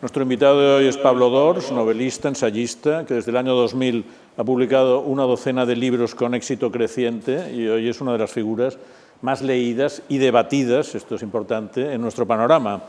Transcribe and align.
Nuestro 0.00 0.22
invitado 0.22 0.58
de 0.58 0.74
hoy 0.76 0.86
es 0.86 0.96
Pablo 0.96 1.28
Dors, 1.28 1.70
novelista, 1.72 2.28
ensayista, 2.28 3.04
que 3.04 3.12
desde 3.12 3.32
el 3.32 3.36
año 3.36 3.54
2000 3.54 4.06
ha 4.38 4.44
publicado 4.44 5.00
una 5.00 5.24
docena 5.24 5.66
de 5.66 5.76
libros 5.76 6.14
con 6.14 6.32
éxito 6.32 6.72
creciente 6.72 7.52
y 7.52 7.68
hoy 7.68 7.86
es 7.86 8.00
una 8.00 8.12
de 8.12 8.18
las 8.18 8.30
figuras 8.30 8.78
más 9.20 9.42
leídas 9.42 10.02
y 10.08 10.16
debatidas, 10.16 10.94
esto 10.94 11.16
es 11.16 11.22
importante, 11.22 11.92
en 11.92 12.00
nuestro 12.00 12.26
panorama. 12.26 12.82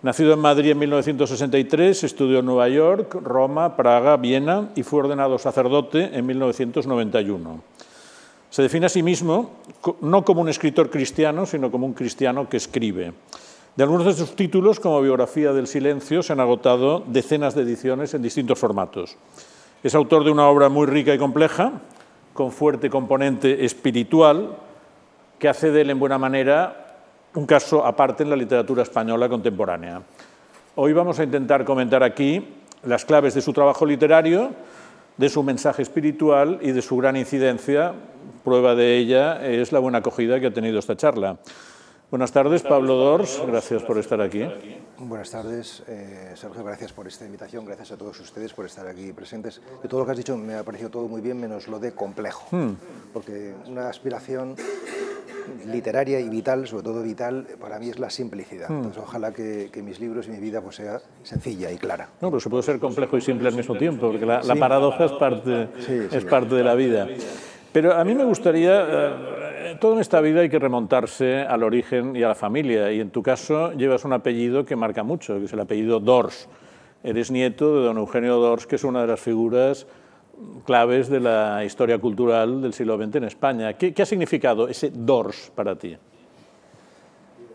Nacido 0.00 0.32
en 0.32 0.38
Madrid 0.38 0.70
en 0.70 0.78
1963, 0.78 2.02
estudió 2.04 2.38
en 2.38 2.46
Nueva 2.46 2.70
York, 2.70 3.14
Roma, 3.22 3.76
Praga, 3.76 4.16
Viena 4.16 4.70
y 4.74 4.84
fue 4.84 5.00
ordenado 5.00 5.36
sacerdote 5.38 6.16
en 6.16 6.24
1991. 6.24 7.62
Se 8.48 8.62
define 8.62 8.86
a 8.86 8.88
sí 8.88 9.02
mismo 9.02 9.50
no 10.00 10.24
como 10.24 10.40
un 10.40 10.48
escritor 10.48 10.88
cristiano, 10.88 11.44
sino 11.44 11.70
como 11.70 11.84
un 11.84 11.92
cristiano 11.92 12.48
que 12.48 12.56
escribe. 12.56 13.12
De 13.74 13.84
algunos 13.84 14.04
de 14.04 14.12
sus 14.12 14.36
títulos, 14.36 14.80
como 14.80 15.00
Biografía 15.00 15.54
del 15.54 15.66
Silencio, 15.66 16.22
se 16.22 16.34
han 16.34 16.40
agotado 16.40 17.02
decenas 17.06 17.54
de 17.54 17.62
ediciones 17.62 18.12
en 18.12 18.20
distintos 18.20 18.58
formatos. 18.58 19.16
Es 19.82 19.94
autor 19.94 20.24
de 20.24 20.30
una 20.30 20.46
obra 20.46 20.68
muy 20.68 20.86
rica 20.86 21.14
y 21.14 21.18
compleja, 21.18 21.72
con 22.34 22.52
fuerte 22.52 22.90
componente 22.90 23.64
espiritual, 23.64 24.58
que 25.38 25.48
hace 25.48 25.70
de 25.70 25.80
él 25.80 25.90
en 25.90 25.98
buena 25.98 26.18
manera 26.18 26.98
un 27.34 27.46
caso 27.46 27.86
aparte 27.86 28.24
en 28.24 28.28
la 28.28 28.36
literatura 28.36 28.82
española 28.82 29.30
contemporánea. 29.30 30.02
Hoy 30.74 30.92
vamos 30.92 31.18
a 31.18 31.24
intentar 31.24 31.64
comentar 31.64 32.02
aquí 32.02 32.46
las 32.84 33.06
claves 33.06 33.32
de 33.32 33.40
su 33.40 33.54
trabajo 33.54 33.86
literario, 33.86 34.50
de 35.16 35.30
su 35.30 35.42
mensaje 35.42 35.80
espiritual 35.80 36.58
y 36.60 36.72
de 36.72 36.82
su 36.82 36.98
gran 36.98 37.16
incidencia. 37.16 37.94
Prueba 38.44 38.74
de 38.74 38.98
ella 38.98 39.42
es 39.46 39.72
la 39.72 39.78
buena 39.78 39.98
acogida 39.98 40.38
que 40.40 40.48
ha 40.48 40.52
tenido 40.52 40.78
esta 40.78 40.94
charla. 40.94 41.38
Buenas 42.12 42.30
tardes, 42.30 42.60
Pablo 42.60 42.94
Dors, 42.96 43.42
gracias 43.46 43.82
por 43.84 43.96
estar 43.96 44.20
aquí. 44.20 44.46
Buenas 44.98 45.30
tardes, 45.30 45.82
eh, 45.88 46.32
Sergio, 46.34 46.62
gracias 46.62 46.92
por 46.92 47.08
esta 47.08 47.24
invitación, 47.24 47.64
gracias 47.64 47.92
a 47.92 47.96
todos 47.96 48.20
ustedes 48.20 48.52
por 48.52 48.66
estar 48.66 48.86
aquí 48.86 49.14
presentes. 49.14 49.62
De 49.82 49.88
todo 49.88 50.00
lo 50.00 50.04
que 50.04 50.12
has 50.12 50.18
dicho 50.18 50.36
me 50.36 50.56
ha 50.56 50.62
parecido 50.62 50.90
todo 50.90 51.08
muy 51.08 51.22
bien, 51.22 51.40
menos 51.40 51.68
lo 51.68 51.78
de 51.78 51.92
complejo, 51.92 52.54
hmm. 52.54 52.72
porque 53.14 53.54
una 53.66 53.88
aspiración 53.88 54.56
literaria 55.64 56.20
y 56.20 56.28
vital, 56.28 56.68
sobre 56.68 56.82
todo 56.82 57.02
vital, 57.02 57.46
para 57.58 57.78
mí 57.78 57.88
es 57.88 57.98
la 57.98 58.10
simplicidad. 58.10 58.68
Hmm. 58.68 58.76
Entonces, 58.76 59.02
ojalá 59.02 59.32
que, 59.32 59.70
mis 59.82 59.98
libros 59.98 60.28
y 60.28 60.32
mi 60.32 60.38
vida 60.38 60.60
pues, 60.60 60.76
sea 60.76 61.00
sencilla 61.22 61.72
y 61.72 61.78
clara. 61.78 62.10
No, 62.20 62.28
pero 62.28 62.40
se 62.40 62.50
puede 62.50 62.62
ser 62.62 62.78
complejo 62.78 63.16
y 63.16 63.22
simple 63.22 63.48
al 63.48 63.54
mismo 63.54 63.74
tiempo, 63.74 64.10
porque 64.10 64.26
la, 64.26 64.42
paradoja 64.56 65.06
es 65.06 65.12
parte, 65.12 65.70
es 66.12 66.24
parte 66.26 66.56
de 66.56 66.62
la 66.62 66.74
vida. 66.74 67.08
Pero 67.72 67.94
a 67.94 68.04
mí 68.04 68.14
me 68.14 68.24
gustaría, 68.24 68.82
eh, 68.82 69.51
todo 69.80 69.94
en 69.94 70.00
esta 70.00 70.20
vida 70.20 70.40
hay 70.40 70.48
que 70.48 70.58
remontarse 70.58 71.40
al 71.40 71.62
origen 71.62 72.16
y 72.16 72.22
a 72.22 72.28
la 72.28 72.34
familia, 72.34 72.92
y 72.92 73.00
en 73.00 73.10
tu 73.10 73.22
caso 73.22 73.72
llevas 73.72 74.04
un 74.04 74.12
apellido 74.12 74.64
que 74.64 74.76
marca 74.76 75.02
mucho, 75.02 75.38
que 75.38 75.44
es 75.44 75.52
el 75.52 75.60
apellido 75.60 76.00
Dors. 76.00 76.48
Eres 77.02 77.30
nieto 77.30 77.76
de 77.76 77.86
don 77.86 77.98
Eugenio 77.98 78.36
Dors, 78.36 78.66
que 78.66 78.76
es 78.76 78.84
una 78.84 79.02
de 79.02 79.08
las 79.08 79.20
figuras 79.20 79.86
claves 80.64 81.08
de 81.08 81.20
la 81.20 81.64
historia 81.64 81.98
cultural 81.98 82.62
del 82.62 82.72
siglo 82.72 82.96
XX 82.96 83.16
en 83.16 83.24
España. 83.24 83.72
¿Qué, 83.74 83.94
ha 84.00 84.06
significado 84.06 84.68
ese 84.68 84.90
Dors 84.90 85.50
para 85.54 85.76
ti? 85.76 85.96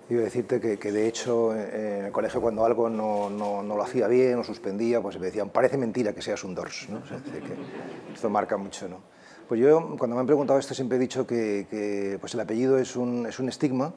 A 0.09 0.13
decirte 0.13 0.77
que, 0.77 0.91
de 0.91 1.07
hecho 1.07 1.53
en 1.53 2.05
el 2.05 2.11
colegio 2.11 2.39
cuando 2.39 2.65
algo 2.65 2.89
no, 2.89 3.29
lo 3.63 3.83
hacía 3.83 4.07
bien 4.07 4.39
o 4.39 4.43
suspendía, 4.43 5.01
pues 5.01 5.19
me 5.19 5.25
decían, 5.25 5.49
parece 5.49 5.77
mentira 5.77 6.13
que 6.13 6.21
seas 6.21 6.43
un 6.43 6.55
Dors. 6.55 6.87
¿no? 6.89 6.99
O 6.99 8.13
esto 8.13 8.29
marca 8.29 8.55
mucho. 8.57 8.87
¿no? 8.87 9.16
Pues 9.47 9.61
yo, 9.61 9.95
cuando 9.97 10.15
me 10.15 10.19
han 10.19 10.25
preguntado 10.25 10.59
esto, 10.59 10.73
siempre 10.73 10.97
he 10.97 10.99
dicho 10.99 11.25
que, 11.25 12.17
pues 12.19 12.33
el 12.33 12.41
apellido 12.41 12.77
es 12.77 12.97
un, 12.97 13.25
es 13.27 13.39
un 13.39 13.47
estigma 13.47 13.93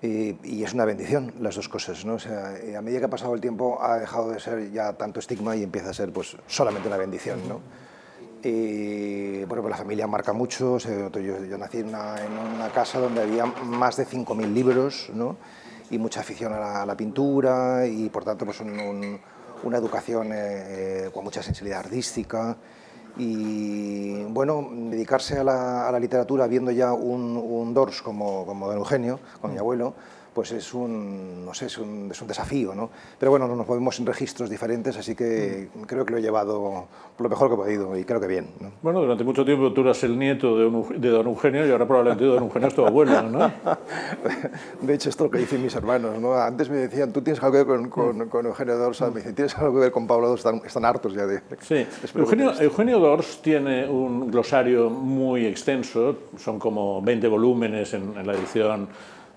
y, 0.00 0.62
es 0.62 0.72
una 0.72 0.84
bendición, 0.84 1.32
las 1.40 1.56
dos 1.56 1.68
cosas. 1.68 2.04
¿no? 2.04 2.14
O 2.14 2.18
sea, 2.20 2.56
eh, 2.58 2.76
a 2.76 2.80
medida 2.80 3.00
que 3.00 3.06
ha 3.06 3.10
pasado 3.10 3.34
el 3.34 3.40
tiempo, 3.40 3.82
ha 3.82 3.98
dejado 3.98 4.30
de 4.30 4.38
ser 4.38 4.70
ya 4.70 4.92
tanto 4.92 5.18
estigma 5.18 5.56
y 5.56 5.64
empieza 5.64 5.90
a 5.90 5.92
ser 5.92 6.12
pues, 6.12 6.36
solamente 6.46 6.86
una 6.86 6.96
bendición. 6.96 7.40
¿no? 7.48 7.60
Y, 8.44 9.44
bueno, 9.44 9.62
pues 9.62 9.70
la 9.72 9.76
familia 9.76 10.06
marca 10.06 10.32
mucho. 10.32 10.78
yo, 10.78 11.58
nací 11.58 11.78
en 11.78 11.88
una, 11.88 12.24
en 12.24 12.32
una, 12.32 12.68
casa 12.68 13.00
donde 13.00 13.22
había 13.22 13.46
más 13.46 13.96
de 13.96 14.06
5.000 14.06 14.52
libros 14.52 15.10
¿no? 15.12 15.38
y 15.90 15.98
mucha 15.98 16.20
afición 16.20 16.52
a 16.52 16.86
la, 16.86 16.96
pintura 16.96 17.84
y, 17.84 18.08
por 18.10 18.24
tanto, 18.24 18.44
pues 18.44 18.60
una 18.60 19.78
educación 19.78 20.32
eh, 20.32 20.36
eh, 20.36 21.10
con 21.12 21.24
mucha 21.24 21.42
sensibilidad 21.42 21.80
artística 21.80 22.56
y 23.16 24.24
bueno, 24.24 24.68
dedicarse 24.90 25.38
a 25.38 25.44
la, 25.44 25.98
literatura 26.00 26.46
viendo 26.46 26.70
ya 26.70 26.92
un, 26.92 27.36
un 27.36 27.74
Dors 27.74 28.02
como, 28.02 28.46
como 28.46 28.68
don 28.68 28.78
Eugenio, 28.78 29.20
con 29.40 29.50
mi 29.50 29.56
mm. 29.56 29.60
abuelo, 29.60 29.94
pues 30.34 30.52
es 30.52 30.72
un, 30.74 31.44
no 31.44 31.54
sé, 31.54 31.66
es 31.66 31.78
un, 31.78 32.08
es 32.10 32.20
un, 32.20 32.28
desafío, 32.28 32.74
¿no? 32.74 32.90
Pero 33.18 33.30
bueno, 33.30 33.46
nos 33.46 33.66
movemos 33.66 33.98
en 33.98 34.06
registros 34.06 34.48
diferentes, 34.48 34.96
así 34.96 35.14
que 35.14 35.68
mm. 35.74 35.82
creo 35.82 36.04
que 36.04 36.12
lo 36.12 36.18
he 36.18 36.22
llevado 36.22 36.86
lo 37.18 37.28
mejor 37.28 37.48
que 37.48 37.54
he 37.54 37.56
podido 37.56 37.96
y 37.96 38.04
creo 38.04 38.20
que 38.20 38.26
bien. 38.26 38.48
¿no? 38.60 38.72
Bueno, 38.82 39.00
durante 39.00 39.24
mucho 39.24 39.44
tiempo 39.44 39.72
tú 39.72 39.82
eras 39.82 40.02
el 40.04 40.18
nieto 40.18 40.56
de, 40.56 40.98
de 40.98 41.08
don 41.08 41.26
Eugenio 41.26 41.66
y 41.66 41.70
ahora 41.70 41.86
probablemente 41.86 42.24
don 42.24 42.42
Eugenio 42.44 42.68
es 42.68 42.74
tu 42.74 42.86
abuelo, 42.86 43.22
¿no? 43.22 43.38
de 44.80 44.94
hecho, 44.94 45.08
esto 45.08 45.24
es 45.24 45.28
lo 45.28 45.30
que 45.30 45.38
dicen 45.38 45.62
mis 45.62 45.74
hermanos, 45.74 46.18
¿no? 46.18 46.34
Antes 46.34 46.68
me 46.68 46.76
decían, 46.76 47.12
tú 47.12 47.22
tienes 47.22 47.42
algo 47.42 47.52
que 47.52 47.64
ver 47.64 47.66
con, 47.66 47.90
con, 47.90 48.28
con 48.28 48.46
Eugenio 48.46 48.76
Dors, 48.76 49.00
me 49.02 49.20
dicen, 49.20 49.34
tienes 49.34 49.56
algo 49.56 49.74
que 49.74 49.80
ver 49.80 49.92
con 49.92 50.06
Pablo 50.06 50.28
Dors, 50.28 50.40
están, 50.40 50.62
están 50.64 50.84
hartos 50.84 51.14
ya 51.14 51.26
de... 51.26 51.40
Sí, 51.60 51.86
Eugenio, 52.14 52.52
Eugenio 52.60 52.98
Dors 52.98 53.40
tiene 53.42 53.88
un 53.88 54.30
glosario 54.30 54.90
muy 54.90 55.46
extenso, 55.46 56.16
son 56.38 56.58
como 56.58 57.00
20 57.02 57.28
volúmenes 57.28 57.94
en, 57.94 58.16
en 58.16 58.26
la 58.26 58.32
edición 58.32 58.88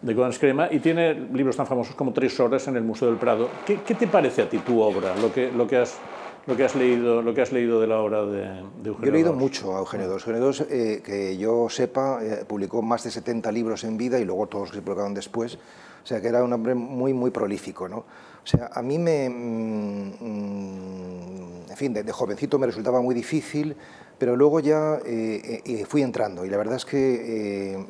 de 0.06 0.14
Gómez 0.14 0.38
Crema 0.38 0.68
y 0.72 0.80
tiene 0.80 1.16
libros 1.16 1.58
tan 1.58 1.66
famosos 1.66 1.96
como 1.96 2.14
Tres 2.14 2.40
horas 2.40 2.68
en 2.68 2.76
el 2.76 2.84
Museo 2.84 3.08
del 3.08 3.18
Prado. 3.18 3.50
¿Qué, 3.66 3.82
qué 3.82 3.96
te 3.96 4.08
parece 4.08 4.44
a 4.44 4.50
ti 4.50 4.60
tu 4.60 4.80
obra, 4.80 5.16
lo 5.16 5.34
que, 5.34 5.52
lo 5.52 5.66
que, 5.66 5.78
has, 5.78 5.98
lo 6.46 6.56
que, 6.56 6.64
has, 6.64 6.76
leído, 6.76 7.24
lo 7.24 7.34
que 7.34 7.42
has 7.42 7.52
leído 7.52 7.82
de 7.82 7.88
la 7.88 7.98
obra 8.00 8.24
de, 8.24 8.44
de 8.44 8.90
Eugenio 8.90 9.02
Yo 9.02 9.10
he 9.10 9.12
leído 9.12 9.34
mucho 9.34 9.76
a 9.76 9.80
Eugenio 9.80 10.06
II. 10.06 10.14
Eugenio 10.14 10.52
II, 10.52 10.66
eh, 10.70 11.02
que 11.04 11.38
yo 11.38 11.68
sepa, 11.70 12.20
eh, 12.24 12.46
publicó 12.48 12.84
más 12.84 13.04
de 13.04 13.10
70 13.10 13.52
libros 13.52 13.84
en 13.84 13.98
vida 13.98 14.20
y 14.20 14.26
luego 14.26 14.46
todos 14.46 14.66
los 14.66 14.72
que 14.72 14.78
se 14.78 14.82
publicaron 14.84 15.16
después. 15.16 15.56
O 15.56 16.08
sea, 16.08 16.22
que 16.22 16.28
era 16.28 16.44
un 16.44 16.54
hombre 16.54 16.76
muy, 16.76 17.14
muy 17.14 17.32
prolífico. 17.32 17.90
¿no? 17.90 18.06
O 18.46 18.48
sea, 18.48 18.70
a 18.72 18.82
mí 18.82 18.98
me... 18.98 19.28
Mm, 19.30 20.14
mm, 20.22 21.72
en 21.72 21.78
fin, 21.78 21.94
de, 21.94 22.04
de 22.04 22.12
jovencito 22.14 22.58
me 22.58 22.68
resultaba 22.68 23.02
muy 23.02 23.14
difícil 23.14 23.76
pero 24.18 24.36
luego 24.36 24.60
ya 24.60 25.00
eh, 25.06 25.62
eh, 25.66 25.86
fui 25.86 26.02
entrando 26.02 26.46
y 26.46 26.50
la 26.50 26.58
verdad 26.58 26.76
es 26.76 26.86
que 26.86 27.76
eh, 27.76 27.86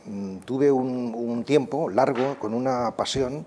tuve 0.45 0.71
un, 0.71 1.43
tiempo 1.45 1.89
largo 1.89 2.39
con 2.39 2.55
una 2.55 2.95
pasión 2.95 3.45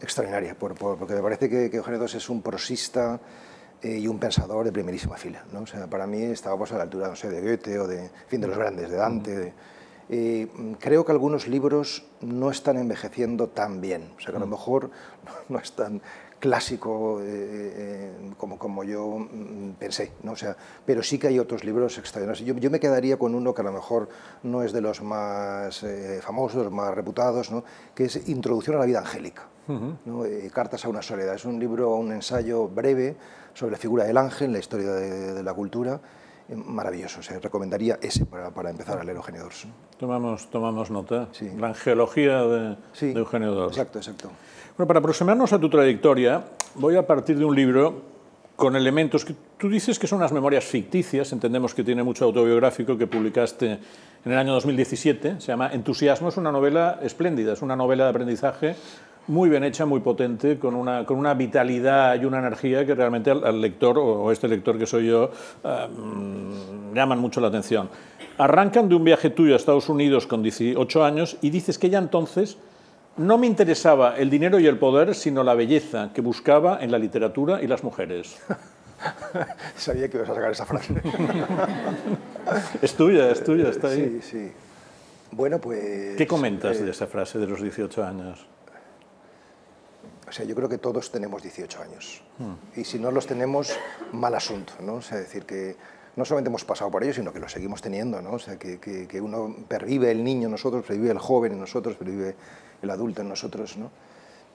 extraordinaria, 0.00 0.56
porque 0.58 1.14
me 1.14 1.22
parece 1.22 1.48
que, 1.48 1.66
Eugenio 1.66 2.00
II 2.00 2.16
es 2.16 2.28
un 2.28 2.42
prosista 2.42 3.20
y 3.80 4.08
un 4.08 4.18
pensador 4.18 4.64
de 4.64 4.72
primerísima 4.72 5.16
fila. 5.16 5.44
¿no? 5.52 5.60
O 5.60 5.66
sea, 5.66 5.86
para 5.86 6.04
mí 6.06 6.20
estábamos 6.22 6.72
a 6.72 6.78
la 6.78 6.82
altura 6.82 7.06
no 7.06 7.14
sé, 7.14 7.30
de 7.30 7.40
Goethe 7.40 7.78
o 7.78 7.86
de, 7.86 8.10
fin, 8.26 8.40
de 8.40 8.48
los 8.48 8.58
grandes, 8.58 8.90
de 8.90 8.96
Dante. 8.96 9.52
creo 10.80 11.04
que 11.04 11.12
algunos 11.12 11.46
libros 11.46 12.04
no 12.20 12.50
están 12.50 12.76
envejeciendo 12.76 13.48
tan 13.48 13.80
bien, 13.80 14.10
o 14.16 14.20
sea, 14.20 14.32
que 14.32 14.38
a 14.38 14.40
lo 14.40 14.48
mejor 14.48 14.90
no 15.48 15.58
están 15.60 16.02
clásico 16.38 17.20
eh, 17.20 17.26
eh, 17.26 18.12
como, 18.36 18.58
como 18.58 18.84
yo 18.84 19.18
mm, 19.18 19.72
pensé, 19.78 20.12
¿no? 20.22 20.32
o 20.32 20.36
sea, 20.36 20.56
pero 20.84 21.02
sí 21.02 21.18
que 21.18 21.28
hay 21.28 21.38
otros 21.38 21.64
libros 21.64 21.98
extraordinarios. 21.98 22.46
Yo, 22.46 22.54
yo, 22.54 22.70
me 22.70 22.80
quedaría 22.80 23.16
con 23.18 23.34
uno 23.34 23.54
que 23.54 23.62
a 23.62 23.64
lo 23.64 23.72
mejor 23.72 24.08
no 24.42 24.62
es 24.62 24.72
de 24.72 24.80
los 24.80 25.02
más 25.02 25.82
eh, 25.82 26.20
famosos, 26.22 26.70
más 26.70 26.94
reputados, 26.94 27.50
¿no? 27.50 27.64
que 27.94 28.04
es 28.04 28.28
Introducción 28.28 28.76
a 28.76 28.80
la 28.80 28.86
vida 28.86 29.00
angélica. 29.00 29.48
¿no? 29.68 30.24
Cartas 30.52 30.84
a 30.86 30.88
una 30.88 31.02
soledad. 31.02 31.34
Es 31.34 31.44
un 31.44 31.58
libro, 31.60 31.94
un 31.94 32.10
ensayo 32.12 32.68
breve 32.68 33.16
sobre 33.52 33.72
la 33.72 33.78
figura 33.78 34.04
del 34.04 34.16
ángel, 34.16 34.52
la 34.52 34.58
historia 34.60 34.92
de, 34.92 35.42
la 35.42 35.52
cultura, 35.52 36.00
maravilloso. 36.48 37.20
O 37.20 37.22
sea, 37.22 37.38
recomendaría 37.38 37.98
ese 38.00 38.24
para, 38.24 38.50
para, 38.50 38.70
empezar 38.70 38.98
a 38.98 39.04
leer 39.04 39.16
Eugenio 39.16 39.42
Dors. 39.42 39.66
Tomamos, 39.98 40.48
tomamos 40.48 40.90
nota. 40.90 41.28
Sí. 41.32 41.50
La 41.58 41.68
angelología 41.68 42.42
de, 42.44 42.76
de 43.00 43.18
Eugenio 43.18 43.52
Dors. 43.52 43.76
Exacto, 43.76 43.98
exacto. 43.98 44.30
Bueno, 44.78 44.86
para 44.86 45.00
aproximarnos 45.00 45.52
a 45.52 45.58
tu 45.58 45.68
trayectoria, 45.68 46.44
voy 46.76 46.94
a 46.94 47.04
partir 47.04 47.36
de 47.36 47.44
un 47.44 47.52
libro 47.52 48.00
con 48.54 48.76
elementos 48.76 49.24
que 49.24 49.34
tú 49.58 49.68
dices 49.68 49.98
que 49.98 50.06
son 50.06 50.18
unas 50.18 50.30
memorias 50.30 50.62
ficticias, 50.62 51.32
entendemos 51.32 51.74
que 51.74 51.82
tiene 51.82 52.04
mucho 52.04 52.26
autobiográfico, 52.26 52.96
que 52.96 53.08
publicaste 53.08 53.72
en 54.24 54.32
el 54.32 54.38
año 54.38 54.52
2017, 54.52 55.40
se 55.40 55.46
llama 55.48 55.70
Entusiasmo, 55.72 56.28
es 56.28 56.36
una 56.36 56.52
novela 56.52 57.00
espléndida, 57.02 57.54
es 57.54 57.62
una 57.62 57.74
novela 57.74 58.04
de 58.04 58.10
aprendizaje 58.10 58.76
muy 59.26 59.50
bien 59.50 59.64
hecha, 59.64 59.84
muy 59.84 59.98
potente, 59.98 60.60
con 60.60 60.76
una, 60.76 61.04
con 61.04 61.18
una 61.18 61.34
vitalidad 61.34 62.14
y 62.22 62.24
una 62.24 62.38
energía 62.38 62.86
que 62.86 62.94
realmente 62.94 63.32
al, 63.32 63.60
lector, 63.60 63.98
o 63.98 64.30
este 64.30 64.46
lector 64.46 64.78
que 64.78 64.86
soy 64.86 65.08
yo, 65.08 65.32
mm, 65.64 66.94
llaman 66.94 67.18
mucho 67.18 67.40
la 67.40 67.48
atención. 67.48 67.90
Arrancan 68.38 68.88
de 68.88 68.94
un 68.94 69.02
viaje 69.02 69.30
tuyo 69.30 69.54
a 69.54 69.56
Estados 69.56 69.88
Unidos 69.88 70.28
con 70.28 70.40
18 70.40 71.04
años 71.04 71.36
y 71.42 71.50
dices 71.50 71.80
que 71.80 71.90
ya 71.90 71.98
entonces 71.98 72.58
no 73.18 73.38
me 73.38 73.46
interesaba 73.46 74.16
el 74.16 74.30
dinero 74.30 74.58
y 74.58 74.66
el 74.66 74.78
poder, 74.78 75.14
sino 75.14 75.42
la 75.44 75.54
belleza 75.54 76.12
que 76.14 76.20
buscaba 76.20 76.78
en 76.80 76.90
la 76.90 76.98
literatura 76.98 77.62
y 77.62 77.66
las 77.66 77.84
mujeres. 77.84 78.38
Sabía 79.76 80.08
que 80.08 80.16
ibas 80.16 80.30
a 80.30 80.34
sacar 80.34 80.50
esa 80.50 80.66
frase. 80.66 80.94
es 82.82 82.94
tuya, 82.94 83.30
es 83.30 83.44
tuya, 83.44 83.68
está 83.68 83.88
ahí. 83.88 84.20
Sí, 84.22 84.30
sí. 84.30 84.52
Bueno, 85.32 85.60
pues... 85.60 86.16
¿Qué 86.16 86.26
comentas 86.26 86.80
de 86.80 86.86
eh, 86.86 86.90
esa 86.90 87.06
frase 87.06 87.38
de 87.38 87.46
los 87.46 87.60
18 87.60 88.04
años? 88.04 88.46
O 90.28 90.32
sea, 90.32 90.44
yo 90.44 90.54
creo 90.54 90.68
que 90.68 90.78
todos 90.78 91.10
tenemos 91.10 91.42
18 91.42 91.82
años. 91.82 92.22
Y 92.76 92.84
si 92.84 92.98
no 92.98 93.10
los 93.10 93.26
tenemos, 93.26 93.74
mal 94.12 94.34
asunto, 94.34 94.74
¿no? 94.80 94.94
O 94.94 95.02
sea, 95.02 95.18
decir 95.18 95.44
que 95.44 95.76
no 96.16 96.24
solamente 96.24 96.48
hemos 96.48 96.64
pasado 96.64 96.90
por 96.90 97.02
ello, 97.02 97.14
sino 97.14 97.32
que 97.32 97.40
lo 97.40 97.48
seguimos 97.48 97.80
teniendo, 97.80 98.20
¿no? 98.20 98.32
O 98.32 98.38
sea, 98.38 98.58
que, 98.58 98.78
que, 98.78 99.20
uno 99.20 99.56
pervive 99.68 100.10
el 100.10 100.22
niño 100.22 100.46
en 100.46 100.52
nosotros, 100.52 100.84
pervive 100.84 101.12
el 101.12 101.18
joven 101.18 101.52
en 101.52 101.60
nosotros, 101.60 101.96
pervive 101.96 102.34
el 102.82 102.90
adulto 102.90 103.22
en 103.22 103.28
nosotros, 103.28 103.76
¿no? 103.76 103.90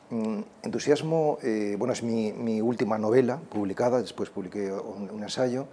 Mm, 0.10 0.42
entusiasmo, 0.64 1.38
eh, 1.42 1.76
bueno, 1.78 1.94
es 1.94 2.04
mi, 2.04 2.32
mi, 2.34 2.62
última 2.62 2.98
novela 2.98 3.38
publicada, 3.38 4.02
después 4.02 4.30
publiqué 4.30 4.72
un, 4.72 5.24
ensayo. 5.24 5.68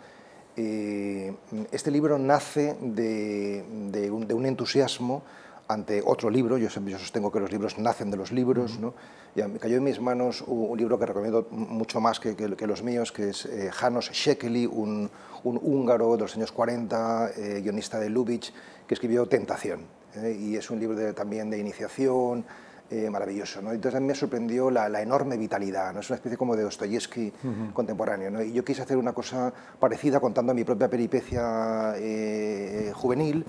Eh, 0.56 1.34
este 1.72 1.90
libro 1.90 2.18
nace 2.18 2.76
de, 2.80 3.64
de, 3.90 4.10
un, 4.10 4.26
de 4.26 4.34
un 4.34 4.46
entusiasmo 4.46 5.22
ante 5.68 6.02
otro 6.04 6.30
libro, 6.30 6.58
yo, 6.58 6.68
yo 6.68 6.98
sostengo 6.98 7.30
que 7.30 7.38
los 7.38 7.52
libros 7.52 7.78
nacen 7.78 8.10
de 8.10 8.16
los 8.16 8.32
libros, 8.32 8.78
¿no? 8.80 8.92
y 9.36 9.42
me 9.42 9.58
cayó 9.58 9.76
en 9.76 9.84
mis 9.84 10.00
manos 10.00 10.42
un, 10.46 10.76
libro 10.76 10.98
que 10.98 11.06
recomiendo 11.06 11.46
mucho 11.50 12.00
más 12.00 12.18
que, 12.18 12.34
que, 12.34 12.66
los 12.66 12.82
míos, 12.82 13.12
que 13.12 13.30
es 13.30 13.46
eh, 13.46 13.70
Janos 13.72 14.10
Shekeli, 14.10 14.66
un, 14.66 15.08
un, 15.44 15.60
húngaro 15.62 16.12
de 16.16 16.22
los 16.22 16.34
años 16.36 16.50
40, 16.50 17.30
eh, 17.36 17.60
guionista 17.62 18.00
de 18.00 18.10
Lubitsch, 18.10 18.52
que 18.88 18.94
escribió 18.94 19.26
Tentación, 19.26 19.82
¿eh? 20.16 20.36
y 20.38 20.56
es 20.56 20.70
un 20.70 20.80
libro 20.80 20.96
de, 20.96 21.12
también 21.12 21.50
de 21.50 21.58
iniciación, 21.58 22.44
eh, 22.92 23.08
maravilloso. 23.08 23.62
¿no? 23.62 23.70
Entonces 23.70 23.96
a 23.96 24.00
mí 24.00 24.08
me 24.08 24.16
sorprendió 24.16 24.68
la, 24.68 25.00
enorme 25.00 25.36
vitalidad, 25.36 25.92
¿no? 25.94 26.00
es 26.00 26.10
una 26.10 26.16
especie 26.16 26.36
como 26.36 26.56
de 26.56 26.64
Dostoyevsky 26.64 27.32
contemporáneo. 27.72 28.32
¿no? 28.32 28.42
Y 28.42 28.52
yo 28.52 28.64
quise 28.64 28.82
hacer 28.82 28.96
una 28.96 29.12
cosa 29.12 29.52
parecida 29.78 30.18
contando 30.18 30.52
mi 30.52 30.64
propia 30.64 30.90
peripecia 30.90 31.94
eh, 31.96 32.90
juvenil 32.92 33.44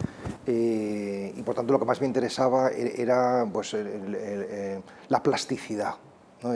eh, 0.45 1.33
y 1.35 1.41
por 1.41 1.55
tanto 1.55 1.73
lo 1.73 1.79
que 1.79 1.85
más 1.85 1.99
me 2.01 2.05
interesaba 2.05 2.69
e-, 2.69 3.01
era 3.01 3.43
pues, 3.51 3.75
la 5.09 5.23
plasticidad. 5.23 5.95
¿no? 6.43 6.53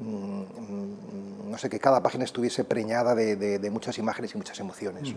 Mm, 0.00 1.50
no 1.50 1.56
sé, 1.56 1.70
que 1.70 1.80
cada 1.80 2.02
página 2.02 2.24
estuviese 2.24 2.62
preñada 2.62 3.14
de, 3.14 3.70
muchas 3.70 3.96
imágenes 3.96 4.34
y 4.34 4.36
muchas 4.36 4.60
emociones. 4.60 5.14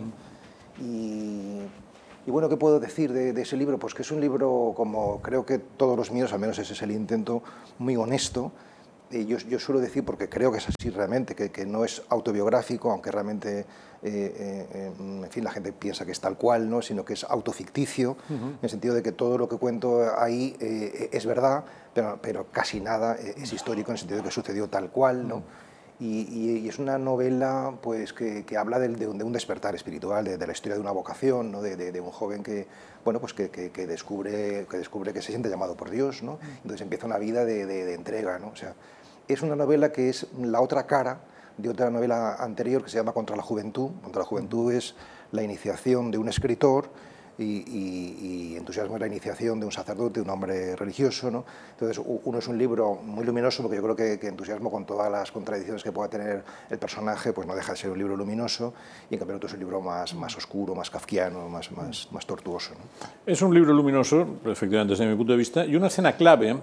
Y 0.80 1.59
y 2.26 2.32
bueno, 2.32 2.50
¿qué 2.50 2.58
puedo 2.58 2.80
decir 2.80 3.12
de, 3.12 3.40
ese 3.42 3.58
libro? 3.58 3.80
Pues 3.80 3.94
que 3.94 4.04
es 4.04 4.12
un 4.12 4.22
libro, 4.22 4.74
como 4.76 5.22
creo 5.22 5.46
que 5.46 5.58
todos 5.58 5.98
los 5.98 6.12
míos, 6.12 6.32
al 6.34 6.40
menos 6.40 6.60
ese 6.60 6.74
es 6.74 6.82
el 6.82 6.92
intento, 6.92 7.42
muy 7.80 7.96
honesto. 7.96 8.52
Y 9.10 9.26
yo, 9.26 9.38
yo 9.40 9.60
suelo 9.60 9.82
decir, 9.82 10.06
porque 10.06 10.30
creo 10.30 10.52
que 10.52 10.60
es 10.60 10.68
así 10.70 10.90
realmente, 10.90 11.36
que, 11.36 11.52
que 11.52 11.66
no 11.66 11.84
es 11.84 12.04
autobiográfico, 12.10 12.92
aunque 12.92 13.12
realmente, 13.12 13.60
eh, 13.60 13.66
eh, 14.04 14.92
en 14.98 15.30
fin, 15.30 15.44
la 15.44 15.52
gente 15.52 15.74
piensa 15.74 16.06
que 16.06 16.12
es 16.12 16.20
tal 16.22 16.38
cual, 16.38 16.70
¿no? 16.70 16.82
sino 16.82 17.04
que 17.04 17.14
es 17.14 17.26
autoficticio, 17.26 18.16
en 18.30 18.60
el 18.62 18.70
sentido 18.70 18.94
de 18.94 19.04
que 19.04 19.12
todo 19.12 19.38
lo 19.38 19.50
que 19.50 19.58
cuento 19.58 20.18
ahí 20.18 20.56
eh, 20.62 21.10
es 21.12 21.26
verdad, 21.26 21.66
pero, 21.94 22.20
pero 22.22 22.46
casi 22.52 22.80
nada 22.80 23.16
es 23.16 23.52
histórico, 23.52 23.92
en 23.92 23.96
el 23.96 24.00
sentido 24.00 24.20
de 24.20 24.24
que 24.24 24.32
sucedió 24.32 24.70
tal 24.70 24.92
cual. 24.92 25.28
¿no? 25.28 25.44
Y, 26.01 26.68
es 26.68 26.80
una 26.80 26.98
novela 26.98 27.75
pues, 27.80 28.12
que, 28.12 28.44
que 28.44 28.57
habla 28.57 28.80
de, 28.80 28.88
de, 28.88 29.07
un, 29.07 29.31
despertar 29.31 29.75
espiritual, 29.75 30.25
de, 30.25 30.48
la 30.48 30.51
historia 30.51 30.74
de 30.74 30.81
una 30.81 30.89
vocación, 30.92 31.51
¿no? 31.51 31.62
de, 31.62 32.01
un 32.01 32.09
joven 32.09 32.42
que, 32.42 32.65
bueno, 33.06 33.19
pues 33.19 33.36
que, 33.36 33.51
que, 33.51 33.86
descubre, 33.86 34.65
que 34.68 34.77
descubre 34.77 35.13
que 35.13 35.21
se 35.21 35.27
siente 35.27 35.48
llamado 35.48 35.77
por 35.77 35.92
Dios, 35.92 36.24
¿no? 36.24 36.39
entonces 36.56 36.81
empieza 36.81 37.06
una 37.06 37.19
vida 37.19 37.45
de, 37.45 37.94
entrega. 37.94 38.39
¿no? 38.39 38.48
O 38.48 38.56
sea, 38.56 38.74
es 39.27 39.44
una 39.44 39.56
novela 39.56 39.92
que 39.92 40.09
es 40.09 40.25
la 40.39 40.59
otra 40.62 40.88
cara 40.88 41.19
de 41.57 41.69
otra 41.69 41.92
novela 41.92 42.33
anterior 42.33 42.83
que 42.83 42.89
se 42.89 42.98
llama 42.98 43.12
Contra 43.12 43.36
la 43.36 43.44
Juventud. 43.44 43.92
Contra 44.01 44.21
la 44.24 44.25
Juventud 44.25 44.74
es 44.74 44.95
la 45.31 45.44
iniciación 45.44 46.09
de 46.09 46.18
un 46.18 46.30
escritor 46.30 46.89
y, 47.38 48.56
entusiasmo 48.56 48.95
es 48.95 49.01
la 49.01 49.07
iniciación 49.07 49.60
de 49.60 49.66
un 49.66 49.72
sacerdote, 49.72 50.22
un 50.22 50.30
hombre 50.30 50.75
religioso. 50.75 51.31
¿no? 51.31 51.45
Entonces, 51.72 52.04
uno 52.06 52.38
es 52.38 52.48
un 52.48 52.57
libro 52.57 52.95
muy 52.95 53.25
luminoso, 53.25 53.63
porque 53.63 53.78
yo 53.78 53.83
creo 53.83 53.95
que, 53.95 54.28
entusiasmo 54.28 54.72
con 54.72 54.86
todas 54.86 55.12
las 55.12 55.31
contradicciones 55.31 55.83
que 55.83 55.92
pueda 55.92 56.10
tener 56.10 56.44
el 56.69 56.78
personaje, 56.78 57.33
pues 57.33 57.48
no 57.48 57.56
deja 57.56 57.74
de 57.74 57.78
ser 57.78 57.92
un 57.92 57.98
libro 57.98 58.16
luminoso, 58.16 58.74
y 59.10 59.16
en 59.16 59.19
cambio 59.19 59.38
otro 59.38 59.48
es 59.48 59.54
un 59.54 59.60
libro 59.60 59.81
más, 59.81 60.13
más 60.13 60.36
oscuro, 60.38 60.75
más 60.75 60.89
kafkiano, 60.89 61.50
más, 61.50 61.72
más, 61.72 62.07
más 62.12 62.25
tortuoso. 62.25 62.74
¿no? 62.74 62.81
Es 63.25 63.42
un 63.42 63.54
libro 63.54 63.74
luminoso, 63.74 64.39
efectivamente, 64.45 64.92
desde 64.92 65.07
mi 65.07 65.16
punto 65.16 65.34
de 65.34 65.38
vista, 65.38 65.66
y 65.66 65.75
una 65.75 65.88
escena 65.88 66.13
clave 66.13 66.57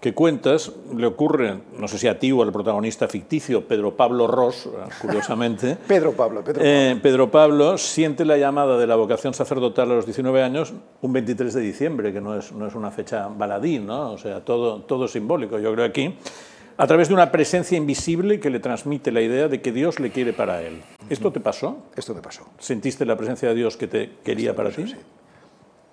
que 0.00 0.12
cuentas 0.12 0.70
le 0.94 1.06
ocurre, 1.06 1.60
no 1.78 1.88
sé 1.88 1.96
si 1.96 2.08
a 2.08 2.18
ti 2.18 2.30
o 2.30 2.42
al 2.42 2.52
protagonista 2.52 3.08
ficticio, 3.08 3.66
Pedro 3.66 3.96
Pablo 3.96 4.26
Ross, 4.26 4.68
curiosamente. 5.00 5.78
Pedro 5.88 6.12
Pablo, 6.12 6.44
Pedro 6.44 6.60
Pablo. 6.60 6.70
Eh, 6.70 6.98
Pedro 7.02 7.30
Pablo 7.30 7.78
siente 7.78 8.26
la 8.26 8.36
llamada 8.36 8.76
de 8.76 8.86
la 8.86 8.96
vocación 8.96 9.32
sacerdotal 9.32 9.90
a 9.90 9.94
los 9.94 10.04
19 10.04 10.42
años 10.42 10.74
un 11.00 11.12
23 11.12 11.54
de 11.54 11.60
diciembre, 11.60 12.12
que 12.12 12.20
no 12.20 12.38
es, 12.38 12.52
no 12.52 12.66
es 12.66 12.74
una 12.74 12.90
fecha 12.90 13.28
baladín, 13.28 13.86
¿no? 13.86 14.12
o 14.12 14.18
sea, 14.18 14.44
todo, 14.44 14.82
todo 14.82 15.08
simbólico, 15.08 15.58
yo 15.58 15.72
creo 15.72 15.86
aquí, 15.86 16.18
a 16.76 16.86
través 16.86 17.08
de 17.08 17.14
una 17.14 17.32
presencia 17.32 17.78
invisible 17.78 18.40
que 18.40 18.50
le 18.50 18.60
transmite 18.60 19.10
la 19.10 19.22
idea 19.22 19.48
de 19.48 19.62
que 19.62 19.72
Dios 19.72 20.00
le 20.00 20.10
quiere 20.10 20.32
para 20.32 20.60
él. 20.60 20.82
¿Esto 21.08 21.32
te 21.32 21.40
pasó? 21.40 21.78
Esto 21.96 22.14
me 22.14 22.20
pasó. 22.20 22.44
¿Sentiste 22.58 23.06
la 23.06 23.16
presencia 23.16 23.48
de 23.48 23.54
Dios 23.54 23.76
que 23.76 23.86
te 23.86 24.16
quería 24.22 24.54
para 24.54 24.70
ti? 24.70 24.86
Sí. 24.86 24.96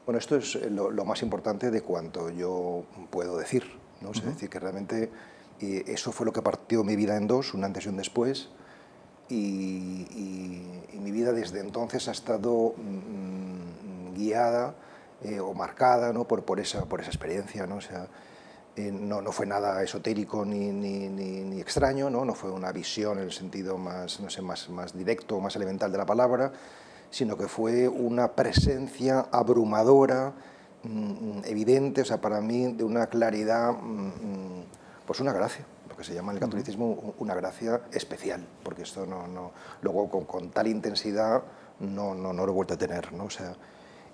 Bueno, 0.05 0.17
esto 0.17 0.35
es 0.35 0.59
lo, 0.69 0.89
lo 0.89 1.05
más 1.05 1.21
importante 1.21 1.71
de 1.71 1.81
cuanto 1.81 2.29
yo 2.31 2.83
puedo 3.09 3.37
decir 3.37 3.80
¿no? 4.01 4.11
Es 4.11 4.23
decir, 4.23 4.49
que 4.49 4.59
realmente 4.59 5.11
eso 5.59 6.11
fue 6.11 6.25
lo 6.25 6.33
que 6.33 6.41
partió 6.41 6.83
mi 6.83 6.95
vida 6.95 7.15
en 7.17 7.27
dos, 7.27 7.53
un 7.53 7.63
antes 7.63 7.85
y 7.85 7.89
un 7.89 7.97
después, 7.97 8.49
y, 9.31 10.07
mi 11.01 11.11
vida 11.11 11.31
desde 11.31 11.59
entonces 11.59 12.07
ha 12.07 12.11
estado 12.11 12.75
mm, 12.77 14.13
guiada 14.13 14.75
eh, 15.23 15.39
o 15.39 15.53
marcada 15.53 16.13
¿no? 16.13 16.27
por, 16.27 16.43
por, 16.43 16.59
esa, 16.59 16.85
por 16.85 17.01
esa 17.01 17.09
experiencia. 17.09 17.65
¿no? 17.65 17.77
O 17.77 17.81
sea, 17.81 18.07
eh, 18.75 18.91
no, 18.91 19.21
no, 19.21 19.31
fue 19.31 19.45
nada 19.45 19.81
esotérico 19.83 20.45
ni, 20.45 20.71
ni, 20.71 21.09
ni, 21.09 21.59
extraño, 21.59 22.09
¿no? 22.09 22.23
no 22.23 22.33
fue 22.33 22.51
una 22.51 22.71
visión 22.71 23.17
en 23.17 23.25
el 23.25 23.31
sentido 23.31 23.77
más, 23.77 24.19
no 24.19 24.29
sé, 24.29 24.41
más, 24.41 24.69
más 24.69 24.95
directo, 24.95 25.39
más 25.39 25.55
elemental 25.55 25.91
de 25.91 25.97
la 25.97 26.05
palabra, 26.05 26.51
sino 27.09 27.35
que 27.35 27.47
fue 27.47 27.87
una 27.87 28.33
presencia 28.33 29.27
abrumadora, 29.31 30.33
evidente, 31.45 32.01
o 32.01 32.05
sea, 32.05 32.19
para 32.19 32.41
mí 32.41 32.73
de 32.73 32.83
una 32.83 33.07
claridad, 33.07 33.71
mm, 33.71 34.07
mm, 34.07 34.63
pues 35.05 35.19
una 35.19 35.33
gracia, 35.33 35.65
lo 35.89 35.95
que 35.95 36.03
se 36.03 36.13
llama 36.13 36.31
en 36.31 36.37
el 36.37 36.41
catolicismo 36.41 37.13
una 37.19 37.35
gracia 37.35 37.81
especial, 37.91 38.45
porque 38.63 38.83
esto 38.83 39.05
no, 39.05 39.27
no 39.27 39.51
luego 39.81 40.09
con, 40.09 40.25
con, 40.25 40.49
tal 40.49 40.67
intensidad 40.67 41.43
no, 41.79 42.15
no, 42.15 42.33
no 42.33 42.45
lo 42.45 42.51
he 42.51 42.55
vuelto 42.55 42.73
a 42.73 42.77
tener, 42.77 43.11
¿no? 43.13 43.25
O 43.25 43.29
sea, 43.29 43.55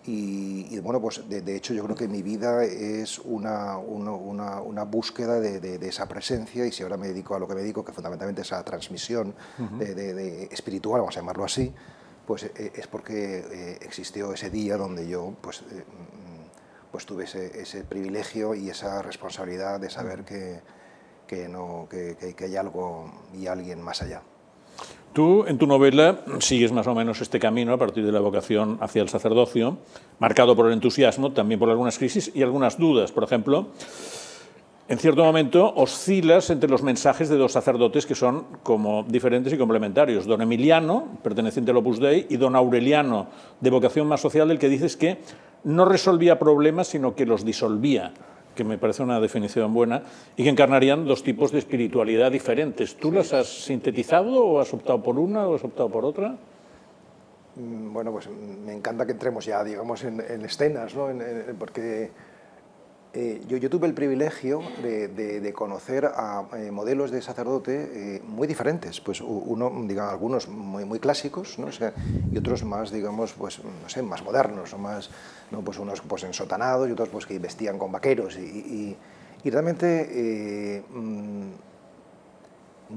y, 0.09 0.79
bueno, 0.79 1.01
pues 1.01 1.21
de, 1.27 1.55
hecho 1.55 1.73
yo 1.73 1.83
creo 1.83 1.95
que 1.95 2.07
mi 2.07 2.21
vida 2.21 2.63
es 2.63 3.19
una, 3.19 3.77
una, 3.77 4.61
una, 4.61 4.83
búsqueda 4.83 5.37
de, 5.41 5.59
de, 5.59 5.87
esa 5.87 6.07
presencia 6.07 6.65
y 6.65 6.71
si 6.71 6.81
ahora 6.81 6.95
me 6.95 7.09
dedico 7.09 7.35
a 7.35 7.39
lo 7.39 7.47
que 7.47 7.55
me 7.55 7.59
dedico, 7.59 7.83
que 7.83 7.91
fundamentalmente 7.91 8.41
es 8.41 8.53
a 8.53 8.63
transmisión 8.63 9.35
de, 9.77 10.47
espiritual, 10.49 11.01
vamos 11.01 11.17
a 11.17 11.19
llamarlo 11.19 11.43
así, 11.43 11.73
pues 12.25 12.43
eh, 12.43 12.71
es 12.75 12.87
porque 12.87 13.39
eh, 13.51 13.79
existió 13.81 14.31
ese 14.31 14.49
día 14.49 14.77
donde 14.77 15.09
yo 15.09 15.33
pues, 15.41 15.63
eh, 15.71 15.83
pues 16.97 17.05
tuve 17.05 17.25
ese, 17.25 17.83
privilegio 17.83 18.55
y 18.55 18.71
esa 18.71 19.03
responsabilidad 19.03 19.79
de 19.79 19.87
saber 19.87 20.23
que, 20.25 20.61
hay 22.43 22.55
algo 22.55 23.13
y 23.39 23.45
alguien 23.45 23.83
más 23.83 24.01
allá. 24.01 24.23
Tú, 25.13 25.45
en 25.45 25.59
tu 25.59 25.67
novela, 25.67 26.23
sigues 26.39 26.71
más 26.71 26.87
o 26.87 26.95
menos 26.95 27.21
este 27.21 27.39
camino 27.39 27.71
a 27.71 27.77
partir 27.77 28.03
de 28.03 28.11
la 28.11 28.19
vocación 28.19 28.79
hacia 28.81 29.03
el 29.03 29.09
sacerdocio, 29.09 29.77
marcado 30.17 30.55
por 30.55 30.65
el 30.65 30.73
entusiasmo, 30.73 31.33
también 31.33 31.59
por 31.59 31.69
algunas 31.69 31.99
crisis 31.99 32.31
y 32.33 32.41
algunas 32.41 32.79
dudas. 32.79 33.11
Por 33.11 33.23
ejemplo, 33.23 33.67
en 34.87 34.97
cierto 34.97 35.23
momento 35.23 35.71
oscilas 35.75 36.49
entre 36.49 36.67
los 36.67 36.81
mensajes 36.81 37.29
de 37.29 37.37
dos 37.37 37.51
sacerdotes 37.51 38.07
que 38.07 38.15
son 38.15 38.45
como 38.63 39.03
diferentes 39.03 39.53
y 39.53 39.57
complementarios. 39.59 40.25
Don 40.25 40.41
Emiliano, 40.41 41.19
perteneciente 41.21 41.69
al 41.69 41.77
Opus 41.77 41.99
Dei, 41.99 42.25
y 42.27 42.37
don 42.37 42.55
Aureliano, 42.55 43.27
de 43.61 43.69
vocación 43.69 44.07
más 44.07 44.21
social, 44.21 44.47
del 44.47 44.57
que 44.57 44.67
dices 44.67 44.97
que 44.97 45.19
no 45.63 45.85
resolvía 45.85 46.39
problemas, 46.39 46.87
sino 46.87 47.15
que 47.15 47.25
los 47.25 47.45
disolvía, 47.45 48.13
que 48.55 48.63
me 48.63 48.77
parece 48.77 49.03
una 49.03 49.19
definición 49.19 49.73
buena, 49.73 50.03
y 50.35 50.43
que 50.43 50.49
encarnarían 50.49 51.05
dos 51.05 51.23
tipos 51.23 51.51
de 51.51 51.59
espiritualidad 51.59 52.31
diferentes. 52.31 52.95
¿Tú 52.97 53.11
las 53.11 53.33
has 53.33 53.47
sintetizado 53.47 54.43
o 54.43 54.59
has 54.59 54.73
optado 54.73 55.01
por 55.01 55.19
una 55.19 55.47
o 55.47 55.55
has 55.55 55.63
optado 55.63 55.89
por 55.89 56.05
otra? 56.05 56.35
Mm, 57.55 57.93
bueno, 57.93 58.11
pues 58.11 58.29
me 58.29 58.73
encanta 58.73 59.05
que 59.05 59.13
entremos 59.13 59.45
ya, 59.45 59.63
digamos, 59.63 60.03
en, 60.03 60.21
escenas, 60.45 60.93
¿no? 60.95 61.07
porque 61.57 62.11
eh, 63.13 63.41
yo, 63.47 63.69
tuve 63.69 63.87
el 63.87 63.95
privilegio 63.95 64.61
de, 64.83 65.53
conocer 65.55 66.05
a 66.05 66.45
eh, 66.55 66.69
modelos 66.69 67.09
de 67.09 67.21
sacerdote 67.21 68.17
eh, 68.17 68.21
muy 68.27 68.47
diferentes, 68.47 69.01
pues 69.01 69.21
uno, 69.21 69.71
digamos, 69.87 70.11
algunos 70.11 70.47
muy, 70.47 70.85
muy 70.85 70.99
clásicos, 70.99 71.57
¿no? 71.57 71.67
y 72.31 72.37
otros 72.37 72.63
más, 72.63 72.91
digamos, 72.91 73.33
pues, 73.33 73.59
no 73.63 73.89
sé, 73.89 74.03
más 74.03 74.23
modernos, 74.23 74.71
o 74.73 74.77
más, 74.77 75.09
¿no? 75.51 75.61
pues 75.61 75.79
unos 75.79 76.01
pues 76.01 76.23
ensotanados 76.23 76.87
y 76.89 76.91
otros 76.91 77.09
pues 77.09 77.25
que 77.25 77.39
vestían 77.39 77.77
con 77.77 77.91
vaqueros. 77.91 78.37
Y, 78.37 78.97
y, 79.43 79.49
realmente 79.49 80.83
mm, 80.89 81.51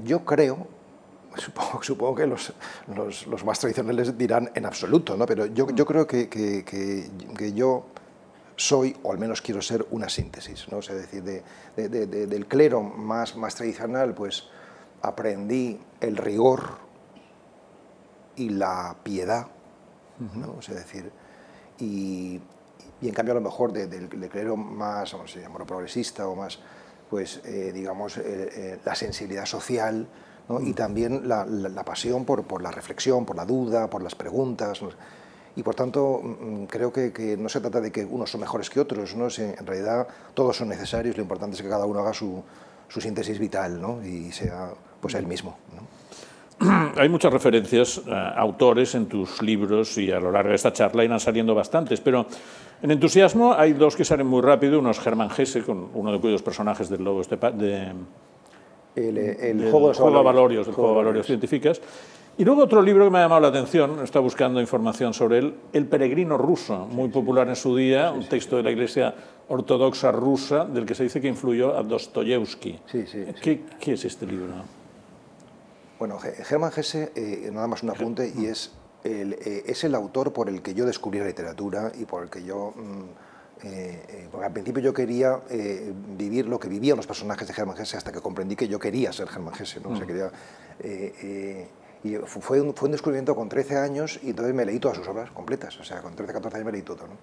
yo 0.03 0.25
creo, 0.25 0.67
supongo, 1.37 1.81
supongo 1.81 2.15
que 2.15 2.27
los, 2.27 2.53
los, 2.93 3.27
los, 3.27 3.45
más 3.45 3.59
tradicionales 3.59 4.17
dirán 4.17 4.51
en 4.53 4.65
absoluto, 4.65 5.15
¿no? 5.15 5.25
pero 5.25 5.45
yo, 5.45 5.69
yo 5.69 5.85
creo 5.85 6.05
que, 6.05 6.27
que, 6.27 6.65
que, 6.65 7.09
que 7.37 7.53
yo 7.53 7.85
soy, 8.55 8.95
o 9.03 9.11
al 9.11 9.17
menos 9.17 9.41
quiero 9.41 9.61
ser, 9.61 9.85
una 9.91 10.09
síntesis. 10.09 10.67
¿no? 10.71 10.79
es 10.79 10.87
decir, 10.87 11.23
del 11.75 12.45
clero 12.47 12.81
más, 12.81 13.35
más 13.35 13.55
tradicional, 13.55 14.13
pues 14.13 14.47
aprendí 15.01 15.79
el 15.99 16.17
rigor 16.17 16.77
y 18.35 18.49
la 18.49 18.95
piedad, 19.03 19.47
¿no? 20.35 20.57
es 20.59 20.67
decir, 20.67 21.11
y, 21.81 22.39
y, 23.01 23.07
en 23.07 23.13
cambio 23.13 23.33
a 23.33 23.35
lo 23.35 23.41
mejor 23.41 23.73
del 23.73 24.07
clero 24.29 24.55
más, 24.55 25.13
vamos 25.13 25.35
a 25.35 25.65
progresista 25.65 26.27
o 26.27 26.35
más, 26.35 26.59
pues 27.09 27.41
eh, 27.43 27.71
digamos, 27.73 28.17
eh, 28.17 28.21
eh, 28.25 28.79
la 28.85 28.95
sensibilidad 28.95 29.45
social, 29.45 30.07
y 30.59 30.73
también 30.73 31.29
la, 31.29 31.45
la, 31.45 31.83
pasión 31.85 32.25
por, 32.25 32.43
por, 32.43 32.61
la 32.61 32.71
reflexión, 32.71 33.25
por 33.25 33.37
la 33.37 33.45
duda, 33.45 33.89
por 33.89 34.03
las 34.03 34.15
preguntas. 34.15 34.81
Y 35.55 35.63
por 35.63 35.75
tanto, 35.75 36.19
mm, 36.21 36.65
creo 36.65 36.91
que, 36.91 37.13
que, 37.13 37.37
no 37.37 37.47
se 37.47 37.61
trata 37.61 37.79
de 37.79 37.89
que 37.89 38.03
unos 38.03 38.31
son 38.31 38.41
mejores 38.41 38.69
que 38.69 38.81
otros, 38.81 39.15
¿no? 39.15 39.27
en 39.37 39.65
realidad 39.65 40.07
todos 40.33 40.57
son 40.57 40.67
necesarios, 40.67 41.15
lo 41.15 41.23
importante 41.23 41.55
es 41.55 41.61
que 41.61 41.69
cada 41.69 41.85
uno 41.85 42.01
haga 42.01 42.13
su, 42.13 42.43
su 42.89 42.99
síntesis 42.99 43.39
vital 43.39 43.81
¿no? 43.81 44.03
y 44.03 44.33
sea 44.33 44.71
pues 44.99 45.15
él 45.15 45.25
mismo. 45.25 45.55
Hay 46.97 47.09
muchas 47.09 47.33
referencias 47.33 48.01
a 48.07 48.29
autores 48.39 48.95
en 48.95 49.07
tus 49.07 49.41
libros 49.41 49.97
y 49.97 50.11
a 50.11 50.19
lo 50.19 50.31
largo 50.31 50.49
de 50.49 50.55
esta 50.55 50.71
charla 50.71 51.03
irán 51.03 51.19
saliendo 51.19 51.55
bastantes, 51.55 51.99
pero 52.01 52.25
en 52.81 52.91
entusiasmo 52.91 53.53
hay 53.53 53.73
dos 53.73 53.95
que 53.95 54.05
salen 54.05 54.27
muy 54.27 54.41
rápido. 54.41 54.79
Uno 54.79 54.91
es 54.91 54.99
Germán 54.99 55.29
Gese, 55.29 55.63
con 55.63 55.89
uno 55.93 56.11
de 56.11 56.19
cuyos 56.19 56.41
personajes 56.41 56.89
del 56.89 57.03
lobo 57.03 57.21
este 57.21 57.37
de, 57.37 57.91
el, 58.95 59.17
el 59.17 59.71
juego, 59.71 59.89
de 59.89 59.95
juego 59.95 60.23
valorios, 60.23 60.67
el 60.67 60.73
juego 60.73 60.91
de 60.91 60.97
valorios 60.97 61.25
científicas. 61.25 61.81
Y 62.37 62.45
luego 62.45 62.63
otro 62.63 62.81
libro 62.81 63.05
que 63.05 63.11
me 63.11 63.19
ha 63.19 63.23
llamado 63.23 63.41
la 63.41 63.49
atención, 63.49 63.99
está 64.03 64.19
buscando 64.19 64.61
información 64.61 65.13
sobre 65.13 65.39
él, 65.39 65.53
El 65.73 65.85
peregrino 65.85 66.37
ruso, 66.37 66.87
muy 66.87 67.09
popular 67.09 67.47
en 67.49 67.55
su 67.55 67.75
día, 67.75 68.11
un 68.11 68.27
texto 68.27 68.55
de 68.57 68.63
la 68.63 68.71
Iglesia 68.71 69.13
ortodoxa 69.49 70.11
rusa 70.11 70.65
del 70.65 70.85
que 70.85 70.95
se 70.95 71.03
dice 71.03 71.19
que 71.19 71.27
influyó 71.27 71.77
a 71.77 71.83
Dostoyevsky. 71.83 72.79
¿Qué, 73.41 73.61
¿Qué 73.79 73.93
es 73.93 74.05
este 74.05 74.25
libro? 74.25 74.80
Bueno, 76.01 76.17
Germán 76.17 76.71
Gese, 76.71 77.11
eh, 77.13 77.51
nada 77.53 77.67
más 77.67 77.83
un 77.83 77.91
apunte, 77.91 78.33
y 78.35 78.47
es 78.47 78.71
el, 79.03 79.33
eh, 79.33 79.65
es 79.67 79.83
el 79.83 79.93
autor 79.93 80.33
por 80.33 80.49
el 80.49 80.63
que 80.63 80.73
yo 80.73 80.87
descubrí 80.87 81.19
la 81.19 81.27
literatura 81.27 81.91
y 81.93 82.05
por 82.05 82.23
el 82.23 82.29
que 82.31 82.43
yo... 82.43 82.73
Mm, 82.75 83.03
eh, 83.63 84.27
porque 84.31 84.47
al 84.47 84.51
principio 84.51 84.81
yo 84.81 84.95
quería 84.95 85.39
vivir 86.17 86.47
lo 86.47 86.59
que 86.59 86.67
vivían 86.67 86.97
los 86.97 87.05
personajes 87.05 87.47
de 87.47 87.53
Germán 87.53 87.77
Gese 87.77 87.97
hasta 87.97 88.11
que 88.11 88.19
comprendí 88.19 88.55
que 88.55 88.67
yo 88.67 88.79
quería 88.79 89.13
ser 89.13 89.27
Germán 89.27 89.53
Gese. 89.53 89.79
¿no? 89.79 89.91
Mm. 89.91 90.01
quería, 90.07 90.31
y 92.03 92.15
fue 92.15 92.59
un, 92.59 92.73
fue 92.73 92.87
un, 92.87 92.93
descubrimiento 92.93 93.35
con 93.35 93.47
13 93.47 93.77
años 93.77 94.19
y 94.23 94.31
entonces 94.31 94.55
me 94.55 94.65
leí 94.65 94.79
todas 94.79 94.97
sus 94.97 95.07
obras 95.07 95.29
completas. 95.29 95.79
O 95.79 95.83
sea, 95.83 96.01
con 96.01 96.15
13, 96.15 96.33
14 96.33 96.57
años 96.57 96.65
me 96.65 96.71
leí 96.71 96.81
todo. 96.81 97.05
¿no? 97.05 97.13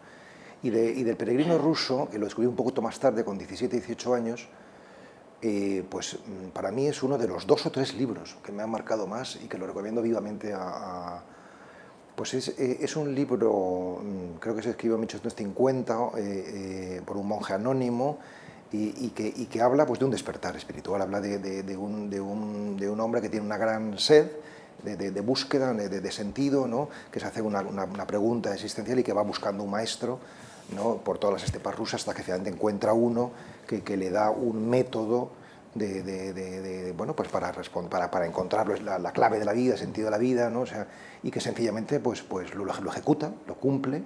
Y, 0.63 0.71
de, 0.71 0.93
y, 0.93 1.03
del 1.03 1.17
peregrino 1.17 1.59
ruso, 1.59 2.09
que 2.13 2.19
lo 2.21 2.27
descubrí 2.27 2.47
un 2.47 2.55
poquito 2.55 2.81
más 2.81 3.01
tarde, 3.01 3.25
con 3.25 3.39
17, 3.39 3.75
18 3.75 4.15
años, 4.15 4.49
eh, 5.41 5.85
pues 5.89 6.15
mm, 6.15 6.49
para 6.49 6.73
mí 6.73 6.87
es 6.87 7.03
uno 7.03 7.17
de 7.17 7.29
los 7.29 7.47
dos 7.47 7.65
o 7.67 7.71
tres 7.71 7.95
libros 7.95 8.37
que 8.43 8.51
me 8.51 8.63
han 8.63 8.71
marcado 8.71 9.07
más 9.07 9.37
y 9.37 9.47
que 9.47 9.57
lo 9.57 9.69
recomiendo 9.69 10.03
vivamente 10.03 10.53
a... 10.53 11.23
pues 12.17 12.35
es, 12.35 12.49
eh, 12.59 12.79
es, 12.81 12.97
un 12.97 13.15
libro, 13.15 14.01
mm, 14.03 14.39
creo 14.41 14.57
que 14.57 14.63
se 14.63 14.71
escribió 14.71 14.97
en 14.97 15.03
1850 15.03 15.99
eh, 16.17 17.03
por 17.07 17.17
un 17.17 17.29
monje 17.29 17.55
anónimo 17.55 18.19
y, 18.73 19.11
que, 19.11 19.33
y, 19.35 19.47
que, 19.47 19.63
habla 19.63 19.87
pues, 19.87 19.99
de 19.99 20.05
un 20.05 20.11
despertar 20.11 20.55
espiritual, 20.57 21.01
habla 21.01 21.21
de, 21.21 21.39
de, 21.39 21.77
un, 21.77 22.13
un, 22.21 22.77
de, 22.77 22.91
un, 22.91 23.01
hombre 23.01 23.23
que 23.23 23.31
tiene 23.31 23.47
una 23.47 23.57
gran 23.57 23.99
sed 23.99 24.31
de, 24.83 25.21
búsqueda, 25.23 25.73
de, 25.73 26.13
sentido, 26.13 26.69
¿no? 26.69 26.91
que 27.11 27.19
se 27.19 27.27
hace 27.27 27.41
una, 27.41 27.61
una, 27.61 27.85
una 27.85 28.07
pregunta 28.07 28.53
existencial 28.53 28.99
y 28.99 29.05
que 29.05 29.15
va 29.15 29.23
buscando 29.23 29.65
un 29.65 29.71
maestro 29.71 30.19
¿no? 30.75 30.97
por 30.97 31.19
todas 31.19 31.41
las 31.41 31.45
estepas 31.45 31.77
rusas 31.77 32.03
hasta 32.03 32.13
que 32.13 32.23
finalmente 32.23 32.51
encuentra 32.51 32.93
uno 32.93 33.31
que, 33.69 33.97
le 33.97 34.11
da 34.11 34.31
un 34.31 34.69
método 34.69 35.31
de, 35.75 36.93
bueno, 36.97 37.15
pues 37.15 37.29
para, 37.29 37.53
para, 37.53 38.11
para 38.11 38.27
encontrar 38.27 38.81
la, 38.81 38.99
la, 38.99 39.13
clave 39.13 39.39
de 39.39 39.45
la 39.45 39.53
vida, 39.53 39.75
el 39.75 39.79
sentido 39.79 40.07
de 40.07 40.11
la 40.11 40.19
vida, 40.19 40.51
¿no? 40.51 40.63
o 40.63 40.67
sea, 40.67 40.89
y 41.23 41.31
que 41.31 41.41
sencillamente 41.41 42.01
pues, 42.01 42.23
pues 42.23 42.55
lo, 42.55 42.67
ejecuta, 42.89 43.33
lo 43.47 43.55
cumple 43.57 44.03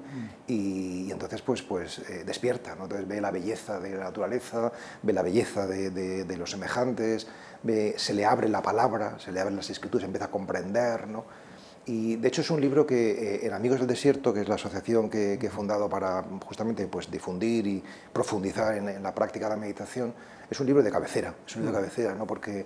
y, 0.47 1.11
entonces 1.11 1.43
pues, 1.43 1.63
pues 1.63 2.01
eh, 2.11 2.25
despierta, 2.25 2.75
¿no? 2.75 2.85
entonces 2.85 3.07
ve 3.07 3.21
la 3.21 3.31
belleza 3.31 3.81
de 3.81 3.97
la 3.97 4.05
naturaleza, 4.05 4.73
ve 5.03 5.13
la 5.13 5.23
belleza 5.23 5.67
de, 5.67 6.37
los 6.37 6.51
semejantes, 6.51 7.27
se 7.97 8.15
le 8.15 8.25
abre 8.25 8.49
la 8.49 8.63
palabra, 8.63 9.19
se 9.19 9.33
le 9.33 9.41
abren 9.41 9.57
las 9.57 9.71
escrituras, 9.71 10.05
empieza 10.05 10.27
a 10.27 10.31
comprender, 10.31 11.07
¿no? 11.07 11.25
Y 11.85 12.17
de 12.17 12.29
hecho 12.29 12.43
es 12.43 12.51
un 12.51 12.61
libro 12.61 12.87
que 12.87 13.11
eh, 13.11 13.47
en 13.47 13.53
Amigos 13.53 13.79
del 13.79 13.89
Desierto, 13.89 14.33
que 14.33 14.43
es 14.43 14.49
la 14.49 14.55
asociación 14.55 15.11
que, 15.11 15.35
he 15.35 15.51
fundado 15.51 15.89
para 15.89 16.25
justamente 16.47 16.87
pues, 16.87 17.11
difundir 17.11 17.67
y 17.67 17.83
profundizar 18.13 18.77
en, 18.77 19.03
la 19.03 19.15
práctica 19.15 19.47
de 19.47 19.57
la 19.57 19.61
meditación, 19.61 20.15
es 20.49 20.61
un 20.61 20.67
libro 20.67 20.83
de 20.83 20.91
cabecera, 20.91 21.35
es 21.45 21.57
un 21.57 21.63
libro 21.63 21.77
de 21.77 21.83
mm. 21.83 21.85
cabecera, 21.85 22.15
¿no? 22.15 22.27
porque 22.27 22.65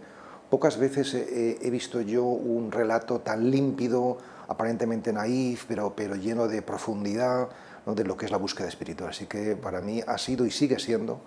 pocas 0.50 0.78
veces 0.78 1.14
he, 1.14 1.70
visto 1.70 2.00
yo 2.02 2.25
un 2.25 2.70
relato 2.70 3.20
tan 3.20 3.50
límpido, 3.50 4.18
aparentemente 4.49 5.12
naif, 5.12 5.64
pero, 5.66 5.94
pero 5.96 6.14
lleno 6.14 6.46
de 6.46 6.61
profundidad 6.61 7.49
¿no? 7.87 7.94
de 7.94 8.04
lo 8.04 8.18
que 8.18 8.26
es 8.26 8.30
la 8.30 8.38
búsqueda 8.38 8.68
espiritual. 8.68 9.11
Así 9.11 9.26
que 9.26 9.56
para 9.56 9.80
mí 9.80 10.02
ha 10.06 10.18
sido 10.18 10.44
y 10.44 10.50
sigue 10.50 10.78
siendo 10.78 11.20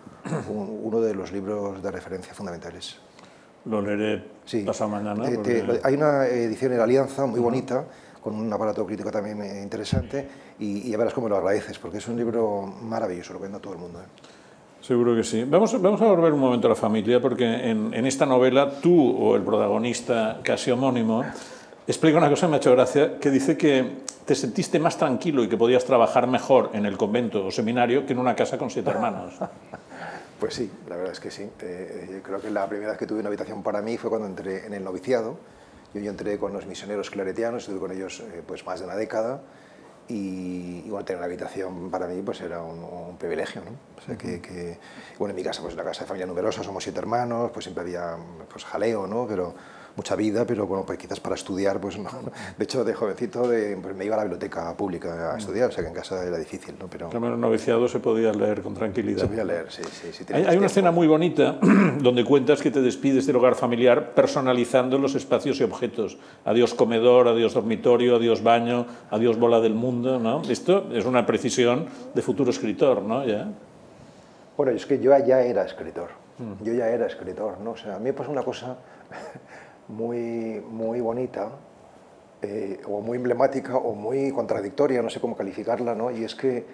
uno 0.47 1.01
de 1.01 1.15
los 1.15 1.31
libros 1.31 1.81
de 1.81 1.91
referencia 1.91 2.35
fundamentales. 2.35 2.97
Lo 3.69 3.81
leeré 3.81 4.23
pasado 4.65 4.89
mañana. 4.89 5.25
hay 5.83 5.93
una 5.93 6.25
edición 6.25 6.73
en 6.73 6.79
Alianza 6.79 7.27
muy 7.27 7.39
bonita, 7.39 7.85
con 8.21 8.33
un 8.33 8.51
aparato 8.51 8.83
crítico 8.85 9.11
también 9.11 9.41
eh, 9.43 9.61
interesante, 9.61 10.27
y, 10.59 10.89
ya 10.89 10.97
verás 10.97 11.13
cómo 11.13 11.29
lo 11.29 11.37
agradeces, 11.37 11.77
porque 11.77 11.99
es 11.99 12.07
un 12.07 12.17
libro 12.17 12.65
maravilloso, 12.81 13.33
lo 13.33 13.39
vendo 13.39 13.59
a 13.59 13.61
todo 13.61 13.73
el 13.73 13.79
mundo. 13.79 13.99
¿eh? 13.99 14.05
Seguro 14.81 15.15
que 15.15 15.23
sí. 15.23 15.43
Vamos, 15.43 15.79
vamos 15.79 16.01
a 16.01 16.05
volver 16.05 16.33
un 16.33 16.39
momento 16.39 16.67
a 16.67 16.71
la 16.71 16.75
familia, 16.75 17.21
porque 17.21 17.45
en, 17.45 17.93
en 17.93 18.05
esta 18.07 18.25
novela 18.25 18.79
tú 18.81 19.15
o 19.15 19.35
el 19.35 19.43
protagonista 19.43 20.39
casi 20.43 20.71
homónimo 20.71 21.23
explica 21.85 22.17
una 22.17 22.29
cosa 22.29 22.47
que 22.47 22.49
me 22.49 22.55
ha 22.55 22.59
hecho 22.59 22.71
gracia, 22.71 23.19
que 23.19 23.29
dice 23.29 23.55
que 23.55 23.97
te 24.25 24.33
sentiste 24.33 24.79
más 24.79 24.97
tranquilo 24.97 25.43
y 25.43 25.47
que 25.47 25.57
podías 25.57 25.85
trabajar 25.85 26.27
mejor 26.27 26.71
en 26.73 26.87
el 26.87 26.97
convento 26.97 27.45
o 27.45 27.51
seminario 27.51 28.05
que 28.05 28.13
en 28.13 28.19
una 28.19 28.35
casa 28.35 28.57
con 28.57 28.71
siete 28.71 28.89
hermanos. 28.89 29.35
Pues 30.39 30.53
sí, 30.53 30.71
la 30.87 30.95
verdad 30.95 31.11
es 31.11 31.19
que 31.19 31.31
sí. 31.31 31.49
Eh, 31.61 32.21
creo 32.23 32.41
que 32.41 32.49
la 32.49 32.67
primera 32.67 32.91
vez 32.91 32.99
que 32.99 33.05
tuve 33.05 33.19
una 33.19 33.27
habitación 33.27 33.61
para 33.61 33.81
mí 33.81 33.97
fue 33.97 34.09
cuando 34.09 34.27
entré 34.27 34.65
en 34.65 34.73
el 34.73 34.83
noviciado. 34.83 35.37
Yo, 35.93 35.99
yo 35.99 36.09
entré 36.09 36.37
con 36.39 36.53
los 36.53 36.65
misioneros 36.65 37.09
claretianos, 37.09 37.63
estuve 37.63 37.79
con 37.79 37.91
ellos 37.91 38.21
eh, 38.21 38.41
pues 38.45 38.65
más 38.65 38.79
de 38.79 38.85
una 38.85 38.95
década 38.95 39.41
y 40.07 40.83
igual 40.85 41.05
tener 41.05 41.17
una 41.17 41.27
habitación 41.27 41.91
para 41.91 42.07
mí 42.07 42.21
pues 42.21 42.41
era 42.41 42.61
un, 42.61 43.17
privilegio. 43.17 43.61
¿no? 43.63 43.71
O 43.97 44.01
sea, 44.01 44.17
que, 44.17 44.39
que, 44.39 44.79
bueno, 45.17 45.31
en 45.31 45.35
mi 45.35 45.43
casa, 45.43 45.61
pues 45.61 45.73
una 45.73 45.83
casa 45.83 46.01
de 46.01 46.07
familia 46.07 46.25
numerosa, 46.25 46.63
somos 46.63 46.83
siete 46.83 46.99
hermanos, 46.99 47.51
pues 47.51 47.65
siempre 47.65 47.81
había 47.81 48.17
pues, 48.49 48.63
jaleo, 48.63 49.07
¿no? 49.07 49.27
pero 49.27 49.53
mucha 49.99 50.15
vida, 50.15 50.45
pero 50.45 50.65
bueno, 50.65 50.85
pues 50.85 50.97
quizás 50.97 51.19
para 51.19 51.35
estudiar, 51.35 51.81
pues 51.81 51.97
no. 51.97 52.09
De 52.57 52.63
hecho, 52.63 52.85
de 52.85 52.93
jovencito 52.93 53.45
de, 53.49 53.75
pues 53.75 53.93
me 53.93 54.05
iba 54.05 54.15
a 54.15 54.19
la 54.19 54.23
biblioteca 54.23 54.73
pública 54.77 55.33
a 55.33 55.37
estudiar, 55.37 55.67
o 55.67 55.71
sea 55.73 55.83
que 55.83 55.89
en 55.89 55.93
casa 55.93 56.23
era 56.25 56.37
difícil, 56.37 56.75
¿no? 56.79 56.87
Pero... 56.87 57.09
En 57.11 57.23
el 57.25 57.37
noviciado 57.37 57.85
se 57.89 57.99
podía 57.99 58.31
leer 58.31 58.61
con 58.61 58.73
tranquilidad. 58.73 59.23
Se 59.23 59.27
podía 59.27 59.43
leer, 59.43 59.65
sí, 59.69 59.81
sí. 59.83 60.13
sí 60.13 60.25
hay, 60.31 60.45
hay 60.45 60.55
una 60.55 60.67
escena 60.67 60.91
muy 60.91 61.05
bonita 61.05 61.59
donde 61.99 62.23
cuentas 62.23 62.61
que 62.61 62.71
te 62.71 62.81
despides 62.81 63.27
del 63.27 63.35
hogar 63.35 63.55
familiar 63.55 64.13
personalizando 64.13 64.97
los 64.97 65.15
espacios 65.15 65.59
y 65.59 65.63
objetos. 65.63 66.17
Adiós 66.45 66.73
comedor, 66.73 67.27
adiós 67.27 67.53
dormitorio, 67.53 68.15
adiós 68.15 68.41
baño, 68.41 68.85
adiós 69.11 69.37
bola 69.37 69.59
del 69.59 69.73
mundo, 69.73 70.17
¿no? 70.17 70.43
Esto 70.49 70.87
es 70.93 71.03
una 71.03 71.25
precisión 71.25 71.87
de 72.13 72.21
futuro 72.21 72.51
escritor, 72.51 73.01
¿no? 73.01 73.25
¿Ya? 73.25 73.51
Bueno, 74.55 74.71
es 74.71 74.85
que 74.85 74.97
yo 74.99 75.11
ya 75.27 75.41
era 75.41 75.65
escritor. 75.65 76.07
Mm. 76.37 76.63
Yo 76.63 76.73
ya 76.73 76.87
era 76.87 77.05
escritor, 77.05 77.59
¿no? 77.59 77.71
O 77.71 77.77
sea, 77.77 77.95
a 77.95 77.99
mí 77.99 78.05
me 78.05 78.13
pasa 78.13 78.31
una 78.31 78.43
cosa 78.43 78.77
muy, 79.89 80.63
muy 80.69 81.01
bonita, 81.01 81.49
eh, 82.41 82.79
o 82.87 83.01
muy 83.01 83.17
emblemática, 83.17 83.75
o 83.75 83.93
muy 83.93 84.31
contradictoria, 84.31 85.01
no 85.01 85.09
sé 85.09 85.19
cómo 85.19 85.35
calificarla, 85.35 85.93
¿no? 85.93 86.09
y 86.09 86.23
es 86.23 86.35
que 86.35 86.65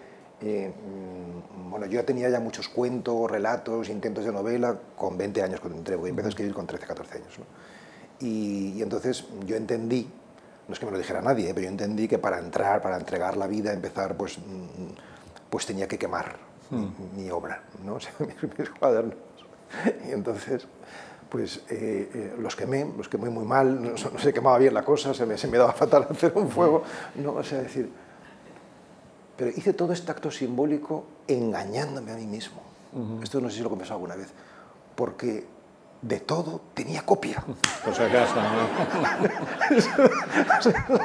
eh, 0.41 0.71
mm, 0.71 1.69
bueno, 1.71 1.85
yo 1.87 2.03
tenía 2.05 2.29
ya 2.29 2.39
muchos 2.39 2.69
cuentos, 2.69 3.31
relatos, 3.31 3.89
intentos 3.89 4.25
de 4.25 4.31
novela 4.31 4.77
con 4.95 5.17
20 5.17 5.41
años 5.41 5.59
cuando 5.59 5.79
entré, 5.79 5.95
porque 5.95 6.09
empecé 6.09 6.27
a 6.27 6.29
escribir 6.29 6.53
con 6.53 6.67
13, 6.67 6.85
14 6.85 7.15
años. 7.15 7.39
¿no? 7.39 7.45
Y, 8.19 8.81
entonces 8.81 9.25
yo 9.45 9.55
entendí, 9.55 10.07
no 10.67 10.73
es 10.73 10.79
que 10.79 10.85
me 10.85 10.91
lo 10.91 10.97
dijera 10.97 11.21
nadie, 11.21 11.53
pero 11.53 11.63
yo 11.63 11.69
entendí 11.69 12.07
que 12.07 12.17
para 12.17 12.39
entrar, 12.39 12.81
para 12.81 12.97
entregar 12.97 13.37
la 13.37 13.47
vida, 13.47 13.73
empezar, 13.73 14.15
pues, 14.15 14.37
mm, 14.37 15.49
pues 15.49 15.65
tenía 15.65 15.87
que 15.87 15.97
quemar 15.97 16.37
mi, 16.69 16.93
mi, 17.15 17.29
obra, 17.29 17.63
¿no? 17.83 17.95
O 17.95 17.99
sea, 17.99 18.11
mis, 18.19 18.57
mis 18.57 18.69
cuadernos. 18.69 19.15
Y 20.07 20.11
entonces 20.11 20.67
pues 21.29 21.57
eh, 21.69 22.09
eh, 22.13 22.35
los 22.39 22.55
quemé, 22.55 22.85
los 22.97 23.09
quemé 23.09 23.29
muy 23.29 23.45
mal, 23.45 23.81
no, 23.81 23.91
no, 23.91 24.19
se 24.19 24.33
quemaba 24.33 24.57
bien 24.57 24.73
la 24.73 24.83
cosa, 24.83 25.13
se 25.13 25.25
me, 25.25 25.37
se 25.37 25.47
me 25.47 25.57
daba 25.57 25.73
fatal 25.73 26.07
hacer 26.09 26.33
un 26.35 26.49
fuego, 26.49 26.83
no, 27.15 27.33
o 27.33 27.43
sea, 27.43 27.59
decir, 27.59 27.89
pero 29.37 29.49
hice 29.49 29.73
todo 29.73 29.93
este 29.93 30.11
acto 30.11 30.31
simbólico 30.31 31.05
engañándome 31.27 32.11
a 32.11 32.15
mí 32.15 32.25
mismo. 32.25 32.61
Uh 32.93 32.99
-huh. 32.99 33.23
Esto 33.23 33.41
no 33.41 33.49
sé 33.49 33.57
si 33.57 33.63
lo 33.63 33.75
he 33.75 33.89
alguna 33.89 34.15
vez, 34.15 34.29
porque 34.95 35.45
de 36.07 36.19
todo 36.19 36.61
tenía 36.75 37.01
copia. 37.01 37.43
Si 37.91 38.03
acaso, 38.03 38.35
¿no? 38.35 39.75
es 39.75 39.89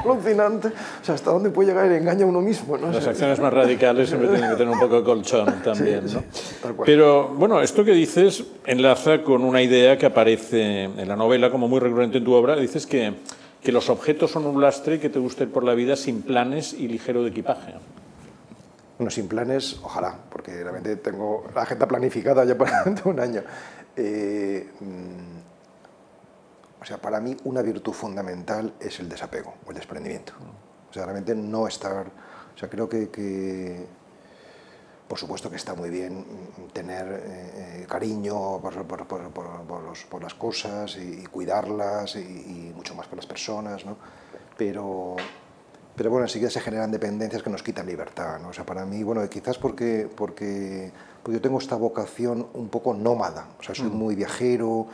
alucinante. 0.04 0.68
O 0.68 1.04
sea, 1.04 1.14
hasta 1.14 1.30
dónde 1.30 1.48
puede 1.48 1.70
llegar 1.70 1.86
el 1.86 1.92
engaño 1.92 2.26
a 2.26 2.28
uno 2.28 2.42
mismo. 2.42 2.76
¿no? 2.76 2.92
Las 2.92 3.06
acciones 3.06 3.40
más 3.40 3.52
radicales 3.52 4.08
siempre 4.10 4.28
tienen 4.28 4.50
que 4.50 4.56
tener 4.56 4.72
un 4.72 4.78
poco 4.78 4.96
de 4.96 5.04
colchón 5.04 5.62
también. 5.64 6.04
¿no? 6.12 6.22
Pero 6.84 7.28
bueno, 7.28 7.62
esto 7.62 7.82
que 7.82 7.92
dices 7.92 8.44
enlaza 8.66 9.22
con 9.22 9.42
una 9.42 9.62
idea 9.62 9.96
que 9.96 10.04
aparece 10.04 10.84
en 10.84 11.08
la 11.08 11.16
novela 11.16 11.50
como 11.50 11.66
muy 11.66 11.80
recurrente 11.80 12.18
en 12.18 12.24
tu 12.24 12.34
obra. 12.34 12.56
Dices 12.56 12.86
que, 12.86 13.14
que 13.62 13.72
los 13.72 13.88
objetos 13.88 14.30
son 14.30 14.44
un 14.44 14.60
lastre 14.60 15.00
que 15.00 15.08
te 15.08 15.18
gusta 15.18 15.44
ir 15.44 15.50
por 15.50 15.64
la 15.64 15.72
vida 15.72 15.96
sin 15.96 16.20
planes 16.20 16.74
y 16.74 16.88
ligero 16.88 17.22
de 17.22 17.30
equipaje. 17.30 17.72
Bueno, 18.98 19.10
sin 19.10 19.28
planes, 19.28 19.80
ojalá, 19.82 20.14
porque 20.28 20.62
realmente 20.62 20.94
tengo 20.96 21.46
la 21.54 21.62
agenda 21.62 21.88
planificada 21.88 22.44
ya 22.44 22.58
para 22.58 22.84
un 23.06 23.18
año. 23.18 23.42
Eh, 23.96 24.70
mm, 24.80 26.82
o 26.82 26.84
sea, 26.84 26.98
para 26.98 27.20
mí 27.20 27.36
una 27.44 27.62
virtud 27.62 27.92
fundamental 27.92 28.74
es 28.80 29.00
el 29.00 29.08
desapego 29.08 29.54
el 29.68 29.74
desprendimiento. 29.74 30.32
O 30.88 30.92
sea, 30.92 31.04
realmente 31.04 31.34
no 31.34 31.66
estar... 31.66 32.06
O 32.54 32.58
sea, 32.58 32.68
creo 32.68 32.88
que, 32.88 33.10
que 33.10 33.86
por 35.08 35.18
supuesto 35.18 35.50
que 35.50 35.56
está 35.56 35.74
muy 35.74 35.90
bien 35.90 36.24
tener 36.72 37.22
eh, 37.24 37.86
cariño 37.88 38.60
por, 38.60 38.86
por, 38.86 39.06
por, 39.08 40.22
las 40.22 40.34
cosas 40.34 40.96
y, 40.96 41.22
y 41.22 41.26
cuidarlas 41.26 42.16
y, 42.16 42.20
y, 42.20 42.72
mucho 42.74 42.94
más 42.94 43.08
por 43.08 43.16
las 43.16 43.26
personas, 43.26 43.84
¿no? 43.84 43.96
Pero, 44.56 45.16
pero 46.00 46.08
bueno, 46.08 46.24
enseguida 46.24 46.48
se 46.48 46.62
generan 46.62 46.90
dependencias 46.90 47.42
que 47.42 47.50
nos 47.50 47.62
quitan 47.62 47.84
libertad, 47.84 48.38
¿no? 48.40 48.48
O 48.48 48.52
sea, 48.54 48.64
para 48.64 48.86
mí, 48.86 49.02
bueno, 49.02 49.28
quizás 49.28 49.58
porque, 49.58 50.08
porque, 50.16 50.90
porque 51.22 51.36
yo 51.36 51.42
tengo 51.42 51.58
esta 51.58 51.76
vocación 51.76 52.48
un 52.54 52.70
poco 52.70 52.94
nómada, 52.94 53.48
o 53.58 53.62
sea, 53.62 53.74
soy 53.74 53.90
mm. 53.90 53.96
muy 53.96 54.14
viajero, 54.14 54.86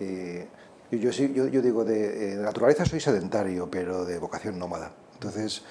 eh, 0.00 0.48
yo, 0.90 1.08
yo, 1.12 1.46
yo, 1.46 1.62
digo, 1.62 1.84
de, 1.84 2.32
eh, 2.32 2.36
de, 2.36 2.42
naturaleza 2.42 2.84
soy 2.84 2.98
sedentario, 2.98 3.70
pero 3.70 4.04
de 4.04 4.18
vocación 4.18 4.58
nómada. 4.58 4.90
Entonces, 5.12 5.62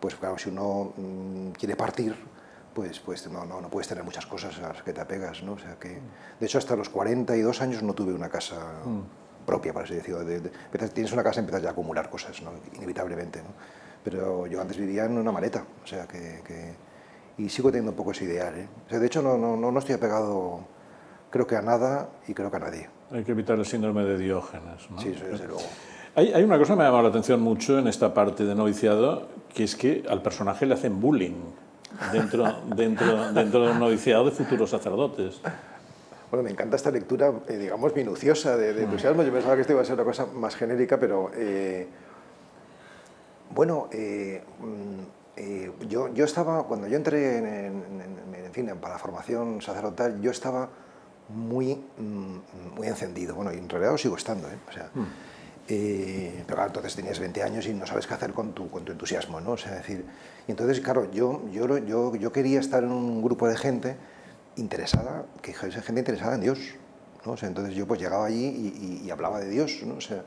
pues 0.00 0.16
claro, 0.16 0.36
si 0.36 0.50
uno 0.50 0.92
mmm, 0.94 1.52
quiere 1.52 1.74
partir, 1.74 2.14
pues, 2.74 3.00
pues 3.00 3.26
no, 3.30 3.46
no, 3.46 3.62
no, 3.62 3.70
puedes 3.70 3.88
tener 3.88 4.04
muchas 4.04 4.26
cosas 4.26 4.58
a 4.58 4.68
las 4.68 4.82
que 4.82 4.92
te 4.92 5.00
apegas, 5.00 5.42
¿no? 5.44 5.54
O 5.54 5.58
sea, 5.58 5.78
que, 5.80 5.98
de 6.38 6.46
hecho, 6.46 6.58
hasta 6.58 6.76
los 6.76 6.90
42 6.90 7.62
años 7.62 7.82
no 7.82 7.94
tuve 7.94 8.12
una 8.12 8.28
casa 8.28 8.82
mm. 8.84 9.46
propia, 9.46 9.72
por 9.72 9.84
así 9.84 9.94
decirlo. 9.94 10.26
De, 10.26 10.40
de, 10.40 10.50
tienes 10.90 11.12
una 11.14 11.22
casa 11.22 11.40
y 11.40 11.44
empiezas 11.44 11.62
ya 11.62 11.70
a 11.70 11.72
acumular 11.72 12.10
cosas, 12.10 12.42
¿no? 12.42 12.50
Inevitablemente, 12.74 13.38
¿no? 13.38 13.85
Pero 14.06 14.46
yo 14.46 14.60
antes 14.60 14.78
vivía 14.78 15.04
en 15.06 15.18
una 15.18 15.32
maleta, 15.32 15.64
o 15.82 15.86
sea, 15.86 16.06
que... 16.06 16.40
que 16.46 16.86
y 17.38 17.48
sigo 17.48 17.70
teniendo 17.70 17.90
un 17.90 17.96
poco 17.96 18.12
ese 18.12 18.24
ideal, 18.24 18.54
¿eh? 18.56 18.68
O 18.86 18.88
sea, 18.88 19.00
de 19.00 19.06
hecho, 19.06 19.20
no, 19.20 19.36
no, 19.36 19.56
no 19.56 19.78
estoy 19.78 19.96
apegado, 19.96 20.60
creo 21.28 21.46
que 21.46 21.56
a 21.56 21.60
nada 21.60 22.08
y 22.26 22.32
creo 22.32 22.50
que 22.50 22.56
a 22.56 22.60
nadie. 22.60 22.88
Hay 23.10 23.24
que 23.24 23.32
evitar 23.32 23.58
el 23.58 23.66
síndrome 23.66 24.04
de 24.04 24.16
Diógenes. 24.16 24.88
¿no? 24.90 24.98
Sí, 25.00 25.12
eso 25.14 25.26
desde 25.26 25.46
luego. 25.46 25.60
Hay, 26.14 26.32
hay, 26.32 26.44
una 26.44 26.56
cosa 26.56 26.72
que 26.72 26.76
me 26.78 26.84
ha 26.84 26.86
llamado 26.86 27.02
la 27.02 27.08
atención 27.10 27.40
mucho 27.40 27.78
en 27.78 27.88
esta 27.88 28.14
parte 28.14 28.44
de 28.44 28.54
noviciado, 28.54 29.28
que 29.52 29.64
es 29.64 29.74
que 29.74 30.04
al 30.08 30.22
personaje 30.22 30.64
le 30.64 30.74
hacen 30.74 30.98
bullying 30.98 31.42
dentro, 32.12 32.44
dentro, 32.74 33.32
dentro 33.32 33.66
de 33.66 33.72
un 33.72 33.80
noviciado 33.80 34.24
de 34.24 34.30
futuros 34.30 34.70
sacerdotes. 34.70 35.42
Bueno, 36.30 36.42
me 36.42 36.50
encanta 36.50 36.76
esta 36.76 36.90
lectura, 36.90 37.32
eh, 37.48 37.56
digamos, 37.56 37.94
minuciosa 37.94 38.56
de, 38.56 38.72
de 38.72 38.84
entusiasmo. 38.84 39.24
Yo 39.24 39.32
pensaba 39.32 39.56
que 39.56 39.60
esto 39.60 39.74
iba 39.74 39.82
a 39.82 39.84
ser 39.84 39.94
una 39.94 40.04
cosa 40.04 40.26
más 40.26 40.56
genérica, 40.56 40.98
pero 40.98 41.30
eh, 41.34 41.86
bueno, 43.56 43.88
eh, 43.90 44.44
eh, 45.34 45.72
yo, 45.88 46.12
yo 46.12 46.26
estaba, 46.26 46.64
cuando 46.64 46.86
yo 46.88 46.96
entré 46.96 47.38
en, 47.38 47.46
en, 47.46 47.84
en, 48.34 48.44
en 48.44 48.52
fin, 48.52 48.70
para 48.78 48.94
la 48.94 48.98
formación 48.98 49.62
sacerdotal, 49.62 50.20
yo 50.20 50.30
estaba 50.30 50.68
muy, 51.30 51.74
mm, 51.74 52.74
muy 52.76 52.86
encendido. 52.86 53.34
Bueno, 53.34 53.54
y 53.54 53.56
en 53.56 53.66
realidad 53.66 53.92
lo 53.92 53.98
sigo 53.98 54.14
estando, 54.14 54.46
¿eh? 54.48 54.58
O 54.68 54.72
sea, 54.72 54.90
mm. 54.92 55.06
eh, 55.68 56.44
pero 56.46 56.56
claro, 56.56 56.68
entonces 56.68 56.94
tenías 56.96 57.18
20 57.18 57.42
años 57.42 57.66
y 57.66 57.72
no 57.72 57.86
sabes 57.86 58.06
qué 58.06 58.12
hacer 58.12 58.34
con 58.34 58.52
tu, 58.52 58.70
con 58.70 58.84
tu 58.84 58.92
entusiasmo, 58.92 59.40
¿no? 59.40 59.52
O 59.52 59.56
sea, 59.56 59.74
decir, 59.74 60.04
y 60.46 60.50
entonces, 60.50 60.80
claro, 60.80 61.10
yo, 61.10 61.42
yo, 61.50 61.78
yo, 61.78 62.14
yo 62.14 62.32
quería 62.32 62.60
estar 62.60 62.84
en 62.84 62.92
un 62.92 63.22
grupo 63.22 63.48
de 63.48 63.56
gente 63.56 63.96
interesada, 64.56 65.24
que 65.40 65.52
es 65.52 65.58
gente 65.58 66.00
interesada 66.00 66.34
en 66.34 66.42
Dios, 66.42 66.58
¿no? 67.24 67.32
O 67.32 67.36
sea, 67.38 67.48
entonces 67.48 67.74
yo 67.74 67.86
pues 67.86 68.00
llegaba 68.00 68.26
allí 68.26 68.44
y, 68.44 69.00
y, 69.02 69.06
y 69.06 69.10
hablaba 69.10 69.40
de 69.40 69.48
Dios, 69.48 69.80
¿no? 69.86 69.94
O 69.94 70.00
sea, 70.02 70.24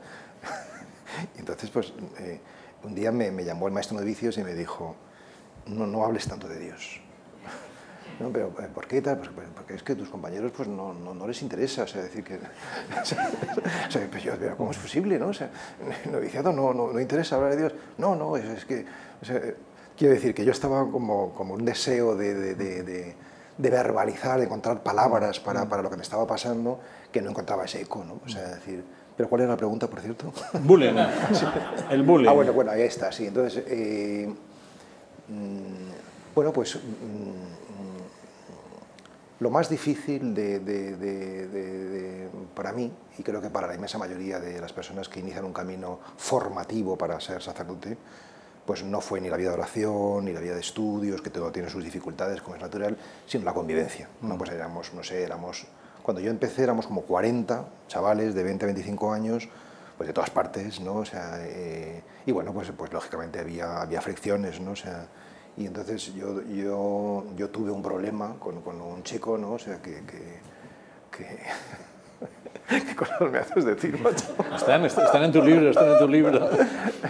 y 1.36 1.38
entonces 1.38 1.70
pues 1.70 1.92
eh, 2.18 2.40
un 2.82 2.94
día 2.94 3.12
me, 3.12 3.30
me, 3.30 3.44
llamó 3.44 3.66
el 3.66 3.72
maestro 3.72 3.98
de 3.98 4.04
vicios 4.04 4.38
y 4.38 4.44
me 4.44 4.54
dijo, 4.54 4.96
no, 5.66 5.86
no 5.86 6.04
hables 6.04 6.26
tanto 6.26 6.48
de 6.48 6.58
Dios. 6.58 7.00
¿no? 8.20 8.30
Pero 8.30 8.50
¿por 8.50 8.86
qué 8.86 9.02
tal? 9.02 9.18
Pues, 9.18 9.30
porque 9.54 9.74
es 9.74 9.82
que 9.82 9.94
tus 9.94 10.08
compañeros 10.08 10.52
pues 10.56 10.68
no, 10.68 10.92
no, 10.92 11.14
no 11.14 11.26
les 11.26 11.42
interesa, 11.42 11.84
o 11.84 11.86
sea, 11.86 12.02
decir 12.02 12.24
que... 12.24 12.34
o 13.02 13.04
sea, 13.04 14.08
pues 14.10 14.22
yo, 14.22 14.32
¿cómo 14.56 14.70
es 14.70 14.78
posible, 14.78 15.18
no? 15.18 15.28
O 15.28 15.34
sea, 15.34 15.50
el 16.04 16.12
noviciado 16.12 16.52
no, 16.52 16.72
no, 16.72 16.92
no 16.92 17.00
interesa 17.00 17.36
hablar 17.36 17.52
de 17.52 17.56
Dios. 17.58 17.74
No, 17.98 18.14
no, 18.14 18.36
es, 18.36 18.44
es 18.44 18.64
que... 18.64 18.84
O 19.20 19.24
sea, 19.24 19.40
quiero 19.96 20.14
decir 20.14 20.34
que 20.34 20.44
yo 20.44 20.52
estaba 20.52 20.90
como, 20.90 21.34
como 21.34 21.54
un 21.54 21.64
deseo 21.64 22.16
de, 22.16 22.34
de, 22.34 22.54
de, 22.54 22.82
de, 22.82 23.16
de 23.58 23.70
verbalizar, 23.70 24.38
de 24.38 24.46
encontrar 24.46 24.82
palabras 24.82 25.40
para, 25.40 25.68
para, 25.68 25.82
lo 25.82 25.90
que 25.90 25.96
me 25.96 26.02
estaba 26.02 26.26
pasando, 26.26 26.80
que 27.12 27.20
no 27.20 27.30
encontraba 27.30 27.64
ese 27.64 27.82
eco, 27.82 28.04
¿no? 28.04 28.20
O 28.24 28.28
sea, 28.28 28.48
decir... 28.48 28.84
¿Pero 29.20 29.28
cuál 29.28 29.42
era 29.42 29.50
la 29.50 29.56
pregunta, 29.58 29.86
por 29.86 30.00
cierto? 30.00 30.32
Bullying. 30.64 30.94
sí. 31.34 31.44
El 31.90 32.04
bullying. 32.04 32.26
Ah, 32.26 32.32
bueno, 32.32 32.54
bueno, 32.54 32.70
ahí 32.70 32.80
está, 32.80 33.12
sí. 33.12 33.26
Entonces, 33.26 33.62
eh, 33.66 34.26
mmm, 35.28 35.90
bueno, 36.34 36.54
pues... 36.54 36.76
Mmm, 36.76 37.50
lo 39.40 39.50
más 39.50 39.68
difícil 39.68 40.34
de, 40.34 40.60
de, 40.60 40.96
de, 40.96 42.28
para 42.54 42.72
mí, 42.72 42.90
y 43.18 43.22
creo 43.22 43.42
que 43.42 43.50
para 43.50 43.66
la 43.66 43.74
inmensa 43.74 43.98
mayoría 43.98 44.40
de 44.40 44.58
las 44.58 44.72
personas 44.72 45.06
que 45.10 45.20
inician 45.20 45.44
un 45.44 45.52
camino 45.52 45.98
formativo 46.16 46.96
para 46.96 47.20
ser 47.20 47.42
sacerdote, 47.42 47.98
pues 48.64 48.82
no 48.84 49.02
fue 49.02 49.20
ni 49.20 49.28
la 49.28 49.36
vida 49.36 49.50
de 49.50 49.54
oración, 49.56 50.24
ni 50.24 50.32
la 50.32 50.40
vida 50.40 50.54
de 50.54 50.60
estudios, 50.60 51.20
que 51.20 51.28
todo 51.28 51.52
tiene 51.52 51.68
sus 51.68 51.84
dificultades, 51.84 52.40
como 52.40 52.56
es 52.56 52.62
natural, 52.62 52.96
sino 53.26 53.44
la 53.44 53.52
convivencia. 53.52 54.08
¿no? 54.22 54.38
Pues 54.38 54.48
éramos, 54.50 54.94
no 54.94 55.02
sé, 55.02 55.24
éramos... 55.24 55.66
Cuando 56.10 56.22
yo 56.22 56.32
empecé 56.32 56.64
éramos 56.64 56.88
como 56.88 57.02
40 57.02 57.66
chavales 57.86 58.34
de 58.34 58.42
20 58.42 58.64
a 58.64 58.66
25 58.66 59.12
años, 59.12 59.48
pues 59.96 60.08
de 60.08 60.12
todas 60.12 60.28
partes, 60.28 60.80
¿no? 60.80 60.96
O 60.96 61.04
sea, 61.04 61.38
eh, 61.38 62.02
y 62.26 62.32
bueno, 62.32 62.52
pues, 62.52 62.72
pues 62.76 62.92
lógicamente 62.92 63.38
había, 63.38 63.80
había 63.80 64.00
fricciones, 64.00 64.60
¿no? 64.60 64.72
O 64.72 64.76
sea, 64.76 65.06
y 65.56 65.66
entonces 65.66 66.12
yo, 66.12 66.42
yo, 66.42 67.26
yo 67.36 67.48
tuve 67.50 67.70
un 67.70 67.80
problema 67.80 68.34
con, 68.40 68.60
con 68.60 68.80
un 68.80 69.04
chico, 69.04 69.38
¿no? 69.38 69.52
O 69.52 69.58
sea, 69.60 69.80
que... 69.80 70.02
que, 70.02 70.40
que 71.12 71.38
¿Qué 72.88 72.96
cosas 72.96 73.30
me 73.30 73.38
haces 73.38 73.64
decir, 73.64 73.96
macho? 74.00 74.34
Están, 74.52 74.84
están 74.84 75.22
en 75.22 75.30
tu 75.30 75.42
libro, 75.42 75.70
están 75.70 75.92
en 75.92 75.98
tu 75.98 76.08
libro. 76.08 76.50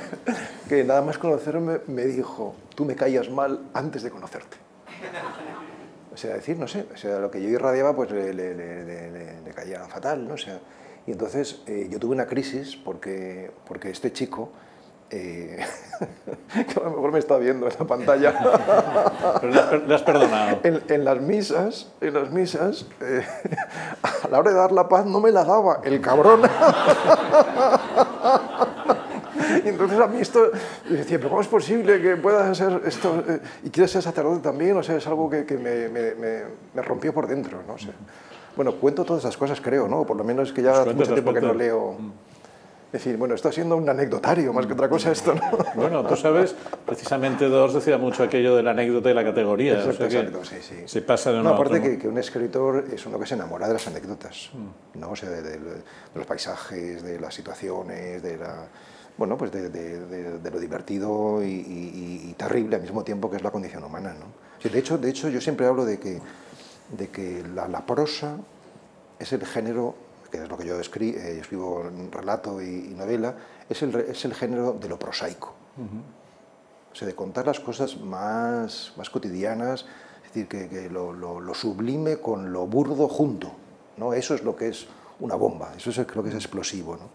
que 0.68 0.84
nada 0.84 1.00
más 1.00 1.16
conocerme 1.16 1.80
me 1.86 2.04
dijo, 2.04 2.54
tú 2.74 2.84
me 2.84 2.94
caías 2.96 3.30
mal 3.30 3.60
antes 3.72 4.02
de 4.02 4.10
conocerte. 4.10 4.58
O 6.12 6.16
sea, 6.16 6.34
decir, 6.34 6.58
no 6.58 6.66
sé, 6.66 6.86
o 6.92 6.96
sea, 6.96 7.18
lo 7.18 7.30
que 7.30 7.40
yo 7.40 7.48
irradiaba 7.48 7.94
pues 7.94 8.10
le, 8.10 8.34
le, 8.34 8.54
le, 8.54 9.40
le 9.42 9.50
caía 9.52 9.84
fatal, 9.84 10.26
¿no? 10.26 10.34
O 10.34 10.38
sea, 10.38 10.60
y 11.06 11.12
entonces 11.12 11.62
eh, 11.66 11.88
yo 11.90 11.98
tuve 11.98 12.14
una 12.14 12.26
crisis 12.26 12.76
porque, 12.76 13.50
porque 13.66 13.90
este 13.90 14.12
chico 14.12 14.50
eh, 15.10 15.58
que 16.54 16.80
a 16.80 16.84
lo 16.84 16.90
mejor 16.90 17.12
me 17.12 17.18
está 17.18 17.36
viendo 17.36 17.66
en 17.66 17.72
la 17.76 17.86
pantalla. 17.86 18.32
Pero 19.40 19.86
le 19.86 19.94
has 19.94 20.02
perdonado. 20.02 20.60
En, 20.62 20.82
en, 20.88 21.04
las 21.04 21.20
misas, 21.20 21.90
en 22.00 22.14
las 22.14 22.30
misas, 22.30 22.86
eh, 23.00 23.26
a 24.02 24.28
la 24.28 24.38
hora 24.38 24.50
de 24.50 24.56
dar 24.56 24.72
la 24.72 24.88
paz 24.88 25.06
no 25.06 25.20
me 25.20 25.32
la 25.32 25.44
daba, 25.44 25.80
el 25.84 26.00
cabrón. 26.00 26.42
Y 29.64 29.68
entonces 29.70 29.98
a 29.98 30.06
mí 30.06 30.20
esto, 30.20 30.50
yo 30.88 30.96
decía, 30.96 31.18
pero 31.18 31.30
¿cómo 31.30 31.40
es 31.40 31.48
posible 31.48 32.00
que 32.00 32.16
puedas 32.16 32.48
hacer 32.48 32.80
esto 32.86 33.22
eh, 33.28 33.40
y 33.64 33.70
quieres 33.70 33.90
ser 33.90 34.02
sacerdote 34.02 34.40
también? 34.40 34.76
O 34.76 34.82
sea, 34.82 34.96
es 34.96 35.06
algo 35.06 35.28
que, 35.28 35.44
que 35.44 35.56
me, 35.56 35.88
me, 35.88 36.14
me, 36.14 36.82
rompió 36.82 37.12
por 37.12 37.26
dentro, 37.26 37.62
no 37.66 37.78
sé. 37.78 37.90
Bueno, 38.56 38.74
cuento 38.74 39.04
todas 39.04 39.22
esas 39.24 39.36
cosas, 39.36 39.60
creo, 39.60 39.88
¿no? 39.88 40.04
Por 40.04 40.16
lo 40.16 40.24
menos 40.24 40.48
es 40.48 40.54
que 40.54 40.62
ya 40.62 40.82
hace 40.82 40.94
mucho 40.94 41.12
tiempo 41.12 41.32
que 41.32 41.40
no 41.40 41.54
leo... 41.54 41.96
Es 42.92 43.04
decir, 43.04 43.16
bueno, 43.16 43.36
está 43.36 43.52
siendo 43.52 43.76
un 43.76 43.88
anecdotario 43.88 44.52
más 44.52 44.66
que 44.66 44.72
otra 44.72 44.88
cosa 44.88 45.12
esto, 45.12 45.32
¿no? 45.32 45.42
Bueno, 45.76 46.04
tú 46.04 46.16
sabes, 46.16 46.56
precisamente 46.84 47.48
Dos 47.48 47.72
decía 47.72 47.98
mucho 47.98 48.24
aquello 48.24 48.56
de 48.56 48.64
la 48.64 48.72
anécdota 48.72 49.08
y 49.08 49.14
la 49.14 49.22
categoría. 49.22 49.74
Exacto, 49.74 50.06
o 50.06 50.10
sea 50.10 50.20
exacto, 50.20 50.44
sí, 50.44 50.56
sí. 50.60 50.74
Se 50.86 51.00
pasa 51.02 51.30
de 51.30 51.38
una 51.38 51.50
no, 51.50 51.54
aparte 51.54 51.80
que, 51.80 51.98
que, 51.98 52.08
un 52.08 52.18
escritor 52.18 52.86
es 52.92 53.06
uno 53.06 53.16
que 53.20 53.26
se 53.26 53.34
enamora 53.34 53.68
de 53.68 53.74
las 53.74 53.86
anécdotas, 53.86 54.50
mm. 54.52 54.98
¿no? 54.98 55.10
O 55.10 55.14
sea, 55.14 55.30
de, 55.30 55.40
de, 55.40 55.58
de, 55.58 55.82
los 56.16 56.26
paisajes, 56.26 57.04
de 57.04 57.20
las 57.20 57.32
situaciones, 57.32 58.24
de 58.24 58.36
la... 58.36 58.66
Bueno, 59.16 59.36
pues 59.36 59.52
de, 59.52 59.68
de 59.68 60.50
lo 60.50 60.58
divertido 60.58 61.42
y, 61.42 61.46
y, 61.48 62.30
y, 62.30 62.32
terrible 62.34 62.76
al 62.76 62.82
mismo 62.82 63.04
tiempo 63.04 63.30
que 63.30 63.36
es 63.36 63.42
la 63.42 63.50
condición 63.50 63.84
humana, 63.84 64.14
¿no? 64.18 64.26
De, 64.70 64.78
hecho, 64.78 64.96
de 64.96 65.10
hecho, 65.10 65.28
yo 65.28 65.40
siempre 65.40 65.66
hablo 65.66 65.84
de 65.84 65.98
que, 65.98 66.20
de 66.96 67.08
que 67.08 67.42
la, 67.54 67.68
la 67.68 67.84
prosa 67.84 68.36
es 69.18 69.32
el 69.32 69.44
género 69.44 69.94
que 70.30 70.38
es 70.42 70.48
lo 70.48 70.56
que 70.56 70.66
yo 70.66 70.78
escribo, 70.78 71.18
eh, 71.18 71.38
escribo 71.40 71.84
en 71.86 72.10
relato 72.10 72.62
y, 72.62 72.90
y, 72.90 72.94
novela, 72.94 73.34
es 73.68 73.82
el, 73.82 73.94
es 73.96 74.24
el 74.24 74.34
género 74.34 74.72
de 74.72 74.88
lo 74.88 74.98
prosaico. 74.98 75.54
Uh 75.76 75.82
-huh. 75.82 76.92
O 76.92 76.94
sea, 76.94 77.06
de 77.06 77.14
contar 77.14 77.46
las 77.46 77.60
cosas 77.60 77.98
más, 78.00 78.92
más 78.96 79.10
cotidianas, 79.10 79.84
es 80.24 80.34
decir, 80.34 80.48
que, 80.48 80.68
que 80.68 80.88
lo, 80.88 81.12
lo, 81.12 81.40
lo, 81.40 81.54
sublime 81.54 82.18
con 82.18 82.52
lo 82.52 82.66
burdo 82.66 83.08
junto. 83.08 83.52
¿no? 83.96 84.12
Eso 84.12 84.34
es 84.34 84.42
lo 84.44 84.56
que 84.56 84.68
es 84.68 84.86
una 85.20 85.34
bomba. 85.34 85.72
Eso 85.76 85.90
es, 85.90 85.98
creo 86.06 86.22
que 86.22 86.30
es 86.30 86.34
explosivo. 86.34 86.96
¿no? 86.96 87.10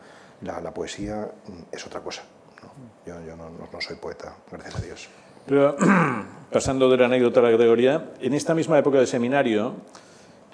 La, 0.46 0.62
la, 0.62 0.74
poesía 0.74 1.30
mm, 1.48 1.76
es 1.76 1.86
otra 1.86 2.02
cosa. 2.02 2.24
¿no? 2.62 2.72
Yo, 3.06 3.26
yo 3.26 3.36
no, 3.36 3.50
no, 3.50 3.82
soy 3.82 3.98
poeta, 3.98 4.36
gracias 4.52 4.76
a 4.76 4.82
Dios. 4.82 5.10
Pero 5.46 5.76
pasando 6.52 6.90
de 6.90 6.98
la 6.98 7.06
anécdota 7.06 7.40
a 7.40 7.44
la 7.44 7.52
categoría, 7.52 8.14
en 8.20 8.34
esta 8.34 8.54
misma 8.54 8.78
época 8.80 9.00
de 9.00 9.08
seminario 9.08 9.74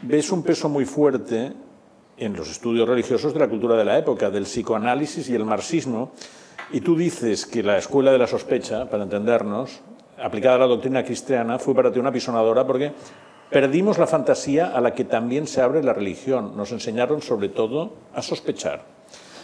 ves 0.01 0.31
un 0.31 0.43
peso 0.43 0.69
muy 0.69 0.85
fuerte 0.85 1.53
en 2.17 2.35
los 2.35 2.49
estudios 2.49 2.87
religiosos 2.87 3.33
de 3.33 3.39
la 3.39 3.47
cultura 3.47 3.75
de 3.75 3.85
la 3.85 3.97
época, 3.97 4.29
del 4.29 4.43
psicoanálisis 4.43 5.29
y 5.29 5.35
el 5.35 5.45
marxismo, 5.45 6.11
y 6.71 6.81
tú 6.81 6.95
dices 6.95 7.45
que 7.45 7.63
la 7.63 7.77
escuela 7.77 8.11
de 8.11 8.17
la 8.17 8.27
sospecha, 8.27 8.89
para 8.89 9.03
entendernos, 9.03 9.81
aplicada 10.21 10.55
a 10.55 10.59
la 10.59 10.67
doctrina 10.67 11.03
cristiana, 11.03 11.59
fue 11.59 11.73
para 11.75 11.91
ti 11.91 11.99
una 11.99 12.11
pisonadora 12.11 12.65
porque 12.65 12.93
perdimos 13.49 13.97
la 13.97 14.07
fantasía 14.07 14.67
a 14.67 14.79
la 14.81 14.93
que 14.93 15.03
también 15.03 15.47
se 15.47 15.61
abre 15.61 15.83
la 15.83 15.93
religión. 15.93 16.55
Nos 16.55 16.71
enseñaron 16.71 17.21
sobre 17.21 17.49
todo 17.49 17.93
a 18.13 18.21
sospechar. 18.21 18.85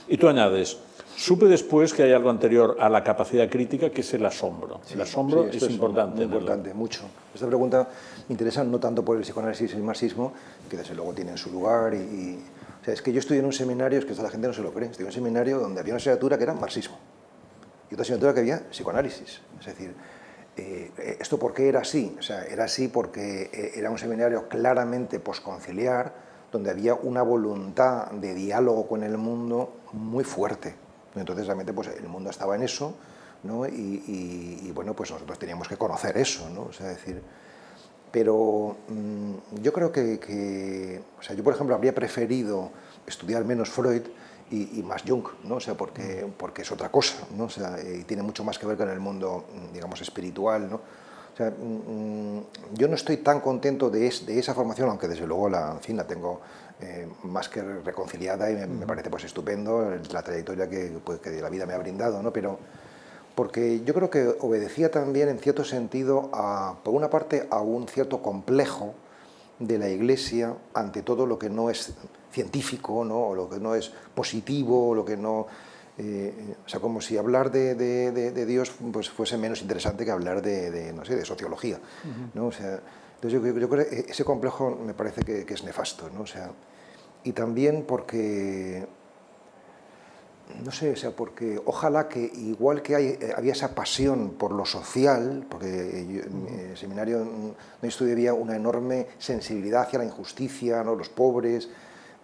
Y 0.07 0.17
tú 0.17 0.27
añades, 0.27 0.77
supe 1.15 1.45
después 1.45 1.93
que 1.93 2.03
hay 2.03 2.13
algo 2.13 2.29
anterior 2.29 2.77
a 2.79 2.89
la 2.89 3.03
capacidad 3.03 3.49
crítica, 3.49 3.89
que 3.89 4.01
es 4.01 4.13
el 4.13 4.25
asombro. 4.25 4.81
Sí, 4.85 4.93
el 4.93 5.01
asombro 5.01 5.47
sí, 5.51 5.57
es, 5.57 5.69
importante. 5.69 6.15
Muy 6.15 6.25
importante, 6.25 6.73
mucho. 6.73 7.01
Esta 7.33 7.47
pregunta 7.47 7.87
me 8.27 8.33
interesa 8.33 8.63
no 8.63 8.79
tanto 8.79 9.03
por 9.03 9.17
el 9.17 9.23
psicoanálisis 9.23 9.73
y 9.73 9.75
el 9.75 9.83
marxismo, 9.83 10.33
que 10.69 10.77
desde 10.77 10.95
luego 10.95 11.13
tienen 11.13 11.37
su 11.37 11.51
lugar 11.51 11.93
y, 11.93 11.97
y 11.97 12.43
o 12.81 12.85
sea, 12.85 12.93
es 12.93 13.01
que 13.01 13.11
yo 13.11 13.19
estudié 13.19 13.39
en 13.39 13.45
un 13.45 13.53
seminario, 13.53 13.99
es 13.99 14.05
que 14.05 14.13
la 14.13 14.29
gente 14.29 14.47
no 14.47 14.53
se 14.53 14.61
lo 14.61 14.73
cree, 14.73 14.89
estudié 14.89 15.03
en 15.03 15.07
un 15.07 15.13
seminario 15.13 15.59
donde 15.59 15.81
había 15.81 15.93
una 15.93 15.97
asignatura 15.97 16.37
que 16.37 16.43
era 16.43 16.53
marxismo 16.53 16.97
y 17.89 17.93
otra 17.93 18.01
asignatura 18.03 18.33
que 18.33 18.39
había 18.41 18.59
psicoanálisis. 18.69 19.41
Es 19.59 19.65
decir, 19.65 19.93
eh, 20.57 21.17
¿esto 21.19 21.37
por 21.37 21.53
qué 21.53 21.69
era 21.69 21.81
así? 21.81 22.15
O 22.19 22.21
sea, 22.21 22.45
era 22.45 22.65
así 22.65 22.87
porque 22.87 23.49
eh, 23.53 23.71
era 23.75 23.89
un 23.89 23.97
seminario 23.97 24.47
claramente 24.47 25.19
posconciliar, 25.19 26.26
donde 26.57 26.71
había 26.71 26.95
una 26.95 27.21
voluntad 27.21 28.09
de 28.11 28.33
diálogo 28.33 28.87
con 28.87 29.03
el 29.03 29.15
mundo 29.17 29.77
muy 29.93 30.23
fuerte. 30.23 30.73
Entonces, 31.15 31.45
realmente, 31.45 31.71
pues 31.71 31.87
el 31.87 32.07
mundo 32.07 32.31
estaba 32.31 32.55
en 32.55 32.63
eso, 32.63 32.95
¿no? 33.43 33.67
Y, 33.67 33.69
y, 33.71 34.61
y 34.63 34.71
bueno, 34.71 34.95
pues 34.95 35.11
nosotros 35.11 35.37
teníamos 35.37 35.67
que 35.67 35.77
conocer 35.77 36.17
eso, 36.17 36.49
¿no? 36.49 36.63
O 36.63 36.73
sea, 36.73 36.87
decir, 36.87 37.21
pero 38.11 38.75
mmm, 38.87 39.61
yo 39.61 39.71
creo 39.71 39.91
que, 39.91 40.19
que, 40.19 41.01
o 41.19 41.21
sea, 41.21 41.35
yo 41.35 41.43
por 41.43 41.53
ejemplo 41.53 41.75
habría 41.75 41.93
preferido 41.93 42.71
estudiar 43.05 43.45
menos 43.45 43.69
Freud 43.69 44.01
y, 44.49 44.79
y, 44.79 44.83
más 44.83 45.03
Jung, 45.07 45.25
¿no? 45.43 45.55
O 45.55 45.59
sea, 45.59 45.75
porque, 45.75 46.27
porque 46.37 46.63
es 46.63 46.71
otra 46.71 46.89
cosa, 46.89 47.17
¿no? 47.35 47.43
O 47.43 47.49
sea, 47.49 47.77
y 47.79 48.03
tiene 48.03 48.23
mucho 48.23 48.43
más 48.43 48.57
que 48.57 48.65
ver 48.65 48.77
con 48.77 48.89
el 48.89 48.99
mundo, 48.99 49.45
digamos, 49.73 50.01
espiritual, 50.01 50.69
¿no? 50.69 50.81
O 51.37 51.39
sea, 51.39 51.51
mmm, 51.51 52.39
yo 52.73 52.87
no 52.87 52.95
estoy 52.95 53.17
tan 53.17 53.41
contento 53.41 53.91
de, 53.91 54.07
es, 54.07 54.25
de, 54.25 54.39
esa 54.39 54.55
formación, 54.55 54.89
aunque 54.89 55.07
desde 55.07 55.27
luego 55.27 55.47
la, 55.49 55.73
en 55.73 55.81
fin, 55.81 55.95
la 55.95 56.07
tengo 56.07 56.41
eh, 56.81 57.07
más 57.25 57.47
que 57.47 57.61
reconciliada 57.61 58.49
y 58.49 58.55
me, 58.55 58.65
me, 58.65 58.87
parece 58.87 59.11
pues 59.11 59.23
estupendo 59.25 59.95
la 60.11 60.23
trayectoria 60.23 60.67
que, 60.67 60.97
pues, 61.05 61.19
que 61.19 61.39
la 61.39 61.49
vida 61.49 61.67
me 61.67 61.73
ha 61.73 61.77
brindado, 61.77 62.23
¿no? 62.23 62.33
Pero, 62.33 62.57
porque 63.35 63.83
yo 63.85 63.93
creo 63.93 64.09
que 64.09 64.35
obedecía 64.39 64.89
también 64.89 65.29
en 65.29 65.37
cierto 65.37 65.63
sentido, 65.63 66.31
a, 66.33 66.77
por 66.83 66.95
una 66.95 67.11
parte, 67.11 67.47
a 67.51 67.61
un 67.61 67.87
cierto 67.87 68.23
complejo 68.23 68.95
de 69.59 69.77
la 69.77 69.89
Iglesia 69.89 70.55
ante 70.73 71.03
todo 71.03 71.27
lo 71.27 71.37
que 71.37 71.51
no 71.51 71.69
es 71.69 71.93
científico, 72.31 73.05
¿no? 73.05 73.27
o 73.27 73.35
lo 73.35 73.47
que 73.47 73.59
no 73.59 73.75
es 73.75 73.91
positivo, 74.15 74.89
o 74.89 74.95
lo 74.95 75.05
que 75.05 75.17
no... 75.17 75.45
Eh, 75.99 76.55
o 76.65 76.69
sea, 76.69 76.79
como 76.79 77.01
si 77.01 77.17
hablar 77.17 77.51
de, 77.51 77.73
de, 77.73 78.11
de, 78.11 78.31
de, 78.31 78.45
Dios 78.45 78.71
pues, 78.91 79.09
fuese 79.09 79.37
menos 79.37 79.61
interesante 79.61 80.05
que 80.05 80.11
hablar 80.11 80.43
de, 80.43 80.93
no 80.93 81.03
sé, 81.03 81.15
de 81.15 81.25
sociología. 81.25 81.77
Uh 81.77 82.07
-huh. 82.07 82.29
¿no? 82.35 82.47
o 82.47 82.51
sea, 82.51 82.79
entonces 83.15 83.41
yo, 83.41 83.59
yo, 83.59 83.69
creo 83.69 83.89
que 83.89 84.05
ese 84.07 84.23
complejo 84.23 84.77
me 84.85 84.93
parece 84.93 85.21
que, 85.21 85.43
que 85.43 85.53
es 85.55 85.63
nefasto. 85.63 86.09
¿no? 86.11 86.21
O 86.21 86.27
sea, 86.27 86.51
y 87.23 87.31
también 87.31 87.83
porque 87.87 88.87
no 90.63 90.71
sé, 90.71 90.91
o 90.91 90.95
sea, 90.95 91.11
porque 91.11 91.59
ojalá 91.65 92.07
que 92.07 92.19
igual 92.19 92.81
que 92.81 92.95
hay, 92.95 93.05
eh, 93.07 93.33
había 93.35 93.51
esa 93.51 93.75
pasión 93.75 94.31
por 94.37 94.51
lo 94.51 94.65
social, 94.65 95.45
porque 95.49 96.05
yo, 96.09 96.21
en 96.21 96.69
el 96.71 96.77
seminario 96.77 97.19
no 97.19 97.87
estudié 97.87 98.31
una 98.31 98.55
enorme 98.55 99.07
sensibilidad 99.17 99.81
hacia 99.83 99.99
la 99.99 100.05
injusticia, 100.05 100.83
¿no? 100.83 100.95
los 100.95 101.09
pobres, 101.09 101.69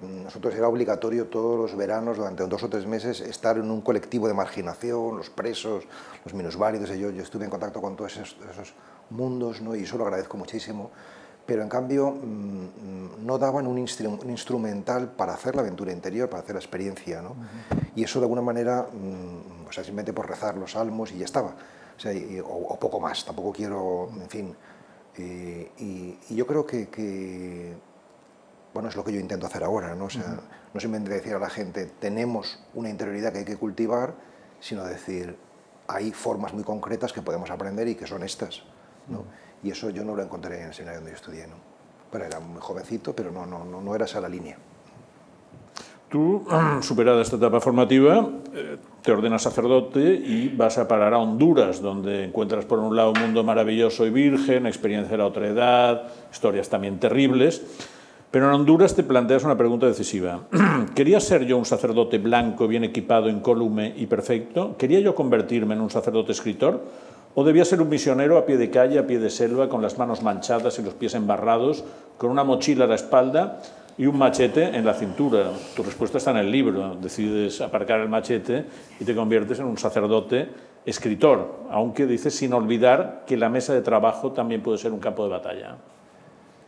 nosotros 0.04 0.54
era 0.56 0.68
obligatorio 0.68 1.28
todos 1.28 1.58
los 1.60 1.76
veranos, 1.76 2.18
durante 2.18 2.46
dos 2.48 2.64
o 2.64 2.70
tres 2.70 2.86
meses, 2.86 3.22
estar 3.22 3.58
en 3.58 3.72
un 3.72 3.82
colectivo 3.82 4.28
de 4.28 4.34
marginación, 4.34 5.18
los 5.18 5.30
presos, 5.30 5.86
los 6.24 6.34
minusválidos, 6.34 6.90
yo, 6.90 7.10
yo 7.10 7.24
estuve 7.24 7.46
en 7.46 7.50
contacto 7.50 7.82
con 7.82 7.96
todos 7.96 8.18
esos, 8.18 8.38
esos 8.52 8.74
mundos, 9.10 9.62
¿no? 9.62 9.76
y 9.76 9.84
eso 9.84 9.98
lo 9.98 10.06
agradezco 10.06 10.38
muchísimo, 10.38 10.92
pero 11.46 11.62
en 11.62 11.70
cambio 11.70 12.12
mmm, 12.12 13.26
no 13.26 13.38
daban 13.38 13.68
un, 13.68 13.78
instru 13.78 14.18
un, 14.22 14.30
instrumental 14.30 15.12
para 15.12 15.34
hacer 15.34 15.56
la 15.56 15.62
aventura 15.62 15.92
interior, 15.92 16.30
para 16.30 16.44
hacer 16.44 16.56
la 16.56 16.62
experiencia, 16.62 17.22
¿no? 17.22 17.32
Uh 17.32 17.34
-huh. 17.34 17.92
Y 17.96 18.04
eso 18.04 18.20
de 18.20 18.26
alguna 18.26 18.42
manera, 18.42 18.88
mmm, 18.92 19.68
o 19.68 19.72
sea, 19.72 19.84
simplemente 19.84 20.14
por 20.14 20.28
rezar 20.28 20.56
los 20.56 20.72
salmos 20.72 21.12
y 21.12 21.18
ya 21.20 21.26
estaba, 21.26 21.56
o, 21.98 22.00
sea, 22.00 22.14
y, 22.14 22.40
o, 22.40 22.48
o 22.48 22.80
poco 22.80 23.00
más, 23.00 23.26
tampoco 23.26 23.52
quiero, 23.52 24.10
en 24.22 24.30
fin. 24.30 24.56
Eh, 25.16 25.72
y, 25.78 26.18
y, 26.30 26.36
yo 26.36 26.48
creo 26.48 26.66
que, 26.66 26.88
que, 26.88 27.76
bueno, 28.74 28.90
es 28.90 28.96
lo 28.96 29.04
que 29.04 29.14
yo 29.14 29.20
intento 29.20 29.46
hacer 29.46 29.64
ahora, 29.64 29.96
¿no? 29.96 30.06
O 30.06 30.10
sea, 30.10 30.24
uh 30.24 30.26
-huh. 30.26 30.74
no 30.74 30.80
simplemente 30.80 31.14
decir 31.14 31.36
a 31.36 31.40
la 31.40 31.50
gente, 31.50 31.86
tenemos 32.00 32.60
una 32.74 32.90
interioridad 32.90 33.32
que 33.32 33.40
hay 33.40 33.46
que 33.46 33.58
cultivar, 33.58 34.16
sino 34.60 34.84
decir, 34.84 35.38
hay 35.88 36.12
formas 36.12 36.54
muy 36.54 36.64
concretas 36.64 37.14
que 37.14 37.22
podemos 37.22 37.50
aprender 37.52 37.88
y 37.88 37.96
que 37.96 38.08
son 38.08 38.24
estas, 38.24 38.64
¿no? 39.08 39.20
Uh 39.20 39.22
-huh 39.24 39.44
y 39.64 39.72
eso 39.72 39.90
yo 39.90 40.04
no 40.04 40.16
lo 40.16 40.22
encontré 40.22 40.60
en 40.60 40.68
el 40.68 40.74
seminario 40.74 41.00
donde 41.00 41.12
yo 41.12 41.16
estudié. 41.16 41.48
¿no? 41.48 41.56
Bueno, 42.12 42.26
era 42.26 42.40
muy 42.40 42.62
jovencito, 42.62 43.16
pero 43.16 43.32
no, 43.32 43.46
no, 43.46 43.64
no, 43.64 43.82
no 43.82 43.96
era 43.96 44.06
esa 44.06 44.20
la 44.20 44.30
línea. 44.30 44.58
Tú, 46.10 46.46
superada 46.82 47.22
esta 47.22 47.38
etapa 47.38 47.60
formativa, 47.60 48.28
eh, 48.54 48.78
te 49.02 49.12
ordenas 49.12 49.42
sacerdote 49.42 50.14
y 50.14 50.54
vas 50.56 50.78
a 50.78 50.88
parar 50.88 51.14
a 51.14 51.18
Honduras, 51.18 51.82
donde 51.82 52.26
encuentras 52.26 52.66
por 52.66 52.80
un 52.80 52.96
lado 52.96 53.12
un 53.12 53.22
mundo 53.22 53.44
maravilloso 53.44 54.06
y 54.06 54.10
virgen, 54.10 54.68
experiencia 54.68 55.12
de 55.12 55.18
la 55.18 55.26
otra 55.26 55.48
edad, 55.48 56.08
historias 56.32 56.70
también 56.70 57.00
terribles. 57.00 57.64
Pero 58.34 58.48
en 58.48 58.56
Honduras 58.56 58.96
te 58.96 59.04
planteas 59.04 59.44
una 59.44 59.56
pregunta 59.56 59.86
decisiva. 59.86 60.40
¿Quería 60.96 61.20
ser 61.20 61.46
yo 61.46 61.56
un 61.56 61.66
sacerdote 61.66 62.18
blanco, 62.18 62.68
bien 62.68 62.84
equipado, 62.84 63.30
incólume 63.30 63.94
y 63.96 64.08
perfecto? 64.08 64.76
¿Quería 64.76 65.00
yo 65.02 65.14
convertirme 65.14 65.76
en 65.76 65.82
un 65.82 65.92
sacerdote 65.92 66.32
escritor? 66.32 66.82
¿O 67.36 67.44
debía 67.44 67.64
ser 67.64 67.80
un 67.80 67.90
misionero 67.90 68.40
a 68.40 68.48
pie 68.48 68.58
de 68.58 68.72
calle, 68.72 68.98
a 68.98 69.06
pie 69.06 69.20
de 69.20 69.30
selva, 69.30 69.70
con 69.70 69.84
las 69.84 70.00
manos 70.00 70.24
manchadas 70.24 70.80
y 70.80 70.82
los 70.82 70.96
pies 70.96 71.14
embarrados, 71.14 71.84
con 72.18 72.32
una 72.32 72.44
mochila 72.44 72.86
a 72.86 72.88
la 72.88 72.96
espalda 72.96 73.62
y 74.00 74.08
un 74.08 74.18
machete 74.18 74.64
en 74.76 74.84
la 74.84 74.96
cintura? 74.96 75.52
Tu 75.76 75.84
respuesta 75.84 76.18
está 76.18 76.32
en 76.32 76.38
el 76.38 76.52
libro. 76.52 76.96
Decides 76.96 77.62
aparcar 77.62 78.00
el 78.00 78.10
machete 78.10 78.66
y 79.00 79.06
te 79.06 79.14
conviertes 79.14 79.60
en 79.60 79.66
un 79.66 79.78
sacerdote 79.78 80.50
escritor, 80.88 81.68
aunque 81.70 82.08
dices 82.08 82.34
sin 82.34 82.52
olvidar 82.54 83.26
que 83.28 83.38
la 83.38 83.50
mesa 83.50 83.76
de 83.76 83.84
trabajo 83.84 84.32
también 84.32 84.64
puede 84.64 84.80
ser 84.80 84.92
un 84.92 85.00
campo 85.00 85.24
de 85.24 85.30
batalla. 85.30 85.78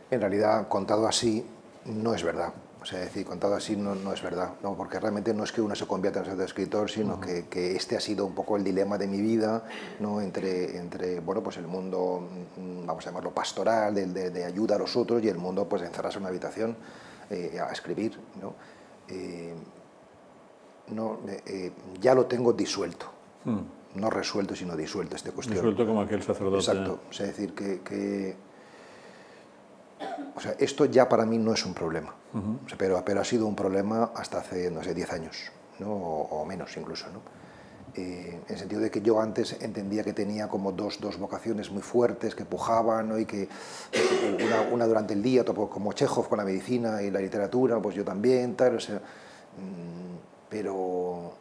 En 0.08 0.20
realidad, 0.20 0.68
contado 0.68 1.08
así, 1.08 1.44
no 1.86 2.14
es 2.14 2.22
verdad. 2.22 2.52
O 2.82 2.84
sea, 2.84 3.00
decir, 3.00 3.26
contado 3.26 3.56
así 3.56 3.74
no, 3.74 3.96
no 3.96 4.12
es 4.12 4.22
verdad, 4.22 4.52
¿no? 4.62 4.76
porque 4.76 5.00
realmente 5.00 5.34
no 5.34 5.42
es 5.42 5.50
que 5.50 5.60
uno 5.60 5.74
se 5.74 5.86
convierta 5.86 6.20
en 6.20 6.26
ser 6.26 6.40
escritor, 6.40 6.88
sino 6.88 7.14
uh 7.14 7.16
-huh. 7.16 7.20
que, 7.20 7.48
que, 7.48 7.74
este 7.74 7.96
ha 7.96 8.00
sido 8.00 8.24
un 8.24 8.34
poco 8.34 8.56
el 8.56 8.62
dilema 8.62 8.96
de 8.96 9.08
mi 9.08 9.20
vida, 9.20 9.64
¿no? 9.98 10.20
entre, 10.20 10.76
entre 10.76 11.18
bueno, 11.18 11.42
pues 11.42 11.56
el 11.56 11.66
mundo, 11.66 12.28
mm, 12.56 12.86
vamos 12.86 13.04
a 13.04 13.10
llamarlo 13.10 13.32
pastoral, 13.32 13.92
de, 13.92 14.06
de, 14.06 14.30
de 14.30 14.44
ayuda 14.44 14.76
a 14.76 14.78
los 14.78 14.94
otros, 14.96 15.20
y 15.24 15.28
el 15.28 15.38
mundo 15.38 15.68
pues, 15.68 15.82
de 15.82 15.88
encerrarse 15.88 16.18
en 16.18 16.22
una 16.22 16.28
habitación 16.28 16.76
eh, 17.28 17.58
a 17.60 17.72
escribir. 17.72 18.16
¿no? 18.40 18.54
Eh, 19.08 19.54
no, 20.88 21.18
eh, 21.46 21.72
ya 22.00 22.14
lo 22.14 22.26
tengo 22.26 22.52
disuelto. 22.52 23.06
Mm. 23.44 23.98
No 23.98 24.10
resuelto, 24.10 24.54
sino 24.54 24.76
disuelto 24.76 25.16
esta 25.16 25.32
cuestión. 25.32 25.56
Disuelto 25.56 25.86
como 25.86 26.02
aquel 26.02 26.22
sacerdote. 26.22 26.58
Exacto. 26.58 27.00
O 27.10 27.12
sea, 27.12 27.26
decir 27.26 27.52
que, 27.54 27.80
que 27.80 28.36
o 30.34 30.40
sea, 30.40 30.54
esto 30.58 30.84
ya 30.84 31.08
para 31.08 31.24
mí 31.24 31.38
no 31.38 31.52
es 31.52 31.64
un 31.64 31.74
problema, 31.74 32.14
uh 32.34 32.38
-huh. 32.38 32.76
pero, 32.76 33.02
pero 33.04 33.20
ha 33.20 33.24
sido 33.24 33.46
un 33.46 33.56
problema 33.56 34.12
hasta 34.14 34.38
hace, 34.38 34.70
no 34.70 34.82
sé, 34.82 34.94
10 34.94 35.12
años, 35.12 35.50
¿no? 35.78 35.92
o, 35.92 36.42
o 36.42 36.44
menos 36.44 36.76
incluso. 36.76 37.06
¿no? 37.10 37.20
Eh, 37.96 38.42
en 38.46 38.52
el 38.52 38.58
sentido 38.58 38.82
de 38.82 38.90
que 38.90 39.00
yo 39.00 39.20
antes 39.22 39.56
entendía 39.62 40.04
que 40.04 40.12
tenía 40.12 40.48
como 40.48 40.72
dos, 40.72 41.00
dos 41.00 41.18
vocaciones 41.18 41.70
muy 41.70 41.80
fuertes 41.80 42.34
que 42.34 42.44
pujaban, 42.44 43.08
¿no? 43.08 43.18
y 43.18 43.24
que 43.24 43.48
una, 44.44 44.60
una, 44.70 44.86
durante 44.86 45.14
el 45.14 45.22
día, 45.22 45.44
como 45.44 45.92
Chekhov 45.94 46.28
con 46.28 46.36
la 46.36 46.44
medicina 46.44 47.00
y 47.00 47.10
la 47.10 47.20
literatura, 47.20 47.80
pues 47.80 47.96
yo 47.96 48.04
también, 48.04 48.54
tal, 48.54 48.76
o 48.76 48.80
sea, 48.80 48.96
mmm, 48.96 50.16
pero, 50.50 51.32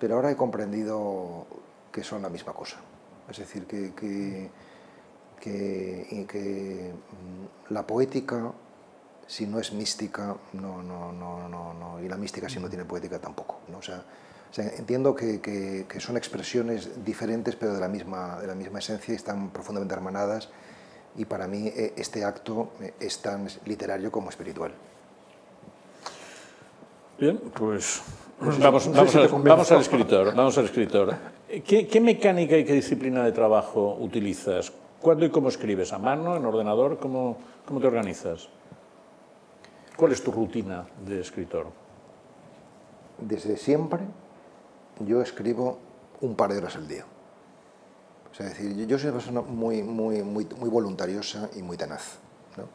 pero 0.00 0.16
ahora 0.16 0.32
he 0.32 0.36
comprendido 0.36 1.46
que 1.92 2.02
son 2.02 2.22
la 2.22 2.28
misma 2.28 2.52
cosa. 2.54 2.78
Es 3.30 3.38
decir, 3.38 3.66
que, 3.66 3.94
que 3.94 4.50
que, 5.40 6.26
que 6.28 6.92
mm, 6.92 7.72
la 7.72 7.86
poética, 7.86 8.52
si 9.26 9.46
no 9.46 9.58
es 9.58 9.72
mística, 9.72 10.36
no, 10.52 10.82
no, 10.82 11.12
no, 11.12 11.48
no, 11.48 11.74
no 11.74 12.00
y 12.02 12.08
la 12.08 12.16
mística 12.16 12.48
si 12.48 12.60
no 12.60 12.68
tiene 12.68 12.84
poética 12.84 13.18
tampoco. 13.18 13.60
¿no? 13.68 13.78
O 13.78 13.82
sea, 13.82 14.04
o 14.50 14.52
sea, 14.52 14.64
entiendo 14.76 15.14
que, 15.14 15.40
que, 15.40 15.86
que, 15.88 16.00
son 16.00 16.16
expresiones 16.16 17.04
diferentes, 17.04 17.54
pero 17.54 17.72
de 17.72 17.80
la, 17.80 17.88
misma, 17.88 18.40
de 18.40 18.48
la 18.48 18.54
misma 18.56 18.80
esencia 18.80 19.12
y 19.12 19.16
están 19.16 19.50
profundamente 19.50 19.94
hermanadas. 19.94 20.48
Y 21.16 21.24
para 21.24 21.46
mí 21.46 21.68
e, 21.68 21.94
este 21.96 22.24
acto 22.24 22.72
es 22.98 23.22
tan 23.22 23.46
literario 23.66 24.10
como 24.10 24.28
espiritual. 24.30 24.72
Bien, 27.18 27.38
pues 27.54 28.02
vamos, 28.40 28.90
vamos, 28.92 29.70
al 29.70 29.80
escritor. 29.80 30.34
Vamos 30.34 30.58
al 30.58 30.64
escritor. 30.64 31.14
¿Qué, 31.64 31.86
¿Qué, 31.86 32.00
mecánica 32.00 32.56
y 32.56 32.64
qué 32.64 32.72
disciplina 32.72 33.22
de 33.24 33.32
trabajo 33.32 33.96
utilizas? 34.00 34.72
¿Cuándo 35.00 35.24
y 35.24 35.30
cómo 35.30 35.48
escribes? 35.48 35.94
¿A 35.94 35.98
mano, 35.98 36.36
en 36.36 36.44
ordenador? 36.44 36.98
¿Cómo, 36.98 37.38
cómo 37.64 37.80
te 37.80 37.86
organizas? 37.86 38.48
¿Cuál 39.96 40.12
es 40.12 40.22
tu 40.22 40.30
rutina 40.30 40.86
de 41.06 41.20
escritor? 41.20 41.68
Desde 43.18 43.56
siempre 43.56 44.00
yo 45.00 45.22
escribo 45.22 45.78
un 46.20 46.36
par 46.36 46.52
de 46.52 46.58
horas 46.58 46.76
al 46.76 46.86
día. 46.86 47.04
O 48.30 48.34
sea, 48.34 48.46
es 48.46 48.58
decir, 48.58 48.86
yo 48.86 48.98
soy 48.98 49.08
una 49.08 49.18
persona 49.18 49.40
muy, 49.40 49.82
muy, 49.82 50.22
muy, 50.22 50.46
muy 50.58 50.68
voluntariosa 50.68 51.48
y 51.56 51.62
muy 51.62 51.76
tenaz. 51.76 52.18
¿no? 52.56 52.68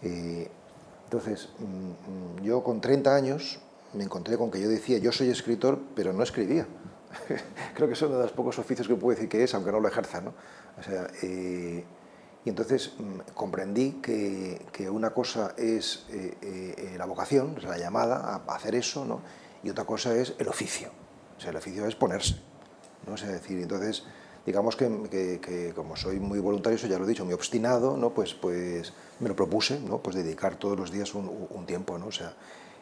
entonces, 0.00 1.50
mm, 1.58 1.64
mm, 1.64 2.44
yo 2.44 2.62
con 2.62 2.80
30 2.80 3.14
años 3.14 3.60
me 3.92 4.04
encontré 4.04 4.38
con 4.38 4.50
que 4.50 4.60
yo 4.60 4.68
decía, 4.68 4.98
yo 4.98 5.12
soy 5.12 5.28
escritor, 5.28 5.78
pero 5.94 6.14
no 6.14 6.22
escribía. 6.22 6.66
Creo 7.74 7.88
que 7.88 7.94
es 7.94 8.02
uno 8.02 8.16
de 8.16 8.22
los 8.22 8.32
pocos 8.32 8.58
oficios 8.58 8.86
que 8.88 8.94
puedo 8.94 9.14
decir 9.14 9.28
que 9.28 9.42
es, 9.42 9.54
aunque 9.54 9.72
no 9.72 9.80
lo 9.80 9.88
ejerza. 9.88 10.20
¿no? 10.20 10.32
O 10.78 10.82
sea, 10.82 11.08
eh, 11.22 11.84
y 12.44 12.48
entonces 12.48 12.92
mm, 12.98 13.32
comprendí 13.34 14.00
que, 14.02 14.66
que, 14.72 14.88
una 14.88 15.10
cosa 15.10 15.54
es 15.56 16.06
eh, 16.10 16.34
eh, 16.42 16.94
la 16.96 17.06
vocación, 17.06 17.56
la 17.62 17.78
llamada 17.78 18.42
a 18.46 18.54
hacer 18.54 18.74
eso, 18.74 19.04
¿no? 19.04 19.20
y 19.62 19.70
otra 19.70 19.84
cosa 19.84 20.14
es 20.14 20.34
el 20.38 20.48
oficio. 20.48 20.90
O 21.36 21.40
sea, 21.40 21.50
el 21.50 21.56
oficio 21.56 21.86
es 21.86 21.94
ponerse. 21.94 22.36
¿no? 23.06 23.14
O 23.14 23.16
sea, 23.16 23.28
decir, 23.28 23.58
entonces, 23.60 24.04
digamos 24.46 24.76
que, 24.76 25.40
que, 25.42 25.72
como 25.74 25.96
soy 25.96 26.20
muy 26.20 26.38
voluntario, 26.38 26.78
ya 26.78 26.98
lo 26.98 27.04
he 27.04 27.08
dicho, 27.08 27.24
muy 27.24 27.34
obstinado, 27.34 27.96
¿no? 27.96 28.10
pues, 28.10 28.34
pues 28.34 28.92
me 29.20 29.28
lo 29.28 29.36
propuse, 29.36 29.80
¿no? 29.80 29.98
pues 29.98 30.16
dedicar 30.16 30.56
todos 30.56 30.78
los 30.78 30.90
días 30.90 31.14
un, 31.14 31.48
un 31.50 31.66
tiempo. 31.66 31.98
¿no? 31.98 32.06
O 32.06 32.12
sea, 32.12 32.34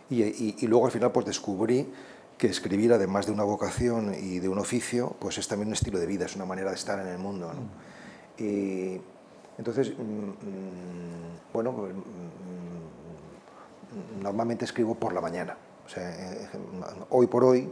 y, 0.08 0.22
y, 0.22 0.56
y, 0.60 0.66
luego 0.66 0.86
al 0.86 0.92
final 0.92 1.10
pues 1.10 1.26
descubrí 1.26 1.92
que 2.38 2.48
escribir, 2.48 2.92
además 2.92 3.26
de 3.26 3.32
una 3.32 3.44
vocación 3.44 4.14
y 4.14 4.38
de 4.38 4.48
un 4.48 4.58
oficio, 4.58 5.16
pues 5.18 5.38
es 5.38 5.48
también 5.48 5.68
un 5.68 5.74
estilo 5.74 5.98
de 5.98 6.06
vida, 6.06 6.26
es 6.26 6.36
una 6.36 6.44
manera 6.44 6.70
de 6.70 6.76
estar 6.76 6.98
en 6.98 7.08
el 7.08 7.18
mundo. 7.18 7.50
Y, 8.38 9.00
entonces, 9.58 9.92
mm, 9.96 10.02
mm, 10.02 11.52
bueno, 11.52 11.74
pues, 11.74 11.94
mm, 11.94 14.22
normalmente 14.22 14.66
escribo 14.66 14.94
por 14.94 15.12
la 15.12 15.20
mañana. 15.20 15.56
Eh, 15.96 16.48
hoy 17.10 17.26
por 17.26 17.44
hoy, 17.44 17.68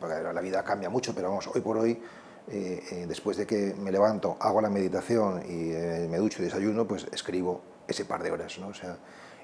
la 0.00 0.40
vida 0.40 0.62
cambia 0.64 0.88
mucho, 0.88 1.14
pero 1.14 1.28
vamos, 1.28 1.48
hoy 1.54 1.60
por 1.60 1.76
hoy, 1.76 2.00
eh, 2.48 2.82
eh, 2.90 3.04
después 3.06 3.36
de 3.36 3.46
que 3.46 3.74
me 3.78 3.92
levanto, 3.92 4.36
hago 4.40 4.60
la 4.60 4.70
meditación 4.70 5.42
y 5.48 6.08
me 6.08 6.16
ducho 6.16 6.42
y 6.42 6.46
desayuno, 6.46 6.86
pues 6.86 7.06
escribo 7.12 7.60
ese 7.86 8.04
par 8.04 8.22
de 8.22 8.30
horas, 8.30 8.58
¿no? 8.58 8.68
O 8.68 8.74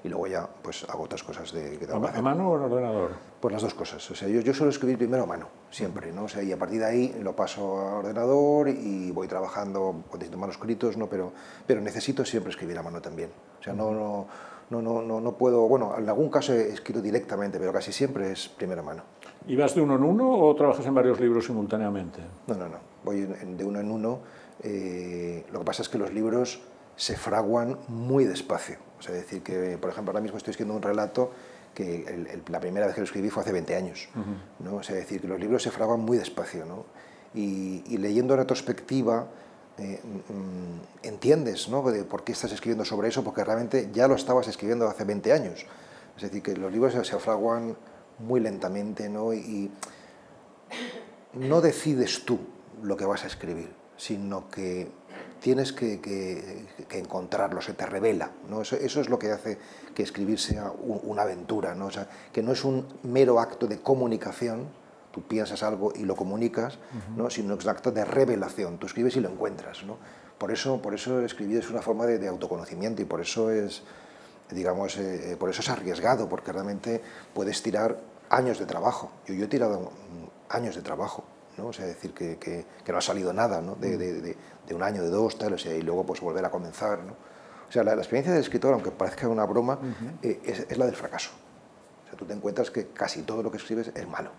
y 0.03 0.09
luego 0.09 0.27
ya 0.27 0.47
pues 0.61 0.83
hago 0.89 1.03
otras 1.03 1.23
cosas 1.23 1.51
de 1.51 1.77
tengo 1.77 2.07
¿A 2.07 2.21
mano 2.21 2.49
o 2.49 2.57
en 2.57 2.63
ordenador? 2.63 3.11
Pues 3.39 3.53
las 3.53 3.61
dos 3.61 3.73
cosas. 3.73 4.09
O 4.09 4.15
sea, 4.15 4.27
yo, 4.27 4.41
yo 4.41 4.53
suelo 4.53 4.71
escribir 4.71 4.97
primero 4.97 5.23
a 5.23 5.25
mano, 5.25 5.47
siempre, 5.69 6.11
¿no? 6.11 6.23
O 6.23 6.27
sea, 6.27 6.41
y 6.43 6.51
a 6.51 6.57
partir 6.57 6.79
de 6.79 6.85
ahí 6.85 7.15
lo 7.21 7.35
paso 7.35 7.79
a 7.79 7.99
ordenador 7.99 8.69
y 8.69 9.11
voy 9.11 9.27
trabajando 9.27 10.03
con 10.09 10.19
distintos 10.19 10.39
manuscritos, 10.39 10.97
¿no? 10.97 11.07
Pero, 11.07 11.31
pero 11.67 11.81
necesito 11.81 12.25
siempre 12.25 12.51
escribir 12.51 12.77
a 12.77 12.83
mano 12.83 13.01
también. 13.01 13.29
O 13.59 13.63
sea, 13.63 13.73
no, 13.73 13.91
no, 13.91 14.27
no, 14.69 14.81
no, 14.81 15.01
no, 15.01 15.21
no 15.21 15.31
puedo... 15.37 15.67
Bueno, 15.67 15.95
en 15.97 16.07
algún 16.07 16.29
caso 16.29 16.53
he 16.53 16.69
escrito 16.69 17.01
directamente, 17.01 17.59
pero 17.59 17.71
casi 17.71 17.91
siempre 17.91 18.31
es 18.31 18.47
primera 18.49 18.81
mano. 18.81 19.03
¿Y 19.47 19.55
vas 19.55 19.75
de 19.75 19.81
uno 19.81 19.95
en 19.95 20.03
uno 20.03 20.31
o 20.31 20.55
trabajas 20.55 20.85
en 20.85 20.93
varios 20.93 21.19
libros 21.19 21.45
simultáneamente? 21.45 22.19
No, 22.47 22.55
no, 22.55 22.69
no. 22.69 22.77
Voy 23.03 23.21
de 23.21 23.63
uno 23.63 23.79
en 23.79 23.91
uno. 23.91 24.19
Eh, 24.63 25.45
lo 25.51 25.59
que 25.59 25.65
pasa 25.65 25.81
es 25.81 25.89
que 25.89 25.97
los 25.97 26.13
libros 26.13 26.61
se 26.95 27.17
fraguan 27.17 27.77
muy 27.87 28.25
despacio. 28.25 28.77
O 29.01 29.03
sea, 29.03 29.15
decir 29.15 29.41
que, 29.41 29.79
por 29.79 29.89
ejemplo, 29.89 30.11
ahora 30.11 30.21
mismo 30.21 30.37
estoy 30.37 30.51
escribiendo 30.51 30.75
un 30.77 30.83
relato 30.83 31.31
que 31.73 32.03
el, 32.05 32.43
la 32.49 32.59
primera 32.59 32.85
vez 32.85 32.93
que 32.93 33.01
lo 33.01 33.05
escribí 33.05 33.31
fue 33.31 33.41
hace 33.41 33.51
20 33.51 33.75
años. 33.75 34.09
¿no? 34.59 34.75
O 34.75 34.83
sea, 34.83 34.95
decir 34.95 35.21
que 35.21 35.27
los 35.27 35.39
libros 35.39 35.63
se 35.63 35.71
fraguan 35.71 36.01
muy 36.01 36.19
despacio. 36.19 36.65
¿no? 36.65 36.85
Y, 37.33 37.83
y 37.87 37.97
leyendo 37.97 38.35
retrospectiva, 38.35 39.25
eh, 39.79 39.99
mm, 40.03 41.07
entiendes 41.07 41.67
¿no? 41.67 41.81
de 41.89 42.03
por 42.03 42.23
qué 42.23 42.33
estás 42.33 42.51
escribiendo 42.51 42.85
sobre 42.85 43.07
eso, 43.07 43.23
porque 43.23 43.43
realmente 43.43 43.89
ya 43.91 44.07
lo 44.07 44.13
estabas 44.13 44.47
escribiendo 44.47 44.87
hace 44.87 45.03
20 45.03 45.33
años. 45.33 45.65
Es 46.15 46.21
decir, 46.21 46.43
que 46.43 46.55
los 46.55 46.71
libros 46.71 46.93
se, 46.93 47.03
se 47.03 47.17
fraguan 47.17 47.75
muy 48.19 48.39
lentamente 48.39 49.09
¿no? 49.09 49.33
y 49.33 49.71
no 51.33 51.59
decides 51.59 52.23
tú 52.23 52.39
lo 52.83 52.95
que 52.95 53.05
vas 53.05 53.23
a 53.23 53.27
escribir, 53.27 53.71
sino 53.97 54.47
que 54.51 54.91
tienes 55.41 55.73
que, 55.73 55.99
que, 55.99 56.65
que, 56.87 56.99
encontrarlo, 56.99 57.61
se 57.61 57.73
te 57.73 57.85
revela. 57.85 58.31
¿no? 58.47 58.61
Eso, 58.61 58.75
eso, 58.75 59.01
es 59.01 59.09
lo 59.09 59.17
que 59.19 59.31
hace 59.31 59.57
que 59.93 60.03
escribir 60.03 60.39
sea 60.39 60.71
un, 60.71 61.01
una 61.03 61.23
aventura, 61.23 61.75
¿no? 61.75 61.87
O 61.87 61.91
sea, 61.91 62.07
que 62.31 62.41
no 62.41 62.53
es 62.53 62.63
un 62.63 62.87
mero 63.03 63.39
acto 63.39 63.67
de 63.67 63.79
comunicación, 63.79 64.67
tú 65.11 65.23
piensas 65.23 65.63
algo 65.63 65.91
y 65.95 66.03
lo 66.03 66.15
comunicas, 66.15 66.75
uh 66.75 66.77
-huh. 66.77 67.15
¿no? 67.17 67.29
sino 67.29 67.55
es 67.55 67.63
un 67.65 67.69
acto 67.69 67.91
de 67.91 68.05
revelación, 68.05 68.77
tú 68.77 68.85
escribes 68.85 69.15
y 69.15 69.19
lo 69.19 69.29
encuentras. 69.29 69.83
¿no? 69.83 69.97
Por, 70.37 70.51
eso, 70.51 70.81
por 70.81 70.93
eso 70.93 71.19
escribir 71.21 71.57
es 71.57 71.69
una 71.69 71.81
forma 71.81 72.05
de, 72.05 72.19
de 72.19 72.27
autoconocimiento 72.27 73.01
y 73.01 73.05
por 73.05 73.19
eso 73.19 73.49
es, 73.51 73.81
digamos, 74.51 74.95
eh, 74.97 75.35
por 75.39 75.49
eso 75.49 75.61
es 75.61 75.69
arriesgado, 75.69 76.29
porque 76.29 76.51
realmente 76.51 77.01
puedes 77.33 77.61
tirar 77.63 77.97
años 78.29 78.59
de 78.59 78.65
trabajo. 78.67 79.11
Yo, 79.25 79.33
yo 79.33 79.45
he 79.45 79.47
tirado 79.47 79.91
años 80.49 80.75
de 80.75 80.81
trabajo 80.81 81.23
¿no? 81.57 81.67
O 81.67 81.73
sea, 81.73 81.85
decir 81.85 82.13
que, 82.13 82.37
que, 82.37 82.65
que, 82.83 82.91
no 82.91 82.97
ha 82.97 83.01
salido 83.01 83.33
nada, 83.33 83.61
¿no? 83.61 83.75
De, 83.75 83.97
de, 83.97 84.21
de, 84.21 84.37
de, 84.67 84.75
un 84.75 84.83
año, 84.83 85.01
de 85.01 85.09
dos, 85.09 85.37
tal, 85.37 85.53
o 85.53 85.57
sea, 85.57 85.73
y 85.73 85.81
luego 85.81 86.05
pues 86.05 86.21
volver 86.21 86.43
a 86.45 86.49
comenzar, 86.49 86.99
¿no? 87.03 87.13
O 87.67 87.71
sea, 87.71 87.83
la, 87.83 87.95
la 87.95 88.01
experiencia 88.01 88.33
del 88.33 88.41
escritor, 88.41 88.73
aunque 88.73 88.91
parezca 88.91 89.27
una 89.27 89.45
broma, 89.45 89.79
uh 89.81 89.85
-huh. 89.85 90.13
eh, 90.23 90.41
es, 90.43 90.65
es, 90.69 90.77
la 90.77 90.85
del 90.85 90.95
fracaso. 90.95 91.31
O 92.05 92.09
sea, 92.09 92.17
tú 92.17 92.25
te 92.25 92.33
encuentras 92.33 92.69
que 92.69 92.87
casi 92.87 93.21
todo 93.21 93.41
lo 93.41 93.51
que 93.51 93.57
escribes 93.57 93.91
es 93.95 94.07
malo. 94.07 94.31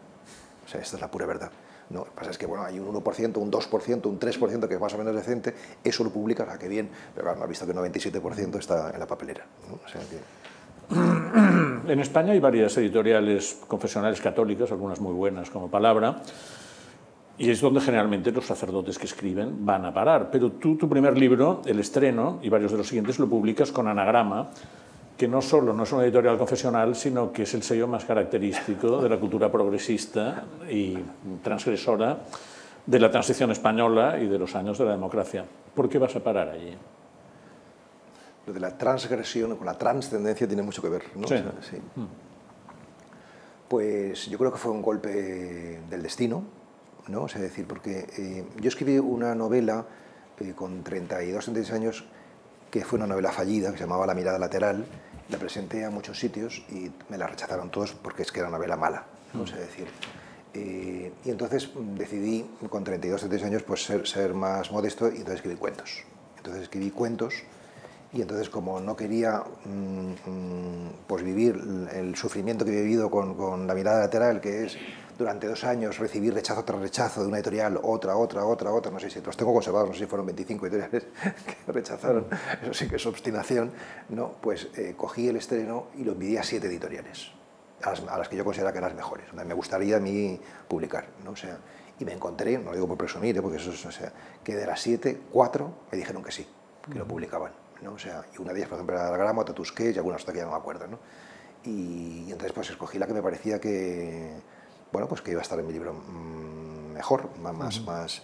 O 0.65 0.69
sea, 0.69 0.81
esta 0.81 0.97
es 0.97 1.01
la 1.01 1.11
pura 1.11 1.27
verdad. 1.27 1.51
No, 1.91 2.01
lo 2.01 2.05
que 2.07 2.11
pasa 2.13 2.31
es 2.31 2.39
que 2.39 2.47
bueno, 2.47 2.65
hay 2.65 2.79
un 2.79 2.95
1%, 2.95 3.37
un 3.37 3.51
2%, 3.51 4.07
un 4.07 4.19
3% 4.19 4.69
que 4.69 4.75
es 4.75 4.81
más 4.81 4.95
o 4.95 4.99
menos 4.99 5.15
decente, 5.15 5.55
eso 5.85 6.05
lo 6.05 6.11
publicas, 6.11 6.49
a 6.49 6.53
ah, 6.53 6.59
qué 6.59 6.69
bien, 6.69 6.89
pero 7.15 7.25
claro, 7.25 7.39
no 7.39 7.45
has 7.45 7.49
visto 7.51 7.67
que 7.67 7.73
el 7.73 7.79
97% 7.79 8.59
está 8.59 8.91
en 8.91 8.99
la 8.99 9.07
papelera. 9.07 9.45
¿no? 9.69 9.75
O 9.85 9.89
sea, 9.89 10.01
que... 10.01 10.19
En 11.93 12.01
España 12.01 12.33
hay 12.33 12.41
varias 12.41 12.77
editoriales 12.77 13.59
confesionales 13.67 14.21
católicas, 14.21 14.71
algunas 14.71 15.01
muy 15.01 15.13
buenas 15.13 15.51
como 15.51 15.71
Palabra, 15.71 16.23
y 17.43 17.51
es 17.51 17.61
donde 17.61 17.81
generalmente 17.81 18.31
los 18.31 18.47
sacerdotes 18.47 19.01
que 19.01 19.07
escriben 19.07 19.67
van 19.67 19.85
a 19.85 19.93
parar. 19.93 20.31
Pero 20.31 20.53
tú, 20.53 20.77
tu 20.77 20.89
primer 20.89 21.19
libro, 21.19 21.61
El 21.65 21.81
estreno, 21.81 22.39
y 22.41 22.49
varios 22.49 22.71
de 22.71 22.79
los 22.79 22.87
siguientes, 22.87 23.19
lo 23.19 23.29
publicas 23.29 23.73
con 23.73 23.89
Anagrama, 23.89 24.51
que 25.19 25.27
no 25.27 25.43
solo 25.43 25.73
no 25.73 25.83
es 25.83 25.91
una 25.91 26.05
editorial 26.05 26.39
confesional, 26.39 26.95
sino 26.95 27.33
que 27.33 27.43
es 27.43 27.53
el 27.55 27.65
sello 27.65 27.89
más 27.89 28.05
característico 28.05 29.03
de 29.03 29.09
la 29.09 29.19
cultura 29.19 29.51
progresista 29.51 30.45
y 30.71 30.97
transgresora 31.43 32.19
de 32.87 33.01
la 33.01 33.11
transición 33.11 33.51
española 33.51 34.21
y 34.21 34.29
de 34.29 34.39
los 34.39 34.55
años 34.55 34.79
de 34.79 34.85
la 34.85 34.93
democracia. 34.93 35.45
¿Por 35.75 35.89
qué 35.89 35.99
vas 35.99 36.15
a 36.15 36.21
parar 36.21 36.49
allí? 36.49 36.77
Lo 38.47 38.53
de 38.53 38.61
la 38.61 38.79
transgresión 38.79 39.57
con 39.57 39.67
la 39.67 39.77
trascendencia 39.77 40.47
tiene 40.47 40.63
mucho 40.63 40.81
que 40.81 40.91
ver, 40.91 41.03
¿no? 41.17 41.27
Sí. 41.27 41.35
O 41.35 41.39
sea, 41.39 41.53
sí. 41.61 41.77
Hmm. 41.97 42.07
Pues 43.67 44.27
yo 44.27 44.39
creo 44.39 44.53
que 44.53 44.59
fue 44.59 44.71
un 44.71 44.81
golpe 44.81 45.81
del 45.91 46.03
destino, 46.05 46.62
¿no? 47.09 47.23
O 47.23 47.29
sea, 47.29 47.41
decir, 47.41 47.67
porque 47.67 48.07
eh, 48.17 48.45
yo 48.61 48.69
escribí 48.69 48.99
una 48.99 49.35
novela 49.35 49.87
eh, 50.41 50.53
con 50.55 50.83
32, 50.83 51.45
36 51.45 51.75
años 51.75 52.05
que 52.71 52.85
fue 52.85 52.99
una 52.99 53.07
novela 53.07 53.31
fallida, 53.31 53.71
que 53.71 53.79
se 53.79 53.85
llamaba 53.85 54.07
La 54.07 54.15
mirada 54.15 54.39
lateral, 54.39 54.87
la 55.29 55.39
presenté 55.39 55.85
a 55.85 55.91
muchos 55.91 56.19
sitios 56.19 56.65
y 56.71 56.91
me 57.09 57.19
la 57.19 57.27
rechazaron 57.27 57.71
todos 57.71 57.93
porque 57.93 58.23
es 58.23 58.33
que 58.33 58.41
era 58.41 58.49
una 58.49 58.57
novela 58.57 58.77
mala, 58.77 59.05
¿no? 59.35 59.43
O 59.43 59.47
sea, 59.47 59.59
decir, 59.59 59.89
eh, 60.55 61.13
y 61.25 61.31
entonces 61.31 61.71
decidí 61.97 62.47
con 62.69 62.85
32, 62.85 63.21
36 63.21 63.51
años 63.51 63.63
pues 63.63 63.85
ser, 63.85 64.07
ser 64.07 64.35
más 64.35 64.71
modesto 64.71 65.09
y 65.09 65.17
entonces 65.17 65.37
escribí 65.37 65.57
cuentos. 65.57 66.05
Entonces 66.39 66.63
escribí 66.63 66.91
cuentos 66.91 67.35
y 68.13 68.21
entonces 68.21 68.51
como 68.51 68.81
no 68.81 68.95
quería 68.97 69.43
mmm, 69.65 70.89
pues 71.07 71.23
vivir 71.23 71.59
el 71.93 72.15
sufrimiento 72.17 72.65
que 72.65 72.73
he 72.73 72.83
vivido 72.83 73.11
con, 73.11 73.35
con 73.35 73.67
la 73.67 73.75
mirada 73.75 74.01
lateral, 74.01 74.41
que 74.41 74.65
es 74.65 74.77
durante 75.19 75.47
dos 75.47 75.65
años 75.65 75.99
recibir 75.99 76.35
rechazo 76.35 76.65
tras 76.65 76.81
rechazo 76.81 77.23
de 77.23 77.29
una 77.29 77.39
editorial, 77.39 77.79
otra, 77.83 78.17
otra, 78.17 78.45
otra, 78.45 78.73
otra, 78.73 78.91
no 78.91 78.99
sé 78.99 79.11
si 79.11 79.21
los 79.21 79.37
tengo 79.37 79.53
conservados, 79.53 79.89
no 79.89 79.95
sé 79.95 80.01
si 80.01 80.07
fueron 80.07 80.27
25 80.27 80.67
editoriales 80.67 81.07
que 81.67 81.73
rechazaron, 81.73 82.27
eso 82.63 82.75
sí 82.75 82.89
que 82.89 82.97
es 82.97 83.07
obstinación, 83.07 83.73
¿no? 84.09 84.35
pues 84.41 84.69
eh, 84.77 84.95
cogí 84.97 85.29
el 85.29 85.37
estreno 85.37 85.87
y 85.97 86.05
lo 86.05 86.13
envié 86.13 86.39
a 86.39 86.43
siete 86.43 86.67
editoriales, 86.67 87.33
a 87.83 87.91
las, 87.91 88.01
a 88.01 88.19
las 88.19 88.29
que 88.29 88.37
yo 88.37 88.45
consideraba 88.45 88.73
que 88.73 88.79
eran 88.79 88.91
las 88.91 88.97
mejores, 88.97 89.27
donde 89.29 89.45
me 89.45 89.55
gustaría 89.55 89.97
a 89.97 90.01
mí 90.01 90.41
publicar, 90.69 91.07
¿no? 91.25 91.33
o 91.33 91.37
sea, 91.37 91.59
y 91.99 92.05
me 92.05 92.13
encontré, 92.13 92.59
no 92.59 92.71
lo 92.71 92.75
digo 92.75 92.89
por 92.89 92.99
presumir, 92.99 93.37
¿eh? 93.37 93.43
porque 93.43 93.59
eso 93.59 93.71
es, 93.71 93.85
o 93.85 93.93
sea, 93.93 94.13
que 94.43 94.55
de 94.55 94.67
las 94.67 94.81
siete, 94.81 95.21
cuatro 95.31 95.73
me 95.91 95.99
dijeron 95.99 96.23
que 96.23 96.33
sí, 96.33 96.47
que 96.91 96.99
lo 96.99 97.07
publicaban, 97.07 97.53
¿no? 97.83 97.93
o 97.93 97.99
sea, 97.99 98.25
y 98.35 98.41
una 98.41 98.53
de 98.53 98.61
ellas, 98.61 98.69
por 98.69 98.77
ejemplo, 98.77 98.97
era 98.97 99.09
Algramo, 99.09 99.45
Tatusquets 99.45 99.97
y 99.97 99.99
algunas 99.99 100.23
otras 100.23 100.35
que 100.35 100.39
ya 100.39 100.47
no 100.47 100.53
me 100.53 100.59
acuerdo, 100.59 100.87
¿no? 100.87 100.99
Y, 101.65 102.25
y 102.27 102.33
entonces 102.33 102.53
pues 102.53 102.71
escogí 102.71 102.99
la 102.99 103.07
que 103.07 103.15
me 103.15 103.23
parecía 103.23 103.61
que 103.61 104.35
bueno, 104.93 105.09
pues 105.09 105.23
que 105.23 105.31
iba 105.31 105.41
a 105.41 105.43
estar 105.43 105.59
en 105.59 105.67
mi 105.67 105.73
libro 105.73 105.95
mmm, 105.95 106.93
mejor, 106.93 107.29
más, 107.41 107.79
uh 107.79 107.83
-huh. 107.83 107.87
más. 107.87 108.23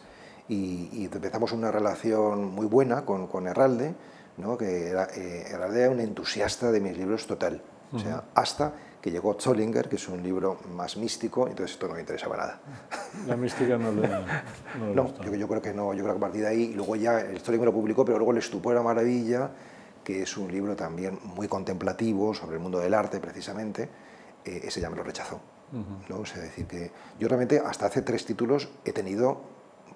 Y, 0.48 0.88
y, 0.92 1.10
empezamos 1.12 1.52
una 1.52 1.70
relación 1.70 2.54
muy 2.54 2.66
buena 2.66 3.04
con, 3.04 3.26
con 3.26 3.46
Herralde, 3.46 3.94
¿no? 4.38 4.56
que 4.56 4.88
era, 4.88 5.08
eh, 5.14 5.46
Herralde 5.50 5.82
era 5.82 5.90
un 5.90 6.00
entusiasta 6.00 6.70
de 6.72 6.80
mis 6.80 6.96
libros 6.96 7.26
total. 7.26 7.60
Uh 7.92 7.96
-huh. 7.96 8.00
O 8.00 8.02
sea, 8.02 8.24
hasta 8.34 8.72
que 9.00 9.10
llegó 9.10 9.34
Zollinger, 9.38 9.88
que 9.88 9.96
es 9.96 10.08
un 10.08 10.22
libro 10.22 10.58
más 10.74 10.96
místico, 10.96 11.46
entonces 11.48 11.72
esto 11.72 11.86
no 11.86 11.94
me 11.94 12.00
interesaba 12.00 12.36
nada. 12.36 12.60
La 13.26 13.36
mística 13.36 13.78
no 13.78 13.92
le... 13.92 14.08
No, 14.08 14.94
no 14.94 15.22
yo, 15.22 15.34
yo, 15.34 15.48
creo 15.48 15.62
que 15.62 15.72
no, 15.72 15.94
yo 15.94 16.02
creo 16.02 16.14
que 16.14 16.18
a 16.18 16.20
partir 16.20 16.42
de 16.42 16.48
ahí, 16.48 16.62
y 16.62 16.74
luego 16.74 16.96
ya 16.96 17.20
Zollinger 17.42 17.66
lo 17.66 17.72
publicó, 17.72 18.04
pero 18.04 18.18
luego 18.18 18.32
el 18.32 18.38
Estupor 18.38 18.74
la 18.74 18.82
Maravilla, 18.82 19.50
que 20.02 20.22
es 20.22 20.36
un 20.36 20.50
libro 20.50 20.74
también 20.74 21.18
muy 21.22 21.46
contemplativo 21.48 22.34
sobre 22.34 22.56
el 22.56 22.62
mundo 22.62 22.80
del 22.80 22.94
arte 22.94 23.20
precisamente, 23.20 23.88
eh, 24.44 24.62
ese 24.64 24.80
ya 24.80 24.90
me 24.90 24.96
lo 24.96 25.02
rechazó. 25.02 25.40
¿No? 25.72 26.20
O 26.20 26.26
sea, 26.26 26.42
decir 26.42 26.66
que 26.66 26.90
yo 27.18 27.28
realmente 27.28 27.58
hasta 27.58 27.86
hace 27.86 28.02
tres 28.02 28.24
títulos 28.24 28.68
he 28.84 28.92
tenido 28.92 29.40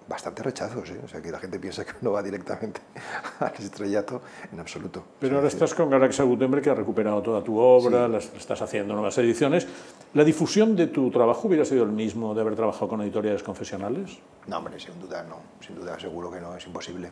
bastante 0.09 0.43
rechazos, 0.43 0.91
¿eh? 0.91 1.01
o 1.05 1.09
sea, 1.09 1.21
que 1.23 1.31
la 1.31 1.39
gente 1.39 1.59
piensa 1.59 1.85
que 1.85 1.93
uno 2.03 2.13
va 2.13 2.23
directamente 2.23 2.81
al 3.41 3.53
estrellato, 3.59 4.21
en 4.53 4.61
absoluto. 4.61 5.05
Pero 5.21 5.37
ahora 5.37 5.49
estás 5.49 5.75
con 5.75 5.91
Galaxia 5.91 6.25
Gutenberg, 6.25 6.63
que 6.63 6.71
ha 6.71 6.75
recuperado 6.75 7.23
toda 7.23 7.43
tu 7.43 7.59
obra, 7.59 8.09
las, 8.09 8.33
estás 8.35 8.61
haciendo 8.63 8.95
nuevas 8.95 9.17
ediciones. 9.19 9.67
¿La 10.15 10.25
difusión 10.25 10.77
de 10.77 10.89
tu 10.89 11.11
trabajo 11.11 11.49
hubiera 11.49 11.65
sido 11.65 11.85
el 11.85 11.93
mismo 11.93 12.35
de 12.35 12.43
haber 12.43 12.55
trabajado 12.55 12.89
con 12.89 13.01
editoriales 13.03 13.43
confesionales? 13.43 14.19
No, 14.47 14.59
hombre, 14.59 14.79
sin 14.79 14.99
duda 15.01 15.23
no, 15.23 15.37
sin 15.65 15.77
duda 15.77 15.99
seguro 15.99 16.31
que 16.31 16.41
no, 16.41 16.57
es 16.57 16.67
imposible. 16.67 17.11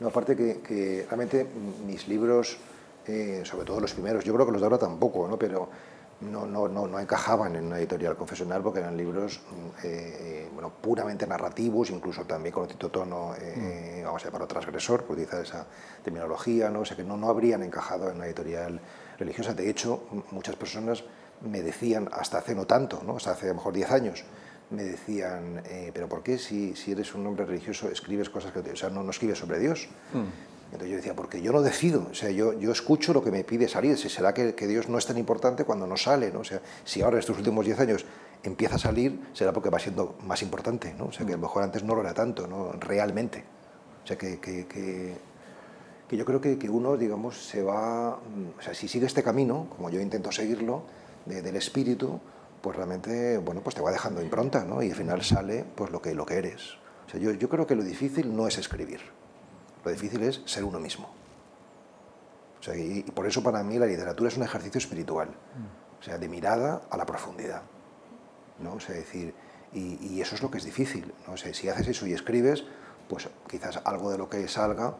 No, 0.00 0.08
aparte 0.08 0.34
que, 0.36 0.60
que 0.60 1.06
realmente 1.06 1.46
mis 1.86 2.08
libros, 2.08 2.56
eh, 3.06 3.42
sobre 3.44 3.64
todo 3.64 3.80
los 3.80 3.92
primeros, 3.92 4.24
yo 4.24 4.34
creo 4.34 4.46
que 4.46 4.52
los 4.52 4.60
de 4.60 4.66
ahora 4.66 4.78
tampoco, 4.78 5.28
¿no? 5.28 5.38
pero 5.38 5.68
no, 6.30 6.46
no, 6.46 6.68
no, 6.68 6.86
no, 6.86 7.00
encajaban 7.00 7.56
en 7.56 7.66
una 7.66 7.78
editorial 7.78 8.16
confesional 8.16 8.62
porque 8.62 8.80
eran 8.80 8.96
libros 8.96 9.40
mm, 9.40 9.86
eh, 9.86 10.16
eh, 10.20 10.50
bueno, 10.52 10.70
puramente 10.70 11.26
narrativos, 11.26 11.90
incluso 11.90 12.24
también 12.24 12.52
con 12.52 12.66
cierto 12.66 12.90
tono, 12.90 13.34
eh, 13.38 14.00
mm. 14.00 14.04
vamos 14.04 14.22
a 14.22 14.26
llamarlo 14.26 14.46
transgresor, 14.46 15.02
por 15.02 15.12
utilizar 15.12 15.42
esa 15.42 15.66
terminología, 16.02 16.70
¿no? 16.70 16.80
o 16.80 16.84
sea 16.84 16.96
que 16.96 17.04
no, 17.04 17.16
no 17.16 17.28
habrían 17.28 17.62
encajado 17.62 18.10
en 18.10 18.16
una 18.16 18.26
editorial 18.26 18.80
religiosa. 19.18 19.54
De 19.54 19.68
hecho, 19.68 20.04
muchas 20.30 20.56
personas 20.56 21.04
me 21.40 21.62
decían, 21.62 22.08
hasta 22.12 22.38
hace 22.38 22.54
no 22.54 22.66
tanto, 22.66 23.02
¿no? 23.04 23.16
hasta 23.16 23.32
hace 23.32 23.46
a 23.46 23.48
lo 23.50 23.56
mejor 23.56 23.74
10 23.74 23.90
años, 23.90 24.24
me 24.70 24.84
decían, 24.84 25.62
pero 25.92 26.08
¿por 26.08 26.22
qué 26.22 26.38
si, 26.38 26.74
si, 26.76 26.92
eres 26.92 27.14
un 27.14 27.26
hombre 27.26 27.44
religioso 27.44 27.88
escribes 27.88 28.30
cosas 28.30 28.52
que... 28.52 28.60
O 28.60 28.76
sea, 28.76 28.88
no, 28.88 29.02
no 29.02 29.10
escribes 29.10 29.38
sobre 29.38 29.58
Dios? 29.58 29.88
Mm. 30.14 30.51
Entonces 30.72 30.90
yo 30.90 30.96
decía, 30.96 31.14
porque 31.14 31.42
yo 31.42 31.52
no 31.52 31.60
decido, 31.60 32.08
o 32.10 32.14
sea, 32.14 32.30
yo, 32.30 32.54
yo 32.54 32.72
escucho 32.72 33.12
lo 33.12 33.22
que 33.22 33.30
me 33.30 33.44
pide 33.44 33.68
salir, 33.68 33.98
si 33.98 34.08
será 34.08 34.32
que, 34.32 34.54
que 34.54 34.66
Dios 34.66 34.88
no 34.88 34.96
es 34.96 35.04
tan 35.04 35.18
importante 35.18 35.64
cuando 35.64 35.86
no 35.86 35.98
sale, 35.98 36.32
¿no? 36.32 36.40
O 36.40 36.44
sea, 36.44 36.62
si 36.84 37.02
ahora 37.02 37.18
estos 37.18 37.36
últimos 37.36 37.66
10 37.66 37.80
años 37.80 38.06
empieza 38.42 38.76
a 38.76 38.78
salir, 38.78 39.20
será 39.34 39.52
porque 39.52 39.68
va 39.68 39.78
siendo 39.78 40.16
más 40.24 40.40
importante, 40.40 40.94
¿no? 40.94 41.06
O 41.06 41.12
sea, 41.12 41.26
que 41.26 41.34
a 41.34 41.36
lo 41.36 41.42
mejor 41.42 41.62
antes 41.62 41.84
no 41.84 41.94
lo 41.94 42.00
era 42.00 42.14
tanto, 42.14 42.46
¿no? 42.46 42.72
Realmente. 42.72 43.44
O 44.02 44.06
sea, 44.06 44.16
que, 44.16 44.40
que, 44.40 44.66
que, 44.66 45.14
que 46.08 46.16
yo 46.16 46.24
creo 46.24 46.40
que, 46.40 46.56
uno, 46.70 46.96
digamos, 46.96 47.36
se 47.36 47.62
va, 47.62 48.14
o 48.14 48.62
sea, 48.62 48.72
si 48.72 48.88
sigue 48.88 49.04
este 49.04 49.22
camino, 49.22 49.66
como 49.76 49.90
yo 49.90 50.00
intento 50.00 50.32
seguirlo, 50.32 50.84
de, 51.26 51.42
del 51.42 51.56
espíritu, 51.56 52.18
pues 52.62 52.78
realmente, 52.78 53.36
bueno, 53.36 53.60
pues 53.60 53.76
te 53.76 53.82
va 53.82 53.92
dejando 53.92 54.22
impronta, 54.22 54.64
¿no? 54.64 54.82
Y 54.82 54.88
al 54.88 54.96
final 54.96 55.22
sale, 55.22 55.66
pues, 55.74 55.90
lo 55.90 56.00
que, 56.00 56.14
lo 56.14 56.24
que 56.24 56.36
eres. 56.36 56.76
O 57.06 57.10
sea, 57.10 57.20
yo, 57.20 57.30
yo 57.32 57.50
creo 57.50 57.66
que 57.66 57.74
lo 57.74 57.82
difícil 57.82 58.34
no 58.34 58.48
es 58.48 58.56
escribir 58.56 59.00
lo 59.84 59.90
difícil 59.90 60.22
es 60.22 60.42
ser 60.44 60.64
uno 60.64 60.78
mismo. 60.78 61.10
O 62.60 62.62
sea, 62.62 62.76
y, 62.76 63.02
por 63.02 63.26
eso 63.26 63.42
para 63.42 63.62
mí 63.62 63.78
la 63.78 63.86
literatura 63.86 64.28
es 64.28 64.36
un 64.36 64.44
ejercicio 64.44 64.78
espiritual, 64.78 65.30
o 65.98 66.02
sea, 66.02 66.18
de 66.18 66.28
mirada 66.28 66.82
a 66.90 66.96
la 66.96 67.04
profundidad. 67.04 67.62
¿no? 68.60 68.74
O 68.74 68.80
sea, 68.80 68.94
decir, 68.94 69.34
y, 69.72 70.20
eso 70.20 70.36
es 70.36 70.42
lo 70.42 70.50
que 70.50 70.58
es 70.58 70.64
difícil. 70.64 71.12
¿no? 71.26 71.32
O 71.34 71.36
sea, 71.36 71.52
si 71.52 71.68
haces 71.68 71.88
eso 71.88 72.06
y 72.06 72.12
escribes, 72.12 72.64
pues 73.08 73.28
quizás 73.48 73.80
algo 73.84 74.10
de 74.10 74.18
lo 74.18 74.28
que 74.28 74.46
salga 74.46 74.96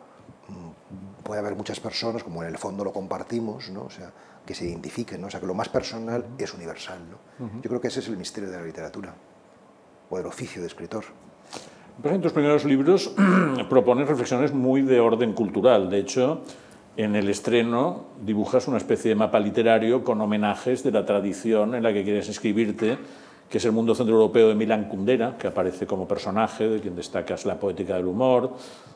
mm, 0.49 1.23
puede 1.23 1.40
haber 1.40 1.55
muchas 1.55 1.79
personas, 1.79 2.25
como 2.25 2.42
en 2.42 2.49
el 2.49 2.59
fondo 2.59 2.83
lo 2.83 2.92
compartimos, 2.92 3.71
¿no? 3.71 3.85
o 3.85 3.90
sea, 3.90 4.12
que 4.45 4.55
se 4.55 4.64
identifiquen, 4.64 5.21
¿no? 5.21 5.29
o 5.29 5.31
sea, 5.31 5.38
que 5.38 5.47
lo 5.47 5.55
más 5.55 5.68
personal 5.68 6.27
es 6.38 6.53
universal. 6.53 6.99
¿no? 7.09 7.47
Yo 7.62 7.68
creo 7.68 7.81
que 7.81 7.88
ese 7.88 8.01
es 8.01 8.09
el 8.09 8.16
misterio 8.16 8.51
de 8.51 8.57
la 8.57 8.64
literatura, 8.64 9.14
o 10.11 10.16
del 10.16 10.27
oficio 10.27 10.61
de 10.61 10.66
escritor. 10.66 11.05
En 12.05 12.20
tus 12.20 12.33
primeros 12.33 12.64
libros 12.64 13.14
propones 13.68 14.09
reflexiones 14.09 14.52
muy 14.52 14.83
de 14.83 14.98
orden 14.98 15.35
cultural. 15.35 15.88
De 15.88 15.98
hecho, 15.98 16.42
en 16.96 17.14
el 17.14 17.28
estreno 17.28 18.07
dibujas 18.20 18.66
una 18.66 18.78
especie 18.78 19.11
de 19.11 19.14
mapa 19.14 19.38
literario 19.38 20.02
con 20.02 20.20
homenajes 20.20 20.83
de 20.83 20.90
la 20.90 21.07
tradición 21.07 21.74
en 21.74 21.83
la 21.83 21.92
que 21.92 22.02
quieres 22.02 22.28
escribirte, 22.28 22.98
que 23.48 23.59
es 23.59 23.64
el 23.64 23.72
mundo 23.72 23.94
centroeuropeo 23.94 24.48
de 24.48 24.55
Milan 24.55 24.88
Kundera, 24.88 25.37
que 25.38 25.46
aparece 25.46 25.87
como 25.87 26.09
personaje, 26.09 26.68
de 26.68 26.81
quien 26.81 26.96
destacas 26.96 27.46
la 27.46 27.61
poética 27.61 27.96
del 27.96 28.07
humor, 28.07 28.52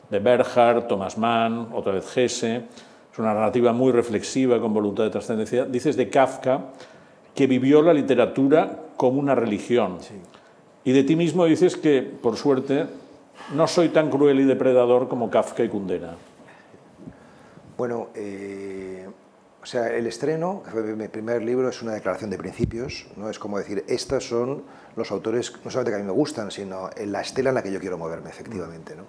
de 0.09 0.19
Berhard, 0.19 0.87
Thomas 0.87 1.17
Mann, 1.17 1.69
otra 1.73 1.93
vez 1.93 2.17
Hesse. 2.17 2.63
Es 3.11 3.19
una 3.19 3.33
narrativa 3.33 3.71
muy 3.71 3.93
reflexiva, 3.93 4.59
con 4.59 4.73
voluntad 4.73 5.05
de 5.05 5.11
trascendencia. 5.11 5.65
Dices 5.65 5.95
de 5.95 6.09
Kafka 6.09 6.65
que 7.33 7.47
vivió 7.47 7.81
la 7.81 7.93
literatura 7.93 8.79
como 8.97 9.19
una 9.19 9.33
religión. 9.33 9.97
Sí. 10.01 10.15
Y 10.87 10.93
de 10.93 11.03
ti 11.03 11.17
mismo 11.17 11.43
dices 11.43 11.75
que, 11.75 12.01
por 12.01 12.37
suerte, 12.37 12.85
no 13.53 13.67
soy 13.67 13.89
tan 13.89 14.09
cruel 14.09 14.39
y 14.39 14.45
depredador 14.45 15.09
como 15.09 15.29
Kafka 15.29 15.61
y 15.61 15.67
Kundera. 15.67 16.15
Bueno, 17.77 18.07
eh, 18.15 19.05
o 19.61 19.65
sea, 19.65 19.93
el 19.93 20.07
estreno, 20.07 20.63
fue 20.71 20.83
mi 20.95 21.09
primer 21.09 21.43
libro, 21.43 21.67
es 21.67 21.81
una 21.81 21.91
declaración 21.91 22.29
de 22.29 22.37
principios, 22.37 23.05
¿no? 23.17 23.29
Es 23.29 23.37
como 23.37 23.57
decir, 23.57 23.83
estos 23.89 24.29
son 24.29 24.63
los 24.95 25.11
autores, 25.11 25.51
no 25.65 25.69
solamente 25.69 25.91
que 25.91 25.95
a 25.95 25.99
mí 25.99 26.05
me 26.05 26.13
gustan, 26.13 26.51
sino 26.51 26.89
en 26.95 27.11
la 27.11 27.19
estela 27.19 27.49
en 27.49 27.55
la 27.55 27.63
que 27.63 27.73
yo 27.73 27.81
quiero 27.81 27.97
moverme, 27.97 28.29
efectivamente, 28.29 28.95
¿no? 28.95 29.03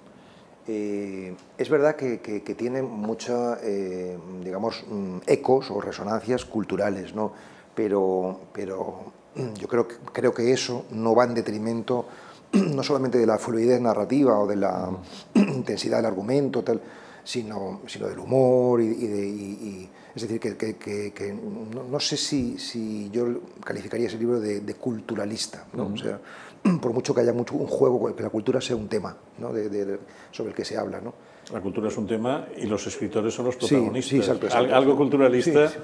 Eh, 0.66 1.32
es 1.56 1.70
verdad 1.70 1.94
que, 1.94 2.18
tiene 2.56 2.82
muchos, 2.82 3.56
eh, 3.62 4.18
digamos, 4.42 4.84
mm, 4.84 5.18
ecos 5.28 5.70
o 5.70 5.80
resonancias 5.80 6.44
culturales, 6.44 7.14
¿no? 7.14 7.32
Pero, 7.76 8.40
pero 8.52 9.12
yo 9.34 9.68
creo, 9.68 9.86
creo 10.12 10.34
que 10.34 10.52
eso 10.52 10.86
no 10.90 11.14
va 11.14 11.24
en 11.24 11.34
detrimento 11.34 12.06
no 12.52 12.82
solamente 12.82 13.18
de 13.18 13.26
la 13.26 13.38
fluidez 13.38 13.80
narrativa 13.80 14.38
o 14.38 14.46
de 14.46 14.56
la 14.56 14.90
intensidad 15.34 15.98
del 15.98 16.06
argumento, 16.06 16.62
tal, 16.62 16.80
sino, 17.24 17.82
sino 17.86 18.08
del 18.08 18.18
humor 18.18 18.80
y, 18.80 18.94
de, 19.06 19.28
y, 19.28 19.90
es 20.14 20.22
decir, 20.22 20.40
que, 20.40 20.56
que, 20.56 21.12
que 21.12 21.32
no, 21.32 21.84
no, 21.84 22.00
sé 22.00 22.16
si, 22.16 22.58
si, 22.58 23.10
yo 23.10 23.26
calificaría 23.62 24.06
ese 24.06 24.18
libro 24.18 24.40
de, 24.40 24.60
de 24.60 24.74
culturalista, 24.74 25.66
¿no? 25.74 25.84
Uh 25.84 25.88
-huh. 25.90 25.94
o 25.94 25.96
sea, 25.96 26.20
por 26.80 26.92
mucho 26.92 27.14
que 27.14 27.20
haya 27.20 27.32
mucho, 27.32 27.54
un 27.54 27.66
juego, 27.66 28.14
que 28.14 28.22
la 28.22 28.30
cultura 28.30 28.60
sea 28.60 28.76
un 28.76 28.88
tema 28.88 29.16
¿no? 29.38 29.52
de, 29.52 29.68
de, 29.68 29.98
sobre 30.30 30.50
el 30.50 30.56
que 30.56 30.64
se 30.64 30.76
habla. 30.76 31.00
¿no? 31.00 31.14
La 31.52 31.60
cultura 31.60 31.88
es 31.88 31.96
un 31.96 32.06
tema 32.06 32.46
y 32.56 32.66
los 32.66 32.86
escritores 32.86 33.34
son 33.34 33.46
los 33.46 33.56
protagonistas. 33.56 34.04
Sí, 34.04 34.10
sí, 34.10 34.16
exacto, 34.18 34.46
exacto, 34.46 34.74
Algo 34.74 34.96
culturalista... 34.96 35.68
Sí, 35.68 35.76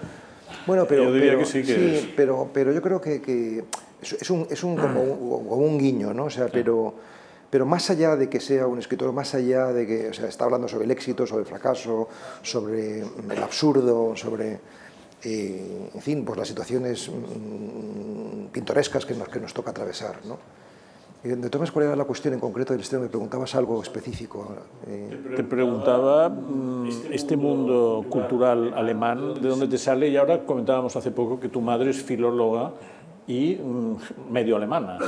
bueno, 0.67 0.87
pero, 0.87 1.05
yo 1.05 1.13
diría 1.13 1.31
pero, 1.31 1.39
que 1.41 1.47
sí, 1.47 1.63
que 1.63 1.75
sí 1.75 1.95
es. 1.95 2.07
pero, 2.17 2.49
pero 2.53 2.73
yo 2.73 2.83
creo 2.83 3.01
que, 3.01 3.21
que 3.21 3.65
es, 4.01 4.31
un, 4.31 4.47
es 4.51 4.63
un, 4.65 4.77
como, 4.77 5.03
un, 5.03 5.49
como 5.49 5.57
un 5.57 5.79
guiño, 5.79 6.13
¿no? 6.13 6.25
O 6.25 6.31
sea, 6.31 6.47
sí. 6.47 6.51
pero, 6.53 6.95
pero 7.51 7.67
más 7.67 7.89
allá 7.91 8.17
de 8.17 8.29
que 8.29 8.41
sea 8.41 8.67
un 8.67 8.79
escritor, 8.79 9.13
más 9.13 9.35
allá 9.35 9.73
de 9.73 9.87
que 9.87 10.09
o 10.09 10.13
sea, 10.13 10.29
está 10.29 10.45
hablando 10.45 10.69
sobre 10.69 10.85
el 10.85 10.91
éxito, 10.91 11.27
sobre 11.27 11.43
el 11.43 11.49
fracaso, 11.49 12.09
sobre 12.43 13.01
el 13.01 13.43
absurdo, 13.43 14.17
sobre, 14.17 14.59
eh, 15.23 15.91
en 15.95 16.01
fin, 16.01 16.25
pues 16.25 16.39
las 16.39 16.49
situaciones 16.49 17.09
mmm, 17.09 18.47
pintorescas 18.53 19.07
que 19.07 19.15
nos, 19.15 19.29
que 19.29 19.41
nos 19.41 19.55
toca 19.55 19.71
atravesar, 19.71 20.17
¿no? 20.25 20.64
De 21.25 21.49
todas 21.49 21.73
¿cuál 21.73 21.87
era 21.87 21.97
la 21.97 22.05
cuestión 22.05 22.35
en 22.35 22.41
concreto 22.41 22.75
del 22.75 22.83
estreno? 22.83 23.05
Me 23.05 23.09
preguntabas 23.09 23.55
algo 23.55 23.81
específico. 23.81 24.57
Eh... 24.87 25.33
Te 25.35 25.43
preguntaba 25.43 26.29
mm, 26.29 26.89
este 27.13 27.35
mundo 27.39 28.05
cultural 28.11 28.75
alemán, 28.75 29.33
¿de 29.41 29.49
dónde 29.49 29.67
te 29.67 29.79
sale? 29.79 30.09
Y 30.09 30.19
ahora 30.19 30.45
comentábamos 30.45 30.95
hace 30.97 31.11
poco 31.13 31.41
que 31.41 31.49
tu 31.49 31.63
madre 31.63 31.91
es 31.91 32.03
filóloga 32.03 32.73
y 33.27 33.55
mm, 33.55 34.33
medio 34.33 34.57
alemana. 34.57 34.99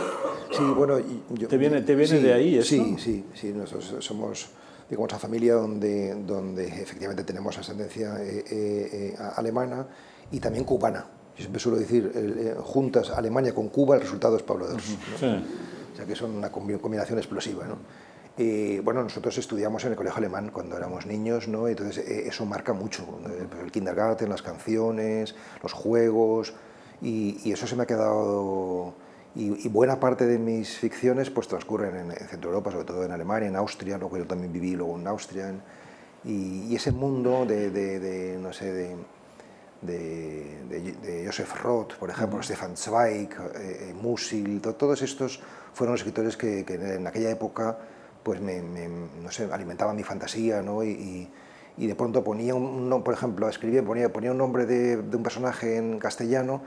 Sí, 0.53 0.63
bueno... 0.75 0.97
Yo, 1.35 1.49
¿Te 1.49 1.59
viene, 1.59 1.83
te 1.83 1.95
viene 1.95 2.17
sí, 2.17 2.23
de 2.23 2.33
ahí 2.33 2.57
eso? 2.57 2.69
Sí, 2.69 2.97
sí, 2.99 3.25
sí. 3.35 3.53
Nosotros 3.53 4.03
somos 4.03 4.49
digamos, 4.89 5.11
una 5.13 5.19
familia 5.19 5.55
donde, 5.57 6.15
donde 6.15 6.67
efectivamente 6.67 7.25
tenemos 7.25 7.59
ascendencia 7.59 8.17
eh, 8.23 8.43
eh, 8.51 9.17
alemana 9.37 9.87
y 10.31 10.41
también 10.41 10.65
cubana. 10.65 11.05
Yo 11.37 11.43
siempre 11.43 11.61
suelo 11.61 11.77
decir, 11.77 12.11
eh, 12.15 12.55
juntas 12.59 13.11
Alemania 13.11 13.55
con 13.55 13.69
Cuba, 13.69 13.97
el 13.97 14.01
resultado 14.01 14.39
es 14.39 14.43
Pablo 14.43 14.67
II. 14.71 14.77
-huh. 14.79 15.11
¿no? 15.11 15.19
sí. 15.19 15.45
O 15.97 15.99
sea 15.99 16.05
que 16.05 16.15
son 16.15 16.37
una 16.37 16.51
combinación 16.51 17.17
explosiva. 17.17 17.65
¿no? 17.65 17.79
Y 18.37 18.81
bueno, 18.81 19.03
nosotros 19.03 19.39
estudiamos 19.39 19.83
en 19.87 19.93
el 19.93 19.97
colegio 19.97 20.19
alemán 20.19 20.51
cuando 20.53 20.77
éramos 20.77 21.07
niños, 21.07 21.49
¿no? 21.49 21.69
entonces 21.69 22.07
eh, 22.07 22.29
eso 22.29 22.45
marca 22.45 22.75
mucho, 22.75 23.19
el 23.63 23.73
kindergarten, 23.73 24.29
las 24.29 24.43
canciones, 24.43 25.35
los 25.63 25.73
juegos, 25.73 26.53
y, 27.01 27.41
y 27.49 27.53
eso 27.53 27.67
se 27.67 27.77
me 27.77 27.85
ha 27.85 27.87
quedado... 27.87 28.95
Y, 29.35 29.67
y, 29.67 29.69
buena 29.69 30.01
parte 30.01 30.27
de 30.27 30.39
mis 30.39 30.79
ficciones 30.79 31.29
pues 31.29 31.47
transcurren 31.49 31.95
en, 31.97 32.11
en 32.11 32.29
Centro 32.29 32.51
Europa, 32.51 32.73
sobre 32.73 32.85
todo 32.85 33.05
en 33.05 33.13
Alemania, 33.13 33.49
en 33.49 33.57
Austria, 33.57 33.99
luego 33.99 34.17
yo 34.19 34.27
también 34.27 34.51
viví 34.51 34.75
luego 34.75 34.99
en 34.99 35.07
Austria, 35.07 35.51
en, 35.51 35.63
y, 36.25 36.73
y, 36.73 36.77
ese 36.77 36.91
mundo 36.91 37.47
de, 37.47 37.71
de, 37.71 38.01
de 38.01 38.39
no 38.39 38.53
sé, 38.53 38.73
de, 38.73 38.97
de, 39.83 40.65
de, 40.69 40.93
de, 40.93 41.27
Joseph 41.27 41.53
Roth, 41.63 41.95
por 41.97 42.09
ejemplo, 42.11 42.39
uh 42.39 42.41
-huh. 42.41 42.45
Stefan 42.45 42.77
Zweig, 42.77 43.29
eh, 43.57 43.95
Musil, 43.95 44.61
to, 44.61 44.75
todos 44.75 45.03
estos 45.03 45.41
fueron 45.77 45.95
escritores 45.95 46.39
que, 46.39 46.65
que, 46.65 46.75
en 46.75 47.07
aquella 47.07 47.29
época 47.31 47.77
pues 48.23 48.41
me, 48.41 48.63
me, 48.63 48.89
no 49.23 49.31
sé, 49.31 49.47
alimentaban 49.53 49.95
mi 49.95 50.03
fantasía, 50.03 50.63
¿no? 50.63 50.83
Y, 50.83 50.89
y, 50.89 51.31
y 51.77 51.87
de 51.87 51.95
pronto 51.95 52.25
ponía 52.25 52.55
un, 52.55 53.03
por 53.05 53.13
ejemplo, 53.13 53.47
escribía, 53.49 53.85
ponía, 53.85 54.11
ponía 54.11 54.31
un 54.33 54.39
nombre 54.39 54.65
de, 54.65 54.97
de, 54.97 55.17
un 55.17 55.23
personaje 55.23 55.77
en 55.77 55.99
castellano 55.99 56.63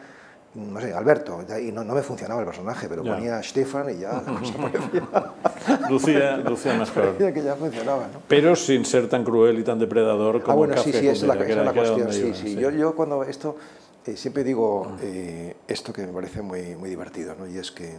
no 0.55 0.79
sé, 0.81 0.93
Alberto, 0.93 1.45
y 1.61 1.71
no, 1.71 1.83
no 1.83 1.93
me 1.93 2.01
funcionaba 2.01 2.39
el 2.41 2.47
personaje, 2.47 2.87
pero 2.89 3.03
Ya. 3.03 3.13
ponía 3.15 3.43
Stefan 3.43 3.89
y 3.91 3.99
ya 3.99 4.13
la 4.13 4.39
cosa 4.39 4.53
parecía, 4.61 5.89
Lucía, 5.89 6.37
Lucía 6.37 6.73
mejor. 6.73 7.17
que 7.33 7.43
ya 7.43 7.55
funcionaba, 7.55 8.07
¿no? 8.13 8.21
Pero 8.27 8.55
sin 8.55 8.83
ser 8.85 9.07
tan 9.09 9.23
cruel 9.23 9.59
y 9.59 9.63
tan 9.63 9.77
depredador 9.79 10.41
como 10.41 10.53
Ah, 10.53 10.55
bueno, 10.55 10.73
en 10.73 10.79
sí, 10.79 10.91
Café 10.91 10.99
sí, 11.01 11.07
esa 11.07 11.21
es 11.25 11.27
la, 11.27 11.37
que 11.37 11.43
es 11.43 11.49
era- 11.49 11.63
la 11.63 11.73
cuestión. 11.73 12.11
Sí, 12.11 12.33
sí. 12.33 12.55
Yo, 12.55 12.71
yo 12.71 12.95
cuando 12.95 13.23
esto, 13.23 13.57
eh, 14.05 14.15
siempre 14.17 14.43
digo 14.43 14.91
eh, 15.01 15.55
esto 15.67 15.93
que 15.93 16.05
me 16.07 16.13
parece 16.13 16.41
muy, 16.41 16.75
muy 16.75 16.89
divertido, 16.89 17.35
¿no? 17.37 17.45
y 17.47 17.57
es 17.57 17.71
que, 17.71 17.97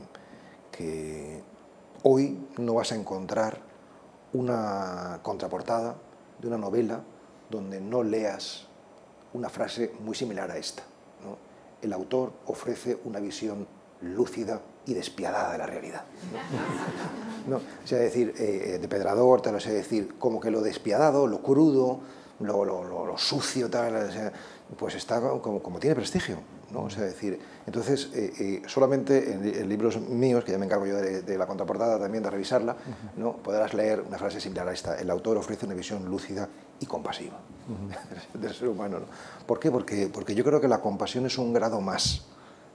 que 0.81 1.43
hoy 2.05 2.39
no 2.59 2.75
vas 2.75 2.93
a 2.93 2.95
encontrar 2.95 3.59
una 4.33 5.19
contraportada 5.23 5.97
de 6.41 6.49
una 6.49 6.57
novela 6.59 7.01
donde 7.51 7.81
no 7.81 8.03
leas 8.03 8.67
una 9.35 9.49
frase 9.51 9.93
muy 10.01 10.15
similar 10.15 10.51
a 10.51 10.57
esta. 10.57 10.83
¿no? 11.25 11.37
El 11.83 11.93
autor 11.93 12.33
ofrece 12.47 12.99
una 13.05 13.21
visión 13.21 13.67
lúcida 14.01 14.61
y 14.87 14.95
despiadada 14.95 15.53
de 15.53 15.59
la 15.59 15.67
realidad. 15.67 16.05
¿no? 17.47 17.57
O 17.85 17.87
sea, 17.87 17.99
decir, 17.99 18.33
eh, 18.39 18.75
eh, 18.75 18.79
depredador, 18.79 19.43
tal, 19.43 19.57
o 19.57 19.61
sea, 19.61 19.73
decir, 19.73 20.17
como 20.19 20.41
que 20.41 20.51
lo 20.51 20.61
despiadado, 20.63 21.27
lo 21.27 21.43
crudo, 21.43 22.01
lo, 22.41 22.65
lo- 22.65 22.85
lo- 22.85 23.05
lo 23.07 23.19
sucio, 23.19 23.69
tal, 23.69 23.97
o 23.97 24.13
sea, 24.13 24.33
pues 24.79 24.95
está 24.95 25.21
como, 25.21 25.61
como 25.63 25.79
tiene 25.79 25.97
prestigio, 25.97 26.37
¿no? 26.71 26.83
O 26.85 26.91
sea, 26.91 27.03
decir, 27.03 27.39
entonces, 27.71 28.11
eh, 28.15 28.33
eh, 28.41 28.63
solamente 28.67 29.33
en, 29.33 29.43
li- 29.43 29.57
en 29.59 29.69
libros 29.69 30.01
míos, 30.01 30.43
que 30.45 30.51
ya 30.53 30.59
me 30.59 30.67
encargo 30.67 30.87
yo 30.87 30.97
de, 30.97 31.23
de 31.23 31.39
la 31.39 31.47
contraportada 31.47 31.99
también, 32.01 32.23
de 32.25 32.31
revisarla, 32.31 32.75
¿no? 33.17 33.37
podrás 33.37 33.75
leer 33.75 34.01
una 34.07 34.19
frase 34.19 34.41
similar 34.41 34.69
a 34.69 34.73
esta. 34.73 34.99
El 34.99 35.09
autor 35.11 35.37
ofrece 35.37 35.67
una 35.67 35.75
visión 35.77 36.05
lúcida 36.11 36.49
y 36.81 36.87
compasiva 36.87 37.39
del 38.35 38.53
ser 38.55 38.69
humano, 38.69 38.99
¿no? 38.99 39.07
¿Por 39.47 39.61
qué? 39.61 39.71
Porque, 39.71 40.09
porque 40.13 40.35
yo 40.35 40.43
creo 40.45 40.61
que 40.61 40.67
la 40.69 40.81
compasión 40.81 41.27
es 41.27 41.39
un 41.39 41.53
grado 41.53 41.81
más 41.81 42.23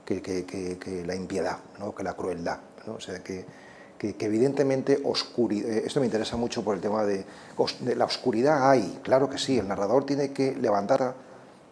que, 0.06 0.22
que- 0.22 0.46
que- 0.46 0.78
que 0.78 1.04
la 1.04 1.14
impiedad, 1.14 1.58
¿no? 1.78 1.94
que 1.94 2.02
la 2.02 2.14
crueldad. 2.14 2.58
¿no? 2.86 2.94
O 2.94 3.00
sea, 3.00 3.22
que, 3.22 3.44
que, 3.98 4.14
que 4.16 4.26
evidentemente 4.26 5.00
oscuridad, 5.04 5.68
esto 5.70 6.00
me 6.00 6.06
interesa 6.06 6.36
mucho 6.36 6.64
por 6.64 6.74
el 6.74 6.80
tema 6.80 7.04
de 7.04 7.26
la 7.96 8.04
oscuridad 8.06 8.70
hay, 8.70 9.00
claro 9.02 9.28
que 9.28 9.36
sí, 9.38 9.58
el 9.58 9.68
narrador 9.68 10.04
tiene 10.06 10.32
que 10.32 10.54
levantar 10.56 11.14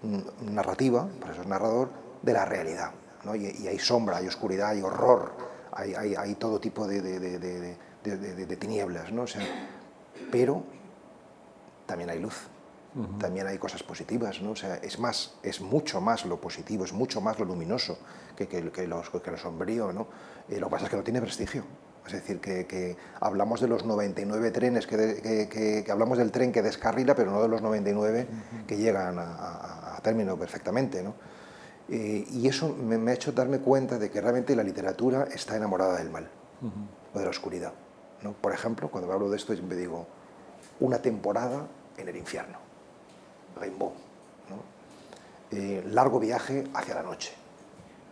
mm, 0.03 0.53
narrativa, 0.55 1.07
por 1.21 1.31
eso 1.31 1.41
es 1.43 1.47
narrador, 1.47 1.89
de 2.23 2.33
la 2.33 2.45
realidad. 2.47 2.91
¿No? 3.25 3.35
Y, 3.35 3.47
y 3.47 3.69
hay 3.69 3.79
sombra, 3.79 4.19
hay 4.19 4.27
oscuridad, 4.29 4.69
hay 4.71 4.83
horror, 4.83 5.33
hay, 5.73 5.95
hay- 5.95 6.15
hay 6.15 6.35
todo 6.37 6.61
tipo 6.61 6.87
de, 6.87 7.01
de- 7.03 7.19
de- 7.21 8.47
de- 8.47 8.57
tinieblas, 8.57 9.11
¿no? 9.13 9.23
O 9.23 9.27
sea, 9.27 9.43
pero 10.31 10.63
también 11.87 12.11
hay 12.11 12.19
luz, 12.21 12.49
también 13.19 13.47
hay 13.49 13.59
cosas 13.59 13.83
positivas, 13.83 14.41
¿no? 14.41 14.53
O 14.53 14.57
sea, 14.57 14.77
es 14.77 14.99
más, 15.01 15.35
es 15.43 15.61
mucho 15.61 16.01
más 16.01 16.25
lo 16.27 16.41
positivo, 16.41 16.85
es 16.85 16.93
mucho 16.93 17.21
más 17.21 17.39
lo 17.41 17.45
luminoso 17.45 17.99
que, 18.37 18.47
que, 18.47 18.71
que 18.71 18.87
los- 18.87 19.11
que 19.11 19.31
lo 19.31 19.37
sombrío, 19.37 19.93
¿no? 19.93 20.07
Eh, 20.49 20.61
lo 20.61 20.67
que 20.69 20.71
pasa 20.73 20.85
es 20.85 20.91
que 20.91 20.97
no 20.97 21.03
tiene 21.03 21.21
prestigio. 21.21 21.65
Es 22.07 22.13
decir, 22.13 22.39
que, 22.39 22.67
que 22.67 22.97
hablamos 23.21 23.61
de 23.63 23.67
los 23.69 23.85
99 23.87 24.51
trenes, 24.51 24.87
que, 24.87 24.97
de- 24.99 25.23
que- 25.23 25.49
que- 25.49 25.83
que 25.85 25.91
hablamos 25.93 26.19
del 26.19 26.31
tren 26.31 26.53
que 26.53 26.61
descarrila, 26.63 27.15
pero 27.17 27.31
no 27.33 27.41
de 27.43 27.49
los 27.49 27.63
99 27.63 28.29
que 28.67 28.77
llegan 28.77 29.19
a, 29.19 29.23
a- 29.23 29.97
a 29.97 30.01
término 30.03 30.37
perfectamente, 30.39 31.03
¿no? 31.03 31.15
Eh, 31.89 32.25
y 32.31 32.49
eso 32.49 32.75
me, 32.75 32.97
me 32.97 33.11
ha 33.11 33.15
hecho 33.15 33.33
darme 33.33 33.59
cuenta 33.59 33.99
de 33.99 34.11
que 34.11 34.21
realmente 34.21 34.57
la 34.57 34.63
literatura 34.63 35.29
está 35.33 35.57
enamorada 35.57 35.99
del 35.99 36.11
mal 36.11 36.29
o 37.13 37.19
de 37.19 37.25
la 37.25 37.31
oscuridad. 37.31 37.73
¿no? 38.23 38.33
Por 38.33 38.53
ejemplo, 38.53 38.91
cuando 38.91 39.13
hablo 39.13 39.29
de 39.29 39.37
esto, 39.37 39.53
siempre 39.53 39.77
digo, 39.77 40.07
una 40.81 40.99
temporada 40.99 41.67
en 41.97 42.09
el 42.09 42.17
infierno, 42.17 42.59
Rainbow, 43.57 43.93
¿no? 44.49 45.57
Eh, 45.57 45.85
largo 45.91 46.19
viaje 46.19 46.65
hacia 46.75 46.95
la 46.95 47.03
noche, 47.03 47.33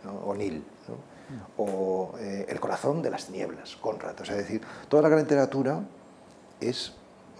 ¿no? 0.03 0.13
O'Neill, 0.27 0.63
¿no? 0.87 1.13
o 1.57 2.13
eh, 2.19 2.45
El 2.47 2.59
corazón 2.59 3.01
de 3.01 3.09
las 3.09 3.25
tinieblas, 3.25 3.75
Conrad. 3.77 4.19
O 4.21 4.25
sea, 4.25 4.35
es 4.37 4.43
decir, 4.43 4.61
toda 4.87 5.03
la 5.03 5.09
gran 5.09 5.21
literatura 5.23 5.81
es, 6.59 6.93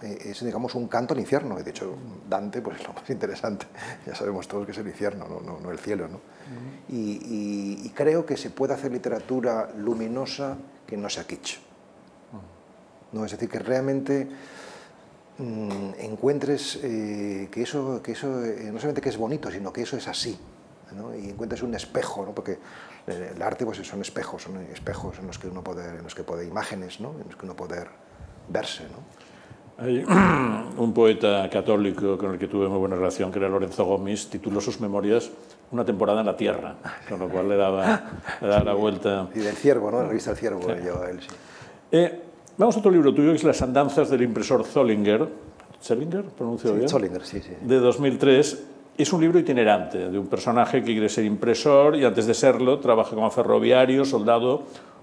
es, 0.04 0.44
digamos, 0.44 0.74
un 0.74 0.88
canto 0.88 1.14
al 1.14 1.20
infierno. 1.20 1.56
De 1.62 1.70
hecho, 1.70 1.94
Dante 2.28 2.60
pues, 2.62 2.80
es 2.80 2.86
lo 2.86 2.92
más 2.94 3.08
interesante. 3.10 3.66
Ya 4.06 4.14
sabemos 4.14 4.46
todos 4.48 4.66
que 4.66 4.72
es 4.72 4.78
el 4.78 4.86
infierno, 4.86 5.26
no, 5.28 5.40
no, 5.40 5.58
no 5.60 5.70
el 5.70 5.78
cielo. 5.78 6.08
¿no? 6.08 6.20
y, 6.88 7.12
y- 7.24 7.86
y 7.86 7.90
creo 7.90 8.26
que 8.26 8.36
se 8.36 8.50
puede 8.50 8.74
hacer 8.74 8.92
literatura 8.92 9.70
luminosa 9.76 10.56
que 10.86 10.96
no 10.96 11.08
sea 11.08 11.24
kitsch. 11.24 11.58
¿no? 13.12 13.24
Es 13.24 13.30
decir, 13.32 13.48
que 13.48 13.58
realmente 13.60 14.28
mm, 15.38 15.90
encuentres 15.98 16.78
eh, 16.82 17.48
que 17.50 17.62
eso, 17.62 18.02
que 18.02 18.12
eso 18.12 18.44
eh, 18.44 18.70
no 18.72 18.78
solamente 18.78 19.00
que 19.00 19.08
es 19.08 19.16
bonito, 19.16 19.50
sino 19.50 19.72
que 19.72 19.82
eso 19.82 19.96
es 19.96 20.08
así. 20.08 20.38
¿no? 20.92 21.14
Y 21.14 21.30
encuentres 21.30 21.62
un 21.62 21.74
espejo, 21.74 22.24
¿no? 22.24 22.34
porque 22.34 22.58
eh, 23.06 23.32
el 23.34 23.42
arte 23.42 23.64
pues, 23.64 23.78
son 23.78 24.00
espejos, 24.02 24.42
son 24.42 24.58
espejos 24.72 25.18
en 25.18 25.26
los 25.26 25.38
que 25.38 25.48
uno 25.48 25.62
puede, 25.64 25.88
en 25.88 26.02
los 26.04 26.14
que 26.14 26.22
puede 26.22 26.46
imágenes, 26.46 27.00
¿no? 27.00 27.12
en 27.20 27.26
los 27.28 27.36
que 27.36 27.46
uno 27.46 27.56
puede 27.56 27.84
verse. 28.48 28.84
¿no? 28.84 28.98
Hay 29.78 30.04
un 30.76 30.92
poeta 30.94 31.48
católico 31.50 32.16
con 32.16 32.32
el 32.32 32.38
que 32.38 32.46
tuve 32.46 32.68
muy 32.68 32.78
buena 32.78 32.96
relación, 32.96 33.32
que 33.32 33.38
era 33.38 33.48
Lorenzo 33.48 33.84
Gómez, 33.84 34.28
tituló 34.28 34.60
sus 34.60 34.80
memorias 34.80 35.30
Una 35.72 35.84
temporada 35.84 36.20
en 36.20 36.26
la 36.26 36.36
Tierra, 36.36 36.76
con 37.08 37.18
lo 37.18 37.28
cual 37.28 37.48
le 37.48 37.56
daba, 37.56 38.10
le 38.40 38.48
daba 38.48 38.64
la 38.64 38.74
vuelta. 38.74 39.28
Y 39.34 39.40
del 39.40 39.56
ciervo, 39.56 39.90
¿no? 39.90 40.02
la 40.02 40.08
revista 40.08 40.30
El 40.30 40.36
Ciervo, 40.36 40.60
lleva 40.68 41.10
él, 41.10 41.20
sí. 41.20 41.28
Eh, 41.90 42.20
vamos 42.56 42.76
a 42.76 42.78
otro 42.78 42.90
libro 42.90 43.12
tuyo, 43.12 43.30
que 43.30 43.36
es 43.36 43.44
Las 43.44 43.62
andanzas 43.62 44.10
del 44.10 44.22
impresor 44.22 44.64
Zollinger. 44.64 45.28
¿Zollinger? 45.82 46.24
¿Pronuncio 46.24 46.72
bien? 46.74 46.88
Zollinger, 46.88 47.24
sí, 47.24 47.40
sí. 47.40 47.52
de 47.60 47.78
2003. 47.78 48.64
Es 48.96 49.12
un 49.12 49.20
libro 49.20 49.40
itinerante 49.40 50.08
de 50.08 50.18
un 50.18 50.28
personaje 50.28 50.84
que 50.84 50.92
quiere 50.92 51.08
ser 51.08 51.24
impresor 51.24 51.96
y 51.96 52.04
antes 52.04 52.26
de 52.26 52.34
serlo 52.34 52.78
trabaja 52.78 53.16
como 53.16 53.28
ferroviario, 53.28 54.04
soldado, 54.04 54.62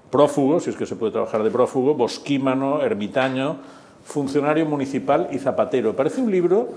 prófugo, 0.10 0.62
si 0.62 0.70
es 0.70 0.78
que 0.78 0.86
se 0.86 0.96
puede 0.96 1.12
trabajar 1.12 1.44
de 1.44 1.52
prófugo, 1.52 1.94
bosquímano, 1.94 2.82
ermitaño, 2.82 3.58
funcionario 4.04 4.66
municipal 4.66 5.30
y 5.32 5.40
zapatero. 5.40 5.96
Parece 5.96 6.22
un 6.22 6.32
libro, 6.32 6.70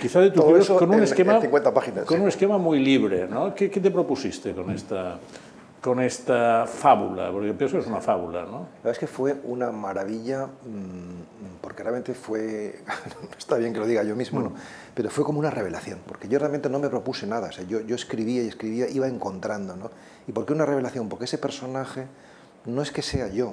quizá 0.00 0.20
de 0.20 0.30
tus 0.30 0.44
libros, 0.44 0.68
con 0.70 0.88
un 0.88 0.94
en- 0.94 0.98
en 1.00 1.04
esquema 1.04 1.40
50 1.40 1.74
páginas, 1.74 2.04
con 2.04 2.16
sí. 2.16 2.22
un 2.22 2.28
esquema 2.28 2.58
muy 2.58 2.78
libre, 2.80 3.26
¿no? 3.28 3.54
¿Qué, 3.54 3.70
qué 3.70 3.80
te 3.80 3.90
propusiste 3.90 4.52
con 4.54 4.70
esta 4.70 5.18
con 5.80 6.00
esta 6.00 6.64
fábula? 6.66 7.30
Porque 7.30 7.52
pienso 7.52 7.76
que 7.76 7.82
es 7.82 7.86
una 7.86 8.00
fábula, 8.00 8.44
¿no? 8.44 8.60
La 8.60 8.76
verdad 8.76 8.92
es 8.92 8.98
que 8.98 9.06
fue 9.06 9.36
una 9.44 9.70
maravilla, 9.70 10.46
mm, 10.46 11.60
porque 11.60 11.82
realmente 11.82 12.14
fue, 12.14 12.76
está 13.38 13.56
bien 13.58 13.74
que 13.74 13.80
lo 13.80 13.86
diga 13.86 14.02
yo 14.02 14.16
mismo, 14.16 14.40
¿no? 14.40 14.52
pero 14.94 15.10
fue 15.10 15.24
como 15.24 15.40
una 15.40 15.50
revelación, 15.50 15.98
porque 16.06 16.26
yo 16.28 16.38
realmente 16.38 16.70
no 16.70 16.78
me 16.78 16.88
propuse 16.88 17.26
nada, 17.26 17.48
o 17.48 17.52
sea, 17.52 17.64
yo, 17.64 17.80
yo 17.82 17.96
escribía 17.96 18.42
y 18.44 18.48
escribía, 18.48 18.88
iba 18.88 19.08
encontrando, 19.08 19.76
¿no? 19.76 19.90
¿Y 20.26 20.32
por 20.32 20.46
qué 20.46 20.54
una 20.54 20.64
revelación? 20.64 21.08
Porque 21.10 21.26
ese 21.26 21.36
personaje 21.36 22.06
no 22.64 22.80
es 22.80 22.90
que 22.90 23.02
sea 23.02 23.28
yo, 23.28 23.52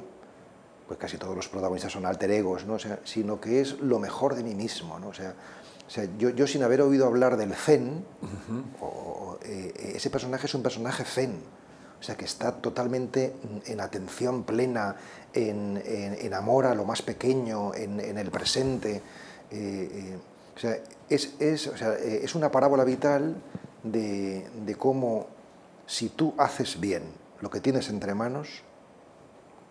pues 0.91 0.99
casi 0.99 1.17
todos 1.17 1.33
los 1.37 1.47
protagonistas 1.47 1.93
son 1.93 2.05
alter 2.05 2.29
egos, 2.31 2.65
¿no? 2.65 2.73
O 2.73 2.79
sea, 2.79 2.99
sino 3.05 3.39
que 3.39 3.61
es 3.61 3.79
lo 3.79 3.97
mejor 3.97 4.35
de 4.35 4.43
mí 4.43 4.55
mismo, 4.55 4.99
¿no? 4.99 5.07
O 5.07 5.13
sea, 5.13 5.33
o 5.87 5.89
sea 5.89 6.05
yo, 6.19 6.31
yo 6.31 6.45
sin 6.47 6.63
haber 6.63 6.81
oído 6.81 7.05
hablar 7.07 7.37
del 7.37 7.53
zen, 7.55 8.03
o- 8.81 8.85
o, 8.85 9.39
eh, 9.45 9.93
ese 9.95 10.09
personaje 10.09 10.47
es 10.47 10.53
un 10.53 10.61
personaje 10.61 11.05
zen, 11.05 11.31
o 11.97 12.03
sea, 12.03 12.15
que 12.17 12.25
está 12.25 12.51
totalmente 12.57 13.33
en 13.67 13.79
atención 13.79 14.43
plena, 14.43 14.97
en, 15.33 15.81
en- 15.85 16.15
en 16.25 16.33
amor 16.33 16.65
a 16.65 16.75
lo 16.75 16.83
más 16.83 17.01
pequeño, 17.01 17.73
en, 17.73 18.01
en 18.01 18.17
el 18.17 18.29
presente. 18.29 19.01
eh, 19.49 19.89
eh, 19.93 20.17
o 20.53 20.59
sea, 20.59 20.77
es, 21.09 21.35
es, 21.39 21.67
o 21.67 21.77
sea, 21.77 21.93
eh, 21.93 22.19
es 22.21 22.35
una 22.35 22.51
parábola 22.51 22.83
vital 22.83 23.37
de, 23.83 24.45
de 24.65 24.75
cómo 24.75 25.27
si 25.87 26.09
tú 26.09 26.33
haces 26.37 26.81
bien 26.81 27.03
lo 27.39 27.49
que 27.49 27.61
tienes 27.61 27.87
entre 27.87 28.13
manos, 28.13 28.63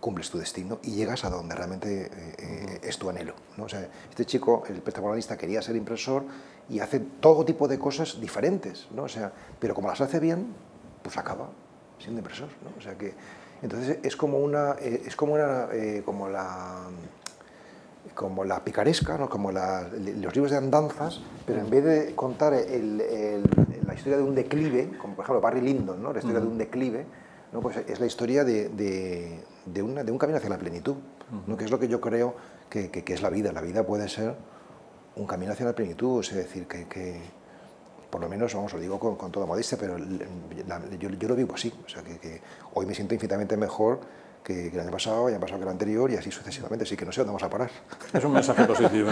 cumples 0.00 0.30
tu 0.30 0.38
destino 0.38 0.78
y 0.82 0.92
llegas 0.92 1.24
a 1.24 1.30
donde 1.30 1.54
realmente 1.54 2.06
eh, 2.06 2.10
eh, 2.38 2.80
es 2.82 2.98
tu 2.98 3.08
anhelo. 3.10 3.34
¿no? 3.56 3.64
O 3.64 3.68
sea, 3.68 3.86
este 4.08 4.24
chico, 4.24 4.62
el 4.68 4.80
protagonista, 4.80 5.36
quería 5.36 5.60
ser 5.62 5.76
impresor 5.76 6.24
y 6.68 6.80
hace 6.80 7.00
todo 7.20 7.44
tipo 7.44 7.68
de 7.68 7.78
cosas 7.78 8.18
diferentes, 8.20 8.88
¿no? 8.92 9.02
o 9.04 9.08
sea, 9.08 9.30
pero 9.58 9.74
como 9.74 9.88
las 9.88 10.00
hace 10.00 10.18
bien, 10.18 10.46
pues 11.02 11.16
acaba 11.18 11.50
siendo 11.98 12.20
impresor. 12.20 12.48
¿no? 12.64 12.70
O 12.78 12.80
sea 12.80 12.96
que, 12.96 13.12
entonces 13.62 13.98
es 14.02 14.16
como 14.16 14.38
una, 14.38 14.76
eh, 14.80 15.02
es 15.06 15.14
como 15.16 15.34
una, 15.34 15.68
eh, 15.72 16.02
como 16.04 16.28
la 16.28 16.84
como 18.14 18.44
la 18.44 18.64
picaresca, 18.64 19.16
¿no? 19.18 19.28
como 19.28 19.52
la- 19.52 19.82
los 19.82 20.34
libros 20.34 20.50
de 20.50 20.56
andanzas, 20.56 21.20
pero 21.46 21.60
en 21.60 21.70
vez 21.70 21.84
de 21.84 22.14
contar 22.14 22.52
el- 22.54 23.00
el- 23.00 23.44
la 23.86 23.94
historia 23.94 24.16
de 24.18 24.22
un 24.24 24.34
declive, 24.34 24.90
como 24.98 25.14
por 25.14 25.24
ejemplo 25.24 25.40
Barry 25.40 25.60
Lyndon, 25.60 26.02
¿no? 26.02 26.12
la 26.12 26.18
historia 26.18 26.40
de 26.40 26.46
un 26.46 26.58
declive, 26.58 27.06
¿no? 27.52 27.60
pues 27.60 27.76
es 27.78 27.98
la 28.00 28.06
historia 28.06 28.44
de, 28.44 28.68
de- 28.70 29.40
de 29.66 29.82
una- 29.82 30.04
de 30.04 30.12
un 30.12 30.18
camino 30.18 30.36
hacia 30.38 30.50
la 30.50 30.58
plenitud, 30.58 30.96
¿no? 31.46 31.56
que 31.56 31.64
es 31.64 31.70
lo 31.70 31.78
que 31.78 31.88
yo 31.88 32.00
creo 32.00 32.34
que, 32.68 32.90
que- 32.90 33.04
que 33.04 33.14
es 33.14 33.22
la 33.22 33.30
vida. 33.30 33.52
La 33.52 33.60
vida 33.60 33.84
puede 33.84 34.08
ser 34.08 34.34
un 35.16 35.26
camino 35.26 35.52
hacia 35.52 35.66
la 35.66 35.72
plenitud, 35.74 36.20
es 36.20 36.34
decir, 36.34 36.66
que, 36.66 36.86
que, 36.88 37.20
por 38.10 38.20
lo 38.20 38.28
menos, 38.28 38.54
vamos, 38.54 38.72
lo 38.72 38.78
digo 38.80 38.98
con, 38.98 39.16
con 39.16 39.30
toda 39.30 39.46
modestia, 39.46 39.76
pero 39.78 39.96
la- 39.98 40.80
yo, 40.98 41.08
yo 41.10 41.28
lo 41.28 41.34
vivo 41.36 41.54
así, 41.54 41.72
o 41.84 41.88
sea, 41.88 42.02
que, 42.02 42.40
hoy 42.74 42.86
me 42.86 42.94
siento 42.94 43.14
infinitamente 43.14 43.56
mejor 43.56 44.00
que, 44.42 44.70
que 44.70 44.76
el 44.76 44.80
año 44.80 44.90
pasado, 44.90 45.28
el 45.28 45.34
año 45.34 45.40
pasado 45.40 45.58
que 45.60 45.64
el 45.64 45.70
anterior 45.70 46.10
y 46.10 46.16
así 46.16 46.30
sucesivamente, 46.30 46.84
así 46.84 46.96
que 46.96 47.04
no 47.04 47.12
sé 47.12 47.20
dónde 47.20 47.30
vamos 47.32 47.42
a 47.42 47.50
parar. 47.50 47.70
Es 48.12 48.24
un 48.24 48.32
mensaje 48.32 48.64
positivo. 48.64 49.08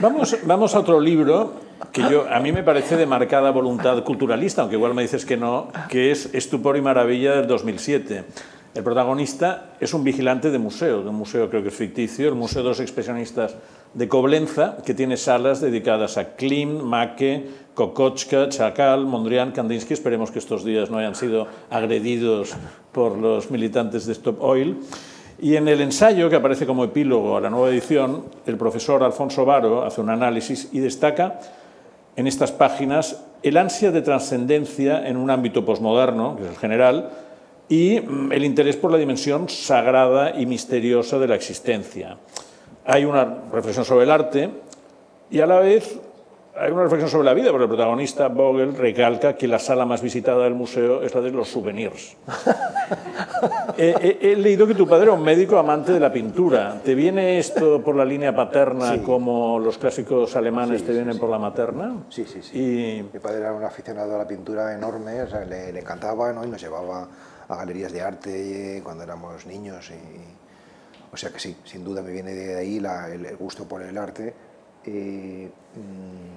Vamos, 0.00 0.36
vamos 0.44 0.74
a 0.74 0.78
otro 0.80 1.00
libro 1.00 1.52
que 1.92 2.02
yo, 2.02 2.26
a 2.30 2.40
mí 2.40 2.52
me 2.52 2.62
parece 2.62 2.96
de 2.96 3.06
marcada 3.06 3.50
voluntad 3.50 4.02
culturalista, 4.04 4.62
aunque 4.62 4.76
igual 4.76 4.94
me 4.94 5.02
dices 5.02 5.24
que 5.24 5.36
no, 5.36 5.68
que 5.88 6.10
es 6.10 6.34
Estupor 6.34 6.76
y 6.76 6.82
Maravilla 6.82 7.32
del 7.36 7.46
2007. 7.46 8.24
El 8.72 8.84
protagonista 8.84 9.72
es 9.80 9.92
un 9.94 10.04
vigilante 10.04 10.50
de 10.50 10.58
museo, 10.58 11.02
de 11.02 11.08
un 11.08 11.16
museo 11.16 11.50
creo 11.50 11.62
que 11.62 11.70
es 11.70 11.74
ficticio, 11.74 12.28
el 12.28 12.36
Museo 12.36 12.62
de 12.62 12.68
los 12.68 12.78
Expresionistas 12.78 13.56
de 13.94 14.06
Coblenza, 14.06 14.76
que 14.86 14.94
tiene 14.94 15.16
salas 15.16 15.60
dedicadas 15.60 16.16
a 16.18 16.36
Klim, 16.36 16.80
Make, 16.80 17.48
Kokochka, 17.74 18.48
Chakal, 18.48 19.06
Mondrian, 19.06 19.50
Kandinsky. 19.50 19.94
Esperemos 19.94 20.30
que 20.30 20.38
estos 20.38 20.64
días 20.64 20.88
no 20.88 20.98
hayan 20.98 21.16
sido 21.16 21.48
agredidos 21.68 22.54
por 22.92 23.18
los 23.18 23.50
militantes 23.50 24.06
de 24.06 24.12
Stop 24.12 24.40
Oil. 24.40 24.78
Y 25.40 25.56
en 25.56 25.66
el 25.66 25.80
ensayo, 25.80 26.30
que 26.30 26.36
aparece 26.36 26.66
como 26.66 26.84
epílogo 26.84 27.36
a 27.36 27.40
la 27.40 27.50
nueva 27.50 27.70
edición, 27.70 28.26
el 28.46 28.56
profesor 28.56 29.02
Alfonso 29.02 29.44
Varo 29.44 29.82
hace 29.84 30.00
un 30.00 30.10
análisis 30.10 30.68
y 30.72 30.78
destaca 30.78 31.40
en 32.20 32.26
estas 32.26 32.52
páginas 32.52 33.24
el 33.42 33.56
ansia 33.56 33.90
de 33.90 34.02
trascendencia 34.02 35.08
en 35.08 35.16
un 35.16 35.30
ámbito 35.30 35.64
posmoderno, 35.64 36.36
que 36.36 36.42
es 36.42 36.50
el 36.50 36.56
general, 36.56 37.10
y 37.68 38.00
mm, 38.00 38.32
el 38.32 38.44
interés 38.44 38.76
por 38.76 38.92
la 38.92 38.98
dimensión 38.98 39.48
sagrada 39.48 40.38
y 40.38 40.44
misteriosa 40.44 41.18
de 41.18 41.28
la 41.28 41.34
existencia. 41.34 42.18
Hay 42.84 43.04
una 43.04 43.44
reflexión 43.50 43.84
sobre 43.84 44.04
el 44.04 44.10
arte 44.10 44.50
y 45.30 45.40
a 45.40 45.46
la 45.46 45.60
vez 45.60 45.98
hay 46.60 46.70
una 46.70 46.82
reflexión 46.82 47.10
sobre 47.10 47.24
la 47.24 47.34
vida, 47.34 47.50
porque 47.50 47.64
el 47.64 47.68
protagonista, 47.68 48.28
Vogel, 48.28 48.76
recalca 48.76 49.34
que 49.34 49.48
la 49.48 49.58
sala 49.58 49.86
más 49.86 50.02
visitada 50.02 50.44
del 50.44 50.54
museo 50.54 51.02
es 51.02 51.14
la 51.14 51.20
de 51.20 51.30
los 51.30 51.48
souvenirs. 51.48 52.16
he, 53.78 54.36
leído 54.36 54.66
que 54.66 54.74
tu 54.74 54.86
padre 54.86 55.04
era 55.04 55.12
un 55.12 55.22
médico 55.22 55.58
amante 55.58 55.92
de 55.92 56.00
la 56.00 56.12
pintura. 56.12 56.80
¿Te 56.84 56.94
viene 56.94 57.38
esto 57.38 57.82
por 57.82 57.96
la 57.96 58.04
línea 58.04 58.34
paterna 58.34 59.02
como 59.02 59.58
los 59.58 59.78
clásicos 59.78 60.36
alemanes 60.36 60.84
te 60.84 60.92
vienen 60.92 61.18
por 61.18 61.30
la 61.30 61.38
materna? 61.38 62.04
Sí, 62.10 62.24
sí, 62.26 62.42
sí. 62.42 62.58
Y... 62.58 63.02
Mi 63.12 63.18
padre 63.20 63.38
era 63.38 63.52
un 63.52 63.64
aficionado 63.64 64.14
a 64.14 64.18
la 64.18 64.26
pintura 64.26 64.74
enorme, 64.74 65.22
o 65.22 65.28
sea, 65.28 65.44
le, 65.44 65.72
le 65.72 65.80
encantaba 65.80 66.32
¿no? 66.32 66.44
y 66.44 66.48
nos 66.48 66.60
llevaba 66.60 67.08
a 67.48 67.56
galerías 67.56 67.92
de 67.92 68.00
arte 68.00 68.80
cuando 68.84 69.02
éramos 69.02 69.46
niños. 69.46 69.90
Y, 69.90 70.40
o 71.12 71.16
sea 71.16 71.30
que 71.30 71.40
sí, 71.40 71.56
sin 71.64 71.84
duda 71.84 72.02
me 72.02 72.12
viene 72.12 72.32
de 72.32 72.56
ahí 72.56 72.76
el, 72.76 73.36
gusto 73.36 73.66
por 73.66 73.82
el 73.82 73.98
arte. 73.98 74.32
Eh, 74.84 75.50
mm, 75.74 76.29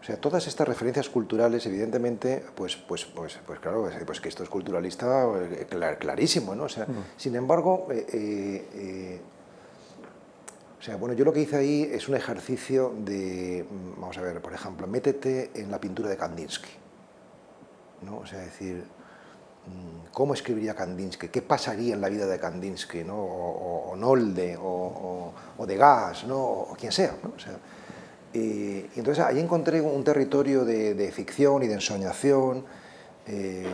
o 0.00 0.02
sea, 0.02 0.16
todas 0.16 0.46
estas 0.46 0.66
referencias 0.66 1.10
culturales, 1.10 1.66
evidentemente, 1.66 2.42
pues, 2.54 2.76
pues, 2.76 3.04
pues, 3.04 3.38
pues 3.46 3.60
claro, 3.60 3.88
pues 4.06 4.20
que 4.20 4.28
esto 4.30 4.42
es 4.42 4.48
culturalista 4.48 5.26
eh, 5.38 5.66
clarísimo, 5.98 6.54
¿no? 6.54 6.64
O 6.64 6.68
sea, 6.68 6.86
Sin 7.16 7.36
embargo, 7.36 7.86
eh, 7.90 9.20
o 10.78 10.82
sea, 10.82 10.96
bueno, 10.96 11.14
yo 11.14 11.24
lo 11.26 11.32
que 11.32 11.40
hice 11.40 11.56
ahí 11.56 11.90
es 11.92 12.08
un 12.08 12.16
ejercicio 12.16 12.94
de, 13.04 13.66
mm, 13.68 14.00
vamos 14.00 14.16
a 14.16 14.22
ver, 14.22 14.40
por 14.40 14.54
ejemplo, 14.54 14.86
métete 14.86 15.50
en 15.54 15.70
la 15.70 15.78
pintura 15.78 16.08
de 16.08 16.16
Kandinsky, 16.16 16.70
¿no? 18.02 18.18
O 18.20 18.26
sea, 18.26 18.38
decir, 18.38 18.84
Mm, 19.66 20.08
cómo 20.12 20.32
escribiría 20.32 20.74
Kandinsky, 20.74 21.28
qué 21.28 21.42
pasaría 21.42 21.94
en 21.94 22.00
la 22.00 22.08
vida 22.08 22.26
de 22.26 22.38
Kandinsky, 22.38 23.04
¿no? 23.04 23.16
o, 23.16 23.94
Nolde, 23.94 24.56
o, 24.56 25.32
o, 25.58 25.66
Degas, 25.66 26.24
¿no? 26.24 26.38
o 26.38 26.76
quien 26.78 26.92
sea. 26.92 27.14
¿no? 27.22 27.32
Y 28.32 28.86
entonces 28.96 29.24
ahí 29.24 29.40
encontré 29.40 29.80
un 29.80 30.04
territorio 30.04 30.64
de, 30.64 31.10
ficción 31.12 31.62
y 31.62 31.66
de 31.66 31.74
ensoñación 31.74 32.64
eh, 33.26 33.66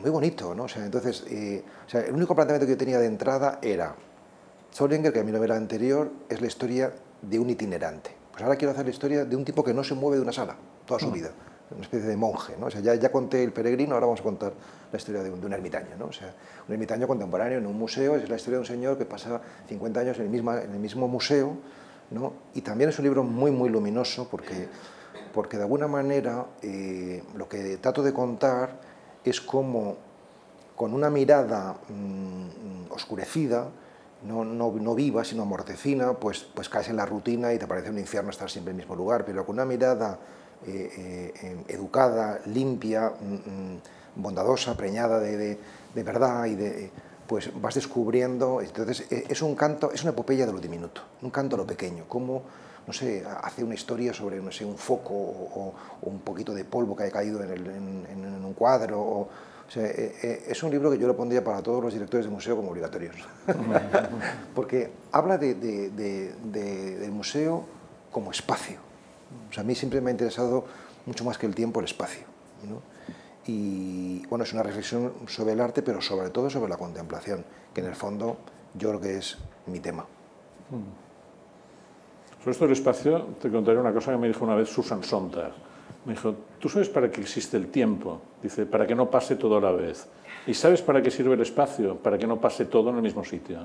muy 0.00 0.10
bonito. 0.10 0.54
¿no? 0.54 0.64
O 0.64 0.68
sea, 0.68 0.84
entonces, 0.84 1.24
eh, 1.30 1.62
o 1.86 1.88
sea, 1.88 2.00
el 2.00 2.14
único 2.14 2.34
planteamiento 2.34 2.66
que 2.66 2.72
yo 2.72 2.78
tenía 2.78 2.98
de 2.98 3.06
entrada 3.06 3.58
era, 3.62 3.94
Solinger, 4.70 5.12
que 5.12 5.20
a 5.20 5.24
mi 5.24 5.32
novela 5.32 5.56
anterior, 5.56 6.10
es 6.28 6.40
la 6.40 6.46
historia 6.46 6.92
de 7.20 7.38
un 7.38 7.50
itinerante. 7.50 8.10
Pues 8.32 8.42
ahora 8.42 8.56
quiero 8.56 8.72
hacer 8.72 8.84
la 8.84 8.90
historia 8.90 9.24
de 9.24 9.36
un 9.36 9.44
tipo 9.44 9.62
que 9.62 9.74
no 9.74 9.84
se 9.84 9.94
mueve 9.94 10.16
de 10.16 10.22
una 10.22 10.32
sala 10.32 10.56
toda 10.86 10.98
su 10.98 11.08
mm. 11.08 11.12
vida 11.12 11.30
una 11.74 11.82
especie 11.82 12.08
de 12.08 12.16
monje. 12.16 12.54
¿no? 12.58 12.66
O 12.66 12.70
sea, 12.70 12.80
ya, 12.80 12.94
ya 12.94 13.10
conté 13.10 13.42
el 13.42 13.52
peregrino, 13.52 13.94
ahora 13.94 14.06
vamos 14.06 14.20
a 14.20 14.22
contar 14.22 14.52
la 14.90 14.96
historia 14.96 15.22
de 15.22 15.30
un, 15.30 15.40
de 15.40 15.46
un, 15.46 15.52
ermitaño. 15.52 15.96
¿no? 15.98 16.06
O 16.06 16.12
sea, 16.12 16.32
un 16.66 16.72
ermitaño 16.72 17.06
contemporáneo 17.06 17.58
en 17.58 17.66
un 17.66 17.78
museo 17.78 18.16
es 18.16 18.28
la 18.28 18.36
historia 18.36 18.56
de 18.56 18.60
un 18.60 18.66
señor 18.66 18.98
que 18.98 19.04
pasa 19.04 19.40
50 19.68 20.00
años 20.00 20.18
en 20.18 20.24
el, 20.24 20.30
misma, 20.30 20.62
en 20.62 20.72
el 20.72 20.78
mismo 20.78 21.08
museo. 21.08 21.56
Y 22.54 22.60
también 22.60 22.90
es 22.90 22.98
un 22.98 23.04
libro 23.04 23.22
muy, 23.22 23.50
muy 23.50 23.68
luminoso 23.68 24.28
porque, 24.30 24.68
porque 25.32 25.56
de 25.56 25.62
alguna 25.64 25.88
manera 25.88 26.46
eh, 26.62 27.22
lo 27.34 27.48
que 27.48 27.76
trato 27.78 28.02
de 28.02 28.12
contar 28.12 28.80
es 29.24 29.40
como 29.40 29.96
con 30.76 30.94
una 30.94 31.10
mirada 31.10 31.76
mmm, 31.88 32.90
oscurecida, 32.90 33.68
no, 34.24 34.44
no, 34.44 34.72
no, 34.72 34.94
viva, 34.94 35.24
sino 35.24 35.44
mortecina, 35.44 36.12
pues, 36.14 36.46
pues 36.54 36.68
caes 36.68 36.88
en 36.88 36.96
la 36.96 37.06
rutina 37.06 37.52
y 37.52 37.58
te 37.58 37.66
parece 37.66 37.90
un 37.90 37.98
infierno 37.98 38.30
estar 38.30 38.48
siempre 38.48 38.70
en 38.70 38.76
el 38.76 38.84
mismo 38.84 38.94
lugar, 38.94 39.24
pero 39.24 39.44
con 39.44 39.56
una 39.56 39.64
mirada 39.64 40.18
eh, 40.66 41.32
eh, 41.42 41.64
educada, 41.68 42.40
limpia, 42.46 43.10
mm, 43.20 43.34
mm, 43.34 43.80
bondadosa, 44.16 44.76
preñada 44.76 45.18
de, 45.18 45.58
de, 45.94 46.02
verdad 46.02 46.46
y 46.46 46.54
de 46.54 46.90
pues 47.26 47.50
vas 47.60 47.74
descubriendo, 47.74 48.60
entonces 48.60 49.06
e, 49.10 49.26
es 49.28 49.42
un 49.42 49.54
canto, 49.54 49.92
es 49.92 50.02
una 50.02 50.10
epopeya 50.10 50.46
de 50.46 50.52
lo 50.52 50.60
diminuto, 50.60 51.02
un 51.22 51.30
canto 51.30 51.56
a 51.56 51.58
lo 51.58 51.66
pequeño, 51.66 52.04
como 52.08 52.42
no 52.86 52.92
sé, 52.92 53.24
hace 53.42 53.62
una 53.62 53.74
historia 53.74 54.12
sobre 54.12 54.40
no 54.40 54.50
sé, 54.50 54.64
un 54.64 54.76
foco 54.76 55.14
o, 55.14 55.74
un 56.02 56.20
poquito 56.20 56.52
de 56.52 56.64
polvo 56.64 56.96
que 56.96 57.04
haya 57.04 57.12
caído 57.12 57.42
en, 57.42 57.50
el, 57.50 58.44
un 58.44 58.54
cuadro. 58.54 59.00
O, 59.00 59.28
sea, 59.68 59.86
e, 59.86 60.16
e, 60.22 60.42
es 60.50 60.62
un 60.62 60.70
libro 60.70 60.90
que 60.90 60.98
yo 60.98 61.06
lo 61.06 61.16
pondría 61.16 61.44
para 61.44 61.62
todos 61.62 61.82
los 61.82 61.92
directores 61.92 62.26
de 62.26 62.32
museo 62.32 62.56
como 62.56 62.70
obligatorios, 62.70 63.16
porque 64.54 64.90
habla 65.12 65.38
de, 65.38 65.54
de, 65.54 66.34
del 66.44 67.10
museo 67.12 67.64
como 68.10 68.30
espacio, 68.30 68.78
o 69.48 69.52
sea, 69.52 69.62
a 69.62 69.64
mí 69.64 69.74
siempre 69.74 70.00
me 70.00 70.10
ha 70.10 70.12
interesado 70.12 70.64
mucho 71.06 71.24
más 71.24 71.38
que 71.38 71.46
el 71.46 71.54
tiempo, 71.54 71.80
el 71.80 71.86
espacio. 71.86 72.26
Y 73.46 74.24
bueno, 74.26 74.44
es 74.44 74.52
una 74.52 74.62
reflexión 74.62 75.12
sobre 75.26 75.52
el 75.52 75.60
arte, 75.60 75.82
pero 75.82 76.00
sobre 76.00 76.30
todo 76.30 76.48
sobre 76.48 76.70
la 76.70 76.76
contemplación, 76.76 77.44
que 77.74 77.80
en 77.80 77.88
el 77.88 77.96
fondo 77.96 78.36
yo 78.74 78.90
creo 78.90 79.00
que 79.00 79.18
es 79.18 79.38
mi 79.66 79.80
tema. 79.80 80.04
Mm. 80.70 81.02
Sobre 82.38 82.52
esto 82.52 82.64
del 82.64 82.72
espacio, 82.72 83.26
te 83.40 83.50
contaré 83.50 83.78
una 83.78 83.92
cosa 83.92 84.12
que 84.12 84.18
me 84.18 84.28
dijo 84.28 84.44
una 84.44 84.54
vez 84.54 84.68
Susan 84.68 85.02
Sontag. 85.02 85.52
Me 86.04 86.14
dijo, 86.14 86.34
¿tú 86.58 86.68
sabes 86.68 86.88
para 86.88 87.10
qué 87.10 87.20
existe 87.20 87.56
el 87.56 87.68
tiempo? 87.68 88.20
Dice, 88.42 88.66
para 88.66 88.86
que 88.86 88.94
no 88.94 89.08
pase 89.08 89.36
todo 89.36 89.58
a 89.58 89.60
la 89.60 89.70
vez. 89.70 90.08
¿Y 90.46 90.54
sabes 90.54 90.82
para 90.82 91.00
qué 91.00 91.10
sirve 91.12 91.34
el 91.34 91.40
espacio? 91.40 91.96
Para 91.96 92.18
que 92.18 92.26
no 92.26 92.40
pase 92.40 92.64
todo 92.64 92.90
en 92.90 92.96
el 92.96 93.02
mismo 93.02 93.24
sitio. 93.24 93.60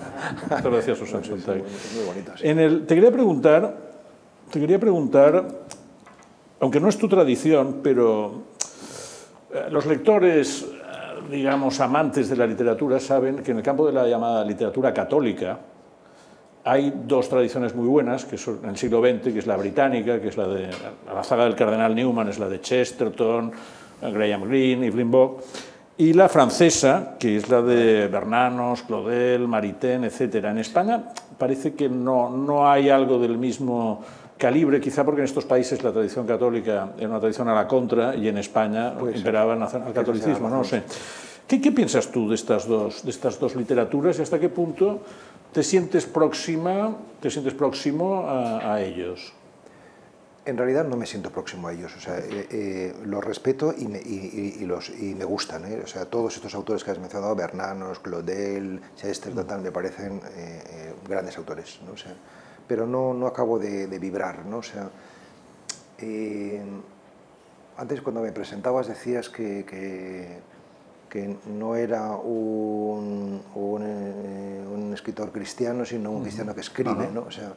Esto 0.54 0.68
lo 0.68 0.76
decía 0.76 0.94
Susan 0.94 1.24
Sontag. 1.24 1.56
muy 1.56 2.04
bonito, 2.06 2.32
en 2.42 2.58
el, 2.58 2.86
te 2.86 2.94
quería 2.94 3.10
preguntar, 3.10 3.78
te 4.50 4.60
quería 4.60 4.78
preguntar, 4.78 5.48
aunque 6.60 6.80
no 6.80 6.88
es 6.88 6.98
tu 6.98 7.08
tradición, 7.08 7.80
pero 7.82 8.42
los 9.70 9.86
lectores, 9.86 10.62
eh, 10.62 11.30
digamos, 11.30 11.80
amantes 11.80 12.28
de 12.28 12.36
la 12.36 12.46
literatura, 12.46 13.00
saben 13.00 13.42
que 13.42 13.52
en 13.52 13.58
el 13.58 13.62
campo 13.62 13.86
de 13.86 13.92
la 13.92 14.06
llamada 14.06 14.44
literatura 14.44 14.92
católica 14.92 15.58
hay 16.64 16.92
dos 17.06 17.28
tradiciones 17.28 17.74
muy 17.74 17.86
buenas, 17.86 18.24
que 18.24 18.36
son 18.36 18.60
en 18.62 18.70
el 18.70 18.76
siglo 18.76 19.00
XX, 19.00 19.32
que 19.32 19.38
es 19.38 19.46
la 19.46 19.56
británica, 19.56 20.20
que 20.20 20.28
es 20.28 20.36
la 20.36 20.48
de 20.48 20.68
la 21.06 21.24
saga 21.24 21.44
del 21.44 21.54
cardenal 21.54 21.94
Newman, 21.94 22.28
es 22.28 22.38
la 22.38 22.48
de 22.48 22.60
Chesterton, 22.60 23.52
Graham 24.02 24.44
Greene, 24.44 24.86
Evelyn 24.86 25.10
Bock, 25.10 25.42
y 25.96 26.12
la 26.12 26.28
francesa, 26.28 27.16
que 27.18 27.36
es 27.36 27.48
la 27.48 27.62
de 27.62 28.06
Bernanos, 28.08 28.82
Claudel, 28.82 29.48
Maritain, 29.48 30.04
etc. 30.04 30.44
En 30.44 30.58
España 30.58 31.04
parece 31.38 31.74
que 31.74 31.88
no, 31.88 32.30
no 32.30 32.70
hay 32.70 32.90
algo 32.90 33.18
del 33.18 33.38
mismo 33.38 34.04
calibre, 34.38 34.80
quizá 34.80 35.04
porque 35.04 35.20
en 35.20 35.26
estos 35.26 35.44
países 35.44 35.82
la 35.82 35.92
tradición 35.92 36.26
católica 36.26 36.92
era 36.96 37.08
una 37.08 37.20
tradición 37.20 37.48
a 37.48 37.54
la 37.54 37.66
contra 37.66 38.14
y 38.14 38.28
en 38.28 38.38
España 38.38 38.94
imperaba 39.14 39.54
el 39.54 39.92
catolicismo, 39.92 40.48
no 40.48 40.64
sé. 40.64 40.84
¿Qué, 41.46 41.60
¿Qué, 41.60 41.72
piensas 41.72 42.08
tú 42.12 42.28
de 42.28 42.34
estas, 42.34 42.68
dos, 42.68 43.02
de 43.04 43.10
estas 43.10 43.40
dos 43.40 43.56
literaturas 43.56 44.18
y 44.18 44.22
hasta 44.22 44.38
qué 44.38 44.48
punto 44.48 45.00
te 45.52 45.62
sientes, 45.62 46.06
próxima, 46.06 46.94
te 47.20 47.30
sientes 47.30 47.54
próximo 47.54 48.24
a, 48.28 48.80
ellos? 48.80 49.32
En 50.44 50.56
realidad 50.56 50.86
no 50.86 50.96
me 50.96 51.06
siento 51.06 51.30
próximo 51.30 51.68
a 51.68 51.72
ellos, 51.72 51.94
o 51.96 52.00
sea, 52.00 52.18
eh, 52.18 52.46
eh, 52.50 52.94
los 53.04 53.24
respeto 53.24 53.74
y 53.76 53.86
me, 53.86 53.98
y, 53.98 54.64
los, 54.66 54.90
y 54.90 55.14
me 55.14 55.24
gustan. 55.24 55.64
¿eh? 55.64 55.80
O 55.82 55.86
sea, 55.86 56.04
todos 56.04 56.36
estos 56.36 56.54
autores 56.54 56.84
que 56.84 56.90
has 56.90 56.98
mencionado, 56.98 57.34
Bernanos, 57.34 57.98
Claudel, 57.98 58.80
Chester, 58.96 59.34
mm. 59.34 59.62
me 59.62 59.72
parecen 59.72 60.20
grandes 61.08 61.36
autores. 61.38 61.80
¿no? 61.86 61.92
O 61.92 61.96
sea, 61.96 62.14
pero 62.68 62.86
no, 62.86 63.14
no 63.14 63.26
acabo 63.26 63.58
de, 63.58 63.86
vibrar. 63.98 64.44
¿no? 64.46 64.58
O 64.58 64.62
sea, 64.62 64.90
eh, 65.98 66.62
antes 67.76 68.02
cuando 68.02 68.20
me 68.20 68.30
presentabas 68.30 68.86
decías 68.86 69.28
que, 69.28 69.64
que, 69.66 70.38
no 71.46 71.74
era 71.74 72.12
un, 72.12 73.42
un, 73.54 73.82
un, 73.82 74.92
escritor 74.92 75.32
cristiano, 75.32 75.84
sino 75.84 76.12
un 76.12 76.22
cristiano 76.22 76.54
que 76.54 76.60
escribe. 76.60 77.08
¿no? 77.12 77.22
O 77.22 77.30
sea, 77.30 77.54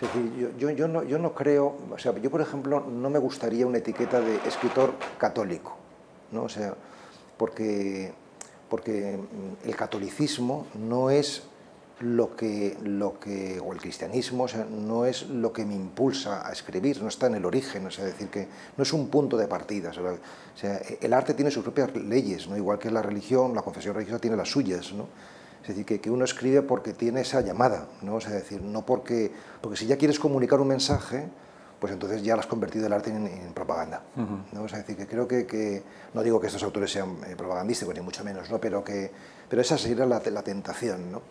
es 0.00 0.02
decir, 0.02 0.54
yo, 0.58 0.70
yo, 0.70 0.88
no, 0.88 1.02
yo 1.04 1.18
no 1.18 1.34
creo, 1.34 1.76
o 1.90 1.98
sea, 1.98 2.16
yo 2.18 2.30
por 2.30 2.40
ejemplo 2.40 2.80
no 2.80 3.08
me 3.08 3.18
gustaría 3.18 3.66
una 3.66 3.78
etiqueta 3.78 4.20
de 4.20 4.36
escritor 4.46 4.94
católico, 5.16 5.76
¿no? 6.32 6.42
o 6.42 6.48
sea, 6.48 6.74
porque, 7.36 8.12
porque 8.68 9.18
el 9.64 9.76
catolicismo 9.76 10.66
no 10.74 11.10
es 11.10 11.42
lo 12.00 12.36
que, 12.36 12.76
lo 12.82 13.18
que, 13.18 13.60
o 13.60 13.72
el 13.72 13.80
cristianismo, 13.80 14.44
o 14.44 14.48
sea, 14.48 14.64
no 14.64 15.04
es 15.04 15.28
lo 15.28 15.52
que 15.52 15.64
me 15.64 15.74
impulsa 15.74 16.48
a 16.48 16.52
escribir, 16.52 17.02
no 17.02 17.08
está 17.08 17.26
en 17.26 17.34
el 17.34 17.44
origen, 17.44 17.86
o 17.86 17.90
sea, 17.90 18.04
decir 18.04 18.28
que 18.28 18.46
no 18.76 18.82
es 18.82 18.92
un 18.92 19.08
punto 19.08 19.36
de 19.36 19.48
partida. 19.48 19.90
O 19.90 20.56
sea, 20.56 20.80
el 21.00 21.12
arte 21.12 21.34
tiene 21.34 21.50
sus 21.50 21.64
propias 21.64 21.94
leyes, 21.96 22.48
¿no? 22.48 22.56
igual 22.56 22.78
que 22.78 22.90
la 22.90 23.02
religión, 23.02 23.54
la 23.54 23.62
confesión 23.62 23.94
religiosa 23.94 24.20
tiene 24.20 24.36
las 24.36 24.48
suyas. 24.48 24.92
¿no? 24.92 25.08
Es 25.62 25.68
decir, 25.68 25.84
que, 25.84 26.00
que, 26.00 26.10
uno 26.10 26.24
escribe 26.24 26.62
porque 26.62 26.92
tiene 26.92 27.22
esa 27.22 27.40
llamada, 27.40 27.88
¿no? 28.02 28.14
O 28.14 28.20
sea, 28.20 28.30
decir, 28.30 28.62
no 28.62 28.86
porque, 28.86 29.32
porque 29.60 29.76
si 29.76 29.86
ya 29.86 29.98
quieres 29.98 30.18
comunicar 30.18 30.60
un 30.60 30.68
mensaje, 30.68 31.28
pues 31.80 31.92
entonces 31.92 32.22
ya 32.22 32.34
lo 32.34 32.40
has 32.40 32.46
convertido 32.46 32.86
el 32.86 32.92
arte 32.92 33.10
en, 33.10 33.52
propaganda. 33.54 34.02
¿no? 34.52 34.62
O 34.62 34.68
sea, 34.68 34.78
decir, 34.78 34.96
que 34.96 35.06
creo 35.06 35.28
que, 35.28 35.46
que, 35.46 35.82
no 36.14 36.22
digo 36.22 36.40
que 36.40 36.46
estos 36.46 36.62
autores 36.62 36.90
sean 36.90 37.18
eh, 37.26 37.36
propagandísticos, 37.36 37.94
ni 37.94 38.00
mucho 38.00 38.24
menos, 38.24 38.50
¿no? 38.50 38.60
pero, 38.60 38.82
que, 38.82 39.10
pero 39.48 39.62
esa 39.62 39.78
sería 39.78 40.06
la, 40.06 40.20
la 40.24 40.42
tentación. 40.42 41.12
¿no? 41.12 41.22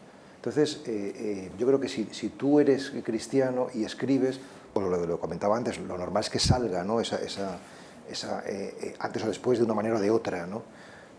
Entonces, 0.47 0.81
eh, 0.85 1.13
eh, 1.17 1.51
yo 1.59 1.67
creo 1.67 1.77
que 1.77 1.89
si, 1.89 2.05
tú 2.29 2.61
eres 2.61 2.93
cristiano 3.03 3.67
y 3.73 3.83
escribes, 3.83 4.39
pues 4.73 4.87
lo, 4.87 5.05
lo 5.05 5.19
comentaba 5.19 5.57
antes, 5.57 5.77
lo 5.77 5.97
normal 5.97 6.23
es 6.23 6.29
que 6.29 6.39
salga 6.39 6.85
¿no? 6.85 7.01
eh, 7.01 8.95
antes 8.97 9.23
o 9.25 9.27
después 9.27 9.59
de 9.59 9.65
una 9.65 9.73
manera 9.73 9.97
o 9.97 9.99
de 9.99 10.09
otra. 10.09 10.47
¿no? 10.47 10.63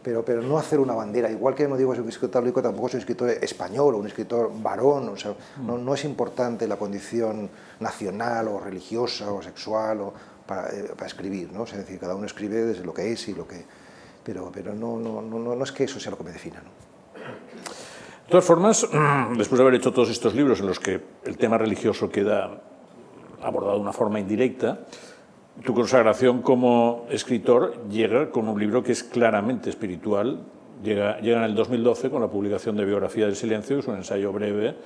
Pero, 0.03 0.25
pero, 0.25 0.41
no 0.41 0.57
hacer 0.57 0.81
una 0.81 0.95
bandera, 0.95 1.31
igual 1.31 1.55
que 1.55 1.69
no 1.69 1.77
digo 1.77 1.91
que 1.91 1.97
soy 1.97 2.05
un 2.05 2.09
escritor 2.09 2.31
católico, 2.31 2.63
tampoco 2.63 2.89
soy 2.89 2.97
un 2.97 3.01
escritor 3.01 3.29
español 3.29 3.97
o 3.97 3.99
un 3.99 4.07
escritor 4.07 4.51
varón, 4.63 5.11
o 5.11 5.17
sea, 5.19 5.35
no, 5.59 5.95
es 5.95 6.05
importante 6.07 6.67
la 6.67 6.77
condición 6.77 7.51
nacional 7.81 8.49
o 8.49 8.61
religiosa 8.61 9.31
o 9.31 9.43
sexual 9.43 10.11
para, 10.47 10.71
escribir, 11.05 11.53
¿no? 11.53 11.65
es 11.65 11.77
decir, 11.77 12.01
cada 12.01 12.15
uno 12.15 12.25
escribe 12.25 12.63
desde 12.63 12.83
lo 12.83 12.95
que 12.95 13.13
es 13.13 13.29
y 13.29 13.35
lo 13.35 13.47
que... 13.47 13.63
Pero, 14.25 14.51
pero 14.51 14.75
no, 14.75 14.99
no, 14.99 15.21
no, 15.21 15.55
no 15.55 15.65
es 15.65 15.73
que 15.73 15.85
eso 15.85 16.01
sea 16.01 16.13
lo 16.13 16.17
que 16.17 16.25
me 16.25 16.33
defina. 16.33 16.63
¿no? 16.63 16.88
De 18.29 18.33
todas 18.33 18.45
formas, 18.45 18.87
después 19.39 19.57
de 19.57 19.63
haber 19.63 19.77
hecho 19.77 19.91
todos 19.91 20.11
estos 20.11 20.35
libros 20.35 20.61
en 20.61 20.67
los 20.67 20.79
que 20.79 21.01
el 21.25 21.39
tema 21.39 21.57
religioso 21.57 22.11
queda 22.11 22.61
abordado 23.43 23.77
de 23.77 23.81
una 23.81 23.95
forma 23.95 24.21
indirecta, 24.21 24.81
tu 25.65 25.73
consagración 25.73 26.43
como 26.43 27.07
escritor 27.09 27.89
llega 27.89 28.31
con 28.31 28.47
un 28.47 28.61
libro 28.61 28.83
que 28.83 28.93
es 28.93 29.03
claramente 29.03 29.71
espiritual. 29.71 30.43
Llega, 30.85 31.19
llega 31.21 31.39
en 31.39 31.45
el 31.45 31.55
2012 31.55 32.11
con 32.11 32.21
la 32.21 32.29
publicación 32.29 32.77
de 32.77 32.85
Biografía 32.85 33.25
del 33.25 33.35
Silencio, 33.35 33.77
que 33.77 33.81
es 33.81 33.89
un 33.89 33.97
ensayo 33.97 34.31
breve 34.31 34.77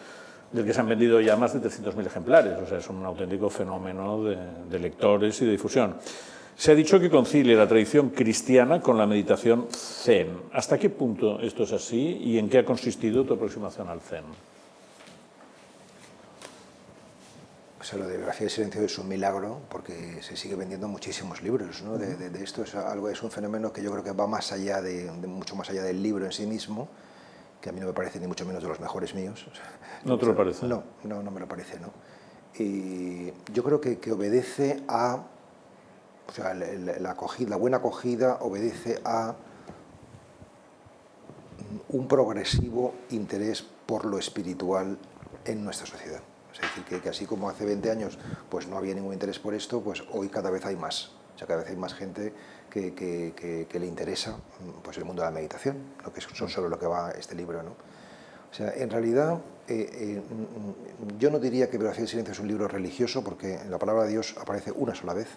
del 0.53 0.64
que 0.64 0.72
se 0.72 0.80
han 0.80 0.86
vendido 0.86 1.20
ya 1.20 1.36
más 1.36 1.53
de 1.53 1.68
300.000 1.68 2.07
ejemplares. 2.07 2.59
O 2.62 2.66
sea, 2.66 2.78
es 2.78 2.88
un 2.88 3.05
auténtico 3.05 3.51
fenómeno 3.51 4.22
de, 4.22 4.38
de 4.70 4.78
lectores 4.78 5.43
y 5.43 5.47
de 5.47 5.51
difusión. 5.51 5.97
Se 6.62 6.70
ha 6.70 6.76
dicho 6.76 7.00
que 7.00 7.10
concilia 7.10 7.56
la 7.56 7.66
tradición 7.66 8.10
cristiana 8.10 8.80
con 8.80 8.96
la 8.96 9.04
meditación 9.04 9.66
zen. 9.72 10.42
¿Hasta 10.52 10.78
qué 10.78 10.90
punto 10.90 11.40
esto 11.40 11.64
es 11.64 11.72
así 11.72 12.18
y 12.22 12.38
en 12.38 12.48
qué 12.48 12.58
ha 12.58 12.64
consistido 12.64 13.24
tu 13.24 13.34
aproximación 13.34 13.88
al 13.88 14.00
zen? 14.00 14.22
O 17.80 17.82
sea, 17.82 17.98
lo 17.98 18.06
de 18.06 18.16
Biografía 18.16 18.42
del 18.42 18.50
Silencio 18.50 18.80
es 18.82 18.96
un 18.96 19.08
milagro 19.08 19.58
porque 19.68 20.22
se 20.22 20.36
sigue 20.36 20.54
vendiendo 20.54 20.86
muchísimos 20.86 21.42
libros. 21.42 21.82
¿no? 21.82 21.98
de, 21.98 22.14
de, 22.14 22.30
de, 22.30 22.44
esto 22.44 22.62
es, 22.62 22.76
algo, 22.76 23.08
es 23.08 23.20
un 23.24 23.32
fenómeno 23.32 23.72
que 23.72 23.82
yo 23.82 23.90
creo 23.90 24.04
que 24.04 24.12
va 24.12 24.28
más 24.28 24.52
allá 24.52 24.80
de, 24.80 25.10
de, 25.10 25.26
mucho 25.26 25.56
más 25.56 25.68
allá 25.68 25.82
del 25.82 26.00
libro 26.00 26.26
en 26.26 26.30
sí 26.30 26.46
mismo, 26.46 26.88
que 27.60 27.70
a 27.70 27.72
mí 27.72 27.80
no 27.80 27.88
me 27.88 27.92
parece 27.92 28.20
ni 28.20 28.28
mucho 28.28 28.46
menos 28.46 28.62
de 28.62 28.68
los 28.68 28.78
mejores 28.78 29.16
míos. 29.16 29.48
¿No 30.04 30.16
te 30.16 30.26
lo 30.26 30.36
parece? 30.36 30.64
No, 30.68 30.84
no, 31.02 31.24
no 31.24 31.30
me 31.32 31.40
lo 31.40 31.48
parece. 31.48 31.80
¿no? 31.80 31.92
Y 32.56 33.32
yo 33.52 33.64
creo 33.64 33.80
que, 33.80 33.98
que 33.98 34.12
obedece 34.12 34.84
a 34.86 35.24
la, 36.38 37.56
buena 37.56 37.76
acogida 37.78 38.38
obedece 38.40 39.00
a 39.04 39.34
un 41.88 42.08
progresivo 42.08 42.94
interés 43.10 43.64
por 43.86 44.04
lo 44.04 44.18
espiritual 44.18 44.98
en 45.44 45.64
nuestra 45.64 45.86
sociedad. 45.86 46.20
Es 46.52 46.60
decir, 46.60 47.00
que, 47.00 47.08
así 47.08 47.24
como 47.26 47.48
hace 47.48 47.64
20 47.64 47.90
años 47.90 48.18
pues 48.50 48.66
no 48.66 48.76
había 48.76 48.94
ningún 48.94 49.12
interés 49.12 49.38
por 49.38 49.54
esto, 49.54 49.80
pues 49.80 50.02
hoy 50.12 50.28
cada 50.28 50.50
vez 50.50 50.64
hay 50.66 50.76
más. 50.76 51.12
O 51.34 51.38
sea, 51.38 51.46
cada 51.46 51.60
vez 51.60 51.70
hay 51.70 51.76
más 51.76 51.94
gente 51.94 52.32
que, 52.70 53.66
le 53.72 53.86
interesa 53.86 54.36
pues, 54.82 54.98
el 54.98 55.04
mundo 55.04 55.22
de 55.22 55.28
la 55.28 55.34
meditación, 55.34 55.76
lo 56.04 56.12
que 56.12 56.20
es 56.20 56.26
sobre 56.26 56.68
lo 56.68 56.78
que 56.78 56.86
va 56.86 57.10
este 57.12 57.34
libro. 57.34 57.62
¿no? 57.62 57.70
O 58.52 58.54
sea, 58.54 58.70
en 58.74 58.90
realidad, 58.90 59.38
eh, 59.66 59.88
eh, 59.92 60.22
yo 61.18 61.30
no 61.30 61.38
diría 61.38 61.70
que 61.70 61.78
Biografía 61.78 62.02
del 62.02 62.08
Silencio 62.08 62.32
es 62.32 62.38
un 62.38 62.48
libro 62.48 62.68
religioso, 62.68 63.24
porque 63.24 63.58
la 63.70 63.78
palabra 63.78 64.04
de 64.04 64.10
Dios 64.10 64.34
aparece 64.38 64.72
una 64.72 64.94
sola 64.94 65.14
vez. 65.14 65.28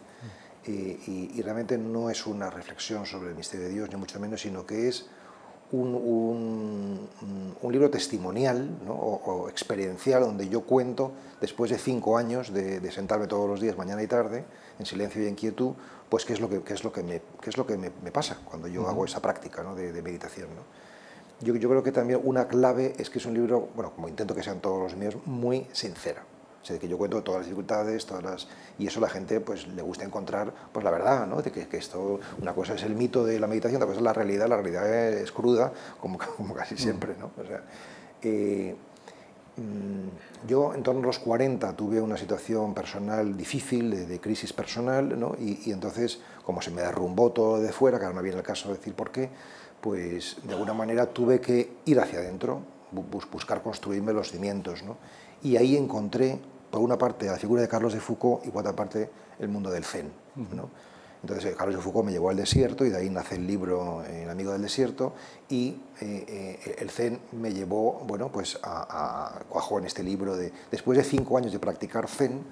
Y, 0.67 0.71
y, 0.71 1.31
y, 1.35 1.41
realmente 1.43 1.77
no 1.77 2.09
es 2.09 2.25
una 2.25 2.49
reflexión 2.49 3.05
sobre 3.05 3.29
el 3.29 3.35
misterio 3.35 3.67
de 3.67 3.73
Dios, 3.73 3.89
ni 3.89 3.97
mucho 3.97 4.19
menos, 4.19 4.41
sino 4.41 4.65
que 4.65 4.87
es 4.87 5.05
un, 5.71 5.95
un, 5.95 7.09
un 7.61 7.71
libro 7.71 7.89
testimonial 7.89 8.69
¿no? 8.85 8.93
o, 8.93 9.43
o, 9.43 9.49
experiencial 9.49 10.21
donde 10.21 10.47
yo 10.47 10.61
cuento, 10.61 11.11
después 11.41 11.71
de 11.71 11.77
cinco 11.77 12.17
años 12.17 12.53
de, 12.53 12.79
de, 12.79 12.91
sentarme 12.91 13.27
todos 13.27 13.49
los 13.49 13.59
días, 13.59 13.77
mañana 13.77 14.01
y 14.03 14.07
tarde, 14.07 14.45
en 14.79 14.85
silencio 14.85 15.23
y 15.23 15.27
en 15.27 15.35
quietud, 15.35 15.73
pues 16.09 16.25
qué 16.25 16.33
es 16.33 16.39
lo 16.39 16.49
que, 16.49 16.61
qué 16.61 16.73
es 16.73 16.83
lo 16.83 16.91
que, 16.91 17.03
me, 17.03 17.21
qué 17.41 17.49
es 17.49 17.57
lo 17.57 17.65
que 17.65 17.77
me, 17.77 17.91
me 18.03 18.11
pasa 18.11 18.39
cuando 18.45 18.67
yo 18.67 18.81
uh 18.81 18.85
-huh. 18.85 18.89
hago 18.89 19.05
esa 19.05 19.21
práctica 19.21 19.63
¿no? 19.63 19.75
de, 19.75 19.91
de, 19.91 20.01
meditación. 20.01 20.49
¿no? 20.49 20.63
Yo, 21.45 21.55
yo 21.55 21.69
creo 21.69 21.83
que 21.83 21.91
también 21.91 22.21
una 22.23 22.47
clave 22.47 22.93
es 22.97 23.09
que 23.09 23.19
es 23.19 23.25
un 23.25 23.33
libro, 23.33 23.69
bueno, 23.75 23.91
como 23.93 24.07
intento 24.07 24.35
que 24.35 24.43
sean 24.43 24.61
todos 24.61 24.79
los 24.79 24.95
míos, 24.95 25.17
muy 25.25 25.67
sincera. 25.73 26.23
O 26.65 26.67
sea, 26.67 26.79
que 26.79 26.87
yo 26.87 26.97
cuento 26.97 27.21
todas 27.21 27.41
las 27.41 27.45
dificultades, 27.45 28.07
todas 28.07 28.23
las... 28.23 28.47
Y 28.79 28.87
eso 28.87 28.97
a 28.97 29.03
la 29.03 29.09
gente 29.09 29.39
pues, 29.39 29.67
le 29.67 29.83
gusta 29.83 30.03
encontrar 30.03 30.51
pues, 30.71 30.83
la 30.83 30.89
verdad, 30.89 31.27
¿no? 31.27 31.39
De 31.43 31.51
que, 31.51 31.67
que, 31.67 31.77
esto, 31.77 32.19
una 32.41 32.55
cosa 32.55 32.73
es 32.73 32.81
el 32.81 32.95
mito 32.95 33.23
de 33.23 33.39
la 33.39 33.45
meditación, 33.45 33.75
otra 33.75 33.85
cosa 33.85 33.99
es 33.99 34.03
la 34.03 34.13
realidad, 34.13 34.47
la 34.47 34.55
realidad 34.55 34.89
es 35.13 35.31
cruda, 35.31 35.71
como, 36.01 36.17
como 36.37 36.55
casi 36.55 36.75
siempre, 36.75 37.13
¿no? 37.19 37.29
O 37.39 37.45
sea, 37.45 37.61
eh, 38.23 38.75
yo 40.47 40.73
en 40.73 40.81
torno 40.81 41.03
a 41.03 41.05
los 41.05 41.19
40 41.19 41.71
tuve 41.75 42.01
una 42.01 42.17
situación 42.17 42.73
personal 42.73 43.37
difícil, 43.37 43.91
de, 43.91 44.07
de 44.07 44.19
crisis 44.19 44.51
personal, 44.51 45.19
¿no? 45.19 45.35
Y, 45.39 45.69
y, 45.69 45.71
entonces, 45.71 46.19
como 46.43 46.63
se 46.63 46.71
me 46.71 46.81
derrumbó 46.81 47.31
todo 47.31 47.61
de 47.61 47.71
fuera, 47.71 47.99
que 47.99 48.05
ahora 48.05 48.15
no 48.15 48.23
viene 48.23 48.39
el 48.39 48.43
caso 48.43 48.69
de 48.69 48.77
decir 48.79 48.95
por 48.95 49.11
qué, 49.11 49.29
pues 49.81 50.37
de 50.41 50.53
alguna 50.53 50.73
manera 50.73 51.05
tuve 51.05 51.39
que 51.39 51.75
ir 51.85 51.99
hacia 51.99 52.17
adentro, 52.17 52.61
buscar 52.91 53.61
construirme 53.61 54.13
los 54.13 54.31
cimientos, 54.31 54.81
¿no? 54.81 54.97
Y 55.43 55.57
ahí 55.57 55.77
encontré 55.77 56.39
por 56.75 56.83
una 56.83 56.97
parte 56.97 57.25
la 57.27 57.37
figura 57.37 57.61
de 57.61 57.69
Carlos 57.69 57.93
de 57.93 58.01
Foucault 58.01 58.45
y 58.45 58.49
por 58.51 58.59
otra 58.59 58.75
parte 58.75 59.09
el 59.39 59.47
mundo 59.47 59.71
del 59.71 59.85
Zen. 59.85 60.11
¿no? 60.35 60.69
Entonces 61.21 61.45
eh, 61.53 61.55
Carlos 61.57 61.77
de 61.77 61.81
Foucault 61.81 62.05
me 62.05 62.11
llevó 62.11 62.29
al 62.29 62.35
desierto 62.35 62.83
y 62.83 62.89
de 62.89 62.97
ahí 62.97 63.09
nace 63.09 63.35
el 63.35 63.47
libro 63.47 64.03
eh, 64.03 64.23
El 64.23 64.29
amigo 64.29 64.51
del 64.51 64.61
desierto 64.61 65.13
y 65.47 65.81
eh, 66.01 66.59
eh, 66.65 66.75
el 66.79 66.89
Zen 66.89 67.21
me 67.31 67.53
llevó 67.53 68.03
bueno, 68.05 68.29
pues 68.29 68.59
a, 68.61 69.37
a, 69.37 69.39
cuajó 69.45 69.79
en 69.79 69.85
este 69.85 70.03
libro. 70.03 70.35
De, 70.35 70.51
después 70.69 70.97
de 70.97 71.05
cinco 71.05 71.37
años 71.37 71.53
de 71.53 71.59
practicar 71.59 72.09
Zen, 72.09 72.43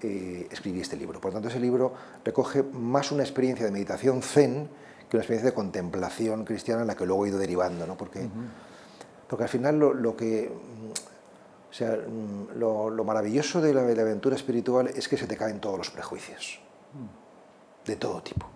eh, 0.00 0.48
escribí 0.50 0.80
este 0.80 0.96
libro. 0.96 1.20
Por 1.20 1.32
lo 1.32 1.34
tanto, 1.34 1.48
ese 1.50 1.60
libro 1.60 1.92
recoge 2.24 2.62
más 2.62 3.12
una 3.12 3.22
experiencia 3.22 3.66
de 3.66 3.70
meditación 3.72 4.22
Zen 4.22 4.66
que 5.10 5.16
una 5.18 5.22
experiencia 5.22 5.50
de 5.50 5.54
contemplación 5.54 6.46
cristiana 6.46 6.80
en 6.80 6.86
la 6.86 6.96
que 6.96 7.04
luego 7.04 7.26
he 7.26 7.28
ido 7.28 7.38
derivando. 7.38 7.86
¿no? 7.86 7.98
Porque, 7.98 8.20
uh 8.20 8.22
-huh. 8.22 9.28
porque 9.28 9.42
al 9.42 9.50
final 9.50 9.78
lo, 9.78 9.92
lo 9.92 10.16
que 10.16 10.50
o 11.70 11.72
sea, 11.72 11.96
mm, 11.96 12.58
lo, 12.58 12.90
lo 12.90 13.04
maravilloso 13.04 13.60
de 13.60 13.74
la, 13.74 13.82
de 13.82 13.94
la, 13.94 14.02
aventura 14.02 14.36
espiritual 14.36 14.88
es 14.88 15.08
que 15.08 15.16
se 15.16 15.26
te 15.26 15.36
caen 15.36 15.60
todos 15.60 15.78
los 15.78 15.90
prejuicios, 15.90 16.60
de 17.84 17.96
todo 17.96 18.22
tipo. 18.22 18.46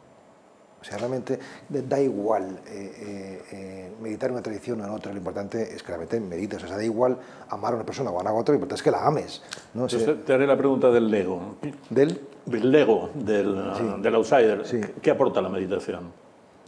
O 0.80 0.84
sea, 0.84 0.98
realmente 0.98 1.38
da 1.68 2.00
igual 2.00 2.58
eh, 2.66 2.92
eh, 2.98 3.42
eh, 3.52 3.92
meditar 4.00 4.30
en 4.30 4.34
una 4.34 4.42
tradición 4.42 4.80
o 4.80 4.84
en 4.84 4.90
otra, 4.90 5.12
lo 5.12 5.18
importante 5.18 5.62
es 5.62 5.80
que 5.80 5.88
realmente 5.88 6.18
medites. 6.18 6.64
O 6.64 6.66
sea, 6.66 6.76
da 6.76 6.82
igual 6.82 7.16
amar 7.50 7.74
a 7.74 7.76
una 7.76 7.86
persona 7.86 8.10
o 8.10 8.18
amar 8.18 8.32
a 8.32 8.34
otra, 8.34 8.52
lo 8.52 8.56
importante 8.56 8.80
es 8.80 8.82
que 8.82 8.90
la 8.90 9.06
ames. 9.06 9.42
¿no? 9.74 9.84
O 9.84 9.88
sea, 9.88 10.00
Entonces, 10.00 10.24
te 10.24 10.32
haré 10.32 10.44
la 10.44 10.56
pregunta 10.56 10.90
del 10.90 11.08
Lego. 11.08 11.56
¿Del? 11.88 12.20
Del 12.46 12.72
Lego, 12.72 13.10
del, 13.14 13.72
sí. 13.76 14.02
del 14.02 14.14
outsider. 14.16 14.66
Sí. 14.66 14.80
¿Qué 15.00 15.12
aporta 15.12 15.40
la 15.40 15.50
meditación? 15.50 16.10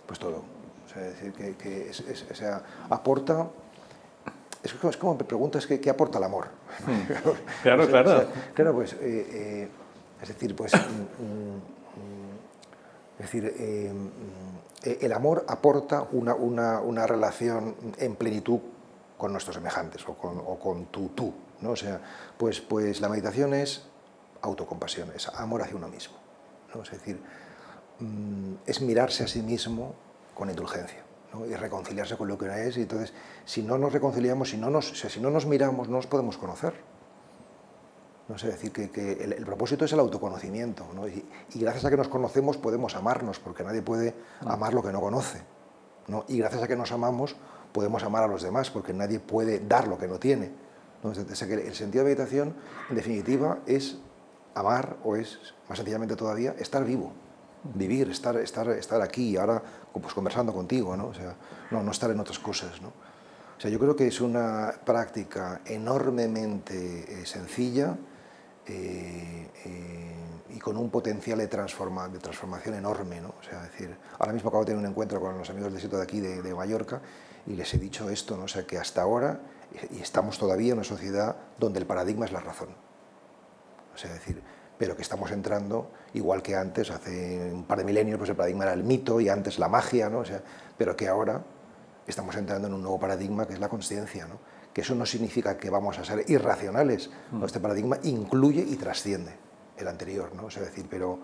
Pues 0.06 0.20
todo. 0.20 0.36
O 0.36 0.88
sea, 0.88 1.04
es 1.08 1.14
decir, 1.14 1.32
que, 1.32 1.56
que 1.56 1.90
es, 1.90 1.98
es, 1.98 2.24
o 2.30 2.34
sea, 2.36 2.62
aporta 2.90 3.48
es 4.64 4.72
como, 4.72 4.90
es 4.90 4.96
como 4.96 5.14
me 5.14 5.24
preguntas 5.24 5.66
qué, 5.66 5.78
qué 5.78 5.90
aporta 5.90 6.18
el 6.18 6.24
amor. 6.24 6.48
claro, 7.62 7.86
claro. 7.86 8.10
O 8.10 8.16
sea, 8.16 8.26
claro, 8.54 8.74
pues, 8.74 8.94
eh, 8.94 8.98
eh, 9.02 9.68
es 10.22 10.28
decir, 10.28 10.56
pues, 10.56 10.72
mm, 10.72 10.78
mm, 10.78 11.60
es 13.18 13.26
decir, 13.26 13.54
eh, 13.58 13.92
el 15.00 15.12
amor 15.12 15.44
aporta 15.48 16.06
una, 16.12 16.34
una, 16.34 16.80
una, 16.80 17.06
relación 17.06 17.76
en 17.98 18.16
plenitud 18.16 18.60
con 19.18 19.32
nuestros 19.32 19.54
semejantes 19.56 20.06
o 20.08 20.14
con, 20.14 20.38
o 20.38 20.58
con 20.58 20.86
tu 20.86 21.10
tú, 21.10 21.32
¿no? 21.60 21.72
O 21.72 21.76
sea, 21.76 22.00
pues, 22.38 22.60
pues 22.60 23.00
la 23.02 23.08
meditación 23.10 23.52
es 23.52 23.86
autocompasión, 24.40 25.12
es 25.14 25.28
amor 25.28 25.62
hacia 25.62 25.76
uno 25.76 25.88
mismo, 25.88 26.16
¿no? 26.74 26.82
Es 26.82 26.90
decir, 26.90 27.20
mm, 27.98 28.54
es 28.66 28.80
mirarse 28.80 29.24
a 29.24 29.28
sí 29.28 29.42
mismo 29.42 29.94
con 30.34 30.48
indulgencia. 30.48 31.04
¿No? 31.34 31.46
y 31.46 31.54
reconciliarse 31.54 32.16
con 32.16 32.28
lo 32.28 32.38
que 32.38 32.44
uno 32.44 32.54
es. 32.54 32.76
Y 32.76 32.82
entonces, 32.82 33.12
si 33.44 33.62
no 33.62 33.76
nos 33.78 33.92
reconciliamos, 33.92 34.50
si 34.50 34.56
no 34.56 34.70
nos, 34.70 34.92
o 34.92 34.94
sea, 34.94 35.10
si 35.10 35.20
no 35.20 35.30
nos 35.30 35.46
miramos, 35.46 35.88
no 35.88 35.96
nos 35.96 36.06
podemos 36.06 36.38
conocer. 36.38 36.74
No 38.28 38.38
sé, 38.38 38.46
decir 38.46 38.72
que, 38.72 38.90
que 38.90 39.12
el, 39.12 39.34
el, 39.34 39.44
propósito 39.44 39.84
es 39.84 39.92
el 39.92 40.00
autoconocimiento. 40.00 40.86
¿no? 40.94 41.06
Y, 41.08 41.26
y, 41.54 41.60
gracias 41.60 41.84
a 41.84 41.90
que 41.90 41.96
nos 41.96 42.08
conocemos 42.08 42.56
podemos 42.56 42.94
amarnos, 42.96 43.38
porque 43.38 43.64
nadie 43.64 43.82
puede 43.82 44.14
amar 44.46 44.72
lo 44.72 44.82
que 44.82 44.92
no 44.92 45.00
conoce. 45.00 45.42
¿no? 46.08 46.24
Y 46.28 46.38
gracias 46.38 46.62
a 46.62 46.68
que 46.68 46.76
nos 46.76 46.92
amamos 46.92 47.36
podemos 47.74 48.04
amar 48.04 48.22
a 48.22 48.28
los 48.28 48.40
demás, 48.40 48.70
porque 48.70 48.94
nadie 48.94 49.18
puede 49.18 49.58
dar 49.58 49.88
lo 49.88 49.98
que 49.98 50.06
no 50.06 50.18
tiene. 50.18 50.52
el 51.02 51.74
sentido 51.74 52.04
de 52.04 52.10
meditación, 52.10 52.54
en 52.88 52.96
definitiva, 52.96 53.58
es 53.66 53.98
amar 54.54 54.96
o 55.02 55.16
es, 55.16 55.38
más 55.68 55.78
sencillamente 55.78 56.14
todavía, 56.14 56.54
estar 56.58 56.84
vivo, 56.84 57.12
vivir, 57.72 58.10
estar, 58.10 58.36
estar, 58.36 58.68
estar 58.70 59.00
aquí 59.00 59.30
y 59.30 59.36
ahora 59.36 59.62
pues, 59.92 60.12
conversando 60.12 60.52
contigo, 60.52 60.96
¿no? 60.96 61.08
O 61.08 61.14
sea, 61.14 61.34
no, 61.70 61.82
no 61.82 61.90
estar 61.90 62.10
en 62.10 62.20
otras 62.20 62.38
cosas, 62.38 62.80
¿no? 62.82 62.88
O 63.56 63.60
sea, 63.60 63.70
yo 63.70 63.78
creo 63.78 63.96
que 63.96 64.06
es 64.06 64.20
una 64.20 64.74
práctica 64.84 65.60
enormemente 65.64 67.20
eh, 67.22 67.26
sencilla 67.26 67.96
eh, 68.66 69.48
eh, 69.64 70.14
y 70.50 70.58
con 70.58 70.76
un 70.76 70.90
potencial 70.90 71.38
de, 71.38 71.46
transforma, 71.46 72.08
de 72.08 72.18
transformación 72.18 72.74
enorme, 72.74 73.20
¿no? 73.20 73.34
O 73.40 73.42
sea, 73.42 73.62
decir, 73.62 73.96
ahora 74.18 74.32
mismo 74.32 74.48
acabo 74.48 74.64
de 74.64 74.72
tener 74.72 74.80
un 74.80 74.90
encuentro 74.90 75.20
con 75.20 75.38
los 75.38 75.48
amigos 75.50 75.72
del 75.72 75.80
sitio 75.80 75.98
de 75.98 76.04
aquí, 76.04 76.20
de, 76.20 76.42
de 76.42 76.54
Mallorca, 76.54 77.00
y 77.46 77.54
les 77.54 77.72
he 77.74 77.78
dicho 77.78 78.10
esto, 78.10 78.36
¿no? 78.36 78.44
O 78.44 78.48
sea, 78.48 78.66
que 78.66 78.78
hasta 78.78 79.02
ahora, 79.02 79.40
y 79.90 80.00
estamos 80.00 80.38
todavía 80.38 80.72
en 80.72 80.78
una 80.78 80.84
sociedad 80.84 81.36
donde 81.58 81.78
el 81.78 81.86
paradigma 81.86 82.26
es 82.26 82.32
la 82.32 82.40
razón. 82.40 82.68
O 83.94 83.98
sea, 83.98 84.12
decir, 84.12 84.42
pero 84.78 84.96
que 84.96 85.02
estamos 85.02 85.30
entrando, 85.30 85.90
igual 86.14 86.42
que 86.42 86.56
antes, 86.56 86.90
hace 86.90 87.52
un 87.52 87.64
par 87.64 87.78
de 87.78 87.84
milenios, 87.84 88.18
pues 88.18 88.30
el 88.30 88.36
paradigma 88.36 88.64
era 88.64 88.72
el 88.72 88.82
mito 88.82 89.20
y 89.20 89.28
antes 89.28 89.58
la 89.58 89.68
magia, 89.68 90.08
¿no? 90.08 90.18
O 90.18 90.24
sea, 90.24 90.42
pero 90.76 90.96
que 90.96 91.08
ahora 91.08 91.42
estamos 92.06 92.36
entrando 92.36 92.68
en 92.68 92.74
un 92.74 92.82
nuevo 92.82 92.98
paradigma 92.98 93.46
que 93.46 93.54
es 93.54 93.60
la 93.60 93.68
conciencia, 93.68 94.26
¿no? 94.26 94.38
que 94.74 94.80
eso 94.80 94.94
no 94.94 95.06
significa 95.06 95.56
que 95.56 95.70
vamos 95.70 95.98
a 95.98 96.04
ser 96.04 96.28
irracionales, 96.28 97.08
mm. 97.30 97.44
este 97.44 97.60
paradigma 97.60 97.98
incluye 98.02 98.60
y 98.60 98.74
trasciende 98.76 99.32
el 99.76 99.88
anterior, 99.88 100.34
¿no? 100.34 100.46
o 100.46 100.50
sea, 100.50 100.62
decir, 100.62 100.86
pero, 100.90 101.18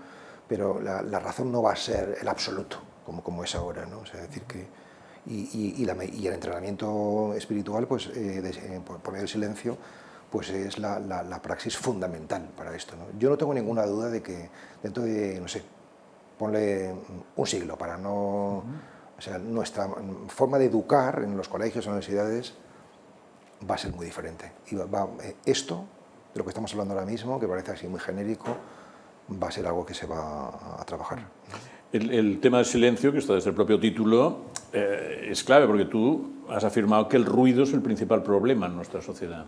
pero 0.49 0.81
la, 0.81 1.19
razón 1.19 1.51
no 1.51 1.63
va 1.63 1.73
a 1.73 1.77
ser 1.77 2.19
el 2.21 2.29
absoluto, 2.29 2.79
como, 3.05 3.23
como 3.23 3.43
es 3.43 3.55
ahora, 3.55 3.87
¿no? 3.87 3.99
o 3.99 4.07
sea, 4.07 4.21
decir 4.21 4.45
que, 4.45 4.69
y, 5.27 5.51
y, 5.53 5.85
y 5.85 6.27
el 6.27 6.33
entrenamiento 6.33 7.35
espiritual, 7.35 7.87
pues, 7.87 8.07
eh, 8.15 8.41
eh, 8.43 8.81
por, 8.85 9.03
medio 9.09 9.23
del 9.23 9.29
silencio, 9.29 9.77
pues 10.31 10.51
es 10.51 10.79
la, 10.79 10.99
la, 11.01 11.43
praxis 11.43 11.77
fundamental 11.77 12.49
para 12.57 12.75
esto. 12.75 12.95
¿no? 12.97 13.19
Yo 13.19 13.31
no 13.31 13.37
tengo 13.37 13.53
ninguna 13.53 13.85
duda 13.85 14.09
de 14.09 14.23
que 14.23 14.49
dentro 14.83 15.03
de, 15.03 15.41
no 15.41 15.49
sé, 15.49 15.63
ponle 16.39 16.95
un 17.37 17.47
siglo 17.47 17.77
para 17.77 17.97
no... 17.97 18.65
O 19.19 19.23
sea, 19.23 19.37
nuestra 19.37 19.87
forma 20.29 20.59
de 20.59 20.65
educar 20.67 21.23
en 21.23 21.37
los 21.37 21.47
colegios, 21.47 21.85
en 21.87 21.95
las 21.95 22.09
universidades, 22.09 22.55
va 23.69 23.75
a 23.75 23.79
ser 23.79 23.93
muy 23.93 24.07
diferente. 24.07 24.51
Y 24.71 24.77
va, 24.77 25.09
eh, 25.23 25.37
esto, 25.45 25.85
de 26.33 26.39
lo 26.39 26.45
que 26.45 26.51
estamos 26.51 26.73
hablando 26.73 26.95
ahora 26.95 27.05
mismo, 27.05 27.39
que 27.39 27.47
parece 27.47 27.73
así 27.73 27.87
muy 27.87 28.01
genérico, 28.01 28.57
va 29.43 29.49
a 29.49 29.51
ser 29.51 29.67
algo 29.67 29.85
que 29.85 29.93
se 29.93 30.07
va 30.07 30.81
a 30.81 30.85
trabajar. 30.87 31.19
El, 31.93 32.41
tema 32.41 32.59
del 32.59 32.67
silencio, 32.67 33.13
que 33.13 33.19
está 33.19 33.35
desde 33.35 33.51
el 33.51 33.57
propio 33.57 33.79
título, 33.79 34.45
eh, 34.73 35.29
es 35.31 35.43
clave 35.45 35.67
porque 35.67 35.85
tú 35.85 36.45
has 36.49 36.65
afirmado 36.65 37.09
que 37.09 37.17
el 37.17 37.27
ruido 37.27 37.65
es 37.65 37.73
el 37.75 37.83
principal 37.83 38.23
problema 38.23 38.67
en 38.67 38.77
nuestra 38.77 39.03
sociedad. 39.03 39.45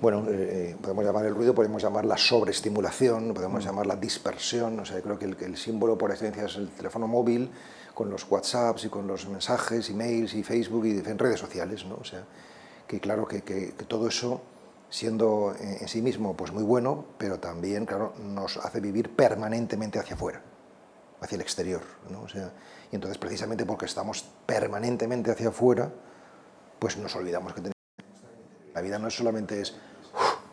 Bueno, 0.00 0.24
eh, 0.28 0.76
podemos 0.80 1.04
llamar 1.04 1.24
el 1.24 1.34
ruido, 1.34 1.54
podemos 1.54 1.82
llamar 1.82 2.04
la 2.04 2.18
sobreestimulación, 2.18 3.32
podemos 3.32 3.64
mm. 3.64 3.66
llamar 3.66 3.86
la 3.86 3.96
dispersión. 3.96 4.78
O 4.80 4.84
sea, 4.84 5.00
creo 5.00 5.18
que 5.18 5.24
el, 5.24 5.36
el 5.40 5.56
símbolo 5.56 5.96
por 5.96 6.10
excelencia 6.10 6.44
es 6.44 6.56
el 6.56 6.68
teléfono 6.68 7.08
móvil 7.08 7.50
con 7.94 8.10
los 8.10 8.30
WhatsApps 8.30 8.84
y 8.84 8.88
con 8.90 9.06
los 9.06 9.26
mensajes, 9.26 9.88
emails 9.88 10.34
y 10.34 10.42
Facebook 10.42 10.84
y 10.84 10.98
en 10.98 11.18
redes 11.18 11.40
sociales, 11.40 11.86
¿no? 11.86 11.96
O 11.96 12.04
sea, 12.04 12.24
que 12.86 13.00
claro 13.00 13.26
que, 13.26 13.42
que, 13.42 13.72
todo 13.88 14.06
eso, 14.06 14.42
siendo 14.90 15.54
en 15.58 15.88
sí 15.88 16.02
mismo 16.02 16.36
pues 16.36 16.52
muy 16.52 16.62
bueno, 16.62 17.06
pero 17.16 17.40
también, 17.40 17.86
claro, 17.86 18.12
nos 18.22 18.58
hace 18.58 18.80
vivir 18.80 19.16
permanentemente 19.16 19.98
hacia 19.98 20.14
afuera, 20.14 20.42
hacia 21.22 21.36
el 21.36 21.40
exterior, 21.40 21.80
¿no? 22.10 22.20
O 22.20 22.28
sea, 22.28 22.52
y 22.92 22.96
entonces 22.96 23.16
precisamente 23.16 23.64
porque 23.64 23.86
estamos 23.86 24.26
permanentemente 24.44 25.30
hacia 25.30 25.48
afuera, 25.48 25.90
pues 26.78 26.98
nos 26.98 27.16
olvidamos 27.16 27.54
que 27.54 27.60
tenemos... 27.62 27.75
La 28.76 28.82
vida 28.82 28.98
no 28.98 29.08
solamente 29.08 29.58
es 29.62 29.74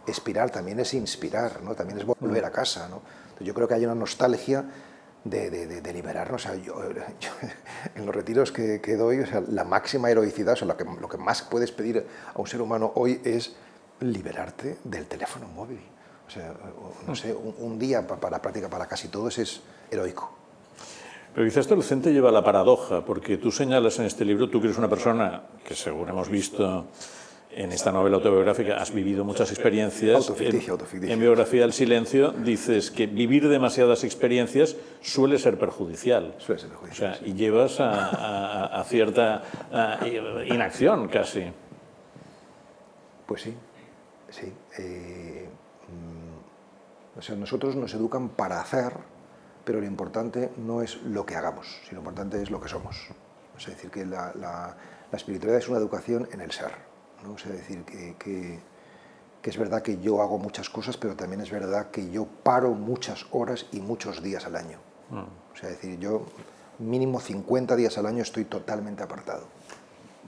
expirar, 0.07 0.49
también 0.49 0.79
es 0.79 0.93
inspirar, 0.93 1.61
¿no? 1.61 1.75
También 1.75 1.99
es 1.99 2.05
volver 2.05 2.45
a 2.45 2.51
casa, 2.51 2.87
¿no? 2.87 3.01
yo 3.41 3.53
creo 3.53 3.67
que 3.67 3.73
hay 3.73 3.83
una 3.83 3.95
nostalgia 3.95 4.63
de, 5.25 5.49
de, 5.49 5.93
liberarnos. 5.93 6.45
en 7.95 8.05
los 8.05 8.15
retiros 8.15 8.53
que, 8.53 8.79
doy, 8.95 9.19
o 9.19 9.27
sea, 9.27 9.43
la 9.45 9.65
máxima 9.65 10.09
heroicidad, 10.09 10.53
o 10.53 10.55
sea, 10.55 10.67
lo, 10.69 10.77
que, 10.77 11.17
más 11.17 11.41
puedes 11.41 11.73
pedir 11.73 12.07
a 12.33 12.39
un 12.39 12.47
ser 12.47 12.61
humano 12.61 12.93
hoy 12.95 13.19
es 13.25 13.57
liberarte 13.99 14.77
del 14.85 15.05
teléfono 15.07 15.49
móvil. 15.49 15.81
O 16.25 16.29
sea, 16.29 16.53
no 17.05 17.15
sé, 17.17 17.33
un, 17.33 17.77
día 17.77 18.07
para 18.07 18.31
la 18.31 18.41
práctica 18.41 18.69
para 18.69 18.87
casi 18.87 19.09
todos 19.09 19.37
es 19.37 19.59
heroico. 19.91 20.31
Pero 21.35 21.45
quizás 21.45 21.65
esto 21.65 21.73
el 21.73 21.83
centro 21.83 22.09
lleva 22.09 22.31
la 22.31 22.41
paradoja, 22.41 23.03
porque 23.03 23.37
tú 23.37 23.51
señalas 23.51 23.99
en 23.99 24.05
este 24.05 24.23
libro, 24.23 24.49
tú 24.49 24.61
que 24.61 24.67
eres 24.67 24.77
una 24.77 24.89
persona 24.89 25.43
que 25.67 25.75
según 25.75 26.07
hemos 26.07 26.29
visto 26.29 26.87
en 27.55 27.71
esta 27.71 27.91
novela 27.91 28.17
autobiográfica 28.17 28.81
has 28.81 28.91
vivido 28.91 29.23
muchas 29.23 29.51
experiencias. 29.51 30.31
En, 30.39 31.19
Biografía 31.19 31.61
del 31.61 31.73
Silencio 31.73 32.31
dices 32.31 32.91
que 32.91 33.07
vivir 33.07 33.47
demasiadas 33.47 34.03
experiencias 34.03 34.75
suele 35.01 35.37
ser 35.37 35.57
perjudicial. 35.57 36.35
Suele 36.39 36.61
ser 36.61 36.69
perjudicial. 36.69 37.13
O 37.13 37.15
sea, 37.15 37.27
y 37.27 37.33
llevas 37.33 37.77
a, 37.79 38.83
cierta 38.87 39.43
inacción 40.45 41.07
casi. 41.07 41.51
Pues 43.25 43.41
sí, 43.41 43.53
sí. 44.29 44.53
Eh, 44.77 45.47
mm, 45.87 47.19
o 47.19 47.21
sea, 47.21 47.35
nosotros 47.35 47.75
nos 47.75 47.93
educan 47.93 48.29
para 48.29 48.59
hacer, 48.59 48.93
pero 49.63 49.79
lo 49.79 49.85
importante 49.85 50.51
no 50.57 50.81
es 50.81 51.01
lo 51.03 51.25
que 51.25 51.35
hagamos, 51.35 51.79
sino 51.83 52.01
lo 52.01 52.09
importante 52.09 52.41
es 52.41 52.49
lo 52.49 52.59
que 52.59 52.67
somos. 52.67 53.07
Es 53.57 53.67
decir, 53.67 53.91
que 53.91 54.05
la, 54.05 54.33
la 54.35 54.75
espiritualidad 55.17 55.59
es 55.59 55.69
una 55.69 55.77
educación 55.77 56.27
en 56.31 56.41
el 56.41 56.51
ser 56.51 56.92
¿no? 57.23 57.31
O 57.33 57.49
decir 57.49 57.83
que, 57.83 58.15
que, 58.17 59.49
es 59.49 59.57
verdad 59.57 59.81
que 59.81 59.99
yo 59.99 60.21
hago 60.21 60.37
muchas 60.37 60.69
cosas, 60.69 60.97
pero 60.97 61.15
también 61.15 61.41
es 61.41 61.51
verdad 61.51 61.91
que 61.91 62.09
yo 62.09 62.25
paro 62.25 62.71
muchas 62.71 63.25
horas 63.31 63.65
y 63.71 63.79
muchos 63.79 64.23
días 64.23 64.45
al 64.45 64.55
año. 64.55 64.79
Mm. 65.09 65.19
O 65.53 65.55
sea, 65.55 65.69
decir, 65.69 65.99
yo 65.99 66.25
mínimo 66.79 67.19
50 67.19 67.75
días 67.75 67.97
al 67.97 68.05
año 68.05 68.21
estoy 68.21 68.45
totalmente 68.45 69.03
apartado 69.03 69.47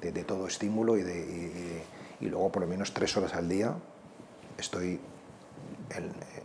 de, 0.02 0.24
todo 0.24 0.48
estímulo 0.48 0.98
y, 0.98 1.04
de, 1.04 1.84
y, 2.20 2.26
luego 2.28 2.52
por 2.52 2.62
lo 2.62 2.68
menos 2.68 2.94
tres 2.94 3.16
horas 3.18 3.34
al 3.34 3.50
día 3.50 3.76
estoy 4.58 5.00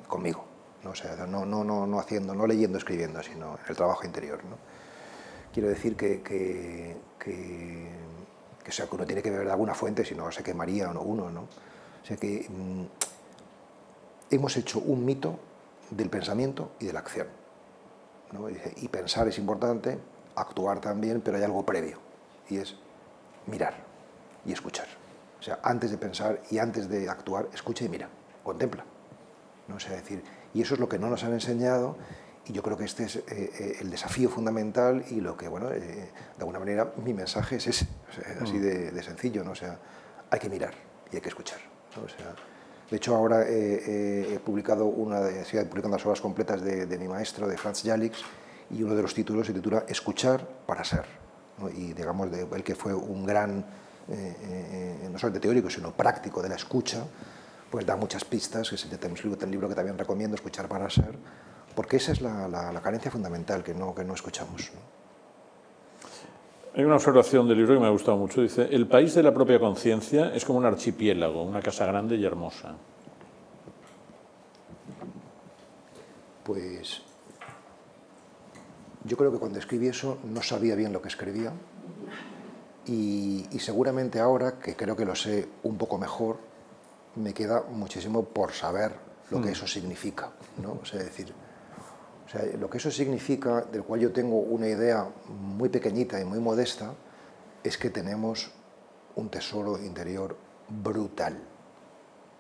conmigo. 0.07 0.45
¿no? 0.85 0.91
O 0.91 0.95
sea, 0.95 1.15
no, 1.27 1.45
no, 1.45 1.65
no, 1.65 1.87
no, 1.87 1.99
haciendo, 1.99 2.35
no 2.35 2.47
leyendo, 2.47 2.79
escribiendo, 2.79 3.23
sino 3.23 3.59
el 3.69 3.77
trabajo 3.77 4.07
interior. 4.07 4.45
¿no? 4.45 4.57
Quiero 5.53 5.69
decir 5.69 5.97
que, 5.97 6.23
que, 6.23 6.97
que 7.19 7.89
que, 8.71 8.77
sea, 8.77 8.87
que 8.87 8.95
uno 8.95 9.05
tiene 9.05 9.23
que 9.23 9.31
beber 9.31 9.47
de 9.47 9.53
alguna 9.53 9.75
fuente, 9.75 10.05
si 10.05 10.15
no 10.15 10.31
se 10.31 10.43
quemaría 10.43 10.89
uno, 10.91 11.31
¿no? 11.31 11.41
O 11.41 12.07
sea 12.07 12.17
que 12.17 12.47
mm, 12.49 12.85
hemos 14.31 14.57
hecho 14.57 14.79
un 14.79 15.05
mito 15.05 15.39
del 15.91 16.09
pensamiento 16.09 16.73
y 16.79 16.87
de 16.87 16.93
la 16.93 17.01
acción. 17.01 17.27
¿no? 18.33 18.49
Y 18.49 18.89
pensar 18.89 19.27
es 19.27 19.39
importante, 19.39 19.99
actuar 20.37 20.81
también, 20.81 21.21
pero 21.21 21.37
hay 21.37 21.43
algo 21.43 21.67
previo, 21.67 21.99
y 22.49 22.59
es 22.59 22.77
mirar 23.47 23.75
y 24.47 24.53
escuchar. 24.53 24.87
O 25.39 25.43
sea, 25.43 25.59
antes 25.65 25.91
de 25.91 25.99
pensar 25.99 26.41
y 26.51 26.59
antes 26.59 26.89
de 26.89 27.09
actuar, 27.09 27.49
escucha 27.53 27.85
y 27.85 27.89
mira, 27.89 28.09
contempla. 28.45 28.85
¿no? 29.67 29.77
O 29.77 29.81
sea, 29.81 29.93
decir, 29.93 30.23
y 30.55 30.63
eso 30.63 30.75
es 30.75 30.81
lo 30.81 30.89
que 30.89 30.99
no 30.99 31.11
nos 31.11 31.25
han 31.25 31.33
enseñado 31.33 31.97
y 32.47 32.53
yo 32.53 32.63
creo 32.63 32.77
que 32.77 32.85
este 32.85 33.05
es 33.05 33.17
eh, 33.17 33.23
eh, 33.29 33.77
el 33.81 33.91
desafío 33.91 34.29
fundamental 34.31 35.05
y 35.11 35.21
lo 35.21 35.37
que, 35.37 35.49
bueno, 35.49 35.71
eh, 35.71 35.81
de 35.81 36.39
alguna 36.39 36.59
manera 36.59 36.93
mi 37.05 37.13
mensaje 37.13 37.57
es 37.57 37.67
ese, 37.67 37.87
así 38.41 38.55
mm. 38.55 38.93
de, 38.93 39.03
sencillo, 39.03 39.45
¿no? 39.45 39.53
O 39.53 39.55
sea, 39.55 39.79
hay 40.31 40.39
que 40.39 40.49
mirar 40.49 40.75
y 41.13 41.17
hay 41.17 41.23
que 41.23 41.29
escuchar. 41.29 41.59
O 42.03 42.09
sea, 42.09 42.35
de 42.91 42.97
hecho, 42.97 43.15
ahora 43.15 43.45
he 43.49 44.41
publicado 44.45 44.87
una 44.87 45.21
de, 45.21 45.43
estoy 45.43 45.65
publicando 45.65 45.97
las 45.97 46.05
obras 46.07 46.21
completas 46.21 46.61
de, 46.61 46.99
mi 46.99 47.07
maestro, 47.07 47.47
de 47.47 47.57
Franz 47.57 47.83
Jalix, 47.85 48.19
y 48.71 48.83
uno 48.83 48.97
de 48.97 49.03
los 49.03 49.15
títulos 49.15 49.47
se 49.47 49.53
titula 49.53 49.85
Escuchar 49.89 50.45
para 50.67 50.83
ser. 50.83 51.05
Y 51.77 51.93
digamos, 51.93 52.33
de, 52.33 52.49
el 52.53 52.65
que 52.65 52.75
fue 52.75 52.93
un 52.93 53.25
gran, 53.25 53.65
no 54.09 55.19
solamente 55.19 55.39
teórico, 55.39 55.71
sino 55.71 55.93
práctico 55.93 56.43
de 56.43 56.49
la 56.49 56.57
escucha, 56.57 57.05
pues 57.71 57.87
da 57.87 57.95
muchas 57.95 58.25
pistas, 58.25 58.69
que 58.69 58.75
es 58.75 58.85
el 58.85 59.51
libro 59.53 59.69
que 59.69 59.75
también 59.77 59.97
recomiendo, 59.97 60.35
Escuchar 60.35 60.67
para 60.67 60.91
ser, 60.91 61.17
porque 61.81 61.97
esa 61.97 62.13
es 62.13 62.21
la, 62.21 62.79
carencia 62.83 63.11
fundamental 63.11 63.63
que 63.63 63.73
no, 63.73 63.95
que 63.95 64.05
no 64.05 64.13
escuchamos. 64.13 64.71
Hay 66.77 66.85
una 66.85 66.97
observación 66.97 67.49
del 67.49 67.57
libro 67.57 67.73
que 67.73 67.81
me 67.81 67.87
ha 67.87 67.91
gustado 67.91 68.19
mucho. 68.19 68.43
Dice, 68.43 68.69
el 68.71 68.87
país 68.87 69.15
de 69.15 69.23
la 69.23 69.33
propia 69.33 69.59
conciencia 69.59 70.31
es 70.35 70.45
como 70.45 70.59
un 70.59 70.67
archipiélago, 70.67 71.43
una 71.43 71.63
casa 71.63 71.87
grande 71.87 72.17
y 72.17 72.25
hermosa. 72.27 72.75
Pues 76.45 77.01
yo 79.05 79.17
creo 79.17 79.33
que 79.33 79.39
cuando 79.39 79.59
escribí 79.59 79.89
eso 79.89 80.19
no 80.25 80.43
sabía 80.43 80.75
bien 80.75 80.93
lo 80.93 81.01
que 81.01 81.09
escribía 81.09 81.51
y, 82.85 83.47
y, 83.51 83.59
seguramente 83.59 84.21
ahora, 84.21 84.59
que 84.59 84.77
creo 84.77 84.95
que 84.95 85.07
lo 85.07 85.15
sé 85.15 85.49
un 85.63 85.79
poco 85.79 85.97
mejor, 85.97 86.41
me 87.17 87.33
queda 87.33 87.63
muchísimo 87.71 88.23
por 88.23 88.53
saber 88.53 88.93
lo 89.31 89.41
que 89.41 89.49
mm. 89.49 89.53
eso 89.53 89.67
significa. 89.67 90.31
¿no? 90.63 90.79
O 90.83 90.85
sea, 90.85 91.03
decir, 91.03 91.33
o 92.31 92.33
sea, 92.33 92.45
lo 92.61 92.71
que 92.71 92.79
eso 92.79 92.93
significa, 92.93 93.63
del 93.63 93.83
cual 93.83 93.99
yo 93.99 94.13
tengo 94.13 94.39
una 94.39 94.69
idea 94.69 95.05
muy 95.29 95.69
pequeñita 95.69 96.21
y 96.21 96.25
muy 96.25 96.39
modesta, 96.39 96.95
es 97.65 97.77
que 97.77 97.91
tenemos 97.91 98.53
un 99.17 99.29
tesoro 99.31 99.77
interior 99.83 100.37
brutal. 100.69 101.43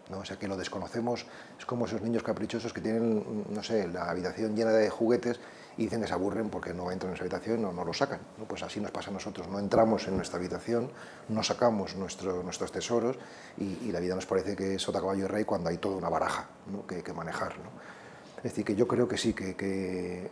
¿no? 0.09 0.19
O 0.19 0.25
sea, 0.25 0.39
que 0.39 0.47
lo 0.47 0.57
desconocemos, 0.57 1.27
es 1.59 1.67
como 1.67 1.87
esos 1.87 2.03
niños 2.03 2.23
caprichosos 2.23 2.73
que 2.73 2.81
tienen, 2.81 3.45
no 3.51 3.63
sé, 3.65 3.89
la 3.89 4.09
habitación 4.09 4.55
llena 4.55 4.71
de 4.71 4.91
juguetes 4.91 5.41
y 5.77 5.87
dicen 5.87 6.01
que 6.01 6.07
se 6.07 6.15
aburren 6.15 6.51
porque 6.51 6.73
no 6.73 6.93
entran 6.93 7.11
en 7.11 7.17
su 7.17 7.25
habitación 7.25 7.65
o 7.65 7.73
no 7.73 7.85
lo 7.85 7.93
sacan. 7.93 8.21
¿no? 8.39 8.45
Pues 8.45 8.63
así 8.63 8.79
nos 8.79 8.93
pasa 8.93 9.11
a 9.11 9.13
nosotros, 9.13 9.49
no 9.49 9.59
entramos 9.59 10.07
en 10.07 10.15
nuestra 10.15 10.39
habitación, 10.39 10.93
no 11.29 11.43
sacamos 11.43 11.97
nuestro, 11.97 12.45
nuestros 12.45 12.71
tesoros 12.71 13.17
y, 13.59 13.91
la 13.91 13.99
vida 13.99 14.15
nos 14.15 14.27
parece 14.27 14.55
que 14.55 14.77
es 14.77 14.83
sota, 14.83 15.01
caballo 15.01 15.25
y 15.25 15.27
rey 15.27 15.45
cuando 15.45 15.69
hay 15.69 15.79
toda 15.79 15.97
una 15.97 16.09
baraja 16.09 16.49
¿no? 16.71 16.87
que, 16.87 17.03
que, 17.03 17.13
manejar. 17.13 17.59
¿no? 17.59 18.00
Es 18.43 18.45
decir, 18.45 18.65
que 18.65 18.75
yo 18.75 18.89
creo 18.89 19.07
que 19.07 19.17
sí, 19.17 19.33
que... 19.33 19.55
que 19.55 20.31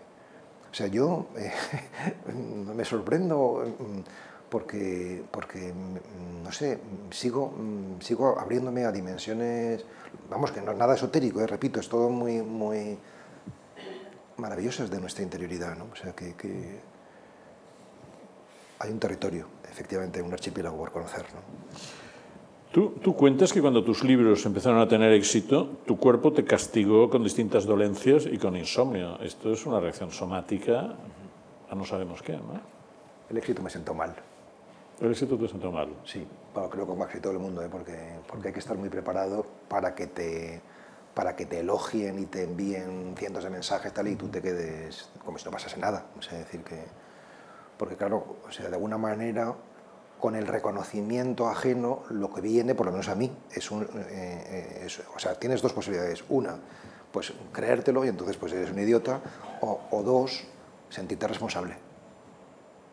o 0.70 0.74
sea, 0.74 0.86
yo 0.86 1.28
eh, 1.36 1.52
me 2.74 2.84
sorprendo 2.84 3.64
porque, 4.48 5.24
porque, 5.30 5.72
no 6.42 6.52
sé, 6.52 6.78
sigo, 7.10 7.54
sigo 8.00 8.38
abriéndome 8.38 8.84
a 8.84 8.92
dimensiones, 8.92 9.84
vamos, 10.30 10.52
que 10.52 10.60
no 10.60 10.72
es 10.72 10.78
nada 10.78 10.94
esotérico, 10.94 11.40
eh, 11.40 11.46
repito, 11.46 11.80
es 11.80 11.88
todo 11.88 12.08
muy, 12.08 12.42
muy 12.42 12.98
maravillosas 14.36 14.90
de 14.90 15.00
nuestra 15.00 15.22
interioridad, 15.22 15.76
¿no? 15.76 15.86
O 15.92 15.96
sea, 15.96 16.12
que, 16.12 16.34
que 16.34 16.80
hay 18.78 18.90
un 18.90 18.98
territorio, 18.98 19.48
efectivamente, 19.70 20.22
un 20.22 20.32
archipiélago 20.32 20.76
por 20.78 20.92
conocer, 20.92 21.26
¿no? 21.34 22.07
Tú, 22.72 22.90
tú, 23.02 23.14
cuentas 23.14 23.52
que 23.52 23.62
cuando 23.62 23.82
tus 23.82 24.04
libros 24.04 24.44
empezaron 24.44 24.78
a 24.78 24.86
tener 24.86 25.12
éxito, 25.12 25.78
tu 25.86 25.96
cuerpo 25.96 26.32
te 26.32 26.44
castigó 26.44 27.08
con 27.08 27.24
distintas 27.24 27.64
dolencias 27.64 28.26
y 28.26 28.36
con 28.36 28.56
insomnio. 28.56 29.18
Esto 29.20 29.52
es 29.52 29.64
una 29.64 29.80
reacción 29.80 30.10
somática 30.10 30.94
a 31.70 31.74
no 31.74 31.84
sabemos 31.84 32.22
qué, 32.22 32.32
¿no? 32.32 32.60
El 33.30 33.38
éxito 33.38 33.62
me 33.62 33.70
sentó 33.70 33.94
mal. 33.94 34.14
El 35.00 35.10
éxito 35.10 35.38
te 35.38 35.48
sentó 35.48 35.70
mal. 35.70 35.88
Sí, 36.04 36.26
bueno, 36.52 36.68
creo 36.68 36.84
que 36.84 36.90
como 36.90 37.06
casi 37.06 37.20
todo 37.20 37.32
el 37.32 37.38
mundo, 37.38 37.62
¿eh? 37.62 37.68
porque, 37.70 37.96
porque 38.26 38.48
hay 38.48 38.52
que 38.52 38.60
estar 38.60 38.76
muy 38.76 38.88
preparado 38.88 39.46
para 39.68 39.94
que 39.94 40.06
te 40.06 40.60
para 41.14 41.34
que 41.34 41.46
te 41.46 41.60
elogien 41.60 42.16
y 42.20 42.26
te 42.26 42.44
envíen 42.44 43.16
cientos 43.16 43.42
de 43.42 43.50
mensajes 43.50 43.92
tal 43.92 44.06
y 44.06 44.14
tú 44.14 44.28
te 44.28 44.40
quedes 44.40 45.10
como 45.24 45.36
si 45.36 45.44
no 45.46 45.50
pasase 45.50 45.76
nada. 45.80 46.06
O 46.16 46.22
sea, 46.22 46.38
decir 46.38 46.62
que 46.62 46.84
porque 47.76 47.96
claro, 47.96 48.36
o 48.46 48.52
sea, 48.52 48.68
de 48.68 48.74
alguna 48.74 48.98
manera 48.98 49.54
con 50.20 50.34
el 50.34 50.46
reconocimiento 50.46 51.48
ajeno 51.48 52.02
lo 52.10 52.32
que 52.32 52.40
viene, 52.40 52.74
por 52.74 52.86
lo 52.86 52.92
menos 52.92 53.08
a 53.08 53.14
mí, 53.14 53.30
es 53.52 53.70
un, 53.70 53.88
eh, 54.10 54.82
es, 54.84 55.00
o 55.14 55.18
sea, 55.18 55.34
tienes 55.34 55.62
dos 55.62 55.72
posibilidades. 55.72 56.24
Una, 56.28 56.56
pues 57.12 57.32
creértelo 57.52 58.04
y 58.04 58.08
entonces 58.08 58.36
pues 58.36 58.52
eres 58.52 58.70
un 58.70 58.78
idiota, 58.78 59.20
o, 59.60 59.80
o 59.90 60.02
dos, 60.02 60.44
sentirte 60.90 61.26
responsable. 61.28 61.88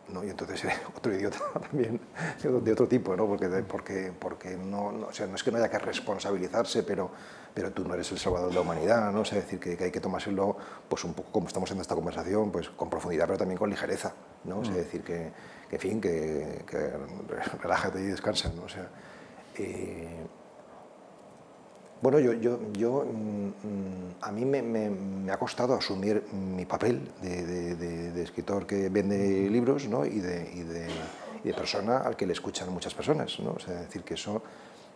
¿no? 0.09 0.23
y 0.23 0.29
entonces 0.29 0.63
otro 0.95 1.13
idiota 1.13 1.39
también 1.59 1.99
de 2.41 2.71
otro 2.71 2.87
tipo, 2.87 3.15
¿no? 3.15 3.25
porque, 3.27 3.47
porque, 3.67 4.13
porque 4.17 4.55
no, 4.55 4.91
no, 4.91 5.07
o 5.07 5.13
sea, 5.13 5.27
no 5.27 5.35
es 5.35 5.43
que 5.43 5.51
no 5.51 5.57
haya 5.57 5.69
que 5.69 5.79
responsabilizarse, 5.79 6.83
pero, 6.83 7.09
pero 7.53 7.71
tú 7.71 7.83
no 7.83 7.93
eres 7.93 8.11
el 8.11 8.19
salvador 8.19 8.49
de 8.49 8.55
la 8.55 8.61
humanidad, 8.61 9.11
¿no? 9.11 9.23
es 9.23 9.31
decir, 9.31 9.59
que, 9.59 9.75
que, 9.75 9.85
hay 9.85 9.91
que 9.91 9.99
tomárselo 10.01 10.57
pues, 10.87 11.03
un 11.03 11.13
poco 11.13 11.31
como 11.31 11.47
estamos 11.47 11.71
en 11.71 11.79
esta 11.79 11.95
conversación, 11.95 12.51
pues, 12.51 12.69
con 12.69 12.89
profundidad, 12.89 13.25
pero 13.25 13.37
también 13.37 13.57
con 13.57 13.69
ligereza, 13.69 14.13
¿no? 14.43 14.61
es 14.61 14.69
mm. 14.69 14.73
decir, 14.73 15.03
que, 15.03 15.31
que, 15.69 15.75
en 15.75 15.81
fin, 15.81 16.01
que, 16.01 16.63
que 16.69 16.91
relájate 17.61 17.99
y 17.99 18.05
descansa, 18.05 18.51
¿no? 18.55 18.63
o 18.63 18.69
sea, 18.69 18.89
eh, 19.57 20.25
bueno, 22.01 22.19
yo, 22.19 22.33
yo, 22.33 22.59
yo 22.73 23.05
mm, 23.05 24.21
a 24.21 24.31
mí 24.31 24.45
me, 24.45 24.61
me, 24.61 24.89
me, 24.89 25.31
ha 25.31 25.37
costado 25.37 25.73
asumir 25.73 26.23
mi 26.33 26.65
papel 26.65 27.09
de, 27.21 27.43
de, 27.43 28.11
de 28.11 28.21
escritor 28.23 28.67
que 28.67 28.89
vende 28.89 29.49
libros 29.49 29.87
¿no? 29.87 30.05
y, 30.05 30.19
de, 30.19 30.51
y, 30.53 30.59
y, 30.59 31.47
de, 31.47 31.53
persona 31.53 31.99
al 31.99 32.15
que 32.15 32.25
le 32.25 32.33
escuchan 32.33 32.71
muchas 32.71 32.93
personas. 32.93 33.39
¿no? 33.39 33.53
O 33.53 33.59
sea, 33.59 33.75
decir 33.75 34.03
que 34.03 34.15
eso 34.15 34.43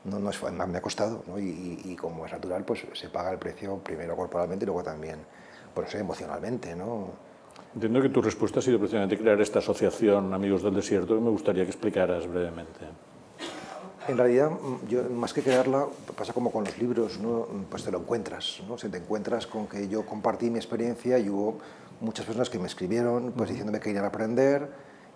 no, 0.04 0.20
no 0.20 0.30
es, 0.30 0.40
me 0.44 0.78
ha 0.78 0.82
costado 0.82 1.24
¿no? 1.26 1.40
y, 1.40 1.96
como 2.00 2.26
es 2.26 2.32
natural, 2.32 2.64
pues 2.66 2.86
se 2.94 3.10
paga 3.10 3.32
el 3.32 3.40
precio 3.40 3.78
primero 3.80 4.16
corporalmente 4.16 4.66
y 4.66 4.68
luego 4.68 4.84
también, 4.84 5.20
por 5.74 5.86
eso 5.86 5.98
emocionalmente. 5.98 6.76
¿no? 6.76 7.29
Entiendo 7.76 8.02
que 8.02 8.10
tu 8.10 8.22
respuesta 8.22 8.60
ha 8.60 8.62
sido 8.62 8.80
precisamente 8.80 9.18
crear 9.18 9.40
esta 9.42 9.60
asociación 9.60 10.34
Amigos 10.34 10.64
del 10.64 10.74
Desierto 10.74 11.16
y 11.16 11.22
me 11.22 11.30
gustaría 11.30 11.64
que 11.64 11.70
explicaras 11.70 12.28
brevemente. 12.28 12.80
En 14.08 14.18
realidad, 14.18 14.50
mm, 14.50 14.88
yo, 14.88 15.04
más 15.10 15.34
que 15.34 15.44
crearla, 15.44 15.86
pasa 16.18 16.34
como 16.34 16.52
con 16.52 16.64
los 16.64 16.78
libros, 16.80 17.20
¿no? 17.20 17.48
pues 17.70 17.84
te 17.84 17.92
lo 17.92 18.00
encuentras, 18.00 18.62
¿no? 18.68 18.78
Se 18.78 18.90
te 18.90 18.98
encuentras 18.98 19.46
con 19.46 19.68
que 19.68 19.88
yo 19.88 20.04
compartí 20.04 20.50
mi 20.50 20.58
experiencia 20.58 21.20
y 21.20 21.30
hubo 21.30 21.60
muchas 22.02 22.26
personas 22.26 22.50
que 22.50 22.58
me 22.58 22.66
escribieron 22.66 23.34
pues, 23.34 23.50
diciéndome 23.50 23.78
que 23.80 23.86
querían 23.86 24.06
aprender 24.06 24.68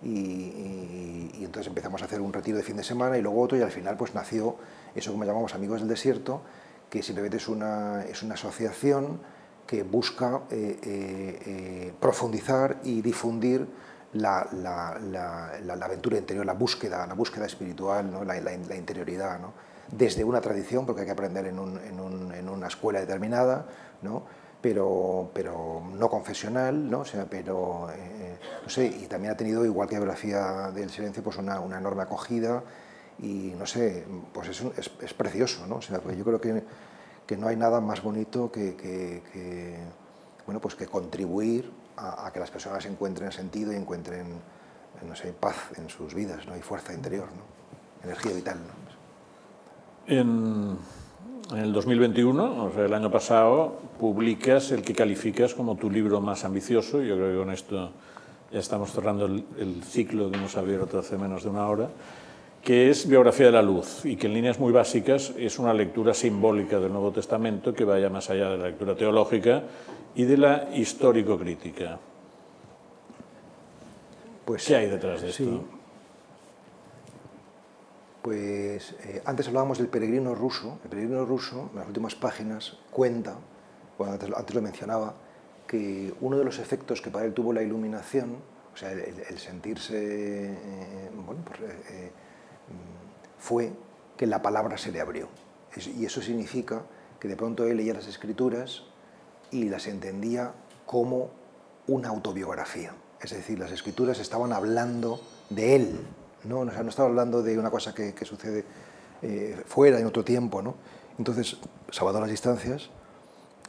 y, 0.04 0.10
y, 0.10 1.32
y, 1.40 1.46
entonces 1.46 1.70
empezamos 1.70 2.04
a 2.04 2.06
hacer 2.06 2.22
un 2.22 2.34
retiro 2.34 2.58
de 2.58 2.64
fin 2.64 2.76
de 2.76 2.84
semana 2.84 3.18
y 3.18 3.22
luego 3.22 3.42
otro 3.42 3.58
y 3.58 3.62
al 3.62 3.72
final 3.72 3.98
pues 3.98 4.14
nació 4.14 4.58
eso 4.94 5.18
que 5.18 5.26
llamamos 5.26 5.56
Amigos 5.56 5.80
del 5.80 5.90
Desierto, 5.90 6.42
que 6.90 7.02
simplemente 7.02 7.38
es 7.38 7.48
una, 7.48 8.04
es 8.04 8.22
una 8.22 8.36
asociación 8.36 9.22
que 9.66 9.84
busca 9.84 10.42
eh, 10.50 10.80
eh, 10.84 11.40
eh, 11.46 11.94
profundizar 12.00 12.80
y 12.84 13.02
difundir 13.02 13.68
la, 14.14 14.48
la, 14.52 15.00
la, 15.00 15.60
la, 15.64 15.86
aventura 15.86 16.18
interior, 16.18 16.46
la 16.46 16.54
búsqueda, 16.54 17.08
la 17.08 17.14
búsqueda 17.14 17.46
espiritual, 17.46 18.12
¿no? 18.12 18.24
la, 18.24 18.54
interioridad, 18.76 19.40
¿no? 19.40 19.54
desde 19.92 20.24
una 20.24 20.42
tradición, 20.42 20.86
porque 20.86 21.02
hay 21.02 21.06
que 21.06 21.12
aprender 21.12 21.48
en, 21.48 21.60
un, 21.60 21.80
en, 21.80 22.00
un, 22.00 22.34
en 22.34 22.50
una 22.50 22.68
escuela 22.68 23.00
determinada, 23.00 23.66
¿no? 24.02 24.24
Pero, 24.62 25.30
pero 25.34 25.82
no 25.94 26.10
confesional, 26.10 26.90
¿no? 26.90 27.00
O 27.00 27.06
sea, 27.06 27.26
pero, 27.30 27.90
eh, 27.92 28.38
no 28.64 28.70
sé, 28.70 28.86
y 28.86 29.08
también 29.08 29.34
ha 29.34 29.38
tenido, 29.38 29.66
igual 29.66 29.90
que 29.90 29.96
Biografía 29.96 30.72
del 30.74 30.90
Silencio, 30.90 31.22
pues 31.22 31.38
una, 31.38 31.60
una 31.60 31.80
enorme 31.80 32.04
acogida 32.04 32.64
y, 33.20 33.54
no 33.58 33.66
sé, 33.66 34.06
pues 34.34 34.48
es, 34.48 34.62
es, 34.78 34.92
es 35.02 35.14
precioso, 35.14 35.68
¿no? 35.68 35.76
O 35.76 35.82
sea, 35.82 36.00
pues 36.00 36.18
yo 36.18 36.24
creo 36.24 36.40
que, 36.40 36.64
que 37.26 37.38
no 37.38 37.48
hay 37.48 37.56
nada 37.56 37.82
más 37.82 38.02
bonito 38.02 38.52
que, 38.52 39.80
bueno, 40.46 40.60
pues 40.60 40.76
que 40.76 40.88
contribuir 40.88 41.70
a, 41.98 42.32
que 42.34 42.40
las 42.40 42.52
personas 42.52 42.86
encuentren 42.86 43.32
sentido 43.32 43.72
y 43.72 43.76
encuentren, 43.76 44.26
no 45.08 45.16
sé, 45.16 45.34
paz 45.34 45.56
en 45.78 45.90
sus 45.90 46.14
vidas, 46.14 46.46
¿no? 46.48 46.58
Y 46.58 46.62
fuerza 46.62 46.94
interior, 46.94 47.28
¿no? 47.28 48.04
Energía 48.04 48.34
vital. 48.34 48.58
En, 50.08 50.78
en 51.52 51.58
el 51.58 51.72
2021, 51.72 52.66
o 52.66 52.72
sea, 52.72 52.86
el 52.86 52.94
año 52.94 53.10
pasado, 53.10 53.80
publicas 54.00 54.72
el 54.72 54.82
que 54.82 54.94
calificas 54.94 55.54
como 55.54 55.76
tu 55.76 55.90
libro 55.90 56.20
más 56.20 56.44
ambicioso, 56.44 57.02
yo 57.02 57.16
creo 57.16 57.32
que 57.32 57.38
con 57.38 57.54
esto 57.54 57.92
ya 58.52 58.60
estamos 58.60 58.92
cerrando 58.92 59.26
el 59.26 59.84
ciclo 59.84 60.30
que 60.30 60.38
hemos 60.38 60.58
abierto 60.58 61.00
hace 61.00 61.18
menos 61.18 61.44
de 61.44 61.50
una 61.50 61.68
hora, 61.68 61.90
que 62.64 62.90
es 62.90 63.08
Biografía 63.08 63.48
de 63.48 63.52
la 63.52 63.62
Luz 63.62 64.06
y 64.06 64.16
que 64.16 64.28
en 64.28 64.34
líneas 64.34 64.58
muy 64.58 64.72
básicas 64.72 65.34
es 65.38 65.60
una 65.60 65.74
lectura 65.74 66.14
simbólica 66.14 66.80
del 66.80 66.94
Nuevo 66.94 67.12
Testamento 67.12 67.74
que 67.74 67.84
vaya 67.84 68.10
más 68.10 68.30
allá 68.30 68.50
de 68.52 68.58
la 68.58 68.68
lectura 68.68 68.96
teológica 68.96 69.64
y 70.16 70.24
de 70.24 70.38
la 70.38 70.70
histórico-crítica. 70.74 72.00
Pues, 74.46 74.66
¿Qué 74.66 74.76
hay 74.78 74.90
detrás 74.90 75.22
de 75.22 75.30
esto? 75.30 75.66
Pues 78.22 78.96
eh, 79.04 79.22
antes 79.26 79.48
hablábamos 79.50 79.80
del 79.80 79.88
peregrino 79.88 80.34
ruso. 80.34 80.80
El 80.86 80.90
peregrino 80.90 81.26
ruso, 81.26 81.70
en 81.74 81.80
las 81.80 81.88
últimas 81.88 82.16
páginas, 82.16 82.78
cuenta, 82.92 83.36
bueno, 83.98 84.14
antes, 84.14 84.32
antes, 84.34 84.56
lo 84.56 84.62
mencionaba, 84.62 85.14
que 85.68 86.14
uno 86.22 86.38
de 86.38 86.46
los 86.46 86.60
efectos 86.60 87.02
que 87.02 87.12
para 87.12 87.26
él 87.26 87.34
tuvo 87.34 87.52
la 87.52 87.62
iluminación, 87.62 88.38
o 88.74 88.78
sea, 88.78 88.94
el, 88.94 89.02
el 89.02 89.38
sentirse, 89.38 90.54
eh, 90.54 91.10
bueno, 91.26 91.42
pues, 91.46 91.60
eh, 91.90 92.12
fue 93.38 93.74
que 94.18 94.28
la 94.28 94.42
palabra 94.42 94.78
se 94.78 94.92
le 94.92 95.02
abrió. 95.02 95.28
Y 95.98 96.06
eso 96.06 96.22
significa 96.22 96.84
que 97.20 97.28
de 97.28 97.36
pronto 97.36 97.66
él 97.66 97.78
leía 97.78 97.94
las 97.94 98.08
escrituras 98.08 98.84
y 99.52 99.66
las 99.70 99.88
entendía 99.88 100.54
como 100.86 101.30
una 101.88 102.10
autobiografía. 102.10 102.94
Es 103.22 103.32
decir, 103.32 103.58
las 103.60 103.72
escrituras 103.72 104.20
estaban 104.20 104.54
hablando 104.54 105.22
de 105.50 105.76
él, 105.76 106.00
no, 106.44 106.60
o 106.60 106.70
sea, 106.70 106.84
no 106.84 106.90
estaba 106.90 107.08
hablando 107.08 107.42
de 107.42 107.58
una 107.58 107.72
cosa 107.72 107.94
que, 107.94 108.14
sucede 108.26 108.66
eh, 109.22 109.62
fuera, 109.66 110.00
en 110.00 110.06
otro 110.06 110.24
tiempo. 110.24 110.62
¿no? 110.62 110.76
Entonces, 111.18 111.58
salvado 111.90 112.20
las 112.20 112.30
distancias, 112.30 112.90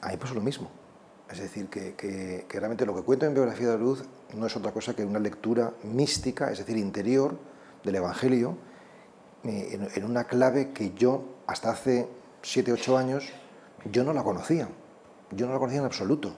ahí 0.01 0.17
pues 0.17 0.33
lo 0.33 0.41
mismo. 0.41 0.71
Es 1.31 1.39
decir, 1.39 1.69
que, 1.69 1.95
que, 1.95 2.45
realmente 2.51 2.85
lo 2.85 2.95
que 2.95 3.03
cuento 3.03 3.27
en 3.27 3.35
Biografía 3.35 3.69
de 3.69 3.73
la 3.75 3.79
Luz 3.79 4.05
no 4.35 4.47
es 4.47 4.57
otra 4.57 4.73
cosa 4.73 4.95
que 4.95 5.05
una 5.05 5.19
lectura 5.19 5.73
mística, 5.85 6.51
es 6.51 6.59
decir, 6.59 6.77
interior 6.77 7.37
del 7.83 7.95
Evangelio, 7.95 8.57
en, 9.45 9.89
en 9.95 10.05
una 10.05 10.25
clave 10.25 10.73
que 10.73 10.93
yo, 10.95 11.25
hasta 11.47 11.71
hace 11.71 12.09
7, 12.43 12.73
8 12.73 12.97
años, 12.97 13.33
yo 13.91 14.05
no 14.05 14.13
la 14.13 14.23
conocía 14.23 14.69
yo 15.37 15.47
no 15.47 15.53
lo 15.53 15.59
conocía 15.59 15.81
en 15.81 15.87
absoluto. 15.87 16.35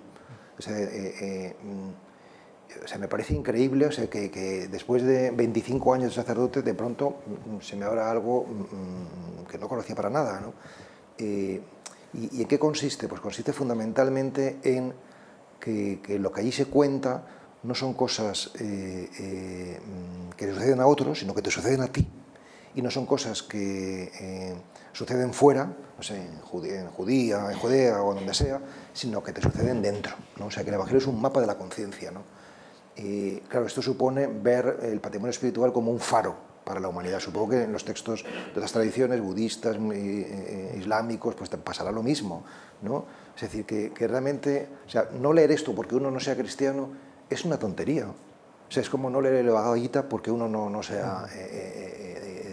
O 0.59 0.63
sea, 0.63 0.79
eh, 0.79 1.15
eh, 1.21 1.57
mm, 1.63 2.99
me 3.01 3.09
parece 3.09 3.35
increíble 3.35 3.87
o 3.87 3.93
sea, 3.93 4.09
que, 4.09 4.69
después 4.71 5.03
de 5.03 5.31
25 5.31 5.95
años 5.95 6.15
de 6.15 6.23
sacerdote, 6.23 6.63
de 6.63 6.75
pronto 6.75 7.17
mm, 7.27 7.61
se 7.61 7.77
me 7.77 7.85
abra 7.85 8.11
algo 8.11 8.45
mm, 8.45 9.47
que 9.47 9.59
no 9.59 9.69
conocía 9.69 9.95
para 9.95 10.11
nada. 10.11 10.41
¿no? 10.41 10.55
Eh, 11.19 11.61
y, 12.15 12.39
¿Y 12.39 12.43
en 12.43 12.49
qué 12.49 12.59
consiste? 12.59 13.09
Pues 13.09 13.21
consiste 13.21 13.53
fundamentalmente 13.53 14.59
en 14.63 14.95
que, 15.61 16.01
lo 16.19 16.33
que 16.33 16.41
allí 16.41 16.53
se 16.53 16.67
cuenta 16.67 17.27
no 17.63 17.75
son 17.75 17.95
cosas 17.95 18.53
eh, 18.61 19.11
eh, 19.19 19.81
que 20.37 20.47
le 20.47 20.55
suceden 20.55 20.81
a 20.81 20.87
otros, 20.87 21.19
sino 21.19 21.35
que 21.35 21.43
te 21.43 21.51
suceden 21.51 21.83
a 21.83 21.89
ti. 21.89 22.09
Y 22.77 22.83
no 22.83 22.91
son 22.91 23.07
cosas 23.07 23.43
que 23.43 24.13
eh, 24.21 24.55
suceden 24.93 25.33
fuera, 25.33 25.65
no 25.65 26.03
sé, 26.03 26.17
en 26.17 26.41
Judía, 26.43 26.81
en 26.83 26.91
Judía, 26.91 27.51
en 27.51 27.59
Judea 27.59 28.03
o 28.03 28.15
donde 28.15 28.35
sea, 28.35 28.61
sino 28.93 29.23
que 29.23 29.33
te 29.33 29.41
suceden 29.41 29.81
dentro. 29.81 30.15
¿no? 30.39 30.47
O 30.47 30.51
sea, 30.51 30.63
que 30.63 30.69
el 30.69 30.75
Evangelio 30.75 30.99
es 30.99 31.07
un 31.07 31.21
mapa 31.21 31.41
de 31.41 31.47
la 31.47 31.57
conciencia. 31.57 32.11
¿no? 32.11 32.21
Y 32.95 33.37
claro, 33.49 33.67
esto 33.67 33.81
supone 33.81 34.27
ver 34.27 34.81
el 34.83 35.01
patrimonio 35.01 35.31
espiritual 35.31 35.73
como 35.73 35.91
un 35.91 35.99
faro 35.99 36.37
para 36.65 36.79
la 36.79 36.89
humanidad. 36.89 37.19
Supongo 37.19 37.51
que 37.51 37.63
en 37.63 37.73
los 37.73 37.87
textos 37.87 38.25
de 38.25 38.53
otras 38.53 38.73
tradiciones 38.73 39.23
budistas, 39.23 39.77
eh, 39.77 39.81
eh, 39.95 40.77
islámicos, 40.79 41.35
pues 41.35 41.49
pasará 41.49 41.91
lo 41.91 42.03
mismo. 42.03 42.45
¿no? 42.83 43.07
Es 43.35 43.41
decir, 43.41 43.65
que, 43.65 43.91
que, 43.95 44.07
realmente, 44.07 44.69
o 44.87 44.91
sea, 44.91 45.09
no 45.19 45.33
leer 45.33 45.51
esto 45.51 45.75
porque 45.75 45.95
uno 45.95 46.11
no 46.11 46.21
sea 46.21 46.37
cristiano 46.37 46.91
es 47.31 47.43
una 47.47 47.59
tontería. 47.59 48.07
O 48.07 48.71
sea, 48.71 48.83
es 48.83 48.91
como 48.91 49.09
no 49.09 49.23
leer 49.23 49.37
el 49.37 49.51
Bhagavad 49.51 50.05
porque 50.11 50.31
uno 50.31 50.47
no, 50.47 50.69
no 50.69 50.83
sea 50.83 51.27
eh, 51.33 51.97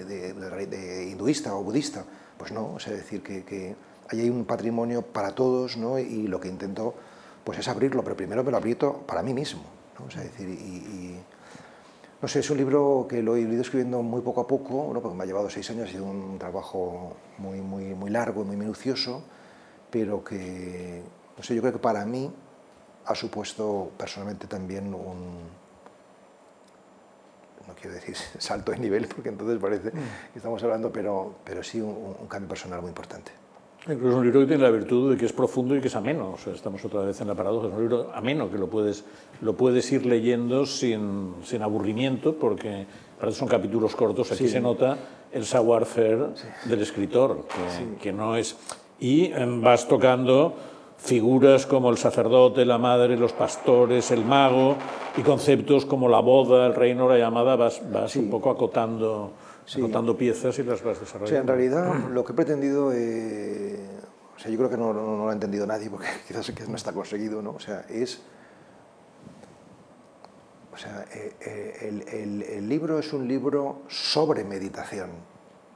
de, 0.05 0.33
de, 0.33 0.65
de, 0.67 1.09
hinduista 1.09 1.55
o 1.55 1.63
budista. 1.63 2.03
Pues 2.37 2.51
no, 2.51 2.79
sea, 2.79 2.93
decir 2.93 3.21
que, 3.21 3.43
que 3.43 3.75
ahí 4.09 4.21
hay 4.21 4.29
un 4.29 4.45
patrimonio 4.45 5.01
para 5.01 5.33
todos 5.33 5.77
¿no? 5.77 5.99
y 5.99 6.27
lo 6.27 6.39
que 6.39 6.47
intento 6.47 6.93
pues 7.43 7.59
es 7.59 7.67
abrirlo, 7.67 8.03
pero 8.03 8.15
primero 8.15 8.43
me 8.43 8.51
lo 8.51 8.57
abierto 8.57 9.03
para 9.05 9.21
mí 9.21 9.33
mismo. 9.33 9.63
¿no? 9.99 10.05
O 10.05 10.09
sea, 10.09 10.23
decir, 10.23 10.47
y, 10.47 10.53
y, 10.53 11.23
no 12.21 12.27
sé, 12.27 12.39
es 12.39 12.49
un 12.49 12.57
libro 12.57 13.05
que 13.09 13.21
lo 13.21 13.35
he 13.35 13.41
ido 13.41 13.61
escribiendo 13.61 14.01
muy 14.01 14.21
poco 14.21 14.41
a 14.41 14.47
poco, 14.47 14.89
¿no? 14.93 15.01
porque 15.01 15.17
me 15.17 15.23
ha 15.23 15.27
llevado 15.27 15.49
seis 15.49 15.69
años, 15.69 15.89
ha 15.89 15.91
sido 15.91 16.05
un 16.05 16.39
trabajo 16.39 17.17
muy, 17.37 17.59
muy, 17.59 17.93
muy 17.93 18.09
largo 18.09 18.43
y 18.43 18.45
muy 18.45 18.55
minucioso, 18.55 19.23
pero 19.91 20.23
que, 20.23 21.03
no 21.37 21.43
sé, 21.43 21.53
yo 21.53 21.61
creo 21.61 21.73
que 21.73 21.79
para 21.79 22.05
mí 22.05 22.31
ha 23.05 23.15
supuesto 23.15 23.91
personalmente 23.97 24.47
también 24.47 24.93
un, 24.93 25.62
no 27.68 27.74
quiero 27.74 27.95
decir 27.95 28.16
salto 28.38 28.72
de 28.72 28.80
nivel, 28.80 29.07
porque 29.07 29.30
entonces 29.30 29.57
parece 29.59 29.91
que 29.91 30.38
estamos 30.38 30.61
hablando, 30.64 30.91
pero, 30.91 31.36
pero 31.43 31.64
sí 31.64 31.80
un, 31.82 32.16
un 32.20 32.28
cambio 32.28 32.49
personal 32.49 32.82
muy 32.82 32.89
importante. 32.89 33.32
Incluso 33.86 34.11
es 34.11 34.16
un 34.16 34.24
libro 34.24 34.39
que 34.41 34.47
tiene 34.47 34.64
la 34.64 34.72
virtud 34.72 35.11
de 35.11 35.18
que 35.18 35.26
es 35.26 35.34
profundo 35.34 35.76
y 35.76 35.82
que 35.82 35.88
es 35.88 35.95
ameno. 35.95 36.32
O 36.32 36.38
sea, 36.38 36.53
estamos 36.53 36.84
otra 36.86 37.01
vez 37.01 37.20
en 37.20 37.28
la 37.28 37.36
paradoja. 37.36 37.68
Es 37.68 37.74
un 37.74 37.80
libro 37.82 38.11
ameno 38.14 38.49
que 38.49 38.57
lo 38.57 38.68
puedes, 38.70 39.03
lo 39.41 39.57
puedes 39.57 39.91
ir 39.91 40.05
leyendo 40.05 40.66
sin, 40.66 41.34
sin 41.43 41.61
aburrimiento, 41.61 42.34
porque 42.36 42.86
para 43.20 43.34
son 43.34 43.49
capítulos 43.49 43.93
cortos. 43.95 44.32
Aquí 44.32 44.45
sí. 44.45 44.49
se 44.49 44.61
nota 44.61 44.97
el 45.34 45.45
savoir-faire 45.45 46.30
sí. 46.36 46.70
del 46.70 46.82
escritor, 46.82 47.45
que, 47.47 47.78
sí. 47.78 47.97
que, 48.01 48.14
no 48.14 48.38
es. 48.38 48.55
Y 49.01 49.34
vas 49.61 49.86
tocando 49.86 50.55
figuras 51.03 51.65
como 51.65 51.89
el 51.89 51.97
sacerdote, 51.97 52.65
la 52.65 52.77
madre, 52.77 53.17
los 53.17 53.33
pastores, 53.33 54.09
el 54.11 54.23
mago, 54.23 54.77
y 55.17 55.21
conceptos 55.21 55.85
como 55.85 56.07
la 56.07 56.21
boda, 56.21 56.65
el 56.65 56.73
reino, 56.73 57.09
la 57.09 57.17
llamada, 57.17 57.57
vas, 57.57 57.81
vas 57.91 58.15
un 58.15 58.29
poco 58.29 58.49
acotando 58.49 59.33
sí. 59.65 59.81
piezas 60.17 60.57
y 60.59 60.63
las 60.63 60.81
vas 60.81 61.01
desarrollando. 61.01 61.25
O 61.25 61.27
sea, 61.27 61.39
en 61.41 61.47
realidad 61.47 62.09
lo 62.09 62.23
que 62.23 62.31
he 62.31 62.35
pretendido, 62.35 62.93
eh, 62.93 63.77
o 64.35 64.39
sea, 64.39 64.49
yo 64.49 64.57
creo 64.57 64.69
que 64.69 64.77
no, 64.77 64.93
no, 64.93 65.05
no, 65.05 65.25
lo 65.25 65.29
ha 65.29 65.33
entendido 65.33 65.67
nadie 65.67 65.89
porque 65.89 66.07
quizás 66.27 66.49
que 66.51 66.65
no 66.67 66.75
está 66.75 66.93
conseguido, 66.93 67.41
¿no? 67.41 67.51
O 67.51 67.59
sea, 67.59 67.85
es... 67.89 68.21
O 70.73 70.77
sea, 70.77 71.05
eh, 71.13 71.77
el, 71.81 72.01
el, 72.07 72.41
el, 72.41 72.67
libro 72.67 72.97
es 72.97 73.13
un 73.13 73.27
libro 73.27 73.83
sobre 73.89 74.43
meditación. 74.43 75.11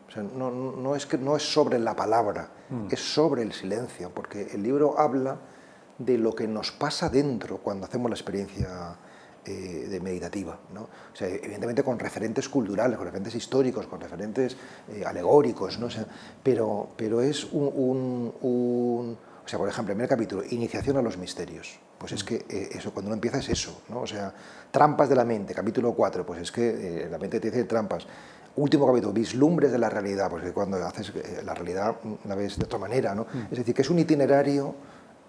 O 0.07 0.11
sea, 0.11 0.23
no, 0.23 0.49
no, 0.51 0.95
es, 0.95 1.05
que, 1.05 1.17
no 1.17 1.35
es 1.35 1.43
sobre 1.43 1.79
la 1.79 1.95
palabra, 1.95 2.49
mm. 2.69 2.87
es 2.91 2.99
sobre 2.99 3.41
el 3.41 3.51
silencio, 3.51 4.11
porque 4.13 4.49
el 4.53 4.63
libro 4.63 4.97
habla 4.99 5.37
de 5.97 6.17
lo 6.17 6.33
que 6.33 6.47
nos 6.47 6.71
pasa 6.71 7.09
dentro 7.09 7.57
cuando 7.57 7.85
hacemos 7.85 8.09
la 8.09 8.15
experiencia 8.15 8.97
eh, 9.45 9.87
de 9.89 9.99
meditativa. 9.99 10.59
¿no? 10.73 10.81
O 10.81 11.15
sea, 11.15 11.27
evidentemente 11.27 11.83
con 11.83 11.99
referentes 11.99 12.47
culturales, 12.47 12.97
con 12.97 13.05
referentes 13.05 13.35
históricos, 13.35 13.87
con 13.87 13.99
referentes 13.99 14.55
eh, 14.89 15.03
alegóricos, 15.05 15.79
¿no? 15.79 15.87
o 15.87 15.89
sea, 15.89 16.05
pero, 16.43 16.89
pero 16.95 17.21
es 17.21 17.45
un, 17.45 17.71
un, 17.73 18.33
un, 18.41 19.17
O 19.43 19.47
sea, 19.47 19.57
por 19.59 19.67
ejemplo, 19.67 19.91
el 19.91 19.97
primer 19.97 20.09
capítulo, 20.09 20.43
Iniciación 20.49 20.97
a 20.97 21.01
los 21.01 21.17
misterios. 21.17 21.79
Pues 21.97 22.11
es 22.11 22.23
que 22.23 22.45
eh, 22.49 22.69
eso, 22.73 22.93
cuando 22.93 23.09
uno 23.09 23.15
empieza 23.15 23.39
es 23.39 23.49
eso, 23.49 23.81
¿no? 23.89 24.01
O 24.01 24.07
sea, 24.07 24.33
Trampas 24.69 25.09
de 25.09 25.15
la 25.15 25.25
mente, 25.25 25.53
capítulo 25.53 25.93
4, 25.93 26.25
pues 26.25 26.41
es 26.41 26.51
que 26.51 27.05
eh, 27.05 27.09
la 27.09 27.17
mente 27.17 27.39
te 27.39 27.49
dice 27.49 27.63
trampas. 27.63 28.05
Último 28.57 28.87
capítulo, 28.87 29.13
vislumbres 29.13 29.71
de 29.71 29.77
la 29.77 29.87
realidad, 29.87 30.29
pues 30.31 30.43
que 30.43 30.51
cuando 30.51 30.77
haces 30.77 31.11
eh, 31.15 31.41
la 31.45 31.53
realidad 31.53 31.95
la 32.25 32.33
ves 32.33 32.57
de 32.57 32.65
otra 32.65 32.79
manera, 32.79 33.13
¿no? 33.13 33.23
Mm. 33.23 33.51
Es 33.51 33.59
decir, 33.59 33.75
que 33.75 33.83
es 33.83 33.89
un 33.89 33.99
itinerario 33.99 34.73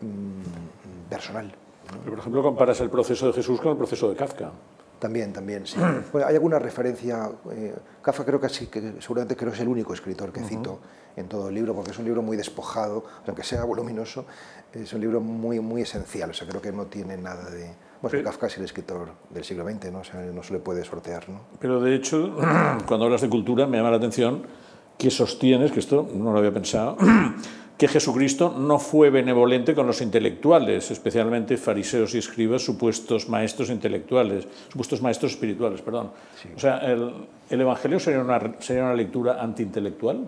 mmm, 0.01 1.09
personal. 1.11 1.55
Pero, 1.87 2.11
por 2.11 2.19
ejemplo, 2.19 2.43
comparas 2.43 2.81
el 2.81 2.89
proceso 2.89 3.27
de 3.27 3.35
Jesús 3.35 3.61
con 3.61 3.73
el 3.73 3.77
proceso 3.77 4.09
de 4.09 4.17
Kafka. 4.17 4.51
También, 4.99 5.33
también, 5.33 5.67
sí. 5.67 5.77
Bueno, 6.13 6.27
hay 6.27 6.35
alguna 6.35 6.59
referencia. 6.59 7.31
Eh, 7.53 7.75
Kafka 8.01 8.25
creo 8.25 8.41
que 8.41 8.49
sí, 8.49 8.67
que 8.67 8.95
seguramente 9.01 9.37
creo 9.37 9.51
que 9.51 9.57
es 9.57 9.63
el 9.63 9.69
único 9.69 9.93
escritor 9.93 10.33
que 10.33 10.41
uh 10.41 10.45
-huh. 10.45 10.49
cito 10.49 10.79
en 11.17 11.29
todo 11.29 11.49
el 11.49 11.55
libro, 11.55 11.75
porque 11.75 11.91
es 11.91 11.99
un 11.99 12.07
libro 12.07 12.23
muy 12.23 12.37
despojado, 12.37 13.05
aunque 13.27 13.43
sea 13.43 13.65
voluminoso, 13.65 14.25
es 14.73 14.93
un 14.93 15.01
libro 15.01 15.21
muy, 15.21 15.61
muy 15.61 15.83
esencial. 15.83 16.31
O 16.31 16.35
sea, 16.35 16.47
creo 16.47 16.61
que 16.61 16.73
no 16.73 16.87
tiene 16.87 17.17
nada 17.17 17.51
de. 17.51 17.75
Bueno, 18.01 18.11
Pero, 18.11 18.25
Kafka 18.25 18.47
es 18.47 18.59
el 18.59 18.65
escritor 18.65 19.11
del 19.31 19.45
siglo 19.45 19.65
XX, 19.65 19.91
¿no? 19.93 20.01
O 20.01 20.05
sea, 20.05 20.21
no 20.21 20.43
se 20.43 20.53
le 20.53 20.61
puede 20.61 20.85
sortear, 20.85 21.29
¿no? 21.29 21.41
Pero 21.59 21.81
de 21.81 21.95
hecho, 21.95 22.37
cuando 22.87 23.07
hablas 23.07 23.23
de 23.23 23.29
cultura, 23.29 23.67
me 23.67 23.77
llama 23.77 23.91
la 23.91 23.97
atención 23.97 24.43
que 24.97 25.11
sostienes, 25.11 25.73
que 25.73 25.81
esto 25.81 26.09
no 26.15 26.33
lo 26.33 26.39
había 26.39 26.53
pensado, 26.53 26.97
que 27.79 27.89
Jesucristo 27.89 28.55
no 28.59 28.79
fue 28.79 29.11
benevolente 29.11 29.75
con 29.75 29.87
los 29.87 30.01
intelectuales, 30.01 30.91
especialmente 30.91 31.57
fariseos 31.57 32.15
y 32.15 32.19
escribas, 32.19 32.63
supuestos 32.63 33.29
maestros 33.29 33.71
intelectuales, 33.71 34.47
supuestos 34.69 35.01
maestros 35.01 35.33
espirituales, 35.33 35.81
perdón. 35.83 36.11
Sí. 36.41 36.49
O 36.57 36.59
sea, 36.59 36.79
el, 36.79 37.27
el, 37.49 37.61
Evangelio 37.61 38.01
sería 38.01 38.21
una, 38.21 38.57
sería 38.59 38.83
una 38.83 38.95
lectura 38.95 39.41
antiintelectual? 39.41 40.27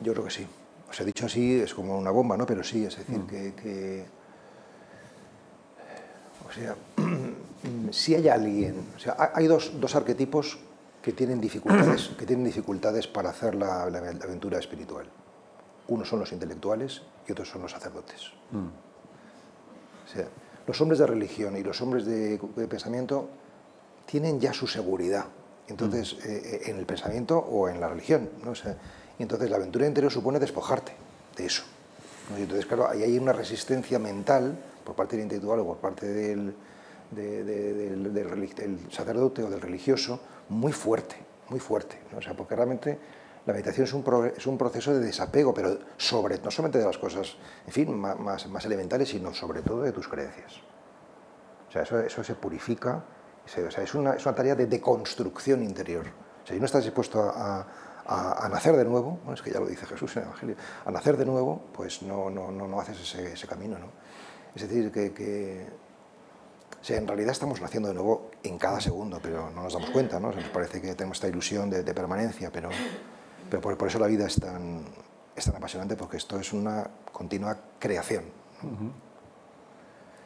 Yo 0.00 0.12
creo 0.12 0.24
que 0.24 0.30
sí. 0.30 0.46
O 0.88 0.92
sea, 0.92 1.04
dicho 1.04 1.26
así 1.26 1.60
es 1.60 1.74
como 1.74 1.98
una 1.98 2.10
bomba, 2.10 2.36
¿no? 2.36 2.46
Pero 2.46 2.62
sí, 2.62 2.84
es 2.84 2.96
decir, 2.96 3.18
mm. 3.18 3.26
que, 3.26 3.54
que, 3.54 4.06
O 6.48 6.52
sea, 6.52 6.76
si 7.90 8.14
hay 8.14 8.28
alguien... 8.28 8.86
O 8.96 8.98
sea, 8.98 9.32
hay 9.34 9.46
dos, 9.46 9.72
dos 9.80 9.94
arquetipos 9.94 10.58
que 11.02 11.12
tienen 11.12 11.40
dificultades, 11.40 12.08
que 12.18 12.26
tienen 12.26 12.44
dificultades 12.44 13.06
para 13.06 13.30
hacer 13.30 13.54
la, 13.54 13.88
la, 13.90 14.00
la 14.00 14.24
aventura 14.24 14.58
espiritual. 14.58 15.06
Unos 15.88 16.08
son 16.08 16.20
los 16.20 16.32
intelectuales 16.32 17.02
y 17.28 17.32
otros 17.32 17.48
son 17.48 17.62
los 17.62 17.72
sacerdotes. 17.72 18.32
Mm. 18.50 18.66
O 20.04 20.08
sea, 20.08 20.28
los 20.66 20.80
hombres 20.80 20.98
de 20.98 21.06
religión 21.06 21.56
y 21.56 21.62
los 21.62 21.80
hombres 21.80 22.06
de, 22.06 22.38
de 22.38 22.68
pensamiento 22.68 23.28
tienen 24.06 24.40
ya 24.40 24.52
su 24.52 24.66
seguridad. 24.66 25.26
Entonces, 25.68 26.14
mm. 26.14 26.28
eh, 26.28 26.60
en 26.66 26.78
el 26.78 26.86
pensamiento 26.86 27.38
o 27.38 27.68
en 27.68 27.80
la 27.80 27.88
religión. 27.88 28.30
¿no? 28.44 28.52
O 28.52 28.54
sea, 28.54 28.76
y 29.18 29.22
entonces 29.22 29.50
la 29.50 29.56
aventura 29.56 29.86
interior 29.86 30.12
supone 30.12 30.38
despojarte 30.38 30.92
de 31.36 31.46
eso. 31.46 31.64
¿no? 32.30 32.38
Y 32.38 32.42
entonces, 32.42 32.66
claro, 32.66 32.88
ahí 32.88 33.02
hay 33.02 33.18
una 33.18 33.32
resistencia 33.32 33.98
mental 33.98 34.58
por 34.84 34.94
parte 34.94 35.16
del 35.16 35.24
intelectual 35.24 35.60
o 35.60 35.66
por 35.66 35.78
parte 35.78 36.06
del, 36.06 36.54
de, 37.10 37.44
de, 37.44 37.74
del, 37.74 38.14
del, 38.14 38.54
del, 38.54 38.92
sacerdote 38.92 39.42
o 39.42 39.50
del 39.50 39.60
religioso 39.60 40.20
muy 40.48 40.72
fuerte, 40.72 41.16
muy 41.48 41.60
fuerte. 41.60 41.98
¿no? 42.12 42.18
O 42.18 42.22
sea, 42.22 42.34
porque 42.34 42.54
realmente 42.54 42.98
la 43.46 43.52
meditación 43.52 43.84
es 43.84 43.92
un, 43.92 44.02
pro, 44.02 44.24
es 44.24 44.46
un, 44.46 44.58
proceso 44.58 44.92
de 44.92 44.98
desapego, 44.98 45.54
pero 45.54 45.78
sobre, 45.96 46.38
no 46.38 46.50
solamente 46.50 46.78
de 46.78 46.84
las 46.84 46.98
cosas, 46.98 47.36
en 47.64 47.72
fin, 47.72 47.96
más, 47.96 48.64
elementales, 48.64 49.08
sino 49.08 49.32
sobre 49.32 49.62
todo 49.62 49.82
de 49.82 49.92
tus 49.92 50.08
creencias. 50.08 50.60
O 51.68 51.72
sea, 51.72 51.82
eso, 51.82 52.24
se 52.24 52.34
purifica, 52.34 53.04
o 53.44 53.70
sea, 53.70 53.84
es 53.84 53.94
una, 53.94 54.16
tarea 54.16 54.56
de 54.56 54.66
deconstrucción 54.66 55.62
interior. 55.62 56.06
O 56.42 56.46
sea, 56.46 56.54
si 56.54 56.60
no 56.60 56.66
estás 56.66 56.82
dispuesto 56.82 57.20
a, 57.22 57.66
a, 58.08 58.48
nacer 58.48 58.76
de 58.76 58.84
nuevo, 58.84 59.18
bueno, 59.22 59.34
es 59.34 59.42
que 59.42 59.50
ya 59.50 59.60
lo 59.60 59.66
dice 59.66 59.86
Jesús 59.86 60.16
en 60.16 60.22
el 60.22 60.28
Evangelio, 60.28 60.56
a 60.84 60.90
nacer 60.90 61.16
de 61.16 61.26
nuevo, 61.26 61.62
pues 61.72 62.02
no, 62.02 62.30
no, 62.30 62.50
no, 62.50 62.68
no 62.68 62.80
haces 62.80 63.14
ese, 63.14 63.46
camino. 63.46 63.78
¿no? 63.78 63.86
Es 64.54 64.62
decir, 64.62 64.90
que, 64.92 65.12
que 65.12 65.66
o 66.80 66.84
sea, 66.84 66.98
en 66.98 67.06
realidad 67.06 67.32
estamos 67.32 67.60
naciendo 67.60 67.88
de 67.88 67.94
nuevo 67.94 68.30
en 68.42 68.58
cada 68.58 68.80
segundo, 68.80 69.18
pero 69.20 69.50
no 69.50 69.64
nos 69.64 69.72
damos 69.72 69.90
cuenta, 69.90 70.20
¿no? 70.20 70.30
Nos 70.30 70.44
parece 70.50 70.80
que 70.80 70.94
tenemos 70.94 71.16
esta 71.16 71.28
ilusión 71.28 71.68
de, 71.68 71.82
permanencia, 71.94 72.50
pero 72.52 72.70
pero 73.50 73.60
por, 73.62 73.88
eso 73.88 73.98
la 73.98 74.06
vida 74.06 74.26
es 74.26 74.40
tan, 74.40 74.84
es 75.34 75.44
tan 75.44 75.56
apasionante, 75.56 75.96
porque 75.96 76.16
esto 76.16 76.38
es 76.38 76.52
una 76.52 76.88
continua 77.12 77.56
creación. 77.78 78.24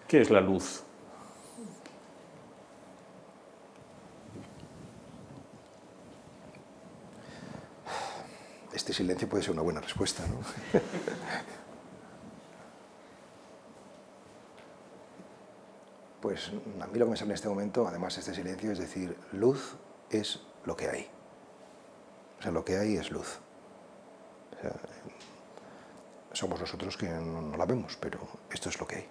¿Qué 0.07 0.21
es 0.21 0.31
la 0.31 0.41
luz? 0.41 0.83
Este 8.73 8.93
silencio 8.93 9.29
puede 9.29 9.43
ser 9.43 9.53
una 9.53 9.63
buena 9.63 9.81
respuesta, 9.81 10.25
¿no? 10.27 10.37
pues 16.21 16.53
a 16.81 16.87
mí 16.87 16.99
lo 16.99 17.07
que 17.07 17.11
me 17.11 17.17
sale 17.17 17.31
en 17.31 17.35
este 17.35 17.49
momento, 17.49 17.89
además 17.89 18.15
de 18.15 18.21
este 18.21 18.35
silencio, 18.35 18.71
es 18.71 18.79
decir, 18.79 19.17
luz 19.33 19.77
es 20.11 20.41
lo 20.65 20.77
que 20.77 20.89
hay. 20.89 21.09
O 22.39 22.43
sea, 22.43 22.53
lo 22.53 22.65
que 22.65 22.77
hay 22.77 22.97
es 22.97 23.11
luz. 23.11 23.41
Somos 26.33 26.61
nosotros 26.61 26.97
que 26.97 27.09
no 27.09 27.57
la 27.57 27.67
vemos, 27.67 27.97
pero 27.97 28.21
esto 28.51 28.69
es 28.69 28.79
lo 28.79 28.87
que 28.87 28.97
hay. 28.97 29.09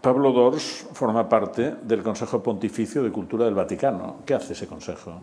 Pablo 0.00 0.32
Dors 0.32 0.86
forma 0.92 1.28
parte 1.28 1.76
del 1.82 2.02
Consejo 2.02 2.42
Pontificio 2.42 3.02
de 3.02 3.10
Cultura 3.10 3.44
del 3.44 3.54
Vaticano. 3.54 4.18
¿Qué 4.24 4.34
hace 4.34 4.52
ese 4.52 4.66
consejo? 4.66 5.20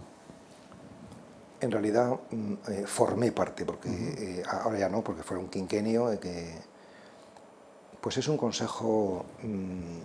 En 1.62 1.72
realidad 1.72 2.20
mm, 2.32 2.54
eh, 2.68 2.84
formé 2.86 3.32
parte, 3.32 3.66
porque 3.66 3.90
eh, 3.90 4.44
ahora 4.48 4.80
ya 4.80 4.90
no, 4.90 5.02
porque 5.02 5.24
fue 5.24 5.38
un 5.38 5.48
quinquenio 5.48 6.12
eh, 6.12 6.20
que 6.20 6.54
pues 8.02 8.18
es 8.18 8.28
un 8.28 8.38
consejo 8.38 9.26
mm, 9.42 10.02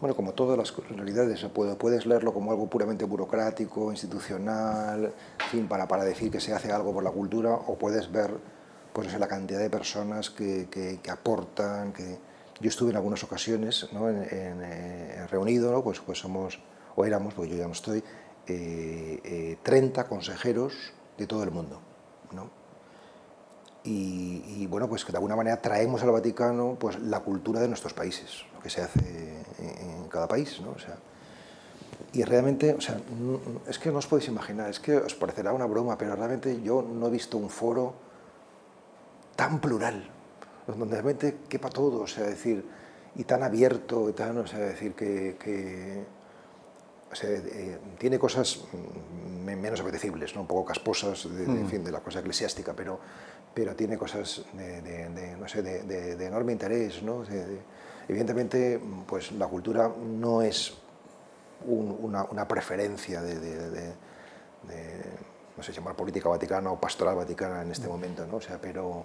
bueno, 0.00 0.16
como 0.16 0.32
todas 0.32 0.56
las 0.56 0.74
realidades, 0.88 1.44
puedes 1.78 2.06
leerlo 2.06 2.32
como 2.32 2.50
algo 2.50 2.68
puramente 2.68 3.04
burocrático, 3.04 3.90
institucional, 3.90 5.04
en 5.04 5.46
fin, 5.50 5.68
para, 5.68 5.86
para 5.86 6.04
decir 6.04 6.30
que 6.30 6.40
se 6.40 6.54
hace 6.54 6.72
algo 6.72 6.94
por 6.94 7.04
la 7.04 7.10
cultura, 7.10 7.52
o 7.52 7.76
puedes 7.76 8.10
ver 8.10 8.30
pues, 8.94 9.12
la 9.18 9.28
cantidad 9.28 9.60
de 9.60 9.68
personas 9.68 10.30
que, 10.30 10.68
que, 10.70 11.10
aportan, 11.10 11.92
que 11.92 12.18
yo 12.60 12.68
estuve 12.68 12.90
en 12.90 12.96
algunas 12.96 13.22
ocasiones 13.24 13.88
en, 13.92 14.62
en, 14.62 15.28
reunido, 15.28 15.72
¿no? 15.72 15.82
pues, 15.82 16.00
pues 16.00 16.18
somos, 16.18 16.60
o 16.94 17.04
éramos, 17.04 17.34
porque 17.34 17.50
yo 17.50 17.56
ya 17.56 17.66
no 17.66 17.72
estoy, 17.72 18.02
eh, 18.46 19.20
eh, 19.24 19.58
30 19.62 20.06
consejeros 20.08 20.92
de 21.16 21.26
todo 21.26 21.42
el 21.42 21.50
mundo. 21.50 21.80
¿no? 22.32 22.50
Y, 23.82 24.44
y, 24.58 24.66
bueno, 24.66 24.88
pues 24.88 25.04
que 25.04 25.12
de 25.12 25.18
alguna 25.18 25.36
manera 25.36 25.60
traemos 25.60 26.02
al 26.02 26.10
Vaticano 26.10 26.76
pues, 26.78 26.98
la 27.00 27.20
cultura 27.20 27.60
de 27.60 27.68
nuestros 27.68 27.94
países, 27.94 28.44
lo 28.54 28.60
que 28.60 28.68
se 28.68 28.82
hace 28.82 29.42
en 29.58 30.08
cada 30.08 30.28
país. 30.28 30.60
¿no? 30.60 30.72
O 30.72 30.78
sea, 30.78 30.96
y 32.12 32.24
realmente, 32.24 32.74
o 32.74 32.80
sea, 32.80 33.00
es 33.68 33.78
que 33.78 33.90
no 33.90 33.98
os 33.98 34.06
podéis 34.06 34.28
imaginar, 34.28 34.68
es 34.68 34.80
que 34.80 34.96
os 34.96 35.14
parecerá 35.14 35.52
una 35.52 35.66
broma, 35.66 35.96
pero 35.96 36.16
realmente 36.16 36.60
yo 36.62 36.82
no 36.82 37.06
he 37.06 37.10
visto 37.10 37.38
un 37.38 37.48
foro 37.48 37.94
tan 39.36 39.60
plural, 39.60 40.10
donde 40.66 40.94
realmente 40.94 41.38
quepa 41.48 41.70
todo, 41.70 42.02
o 42.02 42.06
sea, 42.06 42.24
decir, 42.24 42.64
y 43.16 43.24
tan 43.24 43.42
abierto, 43.42 44.08
y 44.08 44.12
tan, 44.12 44.38
o 44.38 44.46
sea, 44.46 44.60
decir 44.60 44.94
que, 44.94 45.36
que 45.38 46.04
o 47.10 47.14
sea, 47.14 47.30
eh, 47.30 47.78
tiene 47.98 48.18
cosas 48.18 48.60
menos 49.44 49.80
apetecibles, 49.80 50.34
¿no? 50.34 50.42
un 50.42 50.46
poco 50.46 50.66
casposas, 50.66 51.28
de, 51.28 51.44
de, 51.44 51.44
en 51.44 51.64
mm. 51.64 51.68
fin, 51.68 51.84
de 51.84 51.90
la 51.90 52.00
cosa 52.00 52.20
eclesiástica, 52.20 52.72
pero, 52.74 53.00
pero 53.52 53.74
tiene 53.74 53.98
cosas 53.98 54.44
de, 54.52 54.80
de 54.80 55.36
no 55.36 55.48
sé, 55.48 55.62
de, 55.62 56.24
enorme 56.24 56.52
interés, 56.52 57.02
¿no? 57.02 57.24
Evidentemente, 58.08 58.80
pues 59.06 59.32
la 59.32 59.46
cultura 59.46 59.88
no 59.88 60.42
es 60.42 60.74
una, 61.66 62.24
una, 62.24 62.46
preferencia 62.46 63.22
de, 63.22 63.94
no 65.56 65.62
sé, 65.62 65.72
llamar 65.72 65.96
política 65.96 66.28
vaticana 66.28 66.70
o 66.70 66.80
pastoral 66.80 67.16
vaticana 67.16 67.62
en 67.62 67.72
este 67.72 67.88
mm. 67.88 67.90
momento, 67.90 68.26
¿no? 68.26 68.36
O 68.36 68.40
sea, 68.40 68.60
pero, 68.60 69.04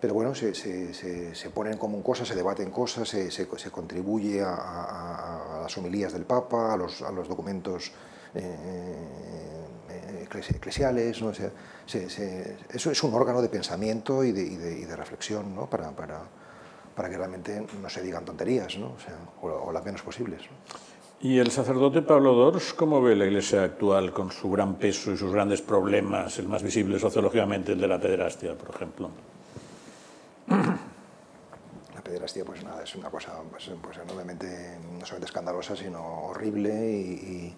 pero 0.00 0.14
bueno, 0.14 0.34
se, 0.34 1.50
ponen 1.52 1.76
común 1.76 2.02
cosas, 2.02 2.26
se 2.26 2.34
debaten 2.34 2.70
cosas, 2.70 3.08
se, 3.08 3.70
contribuye 3.70 4.42
a, 4.42 5.60
las 5.62 5.76
homilías 5.76 6.12
del 6.12 6.24
Papa, 6.24 6.72
a 6.72 6.76
los, 6.76 7.02
a 7.02 7.12
los 7.12 7.28
documentos 7.28 7.92
eh, 8.34 8.56
eh 9.90 10.26
eclesiales, 10.54 11.20
¿no? 11.20 11.28
O 11.28 11.32
eso 11.32 12.90
es 12.90 13.02
un 13.02 13.14
órgano 13.14 13.42
de 13.42 13.48
pensamiento 13.48 14.22
y 14.24 14.32
de, 14.32 14.96
reflexión 14.96 15.54
¿no? 15.54 15.68
para 15.68 17.08
que 17.10 17.16
realmente 17.16 17.66
no 17.82 17.88
se 17.90 18.00
digan 18.00 18.24
tonterías, 18.24 18.78
¿no? 18.78 18.92
o, 18.92 18.98
sea, 18.98 19.16
o, 19.42 19.48
o, 19.48 19.72
las 19.72 19.84
menos 19.84 20.02
posibles. 20.02 20.42
¿Y 21.20 21.38
el 21.38 21.50
sacerdote 21.50 22.00
Pablo 22.00 22.34
Dors 22.34 22.72
cómo 22.72 23.02
ve 23.02 23.16
la 23.16 23.26
Iglesia 23.26 23.64
actual 23.64 24.12
con 24.12 24.30
su 24.30 24.50
gran 24.50 24.76
peso 24.76 25.12
y 25.12 25.16
sus 25.16 25.32
grandes 25.32 25.60
problemas, 25.60 26.38
el 26.38 26.48
más 26.48 26.62
visible 26.62 26.98
sociológicamente 26.98 27.72
el 27.72 27.80
de 27.80 27.88
la 27.88 28.00
pederastia, 28.00 28.56
por 28.56 28.74
ejemplo? 28.74 29.10
La 31.94 32.02
pederastia, 32.02 32.44
pues 32.44 32.64
nada, 32.64 32.82
es 32.82 32.94
una 32.96 33.08
cosa 33.10 33.40
pues, 33.50 33.70
pues 33.82 33.98
enormemente, 33.98 34.78
no 34.98 35.06
solamente 35.06 35.26
escandalosa, 35.26 35.76
sino 35.76 36.24
horrible 36.24 36.90
y, 36.90 37.56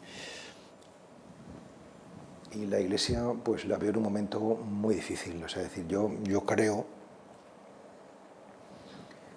y, 2.53 2.67
la 2.67 2.79
Iglesia 2.79 3.23
pues 3.43 3.65
la 3.65 3.79
veo 3.79 3.91
en 3.91 3.97
un 3.97 4.03
momento 4.03 4.41
muy 4.41 4.95
difícil. 4.95 5.43
O 5.43 5.49
sea, 5.49 5.63
decir, 5.63 5.87
yo, 5.87 6.11
yo 6.25 6.43
creo 6.43 6.87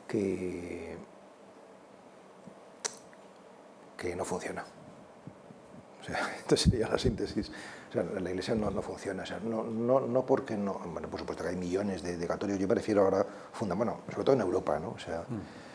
que, 0.07 0.97
que 3.97 4.15
no 4.15 4.25
funciona. 4.25 4.65
O 6.01 6.03
sea, 6.03 6.35
esta 6.39 6.57
sería 6.57 6.89
la 6.89 6.97
síntesis. 6.97 7.51
Sea, 7.95 8.21
la 8.21 8.29
iglesia 8.29 8.55
no, 8.55 8.69
no 8.69 8.81
funciona. 8.81 9.23
O 9.23 9.25
sea, 9.25 9.39
no, 9.43 9.63
no, 9.63 10.01
no, 10.01 10.25
porque 10.25 10.55
no. 10.55 10.79
Bueno, 10.85 11.09
por 11.09 11.19
supuesto 11.19 11.43
que 11.43 11.49
hay 11.49 11.55
millones 11.55 12.03
de, 12.03 12.17
de 12.17 12.27
católicos. 12.27 12.61
Yo 12.61 12.67
me 12.67 12.75
refiero 12.75 13.01
ahora, 13.03 13.25
funda, 13.51 13.75
bueno, 13.75 14.01
sobre 14.11 14.23
todo 14.23 14.35
en 14.35 14.41
Europa, 14.41 14.79
¿no? 14.79 14.89
O 14.89 14.99
sea, 14.99 15.21
mm. 15.27 15.65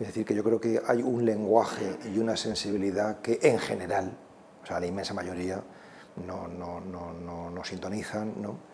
Es 0.00 0.06
decir, 0.06 0.24
que 0.24 0.34
yo 0.34 0.42
creo 0.42 0.58
que 0.58 0.80
hay 0.86 1.02
un 1.02 1.26
lenguaje 1.26 1.98
y 2.10 2.18
una 2.18 2.34
sensibilidad 2.34 3.20
que 3.20 3.38
en 3.42 3.58
general, 3.58 4.16
o 4.62 4.66
sea, 4.66 4.80
la 4.80 4.86
inmensa 4.86 5.12
mayoría, 5.12 5.62
no, 6.26 6.48
no, 6.48 6.80
no, 6.80 7.12
no, 7.12 7.50
no 7.50 7.64
sintonizan, 7.64 8.40
¿no? 8.40 8.70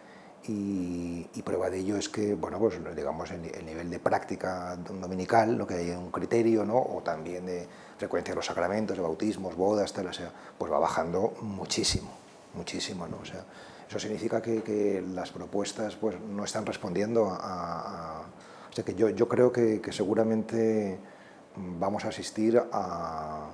Y, 0.47 1.29
y, 1.35 1.43
prueba 1.43 1.69
de 1.69 1.79
ello 1.79 1.97
es 1.97 2.09
que, 2.09 2.37
bueno, 2.37 2.61
pues 2.61 2.79
digamos, 2.95 3.29
el, 3.33 3.45
el, 3.53 3.67
nivel 3.67 3.91
de 3.91 3.99
práctica 3.99 4.77
dominical, 4.77 5.59
lo 5.59 5.67
que 5.67 5.75
hay 5.75 5.91
un 5.91 6.13
criterio, 6.13 6.65
¿no? 6.65 6.79
O 6.79 7.03
también 7.03 7.45
de 7.45 7.67
frecuencia 7.99 8.31
de 8.31 8.37
los 8.37 8.47
sacramentos, 8.47 8.97
de 8.97 9.03
bautismos, 9.03 9.57
bodas, 9.57 9.93
tal, 9.93 10.07
o 10.07 10.13
sea, 10.13 10.31
pues 10.57 10.71
va 10.71 10.79
bajando 10.79 11.33
muchísimo, 11.41 12.09
muchísimo, 12.57 13.07
¿no? 13.07 13.19
O 13.19 13.25
sea, 13.25 13.45
eso 13.89 13.99
significa 13.99 14.43
que, 14.43 15.05
las 15.15 15.31
propuestas 15.31 15.95
pues 15.97 16.19
no 16.21 16.45
están 16.45 16.67
respondiendo 16.67 17.29
a... 17.31 18.23
o 18.71 18.73
sea, 18.73 18.85
que 18.85 18.95
yo, 18.95 19.11
yo 19.11 19.29
creo 19.29 19.53
que, 19.53 19.81
que 19.81 19.93
seguramente 19.93 20.99
vamos 21.57 22.05
a 22.05 22.09
asistir 22.09 22.61
a 22.73 23.51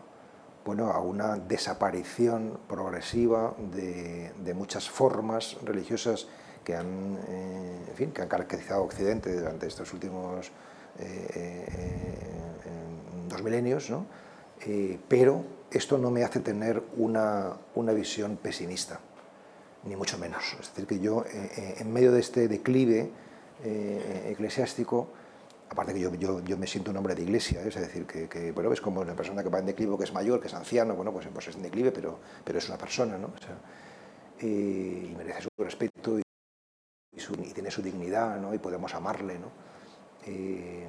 bueno, 0.65 0.91
a 0.91 1.01
una 1.01 1.37
desaparición 1.37 2.59
progresiva 2.69 3.55
de, 3.73 4.33
de 4.45 4.55
muchas 4.55 4.89
formas 4.89 5.57
religiosas 5.65 6.29
que 6.65 6.77
han, 6.77 7.19
eh, 7.29 7.85
en 7.89 7.95
fin, 7.95 8.13
que 8.13 8.23
han 8.23 8.29
caracterizado 8.29 8.83
a 8.83 8.85
Occidente 8.85 9.35
durante 9.35 9.67
estos 9.67 9.93
últimos 9.93 10.49
eh, 10.99 11.27
eh, 11.35 11.67
dos 13.29 13.43
milenios, 13.43 13.91
¿no? 13.91 14.07
pero 15.09 15.45
esto 15.73 15.99
no 15.99 16.11
me 16.11 16.25
hace 16.25 16.41
tener 16.41 16.83
una, 16.97 17.57
una, 17.75 17.93
visión 17.93 18.37
pesimista, 18.37 19.01
ni 19.85 19.97
mucho 19.97 20.19
menos. 20.19 20.57
Es 20.61 20.69
decir, 20.69 20.87
que 20.87 20.99
yo, 20.99 21.25
en 21.33 21.93
medio 21.93 22.13
de 22.13 22.21
este 22.21 22.49
declive 22.49 23.11
eclesiástico, 23.65 25.09
aparte 25.73 25.95
que 25.95 26.01
yo, 26.01 26.15
yo, 26.15 26.41
yo, 26.45 26.59
me 26.59 26.67
siento 26.67 26.91
un 26.91 26.99
hombre 26.99 27.15
de 27.15 27.23
iglesia, 27.23 27.63
es 27.63 27.75
decir, 27.75 28.07
que, 28.07 28.53
bueno, 28.53 28.73
es 28.73 28.81
como 28.81 29.01
una 29.01 29.15
persona 29.15 29.43
que 29.43 29.49
va 29.49 29.59
en 29.59 29.67
declive, 29.67 29.97
que 29.97 30.05
es 30.05 30.13
mayor, 30.13 30.41
que 30.41 30.49
es 30.49 30.55
anciano, 30.55 30.95
bueno, 30.95 31.13
pues, 31.13 31.27
pues 31.33 31.49
es 31.49 31.57
en 31.57 31.63
declive, 31.63 31.91
pero, 31.93 32.19
pero 32.45 32.59
es 32.59 32.69
una 32.69 32.79
persona, 32.79 33.17
¿no? 33.19 33.31
Y 34.41 35.15
merece 35.17 35.43
su 35.43 35.49
respeto 35.59 36.19
y, 36.19 36.23
tiene 37.55 37.71
su 37.71 37.83
dignidad, 37.83 38.39
¿no? 38.41 38.55
Y 38.55 38.59
podemos 38.59 38.95
amarle, 38.95 39.39
¿no? 39.39 39.49
Eh, 40.27 40.87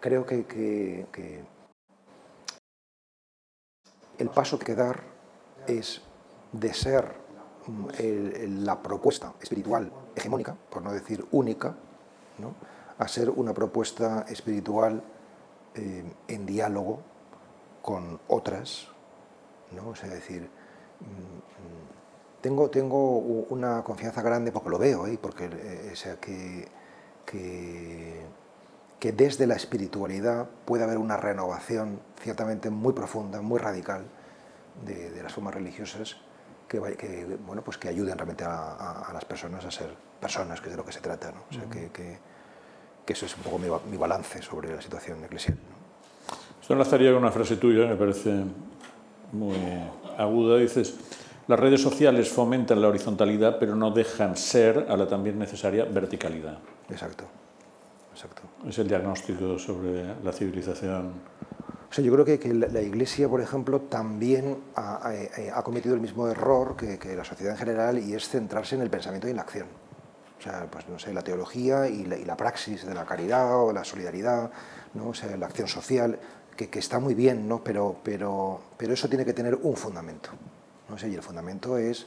creo 0.00 0.24
que, 0.26 1.44
el 4.22 4.30
paso 4.30 4.56
que 4.56 4.76
dar 4.76 5.02
es 5.66 6.00
de 6.52 6.72
ser 6.72 7.12
mm, 7.66 8.64
la 8.64 8.80
propuesta 8.80 9.34
espiritual 9.40 9.92
hegemónica, 10.14 10.56
por 10.70 10.80
no 10.80 10.92
decir 10.92 11.26
única, 11.32 11.74
a 12.98 13.08
ser 13.08 13.30
una 13.30 13.52
propuesta 13.52 14.24
espiritual 14.28 15.02
eh, 15.74 16.04
en 16.28 16.46
diálogo 16.46 17.00
con 17.82 18.20
otras. 18.28 18.88
O 19.84 19.96
sea, 19.96 20.08
decir, 20.10 20.48
mmm, 21.00 22.40
tengo, 22.40 22.70
tengo 22.70 23.18
una 23.18 23.82
confianza 23.82 24.22
grande 24.22 24.52
porque 24.52 24.70
lo 24.70 24.78
veo, 24.78 25.06
¿eh? 25.08 25.18
porque 25.20 25.92
sea, 25.96 26.20
que, 26.20 26.68
que, 27.24 28.20
que, 29.02 29.10
desde 29.10 29.48
la 29.48 29.56
espiritualidad 29.56 30.48
puede 30.64 30.84
haber 30.84 30.98
una 30.98 31.16
renovación 31.16 31.98
ciertamente 32.20 32.70
muy 32.70 32.92
profunda, 32.92 33.42
muy 33.42 33.58
radical 33.58 34.04
de, 34.86 35.10
de 35.10 35.22
las 35.24 35.32
formas 35.32 35.54
religiosas 35.54 36.18
que, 36.68 36.80
que, 36.96 37.36
bueno, 37.44 37.62
pues 37.62 37.78
que 37.78 37.88
ayuden 37.88 38.16
realmente 38.16 38.44
a, 38.44 38.54
a, 38.54 39.10
a, 39.10 39.12
las 39.12 39.24
personas 39.24 39.64
a 39.64 39.72
ser 39.72 39.90
personas, 40.20 40.60
que 40.60 40.68
es 40.68 40.72
de 40.74 40.76
lo 40.76 40.84
que 40.84 40.92
se 40.92 41.00
trata. 41.00 41.32
¿no? 41.32 41.40
O 41.50 41.52
sea, 41.52 41.64
uh 41.64 41.66
-huh. 41.66 41.70
que, 41.70 41.88
que, 41.90 42.18
que, 43.04 43.12
eso 43.12 43.26
es 43.26 43.36
un 43.36 43.42
poco 43.42 43.58
mi, 43.58 43.66
mi 43.90 43.96
balance 43.96 44.40
sobre 44.40 44.72
la 44.72 44.80
situación 44.80 45.24
eclesial. 45.24 45.58
¿no? 45.58 45.82
Esto 46.62 46.72
enlazaría 46.74 47.10
con 47.10 47.22
una 47.22 47.32
frase 47.32 47.56
tuya, 47.56 47.88
me 47.88 47.96
parece 47.96 48.44
muy 49.32 49.56
aguda. 50.16 50.58
Dices, 50.58 50.94
las 51.48 51.58
redes 51.58 51.82
sociales 51.82 52.28
fomentan 52.30 52.80
la 52.80 52.86
horizontalidad, 52.86 53.58
pero 53.58 53.74
no 53.74 53.90
dejan 53.90 54.36
ser 54.36 54.86
a 54.88 54.96
la 54.96 55.08
también 55.08 55.40
necesaria 55.40 55.84
verticalidad. 55.86 56.58
Exacto, 56.88 57.24
exacto. 58.22 58.42
Es 58.68 58.78
el 58.78 58.88
diagnóstico 58.88 59.58
sobre 59.58 60.14
la 60.22 60.32
civilización. 60.32 61.12
O 61.90 61.94
sea, 61.94 62.02
yo 62.04 62.12
creo 62.12 62.24
que, 62.24 62.38
que 62.38 62.54
la, 62.54 62.80
Iglesia, 62.80 63.28
por 63.28 63.40
ejemplo, 63.40 63.80
también 63.82 64.58
ha, 64.76 65.06
ha, 65.06 65.14
eh, 65.14 65.50
ha 65.52 65.62
cometido 65.62 65.94
el 65.94 66.00
mismo 66.00 66.26
error 66.28 66.76
que, 66.76 66.98
que, 66.98 67.14
la 67.14 67.24
sociedad 67.24 67.52
en 67.52 67.58
general 67.58 67.98
y 67.98 68.14
es 68.14 68.28
centrarse 68.28 68.76
en 68.76 68.82
el 68.82 68.90
pensamiento 68.90 69.26
y 69.26 69.30
en 69.30 69.36
la 69.36 69.42
acción. 69.42 69.66
O 70.38 70.42
sea, 70.42 70.66
pues 70.70 70.88
no 70.88 70.98
sé, 70.98 71.12
la 71.12 71.22
teología 71.22 71.88
y 71.88 72.04
la, 72.04 72.16
y 72.16 72.24
la 72.24 72.36
praxis 72.36 72.86
de 72.86 72.94
la 72.94 73.04
caridad 73.04 73.62
o 73.62 73.72
la 73.72 73.84
solidaridad, 73.84 74.50
¿no? 74.94 75.08
o 75.08 75.14
sea, 75.14 75.36
la 75.36 75.46
acción 75.46 75.68
social. 75.68 76.18
que, 76.56 76.68
que, 76.68 76.78
está 76.78 76.98
muy 76.98 77.14
bien, 77.14 77.48
¿no? 77.48 77.62
pero, 77.62 77.96
pero, 78.02 78.60
pero 78.76 78.94
eso 78.94 79.08
tiene 79.08 79.24
que 79.24 79.32
tener 79.32 79.56
un 79.56 79.76
fundamento. 79.76 80.30
¿no? 80.88 80.96
sé, 80.96 81.08
y 81.08 81.14
el 81.14 81.22
fundamento 81.22 81.76
es, 81.76 82.06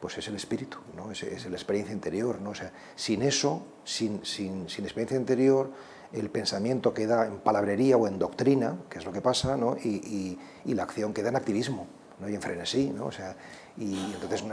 pues 0.00 0.18
es 0.18 0.28
el 0.28 0.36
espíritu, 0.36 0.78
¿no? 0.96 1.10
es, 1.10 1.22
es 1.22 1.46
la 1.46 1.56
experiencia 1.56 1.92
interior. 1.92 2.40
¿no? 2.40 2.50
O 2.50 2.54
sea, 2.54 2.72
sin 2.94 3.22
eso, 3.22 3.62
sin, 3.84 4.24
sin, 4.24 4.68
sin, 4.68 4.84
experiencia 4.84 5.16
interior, 5.16 5.70
el 6.12 6.30
pensamiento 6.30 6.94
queda 6.94 7.26
en 7.26 7.38
palabrería 7.38 7.96
o 7.96 8.06
en 8.06 8.18
doctrina, 8.18 8.76
que 8.88 8.98
es 8.98 9.04
lo 9.04 9.12
que 9.12 9.20
pasa, 9.20 9.56
¿no? 9.56 9.76
y, 9.76 9.88
y, 9.88 10.38
y 10.64 10.74
la 10.74 10.84
acción 10.84 11.12
queda 11.12 11.28
en 11.28 11.36
activismo 11.36 11.86
¿no? 12.20 12.28
y 12.28 12.34
en 12.34 12.42
frenesí. 12.42 12.90
¿no? 12.90 13.06
O 13.06 13.12
sea, 13.12 13.36
y 13.76 13.96
entonces 14.14 14.44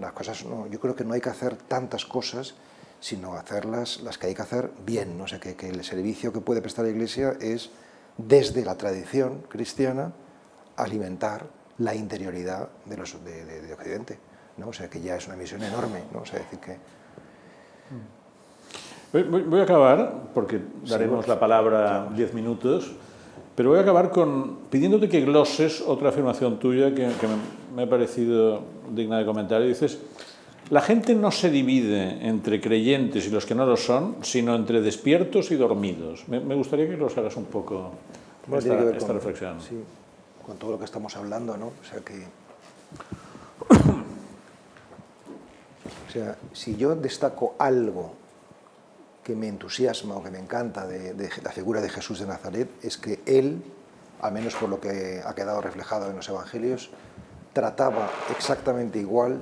las 0.00 0.12
cosas, 0.12 0.44
no, 0.44 0.66
yo 0.66 0.80
creo 0.80 0.94
que 0.94 1.04
no 1.04 1.14
hay 1.14 1.20
que 1.20 1.30
hacer 1.30 1.56
tantas 1.56 2.04
cosas, 2.04 2.54
sino 3.00 3.34
hacerlas 3.34 4.00
las 4.00 4.16
que 4.16 4.28
hay 4.28 4.34
que 4.34 4.42
hacer 4.42 4.70
bien. 4.84 5.18
¿no? 5.18 5.24
O 5.24 5.28
sea, 5.28 5.40
que, 5.40 5.56
que 5.56 5.68
el 5.68 5.84
servicio 5.84 6.32
que 6.32 6.40
puede 6.40 6.62
prestar 6.62 6.84
la 6.84 6.90
Iglesia 6.90 7.36
es, 7.40 7.70
desde 8.16 8.64
la 8.64 8.76
tradición 8.76 9.42
cristiana, 9.48 10.12
alimentar 10.76 11.46
la 11.78 11.94
interioridad 11.94 12.68
de, 12.84 12.96
los, 12.96 13.24
de, 13.24 13.44
de 13.44 13.72
Occidente. 13.72 14.18
¿No? 14.56 14.68
O 14.68 14.72
sea, 14.72 14.88
que 14.88 15.00
ya 15.00 15.16
es 15.16 15.26
una 15.26 15.36
misión 15.36 15.62
enorme. 15.62 16.02
¿no? 16.12 16.20
O 16.20 16.26
sea, 16.26 16.38
decir 16.38 16.58
que... 16.58 16.76
Voy, 19.12 19.42
voy, 19.42 19.60
a 19.60 19.62
acabar, 19.62 20.24
porque 20.34 20.60
daremos 20.88 21.24
sí, 21.24 21.30
la 21.30 21.38
palabra 21.38 22.08
10 22.16 22.34
minutos, 22.34 22.90
pero 23.54 23.68
voy 23.68 23.78
a 23.78 23.82
acabar 23.82 24.10
con, 24.10 24.56
pidiéndote 24.70 25.08
que 25.08 25.20
gloses 25.20 25.80
otra 25.80 26.08
afirmación 26.08 26.58
tuya 26.58 26.90
que, 26.90 27.08
que 27.20 27.26
me, 27.28 27.36
me, 27.76 27.82
ha 27.84 27.88
parecido 27.88 28.62
digna 28.90 29.18
de 29.18 29.24
comentario. 29.24 29.68
Dices, 29.68 30.00
la 30.70 30.80
gente 30.80 31.14
no 31.14 31.30
se 31.30 31.50
divide 31.50 32.26
entre 32.26 32.60
creyentes 32.60 33.26
y 33.26 33.30
los 33.30 33.46
que 33.46 33.54
no 33.54 33.66
lo 33.66 33.76
son, 33.76 34.16
sino 34.22 34.56
entre 34.56 34.80
despiertos 34.80 35.52
y 35.52 35.56
dormidos. 35.56 36.26
Me, 36.26 36.40
me 36.40 36.56
gustaría 36.56 36.88
que 36.88 36.96
glosaras 36.96 37.36
un 37.36 37.44
poco 37.44 37.92
bueno, 38.46 38.58
esta, 38.58 38.90
esta 38.90 39.06
con, 39.06 39.16
reflexión. 39.16 39.60
Sí, 39.60 39.80
con 40.44 40.56
todo 40.56 40.72
lo 40.72 40.78
que 40.78 40.86
estamos 40.86 41.16
hablando, 41.16 41.56
¿no? 41.56 41.66
O 41.66 41.84
sea, 41.88 42.00
que... 42.00 42.24
O 46.08 46.10
sea, 46.10 46.36
si 46.52 46.76
yo 46.76 46.94
destaco 46.94 47.54
algo 47.58 48.14
que 49.22 49.34
me 49.34 49.48
entusiasma 49.48 50.16
o 50.16 50.22
que 50.22 50.30
me 50.30 50.38
encanta 50.38 50.86
de, 50.86 51.14
la 51.42 51.50
figura 51.50 51.80
de 51.80 51.88
Jesús 51.88 52.20
de 52.20 52.26
Nazaret 52.26 52.68
es 52.82 52.98
que 52.98 53.20
él, 53.26 53.64
al 54.20 54.32
menos 54.32 54.54
por 54.54 54.68
lo 54.68 54.80
que 54.80 55.22
ha 55.24 55.34
quedado 55.34 55.60
reflejado 55.60 56.10
en 56.10 56.16
los 56.16 56.28
evangelios, 56.28 56.90
trataba 57.52 58.10
exactamente 58.30 58.98
igual 58.98 59.40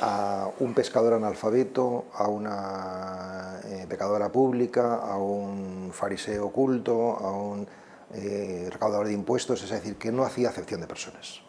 a 0.00 0.50
un 0.58 0.74
pescador 0.74 1.14
analfabeto, 1.14 2.06
a 2.14 2.28
una 2.28 3.60
eh, 3.64 3.86
pecadora 3.88 4.30
pública, 4.30 4.96
a 4.96 5.16
un 5.16 5.90
fariseo 5.92 6.46
oculto, 6.46 7.16
a 7.16 7.30
un 7.30 7.66
eh, 8.14 8.68
recaudador 8.70 9.06
de 9.06 9.12
impuestos, 9.12 9.62
es 9.62 9.70
decir, 9.70 9.96
que 9.96 10.12
no 10.12 10.24
hacía 10.24 10.48
acepción 10.48 10.80
de 10.80 10.86
personas. 10.86 11.42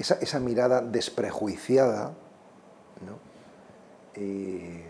Esa, 0.00 0.14
esa, 0.14 0.40
mirada 0.40 0.80
desprejuiciada 0.80 2.14
¿no? 3.06 3.18
eh, 4.14 4.86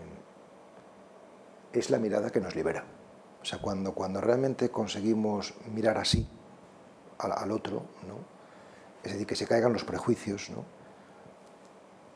es 1.73 1.89
la 1.89 1.99
mirada 1.99 2.29
que 2.29 2.39
nos 2.39 2.55
libera. 2.55 2.83
O 3.41 3.45
sea, 3.45 3.59
cuando, 3.59 3.93
cuando 3.93 4.21
realmente 4.21 4.69
conseguimos 4.69 5.53
mirar 5.73 5.97
así 5.97 6.27
al, 7.17 7.51
otro, 7.51 7.83
¿no? 8.07 8.15
es 9.03 9.13
decir, 9.13 9.27
que 9.27 9.35
se 9.35 9.47
caigan 9.47 9.73
los 9.73 9.83
prejuicios, 9.83 10.49
¿no? 10.49 10.63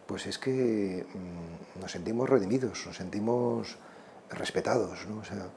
pues 0.06 0.28
es 0.28 0.38
que 0.38 1.06
mmm, 1.14 1.82
nos 1.82 1.92
sentimos 1.92 2.30
redimidos, 2.30 2.86
nos 2.86 2.96
sentimos 2.96 3.78
respetados. 4.30 5.08
¿no? 5.08 5.20
O, 5.20 5.24
sea, 5.24 5.48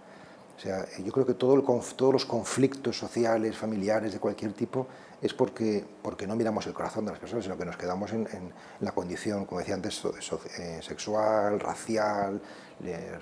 o 0.56 0.60
sea, 0.60 0.86
yo 0.98 1.12
creo 1.12 1.27
que 1.27 1.35
todo 1.35 1.55
el, 1.55 1.65
todos 1.97 2.12
los 2.12 2.24
conflictos 2.24 2.98
sociales, 2.98 3.56
familiares, 3.56 4.12
de 4.12 4.20
cualquier 4.20 4.52
tipo, 4.52 4.86
es 5.20 5.35
porque, 5.35 5.85
porque 6.03 6.27
no 6.27 6.36
miramos 6.36 6.66
el 6.66 6.73
corazón 6.73 7.05
de 7.05 7.11
las 7.11 7.20
personas, 7.20 7.45
sino 7.45 7.57
que 7.57 7.65
nos 7.65 7.77
quedamos 7.77 8.12
en, 8.12 8.28
en 8.32 8.53
la 8.81 8.93
condición, 8.93 9.47
como 9.47 9.59
decía 9.59 9.74
antes, 9.74 9.95
so, 9.95 10.12
so, 10.20 10.40
eh, 10.59 10.81
sexual, 10.81 11.59
racial, 11.59 12.40
eh, 12.85 13.16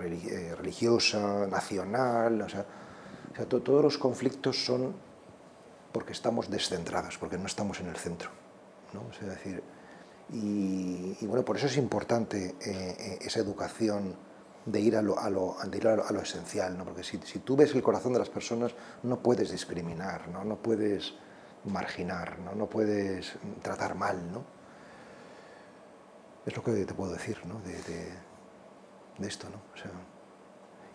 religiosa, 0.57 1.47
nacional. 1.47 2.43
O 2.43 2.49
sea, 2.49 2.67
o 3.33 3.37
sea 3.37 3.49
to, 3.49 3.63
todos 3.63 3.83
los 3.83 3.97
conflictos 3.97 4.63
son 4.63 4.95
porque 5.93 6.13
estamos 6.13 6.51
descentrados, 6.51 7.17
porque 7.17 7.39
no 7.39 7.47
estamos 7.47 7.81
en 7.81 7.87
el 7.87 7.97
centro. 7.97 8.31
¿no? 8.93 9.01
O 9.09 9.13
sea, 9.15 9.29
decir, 9.29 9.63
y, 10.33 11.17
y, 11.19 11.27
bueno, 11.27 11.45
por 11.45 11.57
eso 11.57 11.67
es 11.67 11.79
importante 11.79 12.57
eh, 12.61 13.19
esa 13.23 13.41
educación 13.41 14.15
de 14.67 14.81
ir 14.81 14.97
a 14.97 15.03
lo, 15.03 15.19
a 15.19 15.31
lo, 15.31 15.57
de 15.65 15.79
ir 15.79 15.89
a 15.89 15.97
lo, 15.97 16.07
a 16.07 16.13
lo 16.13 16.21
esencial, 16.21 16.77
¿no? 16.77 16.85
porque 16.85 17.05
si, 17.05 17.19
si, 17.25 17.39
tú 17.39 17.57
ves 17.57 17.75
el 17.75 17.83
corazón 17.83 18.13
de 18.13 18.19
las 18.19 18.29
personas 18.29 18.75
no 19.05 19.23
puedes 19.23 19.51
discriminar, 19.51 20.29
no, 20.29 20.45
no 20.45 20.57
puedes 20.57 21.15
marginar, 21.67 22.39
¿no? 22.39 22.55
no 22.55 22.67
puedes 22.67 23.37
tratar 23.63 23.95
mal. 23.95 24.33
¿no? 24.33 24.45
Es 26.45 26.57
lo 26.57 26.63
que 26.63 26.85
te 26.85 26.95
puedo 26.95 27.13
decir 27.13 27.39
¿no? 27.47 27.61
de, 27.61 27.73
de, 29.19 29.29
esto. 29.29 29.49
¿no? 29.49 29.61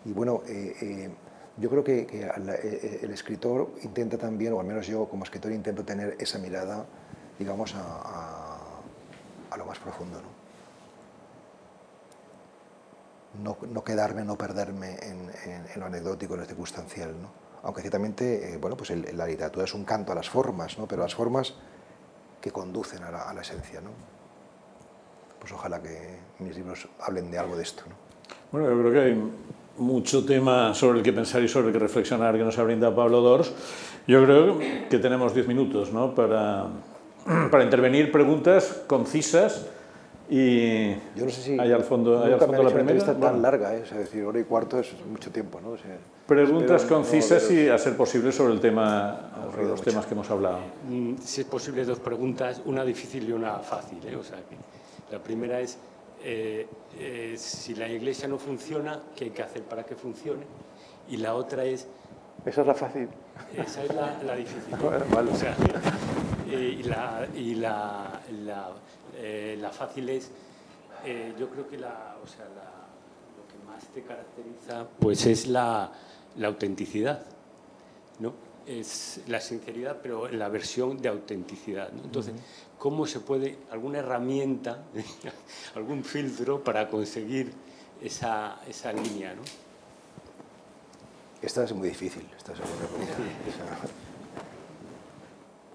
Y 0.04 0.12
bueno, 0.12 0.42
eh, 0.46 0.74
eh, 0.80 1.10
yo 1.58 1.70
creo 1.70 1.84
que, 1.84 2.06
eh, 2.10 3.00
el 3.02 3.10
escritor 3.10 3.74
intenta 3.82 4.18
también, 4.18 4.52
o 4.52 4.60
al 4.60 4.66
menos 4.66 4.86
yo 4.86 5.08
como 5.08 5.24
escritor 5.24 5.52
intento 5.52 5.84
tener 5.84 6.16
esa 6.18 6.38
mirada, 6.38 6.86
digamos, 7.38 7.74
a, 7.76 8.58
a 9.50 9.56
lo 9.56 9.66
más 9.66 9.78
profundo. 9.78 10.20
¿no? 10.20 10.42
No, 13.42 13.56
no 13.66 13.84
quedarme, 13.84 14.24
no 14.24 14.36
perderme 14.36 14.94
en, 15.02 15.30
en, 15.44 15.66
en, 15.72 15.80
lo 15.80 15.86
anecdótico, 15.86 16.34
en 16.34 16.40
lo 16.40 16.46
circunstancial. 16.46 17.20
¿no? 17.20 17.41
Aunque 17.62 17.80
ciertamente, 17.80 18.54
eh, 18.54 18.56
bueno, 18.56 18.76
pues 18.76 18.90
el, 18.90 19.16
la 19.16 19.26
literatura 19.26 19.64
es 19.64 19.74
un 19.74 19.84
canto 19.84 20.12
a 20.12 20.14
las 20.14 20.28
formas, 20.28 20.78
¿no? 20.78 20.86
pero 20.86 21.02
las 21.02 21.14
formas 21.14 21.54
que 22.40 22.50
conducen 22.50 23.02
a 23.04 23.10
la, 23.10 23.22
a 23.22 23.34
la, 23.34 23.42
esencia. 23.42 23.80
¿no? 23.80 23.90
Pues 25.38 25.52
ojalá 25.52 25.80
que 25.80 26.18
mis 26.40 26.56
libros 26.56 26.88
hablen 27.00 27.30
de 27.30 27.38
algo 27.38 27.56
de 27.56 27.62
esto. 27.62 27.84
¿no? 27.88 27.94
Bueno, 28.50 28.68
yo 28.68 28.80
creo 28.80 28.92
que 28.92 29.00
hay 29.00 29.32
mucho 29.78 30.24
tema 30.24 30.74
sobre 30.74 30.98
el 30.98 31.04
que 31.04 31.12
pensar 31.12 31.42
y 31.42 31.48
sobre 31.48 31.68
el 31.68 31.72
que 31.72 31.78
reflexionar 31.78 32.36
que 32.36 32.44
nos 32.44 32.58
ha 32.58 32.62
brindado 32.64 32.94
Pablo 32.94 33.20
Dors. 33.20 33.52
Yo 34.06 34.24
creo 34.24 34.58
que 34.58 34.98
tenemos 34.98 35.34
diez 35.34 35.46
minutos 35.46 35.92
¿no? 35.92 36.14
para 36.14 36.68
para 37.50 37.64
intervenir 37.64 38.10
preguntas 38.10 38.82
concisas 38.86 39.66
y 40.34 40.94
yo 41.14 41.26
no 41.26 41.30
sé 41.30 41.42
si 41.42 41.58
hay 41.60 41.72
al 41.72 41.84
fondo, 41.84 42.24
hay 42.24 42.32
al 42.32 42.38
fondo 42.38 42.62
la 42.62 42.70
primera 42.70 42.98
está 42.98 43.14
tan 43.14 43.42
larga, 43.42 43.74
¿eh? 43.74 43.82
es 43.84 43.94
decir, 43.94 44.24
hora 44.24 44.40
y 44.40 44.44
cuarto 44.44 44.78
es 44.78 44.94
mucho 45.04 45.30
tiempo, 45.30 45.60
¿no? 45.60 45.72
O 45.72 45.76
sea, 45.76 45.98
preguntas 46.26 46.86
concisas 46.86 47.50
no 47.50 47.54
y 47.54 47.68
a 47.68 47.76
ser 47.76 47.98
posible 47.98 48.32
sobre 48.32 48.54
el 48.54 48.60
tema, 48.60 49.30
sobre 49.50 49.64
los 49.64 49.80
mucho. 49.80 49.90
temas 49.90 50.06
que 50.06 50.14
hemos 50.14 50.30
hablado. 50.30 50.60
Mm, 50.88 51.16
si 51.22 51.42
es 51.42 51.46
posible 51.46 51.84
dos 51.84 51.98
preguntas, 51.98 52.62
una 52.64 52.82
difícil 52.82 53.28
y 53.28 53.32
una 53.32 53.58
fácil, 53.58 53.98
¿eh? 54.08 54.16
o 54.16 54.24
sea, 54.24 54.38
que 54.38 54.56
la 55.14 55.22
primera 55.22 55.60
es 55.60 55.76
eh, 56.24 56.66
eh, 56.98 57.34
si 57.36 57.74
la 57.74 57.86
Iglesia 57.90 58.26
no 58.26 58.38
funciona, 58.38 59.02
¿qué 59.14 59.24
hay 59.24 59.30
que 59.32 59.42
hacer 59.42 59.64
para 59.64 59.84
que 59.84 59.96
funcione? 59.96 60.46
Y 61.10 61.18
la 61.18 61.34
otra 61.34 61.66
es 61.66 61.86
esa 62.46 62.62
es 62.62 62.66
la 62.66 62.74
fácil. 62.74 63.08
Esa 63.56 63.84
es 63.84 63.94
la, 63.94 64.18
la 64.24 64.34
difícil. 64.34 64.74
Bueno, 64.80 65.04
vale. 65.14 65.30
O 65.30 65.36
sea, 65.36 65.54
eh, 66.50 66.76
y 66.80 66.82
la, 66.82 67.26
y 67.36 67.54
la, 67.54 68.20
la, 68.44 68.70
eh, 69.14 69.56
la 69.60 69.70
fácil 69.70 70.08
es, 70.08 70.30
eh, 71.04 71.34
yo 71.38 71.48
creo 71.50 71.68
que 71.68 71.78
la, 71.78 72.16
o 72.22 72.26
sea, 72.26 72.44
la, 72.44 72.86
lo 73.36 73.46
que 73.48 73.64
más 73.66 73.84
te 73.88 74.02
caracteriza 74.02 74.86
pues 74.98 75.26
es 75.26 75.46
la, 75.46 75.92
la 76.36 76.48
autenticidad, 76.48 77.24
¿no? 78.18 78.32
Es 78.66 79.20
la 79.26 79.40
sinceridad, 79.40 79.98
pero 80.00 80.28
en 80.28 80.38
la 80.38 80.48
versión 80.48 80.96
de 81.02 81.08
autenticidad. 81.08 81.90
¿no? 81.90 82.04
Entonces, 82.04 82.32
uh 82.32 82.36
-huh. 82.36 82.78
¿cómo 82.78 83.06
se 83.06 83.18
puede, 83.18 83.58
alguna 83.72 83.98
herramienta, 83.98 84.84
algún 85.74 86.04
filtro 86.04 86.62
para 86.62 86.88
conseguir 86.88 87.52
esa, 88.00 88.60
esa 88.68 88.92
línea? 88.92 89.34
¿no? 89.34 89.42
Esta 91.42 91.64
es 91.64 91.72
muy 91.72 91.88
difícil. 91.88 92.24
Esta 92.36 92.52
es 92.52 92.60
muy 92.60 92.66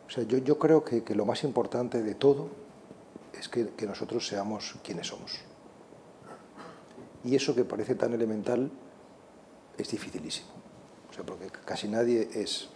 o 0.08 0.10
sea, 0.10 0.24
yo, 0.24 0.38
yo 0.38 0.58
creo 0.58 0.86
que, 0.86 1.04
que, 1.04 1.14
lo 1.14 1.26
más 1.26 1.44
importante 1.44 2.02
de 2.02 2.16
todo 2.16 2.48
es 3.40 3.50
que, 3.50 3.70
que, 3.70 3.86
nosotros 3.86 4.28
seamos 4.28 4.76
quienes 4.84 5.08
somos. 5.08 5.40
Y 7.24 7.36
eso 7.36 7.56
que 7.56 7.66
parece 7.66 7.96
tan 7.96 8.14
elemental 8.14 8.72
es 9.78 9.90
dificilísimo. 9.90 10.50
O 11.10 11.14
sea, 11.14 11.24
porque 11.26 11.50
casi 11.66 11.88
nadie 11.88 12.30
es 12.34 12.70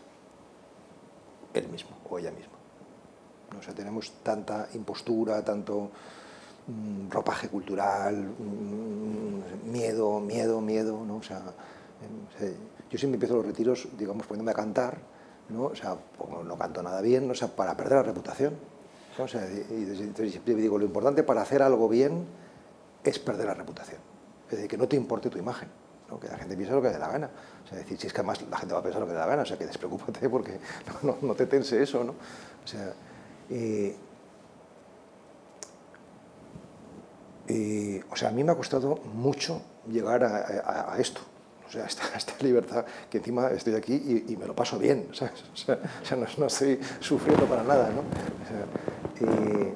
él 1.53 1.67
mismo 1.69 1.91
o 2.09 2.19
ella 2.19 2.31
misma. 2.31 2.53
¿no? 3.51 3.59
O 3.59 3.61
sea, 3.61 3.73
tenemos 3.73 4.11
tanta 4.23 4.67
impostura, 4.73 5.43
tanto 5.43 5.91
mmm, 6.67 7.09
ropaje 7.09 7.49
cultural, 7.49 8.15
mmm, 8.15 9.71
miedo, 9.71 10.19
miedo, 10.19 10.61
miedo, 10.61 11.05
¿no? 11.05 11.17
O 11.17 11.23
sea, 11.23 11.41
yo 12.89 12.97
siempre 12.97 13.15
empiezo 13.15 13.35
los 13.35 13.45
retiros, 13.45 13.87
digamos, 13.97 14.25
poniéndome 14.25 14.51
a 14.51 14.55
cantar, 14.55 14.99
¿no? 15.49 15.65
O 15.65 15.75
sea, 15.75 15.97
no 16.43 16.57
canto 16.57 16.81
nada 16.81 17.01
bien, 17.01 17.29
o 17.29 17.35
sea, 17.35 17.49
para 17.49 17.77
perder 17.77 17.97
la 17.97 18.03
reputación. 18.03 18.55
O 19.17 19.27
sea, 19.27 19.45
y, 19.45 19.83
entonces 19.99 20.31
siempre 20.31 20.55
digo, 20.55 20.77
lo 20.77 20.85
importante 20.85 21.23
para 21.23 21.41
hacer 21.41 21.61
algo 21.61 21.89
bien 21.89 22.25
es 23.03 23.19
perder 23.19 23.47
la 23.47 23.53
reputación. 23.53 23.99
Es 24.45 24.51
decir, 24.51 24.69
que 24.69 24.77
no 24.77 24.87
te 24.87 24.95
importe 24.95 25.29
tu 25.29 25.37
imagen. 25.37 25.69
que 26.19 26.27
la 26.27 26.37
gente 26.37 26.55
piensa 26.57 26.75
lo 26.75 26.81
que 26.81 26.87
le 26.89 26.93
da 26.93 26.99
la 26.99 27.11
gana. 27.11 27.29
O 27.63 27.67
sea, 27.67 27.77
decir, 27.77 27.97
si 27.97 28.07
es 28.07 28.13
que 28.13 28.19
además 28.19 28.41
la 28.49 28.57
gente 28.57 28.73
va 28.73 28.79
a 28.79 28.83
pensar 28.83 29.01
lo 29.01 29.07
que 29.07 29.13
le 29.13 29.19
da 29.19 29.25
la 29.25 29.31
gana, 29.31 29.43
o 29.43 29.45
sea, 29.45 29.57
que 29.57 29.65
despreocúpate 29.65 30.29
porque 30.29 30.59
no, 31.03 31.17
no, 31.21 31.35
te 31.35 31.45
tense 31.45 31.81
eso, 31.81 32.03
¿no? 32.03 32.11
O 32.11 32.67
sea, 32.67 32.93
eh, 33.49 33.95
eh, 37.47 38.03
o 38.09 38.15
sea, 38.15 38.29
a 38.29 38.31
mí 38.31 38.43
me 38.43 38.51
ha 38.51 38.55
costado 38.55 38.97
mucho 39.13 39.61
llegar 39.87 40.23
a, 40.23 40.93
a, 40.93 40.99
esto, 40.99 41.21
o 41.71 41.73
sea, 41.73 41.85
esta, 42.17 42.35
libertad, 42.41 42.85
que 43.09 43.19
encima 43.19 43.49
estoy 43.49 43.75
aquí 43.75 44.25
y, 44.27 44.35
me 44.35 44.45
lo 44.45 44.55
paso 44.55 44.77
bien. 44.77 45.07
O 45.11 45.13
sea, 46.03 46.17
no, 46.37 46.45
estoy 46.47 46.79
sufriendo 46.99 47.45
para 47.45 47.63
nada, 47.63 47.89
¿no? 47.89 48.01
Eh, 49.25 49.73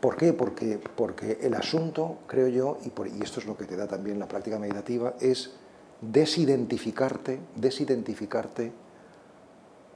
¿Por 0.00 0.16
qué? 0.16 0.32
Porque, 0.32 0.78
porque 0.94 1.38
el 1.42 1.54
asunto, 1.54 2.18
creo 2.26 2.48
yo, 2.48 2.78
y, 2.84 2.90
por, 2.90 3.08
y 3.08 3.20
esto 3.22 3.40
es 3.40 3.46
lo 3.46 3.56
que 3.56 3.64
te 3.64 3.76
da 3.76 3.86
también 3.88 4.18
la 4.18 4.28
práctica 4.28 4.58
meditativa, 4.58 5.14
es 5.20 5.52
desidentificarte, 6.00 7.40
desidentificarte 7.56 8.72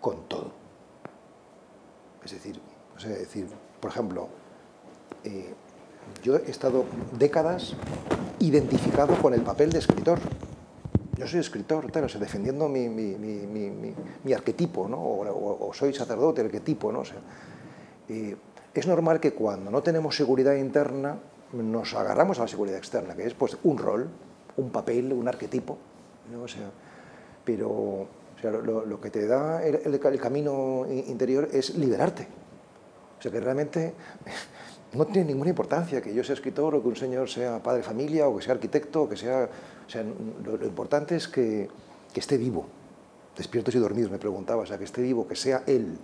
con 0.00 0.26
todo. 0.26 0.52
Es 2.24 2.32
decir, 2.32 2.60
sea, 3.00 3.10
decir 3.10 3.46
por 3.80 3.90
ejemplo, 3.90 4.28
eh, 5.24 5.54
yo 6.22 6.36
he 6.36 6.50
estado 6.50 6.84
décadas 7.18 7.74
identificado 8.38 9.14
con 9.20 9.34
el 9.34 9.42
papel 9.42 9.70
de 9.70 9.78
escritor. 9.78 10.18
Yo 11.20 11.26
soy 11.26 11.40
escritor, 11.40 11.92
tal, 11.92 12.04
o 12.04 12.08
sea, 12.08 12.18
defendiendo 12.18 12.66
mi, 12.68 12.88
mi, 12.88 13.14
mi, 13.14 13.94
mi 14.24 14.32
arquetipo, 14.32 14.88
¿no? 14.88 14.96
O, 14.96 15.28
o, 15.28 15.68
o, 15.68 15.74
soy 15.74 15.92
sacerdote, 15.92 16.40
arquetipo, 16.40 16.90
¿no? 16.90 17.00
O 17.00 17.04
sea, 17.04 17.18
eh, 18.08 18.34
es 18.72 18.86
normal 18.86 19.20
que 19.20 19.32
cuando 19.32 19.70
no 19.70 19.82
tenemos 19.82 20.16
seguridad 20.16 20.54
interna 20.54 21.18
nos 21.52 21.94
agarramos 21.94 22.38
a 22.38 22.42
la 22.42 22.48
seguridad 22.48 22.78
externa, 22.78 23.14
que 23.14 23.26
es 23.26 23.34
pues, 23.34 23.58
un 23.64 23.76
rol, 23.76 24.08
un 24.56 24.70
papel, 24.70 25.12
un 25.12 25.28
arquetipo. 25.28 25.76
¿no? 26.32 26.44
O 26.44 26.48
sea, 26.48 26.70
pero 27.44 27.68
o 27.68 28.08
sea, 28.40 28.50
lo, 28.50 29.00
que 29.00 29.10
te 29.10 29.26
da 29.26 29.62
el, 29.62 29.74
el, 29.84 30.00
el, 30.02 30.20
camino 30.20 30.86
interior 30.88 31.48
es 31.52 31.76
liberarte. 31.76 32.26
O 33.18 33.22
sea 33.22 33.30
que 33.30 33.40
realmente 33.40 33.92
no 34.94 35.06
tiene 35.06 35.28
ninguna 35.28 35.50
importancia 35.50 36.00
que 36.00 36.14
yo 36.14 36.24
sea 36.24 36.34
escritor 36.34 36.74
o 36.74 36.82
que 36.82 36.88
un 36.88 36.96
señor 36.96 37.28
sea 37.28 37.62
padre 37.62 37.78
de 37.78 37.84
familia 37.84 38.28
o 38.28 38.36
que 38.36 38.42
sea 38.42 38.54
arquitecto 38.54 39.02
o 39.02 39.08
que 39.08 39.16
sea... 39.16 39.48
O 39.90 39.92
sea 39.92 40.04
lo, 40.04 40.64
importante 40.64 41.16
es 41.16 41.26
que, 41.26 41.68
esté 42.14 42.36
vivo. 42.36 42.64
Despiertos 43.36 43.74
y 43.74 43.78
dormidos, 43.78 44.08
me 44.08 44.20
preguntaba. 44.20 44.62
O 44.62 44.66
sea, 44.66 44.78
que 44.78 44.84
esté 44.84 45.02
vivo, 45.02 45.26
que 45.26 45.34
sea 45.34 45.64
él, 45.66 45.98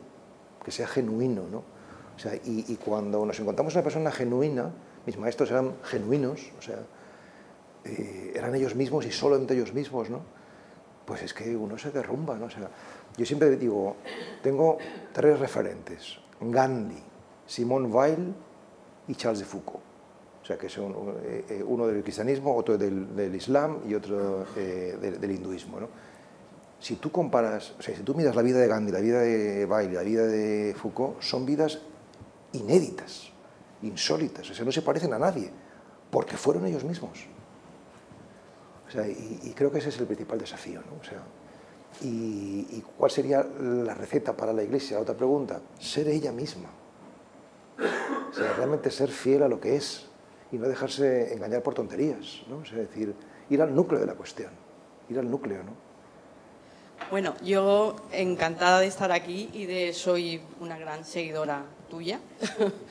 que 0.64 0.72
sea 0.72 0.88
genuino, 0.88 1.44
¿no? 1.48 1.58
O 2.16 2.18
sea, 2.18 2.34
y, 2.34 2.64
y, 2.66 2.76
cuando 2.84 3.24
nos 3.24 3.38
encontramos 3.38 3.74
una 3.74 3.84
persona 3.84 4.10
genuina, 4.10 4.72
mis 5.06 5.16
maestros 5.16 5.52
eran 5.52 5.76
genuinos, 5.84 6.50
o 6.58 6.62
sea, 6.62 6.80
eh, 7.84 8.32
eran 8.34 8.56
ellos 8.56 8.74
mismos 8.74 9.06
y 9.06 9.12
solo 9.12 9.36
entre 9.36 9.56
ellos 9.56 9.72
mismos, 9.72 10.10
¿no? 10.10 10.22
Pues 11.04 11.22
es 11.22 11.32
que 11.32 11.56
uno 11.56 11.78
se 11.78 11.92
derrumba, 11.92 12.36
¿no? 12.36 12.46
O 12.46 12.50
sea, 12.50 12.68
yo 13.16 13.24
siempre 13.24 13.54
digo, 13.56 13.94
tengo 14.42 14.78
tres 15.12 15.38
referentes, 15.38 16.18
Gandhi, 16.40 17.00
Simone 17.46 17.86
Weil 17.86 18.34
y 19.06 19.14
Charles 19.14 19.38
de 19.38 19.44
Foucault. 19.44 19.95
O 20.46 20.48
sea, 20.48 20.56
que 20.56 20.68
son 20.68 20.94
eh, 21.24 21.60
uno 21.66 21.88
del 21.88 22.04
cristianismo, 22.04 22.54
otro 22.54 22.78
del, 22.78 23.34
Islam 23.34 23.80
y 23.84 23.94
otro 23.96 24.46
eh, 24.54 24.96
del, 25.20 25.28
hinduismo, 25.32 25.80
¿no? 25.80 25.88
Si 26.78 26.94
tú 26.94 27.10
comparas, 27.10 27.74
o 27.76 27.82
sea, 27.82 27.96
si 27.96 28.04
tú 28.04 28.14
miras 28.14 28.36
la 28.36 28.42
vida 28.42 28.60
de 28.60 28.68
Gandhi, 28.68 28.92
la 28.92 29.00
vida 29.00 29.22
de 29.22 29.66
Weil 29.66 29.90
y 29.90 29.94
la 29.94 30.02
vida 30.02 30.24
de 30.24 30.72
Foucault, 30.80 31.20
son 31.20 31.44
vidas 31.44 31.80
inéditas, 32.52 33.32
insólitas, 33.82 34.48
o 34.48 34.54
sea, 34.54 34.64
no 34.64 34.70
se 34.70 34.82
parecen 34.82 35.12
a 35.14 35.18
nadie, 35.18 35.50
porque 36.12 36.36
fueron 36.36 36.64
ellos 36.64 36.84
mismos. 36.84 37.26
O 38.86 38.90
sea, 38.92 39.08
y, 39.08 39.40
y 39.42 39.50
creo 39.52 39.72
que 39.72 39.78
ese 39.78 39.88
es 39.88 39.98
el 39.98 40.06
principal 40.06 40.38
desafío, 40.38 40.80
¿no? 40.82 41.00
O 41.00 41.02
sea, 41.02 41.24
y, 42.02 42.68
y, 42.70 42.84
cuál 42.96 43.10
sería 43.10 43.42
la 43.42 43.94
receta 43.94 44.36
para 44.36 44.52
la 44.52 44.62
Iglesia? 44.62 45.00
Otra 45.00 45.16
pregunta, 45.16 45.60
ser 45.80 46.06
ella 46.06 46.30
misma. 46.30 46.68
O 48.30 48.32
sea, 48.32 48.52
realmente 48.52 48.92
ser 48.92 49.08
fiel 49.08 49.42
a 49.42 49.48
lo 49.48 49.58
que 49.58 49.74
es 49.74 50.05
y 50.56 50.58
no 50.58 50.68
dejarse 50.68 51.34
engañar 51.34 51.62
por 51.62 51.74
tonterías, 51.74 52.42
¿no? 52.48 52.64
Sea, 52.64 52.78
decir, 52.78 53.14
ir 53.50 53.60
al 53.60 53.74
núcleo 53.74 54.00
de 54.00 54.06
la 54.06 54.14
cuestión, 54.14 54.50
ir 55.10 55.18
al 55.18 55.30
núcleo, 55.30 55.62
¿no? 55.62 55.72
Bueno, 57.10 57.34
yo 57.44 57.94
encantada 58.10 58.80
de 58.80 58.86
estar 58.86 59.12
aquí 59.12 59.50
y 59.52 59.66
de 59.66 59.92
soy 59.92 60.40
una 60.58 60.78
gran 60.78 61.04
seguidora 61.04 61.64
tuya. 61.90 62.20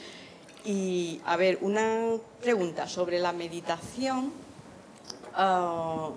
y 0.66 1.20
a 1.26 1.36
ver, 1.38 1.58
una 1.62 2.18
pregunta 2.40 2.88
sobre 2.88 3.18
la 3.18 3.34
meditación. 3.34 4.32
Uh, 5.36 6.12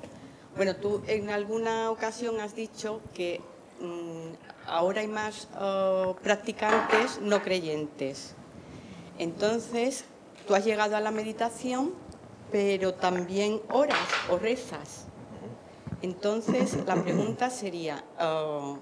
bueno, 0.54 0.76
tú 0.76 1.02
en 1.06 1.30
alguna 1.30 1.90
ocasión 1.90 2.40
has 2.40 2.54
dicho 2.54 3.00
que 3.14 3.40
um, 3.80 4.34
ahora 4.66 5.00
hay 5.00 5.08
más 5.08 5.48
uh, 5.54 6.14
practicantes 6.22 7.20
no 7.22 7.42
creyentes. 7.42 8.34
Entonces, 9.18 10.04
tú 10.48 10.54
has 10.54 10.64
llegado 10.64 10.96
a 10.96 11.00
la 11.00 11.10
meditación, 11.10 11.92
pero 12.50 12.94
también 12.94 13.60
oras 13.70 14.08
o 14.30 14.38
rezas. 14.38 15.04
Entonces, 16.00 16.78
la 16.86 16.96
pregunta 16.96 17.50
sería, 17.50 18.02
uh, 18.18 18.78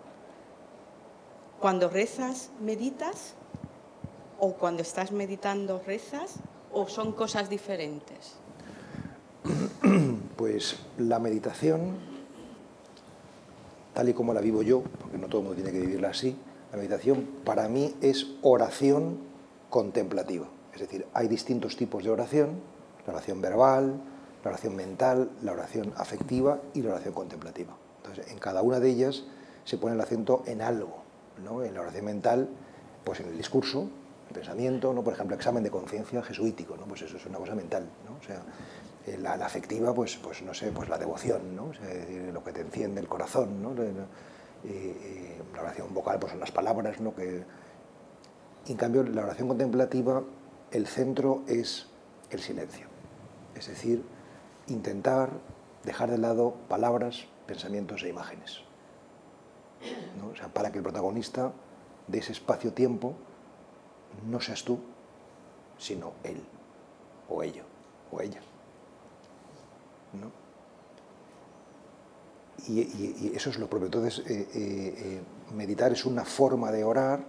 ¿cuando 1.58 1.88
rezas, 1.88 2.50
meditas? 2.60 3.34
¿O 4.38 4.52
cuando 4.52 4.82
estás 4.82 5.10
meditando, 5.10 5.82
rezas? 5.84 6.34
¿O 6.72 6.86
son 6.88 7.12
cosas 7.12 7.50
diferentes? 7.50 8.36
Pues 10.36 10.76
la 10.98 11.18
meditación, 11.18 11.96
tal 13.94 14.10
y 14.10 14.12
como 14.12 14.34
la 14.34 14.42
vivo 14.42 14.62
yo, 14.62 14.82
porque 15.00 15.16
no 15.16 15.28
todo 15.28 15.40
el 15.40 15.46
mundo 15.46 15.62
tiene 15.62 15.72
que 15.72 15.84
vivirla 15.84 16.10
así, 16.10 16.36
la 16.70 16.76
meditación 16.76 17.26
para 17.42 17.68
mí 17.70 17.94
es 18.02 18.26
oración 18.42 19.18
contemplativa. 19.70 20.46
Es 20.76 20.82
decir, 20.82 21.06
hay 21.14 21.26
distintos 21.26 21.74
tipos 21.74 22.04
de 22.04 22.10
oración, 22.10 22.60
la 23.06 23.14
oración 23.14 23.40
verbal, 23.40 23.98
la 24.44 24.50
oración 24.50 24.76
mental, 24.76 25.30
la 25.42 25.52
oración 25.52 25.94
afectiva 25.96 26.60
y 26.74 26.82
la 26.82 26.92
oración 26.92 27.14
contemplativa. 27.14 27.74
Entonces, 28.02 28.30
en 28.30 28.38
cada 28.38 28.60
una 28.60 28.78
de 28.78 28.90
ellas 28.90 29.24
se 29.64 29.78
pone 29.78 29.94
el 29.94 30.00
acento 30.02 30.42
en 30.44 30.60
algo. 30.60 30.98
¿no? 31.42 31.64
En 31.64 31.72
la 31.72 31.80
oración 31.80 32.04
mental, 32.04 32.50
pues 33.04 33.20
en 33.20 33.28
el 33.28 33.38
discurso, 33.38 33.88
el 34.28 34.34
pensamiento, 34.34 34.92
¿no? 34.92 35.02
por 35.02 35.14
ejemplo, 35.14 35.34
examen 35.34 35.62
de 35.64 35.70
conciencia 35.70 36.22
jesuítico, 36.22 36.76
¿no? 36.76 36.84
pues 36.84 37.00
eso 37.00 37.16
es 37.16 37.24
una 37.24 37.38
cosa 37.38 37.54
mental. 37.54 37.88
¿no? 38.06 38.18
O 38.18 38.22
sea, 38.22 38.42
la, 39.18 39.38
la, 39.38 39.46
afectiva, 39.46 39.94
pues, 39.94 40.18
pues 40.18 40.42
no 40.42 40.52
sé, 40.52 40.72
pues 40.72 40.90
la 40.90 40.98
devoción, 40.98 41.56
¿no? 41.56 41.68
O 41.68 41.72
sea, 41.72 41.88
lo 42.34 42.44
que 42.44 42.52
te 42.52 42.60
enciende 42.60 43.00
el 43.00 43.08
corazón. 43.08 43.62
¿no? 43.62 43.72
Y, 44.62 44.68
y 44.68 45.38
la 45.54 45.62
oración 45.62 45.94
vocal 45.94 46.18
pues 46.18 46.32
son 46.32 46.40
las 46.40 46.50
palabras, 46.50 47.00
¿no? 47.00 47.14
que, 47.14 47.44
en 48.68 48.76
cambio, 48.76 49.02
la 49.04 49.22
oración 49.22 49.48
contemplativa, 49.48 50.22
el 50.70 50.86
centro 50.86 51.42
es 51.46 51.86
el 52.30 52.40
silencio. 52.40 52.86
Es 53.54 53.68
decir, 53.68 54.04
intentar 54.66 55.30
dejar 55.84 56.10
de 56.10 56.18
lado 56.18 56.54
palabras, 56.68 57.26
pensamientos 57.46 58.02
e 58.02 58.08
imágenes. 58.08 58.60
¿no? 60.18 60.28
O 60.28 60.36
sea, 60.36 60.48
para 60.48 60.70
que 60.70 60.78
el 60.78 60.82
protagonista 60.82 61.52
de 62.06 62.18
ese 62.18 62.32
espacio-tiempo 62.32 63.14
no 64.28 64.40
seas 64.40 64.64
tú, 64.64 64.78
sino 65.78 66.12
él, 66.24 66.42
o 67.28 67.42
ella, 67.42 67.62
o 68.10 68.20
ella. 68.20 68.40
¿no? 70.12 70.30
Y, 72.68 73.32
eso 73.36 73.50
es 73.50 73.58
lo 73.58 73.68
propio. 73.68 73.86
Entonces, 73.86 74.24
eh, 74.26 74.48
eh, 74.54 75.22
meditar 75.54 75.92
es 75.92 76.04
una 76.04 76.24
forma 76.24 76.72
de 76.72 76.84
orar. 76.84 77.24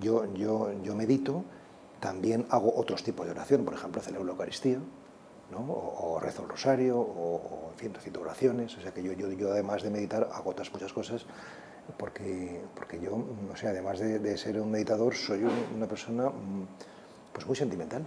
Yo, 0.00 0.32
yo, 0.34 0.72
yo 0.82 0.94
medito, 0.94 1.44
también 2.00 2.46
hago 2.50 2.74
otros 2.74 3.02
tipos 3.02 3.26
de 3.26 3.32
oración, 3.32 3.64
por 3.64 3.74
ejemplo, 3.74 4.00
celebro 4.00 4.26
la 4.26 4.32
Eucaristía, 4.32 4.78
¿no? 5.50 5.58
o, 5.60 6.18
rezo 6.20 6.42
el 6.42 6.48
rosario, 6.48 6.98
o, 6.98 7.36
o 7.36 7.70
en 7.72 7.78
fin, 7.78 7.94
recito 7.94 8.20
oraciones. 8.20 8.76
O 8.76 8.80
sea 8.80 8.92
que 8.92 9.02
yo, 9.02 9.12
yo, 9.12 9.30
yo, 9.32 9.52
además 9.52 9.82
de 9.82 9.90
meditar, 9.90 10.28
hago 10.32 10.50
otras 10.50 10.72
muchas 10.72 10.92
cosas, 10.92 11.26
porque, 11.98 12.60
porque 12.74 13.00
yo, 13.00 13.22
no 13.48 13.56
sé, 13.56 13.68
además 13.68 13.98
de, 13.98 14.36
ser 14.36 14.60
un 14.60 14.70
meditador, 14.70 15.14
soy 15.14 15.44
un, 15.44 15.52
una 15.76 15.86
persona 15.86 16.30
pues 17.32 17.46
muy 17.46 17.56
sentimental. 17.56 18.04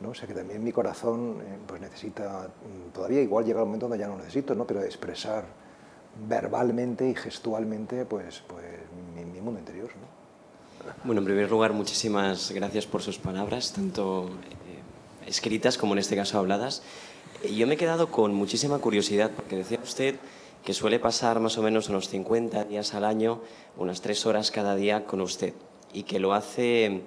¿no? 0.00 0.10
O 0.10 0.14
sea 0.14 0.28
que 0.28 0.34
también 0.34 0.62
mi 0.62 0.72
corazón 0.72 1.38
eh, 1.40 1.58
pues 1.66 1.80
necesita, 1.80 2.48
todavía 2.92 3.22
igual 3.22 3.44
llega 3.44 3.60
el 3.60 3.66
momento 3.66 3.88
donde 3.88 3.98
ya 3.98 4.08
no 4.08 4.16
necesito, 4.16 4.54
¿no? 4.54 4.66
pero 4.66 4.82
expresar 4.82 5.44
verbalmente 6.28 7.08
y 7.08 7.14
gestualmente 7.14 8.04
pues, 8.04 8.42
pues 8.46 8.64
mi, 9.14 9.24
mi 9.24 9.40
mundo 9.40 9.58
interior. 9.58 9.88
¿no? 9.88 10.15
Bueno, 11.04 11.20
en 11.20 11.24
primer 11.24 11.50
lugar, 11.50 11.72
muchísimas 11.72 12.50
gracias 12.52 12.86
por 12.86 13.02
sus 13.02 13.18
palabras, 13.18 13.72
tanto 13.72 14.26
eh, 14.26 15.28
escritas 15.28 15.78
como 15.78 15.92
en 15.94 15.98
este 15.98 16.16
caso 16.16 16.38
habladas. 16.38 16.82
Yo 17.48 17.66
me 17.66 17.74
he 17.74 17.76
quedado 17.76 18.10
con 18.10 18.34
muchísima 18.34 18.78
curiosidad, 18.78 19.30
porque 19.34 19.56
decía 19.56 19.80
usted 19.82 20.16
que 20.64 20.74
suele 20.74 20.98
pasar 20.98 21.38
más 21.40 21.58
o 21.58 21.62
menos 21.62 21.88
unos 21.88 22.08
50 22.08 22.64
días 22.64 22.94
al 22.94 23.04
año, 23.04 23.40
unas 23.76 24.00
tres 24.00 24.26
horas 24.26 24.50
cada 24.50 24.74
día 24.74 25.04
con 25.04 25.20
usted, 25.20 25.54
y 25.92 26.02
que 26.02 26.18
lo 26.18 26.34
hace 26.34 27.02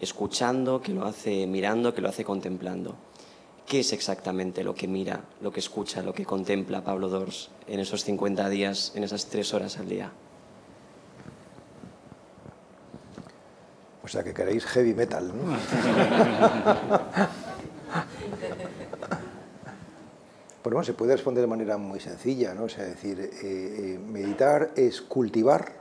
escuchando, 0.00 0.80
que 0.80 0.92
lo 0.92 1.04
hace 1.04 1.46
mirando, 1.46 1.94
que 1.94 2.02
lo 2.02 2.08
hace 2.08 2.24
contemplando. 2.24 2.96
¿Qué 3.66 3.80
es 3.80 3.92
exactamente 3.92 4.64
lo 4.64 4.74
que 4.74 4.88
mira, 4.88 5.24
lo 5.40 5.52
que 5.52 5.60
escucha, 5.60 6.02
lo 6.02 6.12
que 6.12 6.24
contempla 6.24 6.84
Pablo 6.84 7.08
Dors 7.08 7.50
en 7.68 7.80
esos 7.80 8.04
50 8.04 8.48
días, 8.48 8.92
en 8.94 9.04
esas 9.04 9.26
tres 9.26 9.54
horas 9.54 9.78
al 9.78 9.88
día? 9.88 10.12
O 14.02 14.08
sea, 14.08 14.24
que 14.24 14.32
queréis 14.32 14.64
heavy 14.66 14.94
metal, 14.94 15.28
¿no? 15.28 15.34
bueno, 20.62 20.84
se 20.84 20.94
puede 20.94 21.12
responder 21.12 21.42
de 21.42 21.48
manera 21.48 21.76
muy 21.76 22.00
sencilla, 22.00 22.54
¿no? 22.54 22.64
O 22.64 22.68
sea, 22.68 22.84
decir, 22.84 23.20
eh, 23.20 23.30
eh, 23.42 23.98
meditar 23.98 24.70
es 24.76 25.02
cultivar 25.02 25.72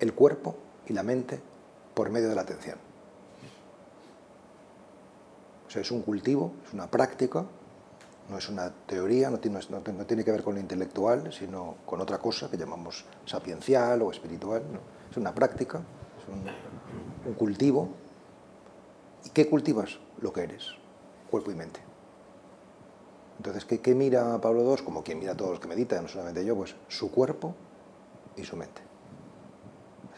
el 0.00 0.12
cuerpo 0.14 0.56
y 0.86 0.92
la 0.92 1.02
mente 1.02 1.40
por 1.94 2.10
medio 2.10 2.28
de 2.28 2.34
la 2.34 2.42
atención. 2.42 2.76
O 5.68 5.70
sea, 5.70 5.80
es 5.82 5.90
un 5.92 6.02
cultivo, 6.02 6.52
es 6.66 6.72
una 6.72 6.90
práctica, 6.90 7.44
no 8.28 8.38
es 8.38 8.48
una 8.48 8.72
teoría, 8.86 9.30
no 9.30 9.38
tiene, 9.38 9.60
no, 9.68 9.80
no 9.80 10.06
tiene 10.06 10.24
que 10.24 10.32
ver 10.32 10.42
con 10.42 10.54
lo 10.54 10.60
intelectual, 10.60 11.32
sino 11.32 11.76
con 11.86 12.00
otra 12.00 12.18
cosa 12.18 12.50
que 12.50 12.56
llamamos 12.56 13.04
sapiencial 13.24 14.02
o 14.02 14.10
espiritual. 14.10 14.62
¿no? 14.72 14.80
Es 15.10 15.16
una 15.16 15.34
práctica, 15.34 15.80
es 16.22 17.26
un, 17.26 17.34
cultivo. 17.34 17.88
¿Y 19.24 19.30
qué 19.30 19.48
cultivas? 19.48 19.98
Lo 20.20 20.32
que 20.32 20.42
eres, 20.42 20.68
cuerpo 21.30 21.50
y 21.50 21.54
mente. 21.54 21.80
Entonces, 23.38 23.64
¿qué, 23.64 23.80
qué 23.80 23.94
mira 23.94 24.40
Pablo 24.40 24.62
II? 24.62 24.84
Como 24.84 25.02
quien 25.02 25.18
mira 25.18 25.32
a 25.32 25.36
todos 25.36 25.52
los 25.52 25.60
que 25.60 25.68
meditan, 25.68 26.02
no 26.02 26.08
solamente 26.08 26.44
yo, 26.44 26.56
pues 26.56 26.74
su 26.88 27.10
cuerpo 27.10 27.54
y 28.36 28.44
su 28.44 28.56
mente. 28.56 28.82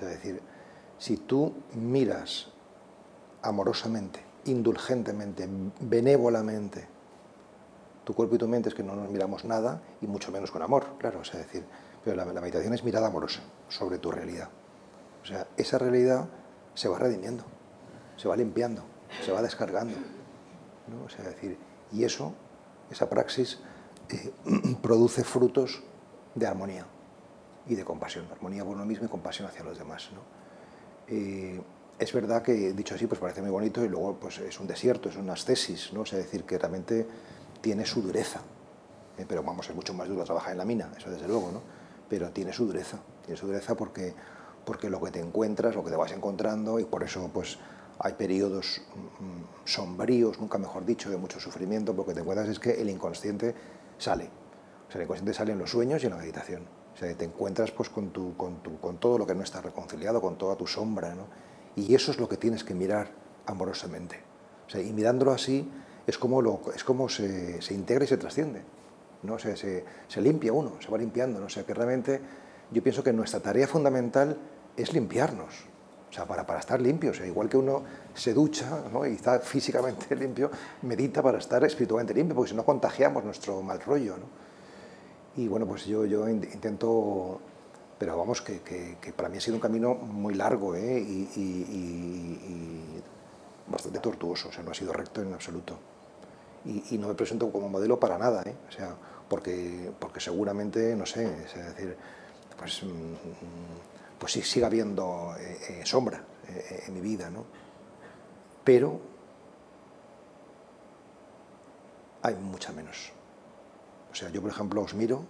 Es 0.01 0.07
decir, 0.07 0.41
si 0.99 1.16
tú 1.16 1.53
miras 1.74 2.49
amorosamente 3.43 4.33
indulgentemente, 4.45 5.49
benévolamente. 5.81 6.89
Tu 8.05 8.15
cuerpo 8.15 8.35
y 8.35 8.39
tu 8.39 8.49
mente 8.49 8.69
es 8.69 8.74
que 8.74 8.83
no 8.83 8.97
nos 8.97 9.09
miramos 9.09 9.45
nada 9.45 9.81
y 10.01 10.07
mucho 10.07 10.33
menos 10.33 10.51
con 10.51 10.62
amor, 10.62 10.87
claro, 10.99 11.24
sea, 11.24 11.39
decir, 11.39 11.65
pero 12.05 12.16
la 12.16 12.24
meditación 12.41 12.74
es 12.74 12.83
mirada 12.83 13.07
amorosa 13.07 13.41
sobre 13.69 13.99
tu 13.99 14.11
realidad. 14.11 14.49
O 15.23 15.27
sea, 15.27 15.47
esa 15.57 15.78
realidad 15.78 16.28
se 16.74 16.89
va 16.89 16.99
redimiendo, 16.99 17.44
se 18.16 18.28
va 18.28 18.36
limpiando, 18.36 18.82
se 19.24 19.32
va 19.32 19.43
descargando. 19.43 19.97
¿no? 20.89 21.05
O 21.05 21.09
sea, 21.09 21.24
decir, 21.24 21.59
y 21.93 22.05
eso, 22.05 22.35
esa 22.90 23.09
praxis, 23.09 23.61
eh, 24.09 24.32
produce 24.82 25.24
frutos 25.24 25.82
de 26.35 26.47
armonía 26.47 26.86
y 27.66 27.74
de 27.74 27.85
compasión, 27.85 28.27
armonía 28.31 28.65
por 28.65 28.74
uno 28.74 28.85
mismo 28.85 29.07
y 29.07 29.09
compasión 29.09 29.49
hacia 29.49 29.62
los 29.62 29.78
demás. 29.78 30.11
¿no? 30.12 30.20
Eh, 31.09 31.61
es 31.99 32.12
verdad 32.12 32.43
que 32.43 32.73
dicho 32.73 32.94
así 32.94 33.07
pues 33.07 33.20
parece 33.20 33.43
muy 33.43 33.51
bonito 33.51 33.85
y 33.85 33.89
luego 33.89 34.19
pues 34.19 34.39
es 34.39 34.59
un 34.59 34.66
desierto, 34.66 35.09
es 35.09 35.16
una 35.16 35.35
ascesis, 35.35 35.93
¿no? 35.93 36.01
O 36.01 36.07
sea, 36.07 36.19
decir 36.19 36.44
que 36.44 36.59
realmente 36.59 37.07
tiene 37.61 37.86
su 37.86 38.03
dureza. 38.03 38.40
¿eh? 39.19 39.24
Pero 39.28 39.43
vamos, 39.43 39.69
es 39.69 39.74
mucho 39.74 39.94
más 39.94 40.09
duro 40.09 40.24
trabajar 40.24 40.53
en 40.53 40.59
la 40.59 40.65
mina, 40.65 40.90
eso 40.97 41.11
desde 41.11 41.28
luego, 41.28 41.51
¿no? 41.53 41.61
Pero 42.09 42.31
tiene 42.31 42.53
su 42.53 42.66
dureza, 42.66 42.99
tiene 43.24 43.39
su 43.39 43.47
dureza 43.47 43.77
porque, 43.77 44.15
porque 44.64 44.90
lo 44.90 45.01
que 45.01 45.10
te 45.10 45.20
encuentras, 45.20 45.74
lo 45.74 45.84
que 45.84 45.90
te 45.90 45.97
vas 45.97 46.12
encontrando 46.12 46.78
y 46.78 46.84
por 46.84 47.02
eso 47.02 47.30
pues 47.32 47.59
hay 47.98 48.14
periodos 48.14 48.82
mm, 49.20 49.64
sombríos, 49.64 50.40
nunca 50.40 50.59
mejor 50.59 50.84
dicho, 50.84 51.10
de 51.10 51.16
mucho 51.16 51.39
sufrimiento, 51.39 51.94
porque 51.94 52.14
te 52.14 52.20
encuentras 52.20 52.48
es 52.48 52.59
que 52.59 52.80
el 52.80 52.90
inconsciente 52.90 53.55
sale. 53.98 54.30
O 54.89 54.90
sea, 54.90 55.01
el 55.01 55.05
inconsciente 55.05 55.34
sale 55.34 55.52
en 55.52 55.59
los 55.59 55.70
sueños 55.70 56.02
y 56.02 56.06
en 56.06 56.12
la 56.12 56.18
meditación. 56.18 56.66
O 56.94 56.97
sea, 56.97 57.16
te 57.16 57.24
encuentras 57.24 57.70
pues 57.70 57.89
con, 57.89 58.10
tu, 58.10 58.36
con, 58.36 58.62
tu, 58.62 58.78
con 58.78 58.98
todo 58.98 59.18
lo 59.18 59.26
que 59.26 59.34
no 59.34 59.43
está 59.43 59.60
reconciliado, 59.60 60.20
con 60.20 60.36
toda 60.36 60.56
tu 60.56 60.66
sombra, 60.66 61.14
¿no? 61.14 61.26
Y 61.76 61.94
eso 61.94 62.10
es 62.10 62.18
lo 62.18 62.28
que 62.28 62.36
tienes 62.36 62.64
que 62.64 62.74
mirar 62.74 63.09
amorosamente. 63.47 64.20
O 64.66 64.70
sea, 64.70 64.82
y 64.82 64.93
mirándolo 64.93 65.32
así 65.32 65.70
es 66.06 66.18
como, 66.18 66.43
lo, 66.43 66.60
es 66.74 66.84
como 66.84 67.09
se, 67.09 67.62
se, 67.62 67.74
integra 67.74 68.05
y 68.05 68.09
se 68.09 68.18
trasciende. 68.18 68.62
¿no? 69.22 69.34
O 69.34 69.39
sea, 69.39 69.56
se, 69.56 69.84
se, 70.09 70.20
limpia 70.20 70.52
uno, 70.52 70.72
se 70.80 70.90
va 70.90 70.98
limpiando. 70.98 71.40
¿no? 71.40 71.47
O 71.47 71.48
sea, 71.48 71.64
que 71.64 71.72
realmente 71.72 72.20
yo 72.73 72.82
pienso 72.82 73.03
que 73.03 73.12
nuestra 73.12 73.40
tarea 73.40 73.66
fundamental 73.66 74.36
es 74.77 74.93
limpiarnos. 74.93 75.66
O 76.11 76.15
sea, 76.15 76.27
para, 76.27 76.44
para 76.47 76.61
estar 76.61 76.81
limpio. 76.81 77.11
O 77.11 77.15
sea, 77.15 77.27
igual 77.27 77.49
que 77.49 77.57
uno 77.57 77.82
se 78.15 78.35
ducha 78.35 78.85
¿no? 78.93 79.07
y 79.07 79.15
está 79.15 79.39
físicamente 79.55 80.15
limpio, 80.16 80.51
medita 80.82 81.23
para 81.23 81.39
estar 81.39 81.65
espiritualmente 81.65 82.15
limpio, 82.15 82.35
porque 82.35 82.51
si 82.51 82.57
no 82.57 82.65
contagiamos 82.65 83.24
nuestro 83.24 83.62
mal 83.62 83.81
rollo. 83.81 84.16
¿no? 84.16 84.24
Y 85.36 85.49
bueno, 85.49 85.66
pues 85.66 85.86
yo, 85.86 86.05
yo 86.05 86.28
intento 86.28 87.40
pero 88.03 88.19
vamos, 88.19 88.43
que, 88.43 88.62
que, 88.62 88.97
que, 89.01 89.12
para 89.12 89.28
mí 89.28 89.39
ha 89.39 89.40
sido 89.40 89.55
un 89.55 89.61
camino 89.61 89.94
muy 89.94 90.35
largo 90.35 90.74
¿eh? 90.74 90.99
y, 90.99 91.28
y, 91.36 91.40
y, 91.40 93.03
bastante 93.69 94.01
tortuoso, 94.01 94.49
o 94.49 94.53
sea, 94.53 94.65
no 94.65 94.73
ha 94.73 94.74
sido 94.74 94.93
recto 94.93 95.23
en 95.23 95.32
absoluto. 95.32 95.78
Y, 96.65 96.99
no 96.99 97.07
me 97.07 97.15
presento 97.15 97.53
como 97.53 97.69
modelo 97.69 98.01
para 98.01 98.19
nada, 98.19 98.43
¿eh? 98.44 98.57
o 98.69 98.73
sea, 98.73 98.97
porque, 99.28 99.93
porque 100.01 100.19
seguramente, 100.19 100.97
no 100.97 101.07
sé, 101.07 101.27
es 101.44 101.55
decir, 101.55 101.97
pues, 102.62 102.80
pues 104.20 104.32
sí, 104.32 104.43
sigue 104.43 104.64
habiendo 104.64 105.34
eh, 105.36 105.59
eh, 105.68 105.80
sombra 105.84 106.24
eh, 106.47 106.84
en 106.86 106.94
mi 106.94 107.01
vida, 107.01 107.28
¿no? 107.28 107.44
Pero 108.62 109.01
hay 112.22 112.36
mucha 112.36 112.72
menos. 112.72 113.10
O 114.12 114.14
sea, 114.14 114.28
yo, 114.28 114.40
por 114.40 114.52
ejemplo, 114.52 114.80
os 114.80 114.94
miro 114.94 115.24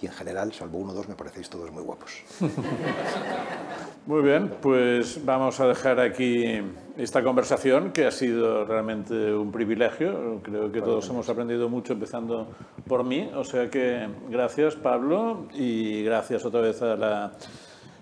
y 0.00 0.06
en 0.06 0.12
general, 0.12 0.52
salvo 0.52 0.78
uno 0.78 0.92
o 0.92 0.94
dos, 0.94 1.08
me 1.08 1.14
parecéis 1.14 1.48
todos 1.48 1.70
muy 1.72 1.82
guapos. 1.82 2.22
Muy 4.06 4.22
bien, 4.22 4.50
pues 4.62 5.24
vamos 5.24 5.60
a 5.60 5.66
dejar 5.66 6.00
aquí 6.00 6.62
esta 6.96 7.22
conversación 7.22 7.92
que 7.92 8.06
ha 8.06 8.10
sido 8.10 8.64
realmente 8.64 9.34
un 9.34 9.52
privilegio. 9.52 10.40
Creo 10.42 10.72
que 10.72 10.80
todos 10.80 11.08
hemos 11.10 11.28
aprendido 11.28 11.68
mucho 11.68 11.92
empezando 11.92 12.48
por 12.86 13.04
mí. 13.04 13.30
O 13.34 13.44
sea 13.44 13.68
que 13.68 14.08
gracias 14.30 14.76
Pablo 14.76 15.48
y 15.52 16.02
gracias 16.04 16.44
otra 16.46 16.62
vez 16.62 16.80
a 16.80 16.96
la 16.96 17.32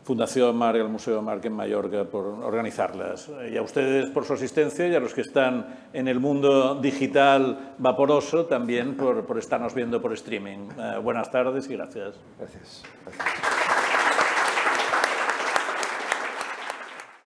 Fundación 0.06 0.56
Mar 0.56 0.76
y 0.76 0.84
Museo 0.84 1.20
Marc 1.20 1.44
en 1.46 1.52
Mallorca 1.52 2.04
por 2.04 2.26
organizarlas. 2.26 3.28
Y 3.50 3.56
a 3.56 3.62
ustedes 3.62 4.08
por 4.10 4.24
su 4.24 4.34
asistencia 4.34 4.86
y 4.86 4.94
a 4.94 5.00
los 5.00 5.12
que 5.12 5.22
están 5.22 5.66
en 5.92 6.06
el 6.06 6.20
mundo 6.20 6.76
digital 6.76 7.74
vaporoso 7.78 8.46
también 8.46 8.96
por, 8.96 9.26
por 9.26 9.36
estarnos 9.36 9.74
viendo 9.74 10.00
por 10.00 10.12
streaming. 10.12 10.68
Uh, 10.78 11.02
buenas 11.02 11.28
tardes 11.32 11.68
y. 11.68 11.72
Gracias. 11.72 12.14
gracias. 12.38 12.84